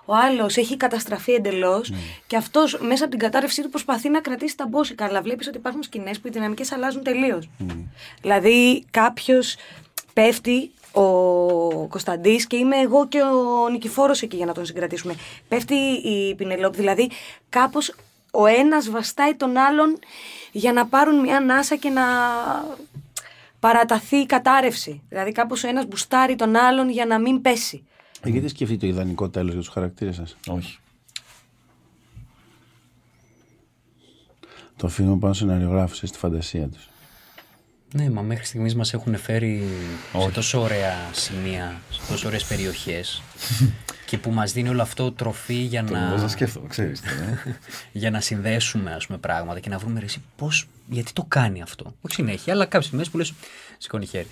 Ο 0.05 0.15
άλλος 0.15 0.57
έχει 0.57 0.77
καταστραφεί 0.77 1.33
εντελώς 1.33 1.93
και 2.27 2.37
αυτός 2.37 2.79
μέσα 2.81 3.03
από 3.03 3.11
την 3.11 3.21
κατάρρευσή 3.21 3.63
του 3.63 3.69
προσπαθεί 3.69 4.09
να 4.09 4.21
κρατήσει 4.21 4.57
τα 4.57 4.67
μπόσικα. 4.67 5.05
Αλλά 5.05 5.23
βλέπεις 5.23 5.47
ότι 5.47 5.57
υπάρχουν 5.57 5.83
σκηνές 5.83 6.21
που 6.21 6.29
οι 6.29 6.31
δυναμικές 6.31 6.73
αλλάζουν 6.73 7.03
τελείως. 7.03 7.49
Δηλαδή, 8.21 8.85
κάποιος 8.91 9.57
πέφτει 10.13 10.71
ο 10.93 11.87
Κωνσταντής 11.89 12.47
και 12.47 12.57
είμαι 12.57 12.77
εγώ 12.77 13.09
και 13.09 13.23
ο 13.23 13.69
Νικηφόρος 13.69 14.23
εκεί 14.23 14.37
για 14.37 14.47
να 14.47 14.53
τον 14.53 14.65
συγκρατήσουμε. 14.67 15.15
Πέφτει 15.49 15.75
η 15.75 16.35
Πινελόπη, 16.35 16.77
δηλαδή 16.77 17.11
κάπως 17.49 17.95
ο 18.31 18.47
ένας 18.47 18.91
βαστάει 18.91 19.35
τον 19.35 19.57
άλλον 19.57 19.99
για 20.53 20.73
να 20.73 20.87
πάρουν 20.87 21.21
μια 21.21 21.37
ανάσα 21.37 21.77
και 21.77 21.89
να 21.91 22.03
παραταθεί 23.61 24.17
η 24.17 24.27
κατάρρευση. 24.27 25.03
Δηλαδή 25.09 25.33
κάπως 25.33 25.65
ο 25.65 25.69
ένας 25.69 25.87
μπουστάρει 25.87 26.37
τον 26.37 26.57
άλλον 26.57 26.91
για 26.91 27.07
να 27.07 27.19
μην 27.19 27.41
πέσει. 27.41 27.87
Έχετε 28.23 28.49
σκεφτεί 28.49 28.77
το 28.77 28.87
ιδανικό 28.87 29.29
τέλος 29.29 29.53
για 29.53 29.61
τους 29.61 29.71
χαρακτήρες 29.71 30.15
σας; 30.15 30.37
Όχι. 30.47 30.79
Το 34.77 34.87
αφήνουμε 34.87 35.19
πάνω 35.19 35.33
σε 35.33 35.41
σεναριογράφους 35.41 35.97
στη 35.97 36.19
φαντασία 36.19 36.69
τους. 36.69 36.89
Ναι, 37.93 38.11
μα 38.11 38.23
μέχρι 38.23 38.45
στιγμής 38.45 38.75
μας 38.75 38.93
έχουν 38.95 39.17
φέρει 39.17 39.69
σε 40.21 40.31
τόσο 40.31 40.61
ωραία 40.61 40.95
σημεία, 41.13 41.81
σε 41.91 42.01
τόσο 42.09 42.27
ωραίες 42.27 42.45
περιοχές 42.45 43.23
και 44.07 44.19
που 44.19 44.31
μας 44.31 44.53
δίνει 44.53 44.69
όλο 44.69 44.83
αυτό 44.83 45.13
τροφή 45.13 45.55
για 45.55 45.85
Το 45.85 45.93
να, 45.93 46.11
βάζα 46.11 46.29
σκέφτομαι, 46.29 46.69
ξέρεις 46.69 47.01
τι, 47.01 47.09
ε. 47.09 47.57
για 48.01 48.11
να 48.11 48.21
συνδέσουμε 48.21 48.93
ας 48.95 49.07
πούμε, 49.07 49.19
πράγματα 49.19 49.61
και 49.61 49.69
να 49.69 49.79
βρούμε 49.79 49.99
ρε, 50.01 50.05
εσύ 50.05 50.23
πώς, 50.37 50.67
γιατί 50.89 51.13
το 51.13 51.25
κάνει 51.29 51.63
αυτό. 51.63 51.95
Όχι 52.01 52.15
συνέχεια, 52.15 52.53
αλλά 52.53 52.65
κάποιες 52.65 52.85
στιγμές 52.85 53.11
που 53.11 53.17
λες, 53.17 53.33
σηκώνει 53.79 54.07
χέρι. 54.07 54.27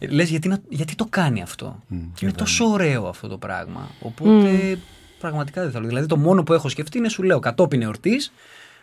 λες 0.16 0.28
γιατί, 0.28 0.48
να- 0.48 0.62
γιατί 0.68 0.94
το 0.94 1.06
κάνει 1.10 1.42
αυτό. 1.42 1.82
και 1.88 2.24
είναι 2.24 2.32
τόσο 2.32 2.64
ωραίο 2.64 3.06
αυτό 3.08 3.28
το 3.28 3.38
πράγμα. 3.38 3.90
Οπότε 4.00 4.78
πραγματικά 5.18 5.62
δεν 5.62 5.70
θέλω. 5.70 5.86
Δηλαδή 5.86 6.06
το 6.06 6.16
μόνο 6.16 6.42
που 6.42 6.52
έχω 6.52 6.68
σκεφτεί 6.68 6.98
είναι 6.98 7.08
σου 7.08 7.22
λέω 7.22 7.38
κατόπιν 7.38 7.82
εορτής 7.82 8.32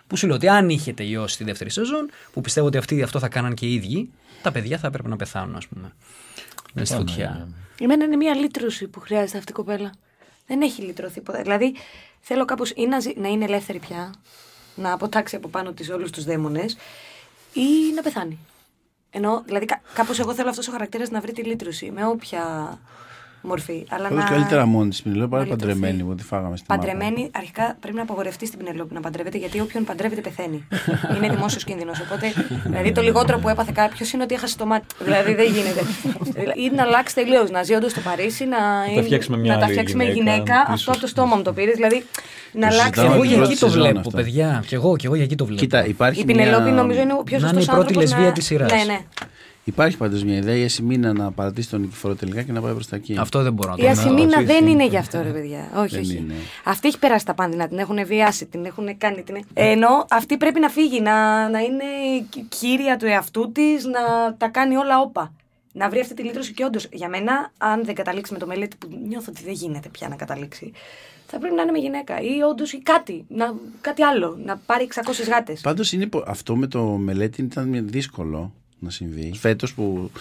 που 0.08 0.16
σου 0.18 0.28
λέω 0.28 0.36
ότι 0.36 0.48
αν 0.48 0.70
είχε 0.70 0.94
τελειώσει 0.94 1.38
τη 1.38 1.44
δεύτερη 1.44 1.70
σεζόν, 1.70 2.10
που 2.34 2.42
πιστεύω 2.42 2.68
ότι 2.68 2.78
αυτοί 2.78 3.04
αυτό 3.04 3.20
θα 3.20 3.28
κάναν 3.28 3.54
και 3.54 3.66
οι 3.66 3.74
ίδιοι, 3.74 4.12
τα 4.42 4.52
παιδιά 4.52 4.78
θα 4.78 4.88
έπρεπε 4.88 5.08
να 5.08 5.16
πεθάνουν, 5.16 5.56
ας 5.56 5.68
πούμε. 5.68 5.94
Με 6.74 6.86
στη 6.86 6.96
φωτιά. 6.96 7.48
Εμένα 7.82 8.04
είναι 8.06 8.16
μια 8.16 8.36
λύτρωση 8.36 8.88
που 8.88 9.00
χρειάζεται 9.00 9.38
αυτή 9.38 9.52
η 9.52 9.56
κοπέλα. 9.56 9.92
Δεν 10.48 10.62
έχει 10.62 10.82
λυτρωθεί 10.82 11.22
ποτέ. 11.22 11.42
Δηλαδή 11.42 11.76
θέλω 12.22 12.46
κάπως 12.46 12.70
ή 12.76 12.86
να, 12.86 13.00
ζει- 13.00 13.20
να 13.20 13.28
είναι 13.28 13.46
ελεύθερη 13.46 13.80
πια, 13.80 14.14
να 14.76 14.94
αποτάξει 14.94 15.36
από 15.36 15.48
πάνω 15.48 15.72
της 15.72 15.90
όλους 15.90 16.12
τους 16.12 16.24
δαίμονες 16.24 16.78
ή 17.54 17.94
να 17.96 18.02
πεθάνει. 18.02 18.40
Ενώ, 19.10 19.42
δηλαδή 19.46 19.66
κα, 19.66 19.82
κάπως 19.94 20.20
εγώ 20.20 20.34
θέλω 20.34 20.50
αυτός 20.50 20.68
ο 20.68 20.72
χαρακτήρας 20.72 21.10
να 21.10 21.20
βρει 21.22 21.32
τη 21.32 21.44
λύτρωση 21.44 21.92
με 21.92 22.06
όποια 22.06 22.78
μορφή. 23.42 23.86
Αλλά 23.90 24.08
Όλος 24.12 24.24
να... 24.24 24.30
καλύτερα 24.30 24.66
μόνη 24.66 24.90
της 24.90 25.02
Πινελόπη 25.02 25.30
παρά 25.30 25.44
να 25.44 25.50
λυτρωθεί. 25.50 25.74
παντρεμένη 25.74 26.04
που 26.04 26.16
τη 26.16 26.24
φάγαμε 26.24 26.58
στη 26.58 26.66
μάπα. 26.70 26.82
Παντρεμένη, 26.86 27.30
αρχικά 27.36 27.78
πρέπει 27.80 27.96
να 27.96 28.02
απαγορευτεί 28.02 28.46
στην 28.46 28.60
Πινελόπη 28.60 28.94
να 28.94 29.00
παντρεύεται, 29.00 29.38
γιατί 29.38 29.60
όποιον 29.60 29.84
παντρεύεται 29.84 30.22
πεθαίνει. 30.22 30.68
είναι 31.18 31.30
δημόσιος 31.30 31.64
κίνδυνος. 31.64 32.00
Οπότε, 32.00 32.34
δηλαδή, 32.66 32.92
το 32.92 33.02
λιγότερο 33.02 33.38
που 33.40 33.50
έπαθε 33.50 33.72
κάποιος 33.76 34.12
είναι 34.12 34.24
ότι 34.24 34.34
έχασε 34.34 34.58
το 34.58 34.66
μάτι. 34.66 34.86
δηλαδή, 35.04 35.34
δεν 35.34 35.46
γίνεται. 35.52 35.82
Δηλαδή, 36.34 36.62
ή 36.62 36.72
να 36.76 36.84
αλλάξει 36.84 37.16
τελείως, 37.16 37.50
να 37.50 37.64
ζει 37.64 37.74
όντως 37.74 37.92
στο 37.92 38.00
Παρίσι, 38.02 38.46
να, 38.46 38.58
είναι- 38.92 39.02
φτιάξει 39.02 39.32
με 39.32 39.38
μια 39.38 39.54
να 39.54 39.60
τα 39.60 39.64
άλλη 39.66 39.74
φτιάξει 39.74 39.96
με 39.96 40.04
γυναίκα, 40.04 40.32
γυναίκα. 40.34 40.54
πίσω 40.62 40.74
Αυτό 40.74 40.92
από 40.92 41.00
το 41.00 41.06
σου. 41.08 41.12
στόμα 41.14 41.36
μου 41.36 41.42
το 41.42 41.54
πήρες. 41.54 41.76
Δηλαδή, 41.76 42.06
να 42.52 42.68
αλλάξει. 42.68 42.84
συζητάμε 42.84 43.14
Εγώ 43.14 43.22
την 43.22 43.30
για 43.30 43.38
πρώτη 43.38 43.52
εκεί 43.52 43.62
το 43.62 43.68
σεζόν 43.68 43.82
βλέπω, 43.84 44.00
αυτό. 44.00 44.12
παιδιά. 44.18 44.64
Κι 44.68 44.76
εγώ, 44.76 44.96
κι 44.96 45.06
εγώ 45.06 45.16
για 45.16 45.24
εκεί 45.24 45.36
το 45.36 45.46
βλέπω. 45.46 45.62
Κοίτα, 45.62 45.86
υπάρχει 45.86 46.22
Η 46.22 46.26
Πινελόπη 46.26 46.64
μια... 46.64 46.72
νομίζω 46.72 47.02
είναι 47.02 47.14
ο 47.14 47.24
πιο 47.24 47.40
Να 47.40 47.48
σωστό 47.48 47.56
είναι 47.56 47.64
η 47.64 47.66
πρώτη 47.66 47.80
άνθρωπος 47.88 48.04
λεσβία 48.04 48.26
να... 48.28 48.32
της 48.34 48.46
σειράς. 48.46 48.72
Ναι, 48.72 48.84
ναι. 48.94 49.00
Υπάρχει 49.68 49.98
πάντως 49.98 50.24
μια 50.24 50.36
ιδέα 50.38 50.56
η 50.56 50.64
Ασημίνα 50.64 51.14
να 51.14 51.32
παρατήσει 51.32 51.70
τον 51.70 51.82
Νικηφόρο 51.82 52.16
τελικά 52.16 52.42
και 52.42 52.52
να 52.52 52.62
πάει 52.62 52.74
προς 52.74 52.88
τα 52.88 52.96
εκεί. 52.96 53.18
Αυτό 53.18 53.42
δεν 53.44 53.54
μπορώ 53.54 53.70
να 53.70 53.76
το 53.78 53.82
Η 53.84 53.86
δω. 53.86 53.92
Ασημίνα 53.92 54.38
όχι, 54.38 54.46
δεν 54.46 54.64
όχι. 54.64 54.72
είναι 54.72 54.86
γι' 54.86 54.98
αυτό, 54.98 55.22
ρε 55.22 55.30
παιδιά. 55.30 55.70
Όχι, 55.76 55.96
Δεν 55.96 56.00
όχι. 56.04 56.18
είναι. 56.18 56.34
Αυτή 56.66 56.88
έχει 56.88 57.00
περάσει 57.00 57.26
τα 57.26 57.34
πάνδυνα, 57.34 57.68
την 57.68 57.78
έχουν 57.78 58.06
βιάσει, 58.06 58.46
την 58.46 58.66
έχουν 58.66 58.98
κάνει. 58.98 59.24
Την... 59.24 59.38
Ενώ 59.54 60.06
αυτή 60.10 60.38
πρέπει 60.38 60.60
να 60.60 60.70
φύγει, 60.70 61.02
να, 61.02 61.50
να 61.50 61.60
είναι 61.60 61.84
κύρια 62.50 62.98
του 62.98 63.06
εαυτού 63.06 63.52
της, 63.52 63.86
να 63.86 64.34
τα 64.38 64.48
κάνει 64.48 64.76
όλα 64.76 65.00
όπα. 65.00 65.34
Να 65.74 65.90
βρει 65.90 66.00
αυτή 66.00 66.14
τη 66.14 66.24
λύτρωση 66.24 66.54
και 66.54 66.64
όντως, 66.64 66.88
για 66.92 67.10
μένα, 67.10 67.52
αν 67.58 67.86
δεν 67.86 67.96
καταλήξει 67.96 68.34
με 68.34 68.40
το 68.40 68.48
μελέτη 68.48 68.76
που 68.78 68.88
νιώθω 69.08 69.32
ότι 69.36 69.44
δεν 69.44 69.54
γίνεται 69.54 69.90
πια 69.90 70.08
να 70.08 70.16
καταλήξει, 70.16 70.72
θα 71.28 71.38
πρέπει 71.40 71.56
να 71.56 71.62
είναι 71.62 71.72
με 71.72 71.78
γυναίκα 71.80 72.22
ή 72.22 72.42
όντως 72.50 72.74
ή 72.74 72.80
κάτι, 72.82 73.26
να, 73.28 73.54
κάτι 73.82 74.02
άλλο, 74.04 74.38
να 74.46 74.58
πάρει 74.66 74.88
600 74.96 75.02
γάτες. 75.30 75.62
Πάντως 75.62 75.92
είναι, 75.92 76.06
πο- 76.08 76.24
αυτό 76.28 76.56
με 76.56 76.68
το 76.68 76.84
μελέτη 76.84 77.42
ήταν 77.42 77.68
μια- 77.68 77.82
δύσκολο 77.82 78.54
να 78.80 78.90
συμβεί. 78.90 79.32
Φέτος 79.36 79.74
που 79.74 80.12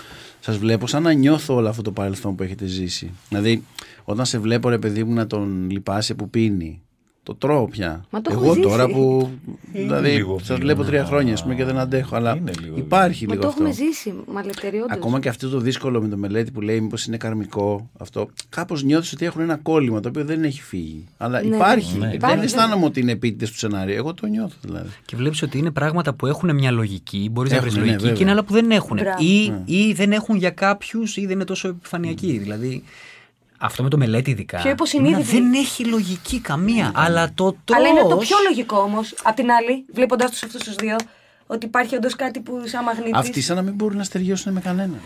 σας 0.40 0.58
βλέπω 0.58 0.86
σαν 0.86 1.02
να 1.02 1.12
νιώθω 1.12 1.54
όλο 1.54 1.68
αυτό 1.68 1.82
το 1.82 1.92
παρελθόν 1.92 2.34
που 2.34 2.42
έχετε 2.42 2.66
ζήσει. 2.66 3.12
Δηλαδή 3.28 3.64
όταν 4.04 4.26
σε 4.26 4.38
βλέπω 4.38 4.68
ρε 4.68 4.78
παιδί 4.78 5.04
μου 5.04 5.12
να 5.12 5.26
τον 5.26 5.70
λυπάσαι 5.70 6.14
που 6.14 6.30
πίνει. 6.30 6.80
Το 7.26 7.34
τρώω 7.34 7.68
πια. 7.68 8.04
Μα 8.10 8.20
το 8.20 8.30
έχω 8.32 8.44
Εγώ 8.44 8.52
ζήσει. 8.54 8.66
τώρα 8.68 8.86
που. 8.88 9.30
Είναι 9.72 9.84
δηλαδή, 9.84 10.10
λίγο 10.10 10.38
σας 10.38 10.46
πιο, 10.46 10.56
βλέπω 10.56 10.84
τρία 10.84 11.00
ναι. 11.00 11.06
χρόνια 11.06 11.32
ας 11.32 11.42
πούμε, 11.42 11.54
και 11.54 11.64
δεν 11.64 11.78
αντέχω. 11.78 12.16
Αλλά 12.16 12.36
Είναι 12.36 12.50
λίγο, 12.62 12.74
υπάρχει 12.78 13.26
Μα 13.26 13.32
λίγο 13.32 13.44
το 13.44 13.48
αυτό. 13.48 13.62
έχουμε 13.64 13.74
ζήσει, 13.84 14.14
μαλετερή 14.32 14.76
όντως. 14.76 14.90
Ακόμα 14.90 15.20
και 15.20 15.28
αυτό 15.28 15.48
το 15.48 15.58
δύσκολο 15.58 16.00
με 16.02 16.08
το 16.08 16.16
μελέτη 16.16 16.50
που 16.50 16.60
λέει 16.60 16.80
μήπως 16.80 17.04
είναι 17.06 17.16
καρμικό 17.16 17.90
αυτό. 17.98 18.28
Κάπως 18.48 18.82
νιώθεις 18.82 19.12
ότι 19.12 19.24
έχουν 19.24 19.40
ένα 19.40 19.56
κόλλημα 19.56 20.00
το 20.00 20.08
οποίο 20.08 20.24
δεν 20.24 20.44
έχει 20.44 20.62
φύγει. 20.62 21.04
Αλλά 21.16 21.40
Ναι, 21.42 21.56
υπάρχει. 21.56 21.98
ναι. 21.98 22.06
Δεν 22.06 22.14
Υπάρχει, 22.14 22.44
αισθάνομαι 22.44 22.84
ότι 22.84 23.00
είναι 23.00 23.12
επίτηδες 23.12 23.50
του 23.50 23.58
σενάριου. 23.58 23.94
Εγώ 23.96 24.14
το 24.14 24.26
νιώθω 24.26 24.56
δηλαδή. 24.62 24.88
Και 25.04 25.16
βλέπεις 25.16 25.42
ότι 25.42 25.58
είναι 25.58 25.70
πράγματα 25.70 26.14
που 26.14 26.26
έχουν 26.26 26.54
μια 26.54 26.70
λογική, 26.70 27.28
μπορείς 27.32 27.50
να 27.50 27.56
Έχουν, 27.56 27.68
βρει 27.68 27.78
ναι, 27.78 27.84
λογική, 27.84 28.00
βέβαια. 28.02 28.16
και 28.16 28.22
είναι 28.22 28.32
άλλα 28.32 28.44
που 28.44 28.52
δεν 28.52 28.70
έχουν. 28.70 28.98
Μπράβο. 29.02 29.24
Ή, 29.24 29.48
Ναι. 29.48 29.62
ή 29.64 29.92
δεν 29.92 30.12
έχουν 30.12 30.36
για 30.36 30.50
κάποιους, 30.50 31.16
ή 31.16 31.20
δεν 31.20 31.30
είναι 31.30 31.44
τόσο 31.44 31.68
επιφανειακοί. 31.68 32.38
Δηλαδή, 32.38 32.82
αυτό 33.58 33.82
με 33.82 33.88
το 33.88 33.96
μελέτη 33.96 34.30
ειδικά. 34.30 34.58
Πιο 34.58 34.70
υποσυνείδητη. 34.70 35.36
εμένα 35.36 35.50
Δεν 35.50 35.60
έχει 35.60 35.84
λογική 35.84 36.40
καμία. 36.40 36.92
Αλλά 36.94 37.32
το 37.34 37.56
τρως, 37.64 37.78
Αλλά 37.78 37.88
είναι 37.88 38.08
το 38.08 38.16
πιο 38.16 38.36
λογικό 38.48 38.76
όμως, 38.78 39.14
απ' 39.22 39.36
την 39.36 39.50
άλλη, 39.50 39.84
βλέποντα 39.92 40.28
τους 40.28 40.42
αυτούς 40.42 40.62
τους 40.62 40.74
δύο, 40.74 40.96
ότι 41.46 41.66
υπάρχει 41.66 41.94
όντως 41.94 42.16
κάτι 42.16 42.40
που 42.40 42.62
σαν 42.64 42.84
μαγνήτη. 42.84 43.10
Αυτοί 43.14 43.40
σαν 43.40 43.56
να 43.56 43.62
μην 43.62 43.74
μπορούν 43.74 43.96
να 43.96 44.04
στεριώσουν 44.04 44.52
με 44.52 44.60
κανένα. 44.60 44.98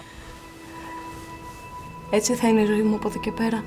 Έτσι 2.11 2.35
θα 2.35 2.49
είναι 2.49 2.61
η 2.61 2.67
ζωή 2.67 2.83
μου 2.83 2.95
από 2.95 3.09
εδώ 3.09 3.21
και 3.21 3.33
πέρα. 3.33 3.65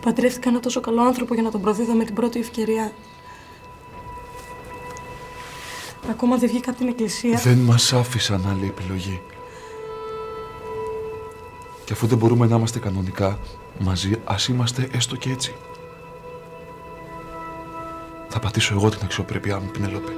Παντρεύτηκα 0.00 0.48
ένα 0.48 0.60
τόσο 0.60 0.80
καλό 0.80 1.02
άνθρωπο 1.02 1.34
για 1.34 1.42
να 1.42 1.50
τον 1.50 1.60
προδίδω 1.60 1.92
με 1.92 2.04
την 2.04 2.14
πρώτη 2.14 2.38
ευκαιρία. 2.38 2.92
Ακόμα 6.10 6.36
δεν 6.36 6.48
βγήκα 6.48 6.70
από 6.70 6.78
την 6.78 6.88
εκκλησία. 6.88 7.38
Δεν 7.38 7.58
μας 7.58 7.92
άφησαν 7.92 8.46
άλλη 8.50 8.66
επιλογή. 8.66 9.20
Και 11.86 11.92
αφού 11.92 12.06
δεν 12.06 12.18
μπορούμε 12.18 12.46
να 12.46 12.56
είμαστε 12.56 12.78
κανονικά 12.78 13.38
μαζί, 13.78 14.12
ας 14.24 14.48
είμαστε 14.48 14.88
έστω 14.92 15.16
και 15.16 15.30
έτσι. 15.30 15.54
Θα 18.28 18.38
πατήσω 18.38 18.74
εγώ 18.74 18.88
την 18.88 19.00
αξιοπρέπειά 19.02 19.60
μου, 19.60 19.70
Πινελόπη. 19.72 20.12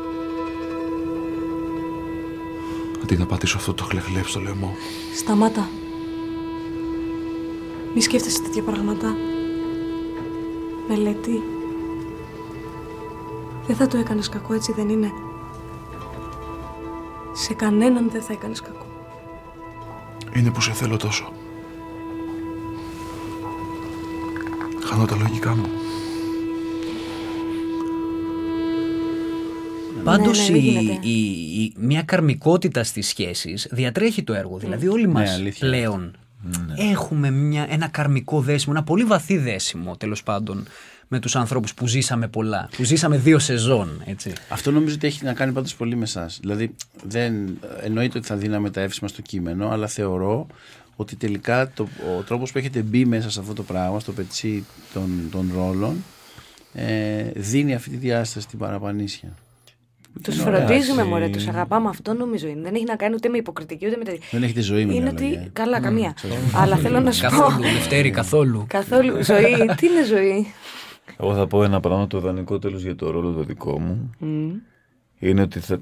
Αντί 3.02 3.16
να 3.16 3.26
πατήσω 3.26 3.56
αυτό 3.56 3.74
το 3.74 3.84
χλεχλεύς 3.84 4.30
στο 4.30 4.40
λαιμό. 4.40 4.74
Σταμάτα. 5.16 5.68
Μη 7.94 8.00
σκέφτεσαι 8.00 8.42
τέτοια 8.42 8.62
πράγματα. 8.62 9.16
Μελέτη. 10.88 11.42
Δεν 13.66 13.76
θα 13.76 13.86
το 13.86 13.96
έκανες 13.96 14.28
κακό, 14.28 14.54
έτσι 14.54 14.72
δεν 14.72 14.88
είναι; 14.88 15.12
Σε 17.32 17.54
κανέναν 17.54 18.10
δεν 18.10 18.22
θα 18.22 18.32
έκανες 18.32 18.60
κακό. 18.60 18.86
Είναι 20.34 20.50
που 20.50 20.60
σε 20.60 20.72
θέλω 20.72 20.96
τόσο. 20.96 21.32
Χάνω 24.88 25.04
τα 25.04 25.16
λογικά 25.16 25.54
μου. 25.56 25.66
Πάντως 30.04 30.38
ναι, 30.38 30.44
δεν 30.54 30.56
γίνεται. 30.56 31.06
η, 31.08 31.20
η- 31.62 31.72
μια 31.78 32.02
καρμικότητα 32.02 32.84
στις 32.84 33.06
σχέσεις 33.08 33.68
διατρέχει 33.70 34.22
το 34.22 34.34
έργο. 34.34 34.58
Δηλαδή, 34.58 34.88
όλοι 34.88 35.08
μας 35.08 35.28
Ναι, 35.28 35.34
αλήθεια. 35.34 35.68
πλέον 35.68 36.16
έχουμε 36.92 37.30
μια, 37.30 37.66
ένα 37.70 37.88
καρμικό 37.88 38.40
δέσιμο, 38.40 38.74
ένα 38.76 38.84
πολύ 38.84 39.04
βαθύ 39.04 39.38
δέσιμο 39.38 39.96
τέλος 39.96 40.22
πάντων 40.22 40.66
με 41.08 41.18
τους 41.18 41.36
ανθρώπους 41.36 41.74
που 41.74 41.86
ζήσαμε 41.86 42.28
πολλά. 42.28 42.68
Που 42.76 42.84
ζήσαμε 42.84 43.16
δύο 43.16 43.38
σεζόν, 43.38 44.02
έτσι. 44.06 44.32
Αυτό 44.48 44.70
νομίζω 44.70 44.94
ότι 44.94 45.06
έχει 45.06 45.24
να 45.24 45.32
κάνει 45.32 45.52
πάντως 45.52 45.74
πολύ 45.74 45.96
με 45.96 46.02
εσάς. 46.04 46.38
Δηλαδή, 46.40 46.74
δεν, 47.04 47.58
εννοείται 47.82 48.18
ότι 48.18 48.26
θα 48.26 48.36
δίναμε 48.36 48.70
τα 48.70 48.80
εύσημα 48.80 49.08
στο 49.08 49.22
κείμενο, 49.22 49.68
αλλά 49.68 49.86
θεωρώ 49.86 50.46
ότι 51.00 51.16
τελικά 51.16 51.70
το, 51.70 51.88
ο 52.18 52.22
τρόπος 52.22 52.52
που 52.52 52.58
έχετε 52.58 52.80
μπει 52.80 53.04
μέσα 53.04 53.30
σε 53.30 53.40
αυτό 53.40 53.52
το 53.52 53.62
πράγμα, 53.62 54.00
στο 54.00 54.12
πετσί 54.12 54.64
των, 54.92 55.28
των 55.30 55.50
ρόλων, 55.54 55.96
ε, 56.74 57.22
δίνει 57.34 57.74
αυτή 57.74 57.90
τη 57.90 57.96
διάσταση 57.96 58.40
στην 58.46 58.58
παραπανίσια. 58.58 59.28
Τους 60.22 60.34
Είναι 60.36 60.44
ωραία. 60.48 60.66
φροντίζουμε, 60.66 61.02
Ε, 61.02 61.04
μωρέ, 61.04 61.28
τους 61.28 61.46
αγαπάμε. 61.48 61.88
Αυτό 61.88 62.12
νομίζω 62.14 62.48
είναι. 62.48 62.60
Δεν 62.62 62.74
έχει 62.74 62.84
να 62.84 62.96
κάνει 62.96 63.14
ούτε 63.14 63.28
με 63.28 63.36
υποκριτική 63.36 63.86
ούτε 63.86 63.96
με 63.96 64.04
τα. 64.04 64.12
Δεν 64.30 64.42
έχετε 64.42 64.60
ζωή 64.60 64.86
με 64.86 64.94
Είναι 64.94 65.08
άλλα 65.08 65.20
λόγια. 65.20 65.40
ότι. 65.40 65.50
Καλά, 65.52 65.78
Ναι, 65.78 65.84
καμία. 65.86 66.12
ξέρω. 66.16 66.34
Αλλά 66.62 66.76
θέλω 66.76 67.00
να 67.00 67.12
σου 67.12 67.20
πω. 67.22 67.28
Καθόλου, 67.28 67.62
Δευτέρη, 67.62 68.10
καθόλου. 68.10 68.64
Καθόλου. 68.68 69.24
Ζωή. 69.24 69.54
Τι 69.76 69.86
είναι 69.86 70.04
ζωή; 70.04 70.46
Εγώ 71.18 71.34
θα 71.34 71.46
πω 71.46 71.64
ένα 71.64 71.80
πράγμα 71.80 72.06
το 72.06 72.18
ιδανικό 72.18 72.58
τέλος 72.58 72.82
για 72.82 72.94
το 72.96 73.10
ρόλο 73.10 73.32
το 73.32 73.42
δικό 73.42 73.80
μου. 73.80 74.10
Μμ. 74.18 74.50
Είναι 75.18 75.40
ότι 75.42 75.60
θα, 75.60 75.80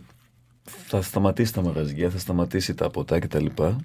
θα 0.64 1.02
σταματήσει 1.02 1.52
τα 1.52 1.62
μαγαζιά, 1.62 2.10
θα 2.10 2.18
σταματήσει 2.18 2.74
τα 2.74 2.90
ποτά 2.90 3.18
και 3.18 3.26
τα 3.26 3.40
λοιπά 3.42 3.80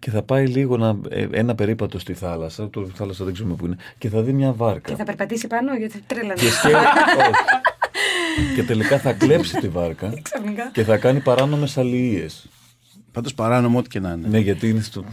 και 0.00 0.10
θα 0.10 0.22
πάει 0.22 0.46
λίγο 0.46 0.76
να, 0.76 0.96
ε, 1.08 1.26
ένα 1.30 1.54
περίπατο 1.54 1.98
στη 1.98 2.14
θάλασσα, 2.14 2.70
το 2.70 2.88
θάλασσα 2.94 3.24
δεν 3.24 3.32
ξέρουμε 3.34 3.54
πού 3.54 3.66
είναι, 3.66 3.76
και 3.98 4.08
θα 4.08 4.22
δει 4.22 4.32
μια 4.32 4.52
βάρκα. 4.52 4.90
Και 4.90 4.96
θα 4.96 5.04
περπατήσει 5.04 5.46
πάνω 5.46 5.74
γιατί 5.76 6.02
τρέλα. 6.06 6.34
Και, 6.34 6.50
σκέ... 6.50 6.68
Όχι. 7.20 8.54
και 8.54 8.62
τελικά 8.62 8.98
θα 8.98 9.12
κλέψει 9.12 9.56
τη 9.56 9.68
βάρκα 9.68 10.12
Ξαφνικά. 10.22 10.70
και 10.72 10.84
θα 10.84 10.96
κάνει 10.96 11.20
παράνομες 11.20 11.78
αλληλίες. 11.78 12.46
Πάντως 13.12 13.34
παράνομο 13.34 13.78
ό,τι 13.78 13.88
και 13.88 14.00
να 14.00 14.10
είναι. 14.10 14.28
Ναι, 14.28 14.38
γιατί 14.38 14.68
είναι 14.68 14.80
στο... 14.80 15.04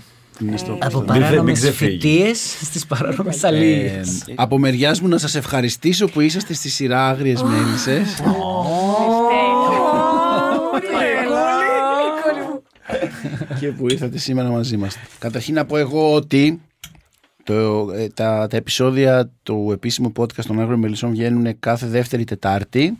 Είναι 0.41 0.57
στο- 0.57 0.77
Από 0.81 0.99
Μην- 0.99 1.11
μην 1.11 1.21
παράνομες 1.21 1.59
ξεφύγει. 1.59 1.91
φοιτίες 1.91 2.39
στις 2.63 2.85
παράνομες 2.85 3.43
αλίε. 3.43 3.85
Ε, 3.87 4.01
από 4.35 4.57
μεριάς 4.57 5.01
μου 5.01 5.07
να 5.07 5.17
σας 5.17 5.35
ευχαριστήσω 5.35 6.07
που 6.07 6.21
είσαστε 6.21 6.53
στη 6.53 6.69
σειρά 6.69 7.07
Άγριες 7.09 7.43
Μέλισσες. 7.43 8.21
και 13.59 13.71
που 13.71 13.89
ήρθατε 13.89 14.17
σήμερα 14.17 14.49
μαζί 14.49 14.77
μας. 14.77 14.97
Καταρχήν 15.19 15.53
να 15.53 15.65
πω 15.65 15.77
εγώ 15.77 16.13
ότι 16.13 16.61
το, 17.43 17.91
ε, 17.91 18.07
τα, 18.07 18.47
τα 18.49 18.57
επεισόδια 18.57 19.31
του 19.43 19.69
επίσημου 19.73 20.11
podcast 20.17 20.45
των 20.47 20.59
Άγριων 20.59 20.79
Μελισσών 20.79 21.09
βγαίνουν 21.09 21.59
κάθε 21.59 21.87
δεύτερη 21.87 22.23
Τετάρτη. 22.23 22.97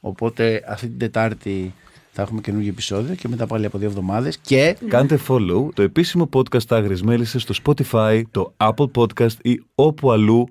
Οπότε 0.00 0.64
αυτή 0.66 0.86
την 0.86 0.98
Τετάρτη 0.98 1.74
θα 2.10 2.22
έχουμε 2.22 2.40
καινούργιο 2.40 2.70
επεισόδιο 2.70 3.14
και 3.14 3.28
μετά 3.28 3.46
πάλι 3.46 3.66
από 3.66 3.78
δύο 3.78 3.88
εβδομάδες. 3.88 4.38
Και 4.38 4.76
Κάντε 4.88 5.18
follow 5.28 5.68
το 5.74 5.82
επίσημο 5.82 6.28
podcast 6.32 6.66
Άγριες 6.68 7.02
Μέλισσες 7.02 7.42
στο 7.42 7.54
Spotify, 7.64 8.22
το 8.30 8.54
Apple 8.56 8.90
Podcast 8.94 9.36
ή 9.42 9.62
όπου 9.74 10.12
αλλού 10.12 10.48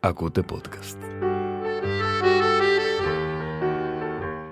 ακούτε 0.00 0.44
podcast. 0.52 0.96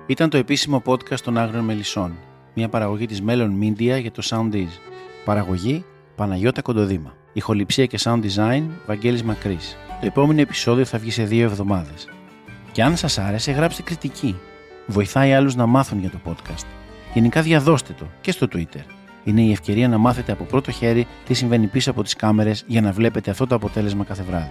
Ήταν 0.06 0.30
το 0.30 0.36
επίσημο 0.36 0.82
podcast 0.86 1.20
των 1.20 1.38
Άγριων 1.38 1.64
Μελισσών. 1.64 2.29
Μια 2.54 2.68
παραγωγή 2.68 3.06
της 3.06 3.22
Melon 3.26 3.50
Media 3.62 4.00
για 4.00 4.10
το 4.10 4.22
Soundies. 4.30 4.78
Παραγωγή 5.24 5.84
Παναγιώτα 6.16 6.62
Κοντοδήμα. 6.62 7.14
Ηχοληψία 7.32 7.86
και 7.86 7.98
sound 8.02 8.20
design 8.22 8.62
Βαγγέλης 8.86 9.22
Μακρύς. 9.22 9.76
Το 10.00 10.06
επόμενο 10.06 10.40
επεισόδιο 10.40 10.84
θα 10.84 10.98
βγει 10.98 11.10
σε 11.10 11.22
δύο 11.24 11.44
εβδομάδες. 11.44 12.08
Και 12.72 12.82
αν 12.82 12.96
σας 12.96 13.18
άρεσε 13.18 13.52
γράψτε 13.52 13.82
κριτική. 13.82 14.36
Βοηθάει 14.86 15.32
άλλους 15.32 15.54
να 15.54 15.66
μάθουν 15.66 15.98
για 15.98 16.10
το 16.10 16.18
podcast. 16.24 16.66
Γενικά 17.14 17.42
διαδώστε 17.42 17.92
το 17.98 18.06
και 18.20 18.32
στο 18.32 18.46
Twitter. 18.52 18.84
Είναι 19.24 19.42
η 19.42 19.50
ευκαιρία 19.50 19.88
να 19.88 19.98
μάθετε 19.98 20.32
από 20.32 20.44
πρώτο 20.44 20.70
χέρι 20.70 21.06
τι 21.24 21.34
συμβαίνει 21.34 21.66
πίσω 21.66 21.90
από 21.90 22.02
τις 22.02 22.16
κάμερες 22.16 22.64
για 22.66 22.80
να 22.80 22.92
βλέπετε 22.92 23.30
αυτό 23.30 23.46
το 23.46 23.54
αποτέλεσμα 23.54 24.04
κάθε 24.04 24.22
βράδυ. 24.22 24.50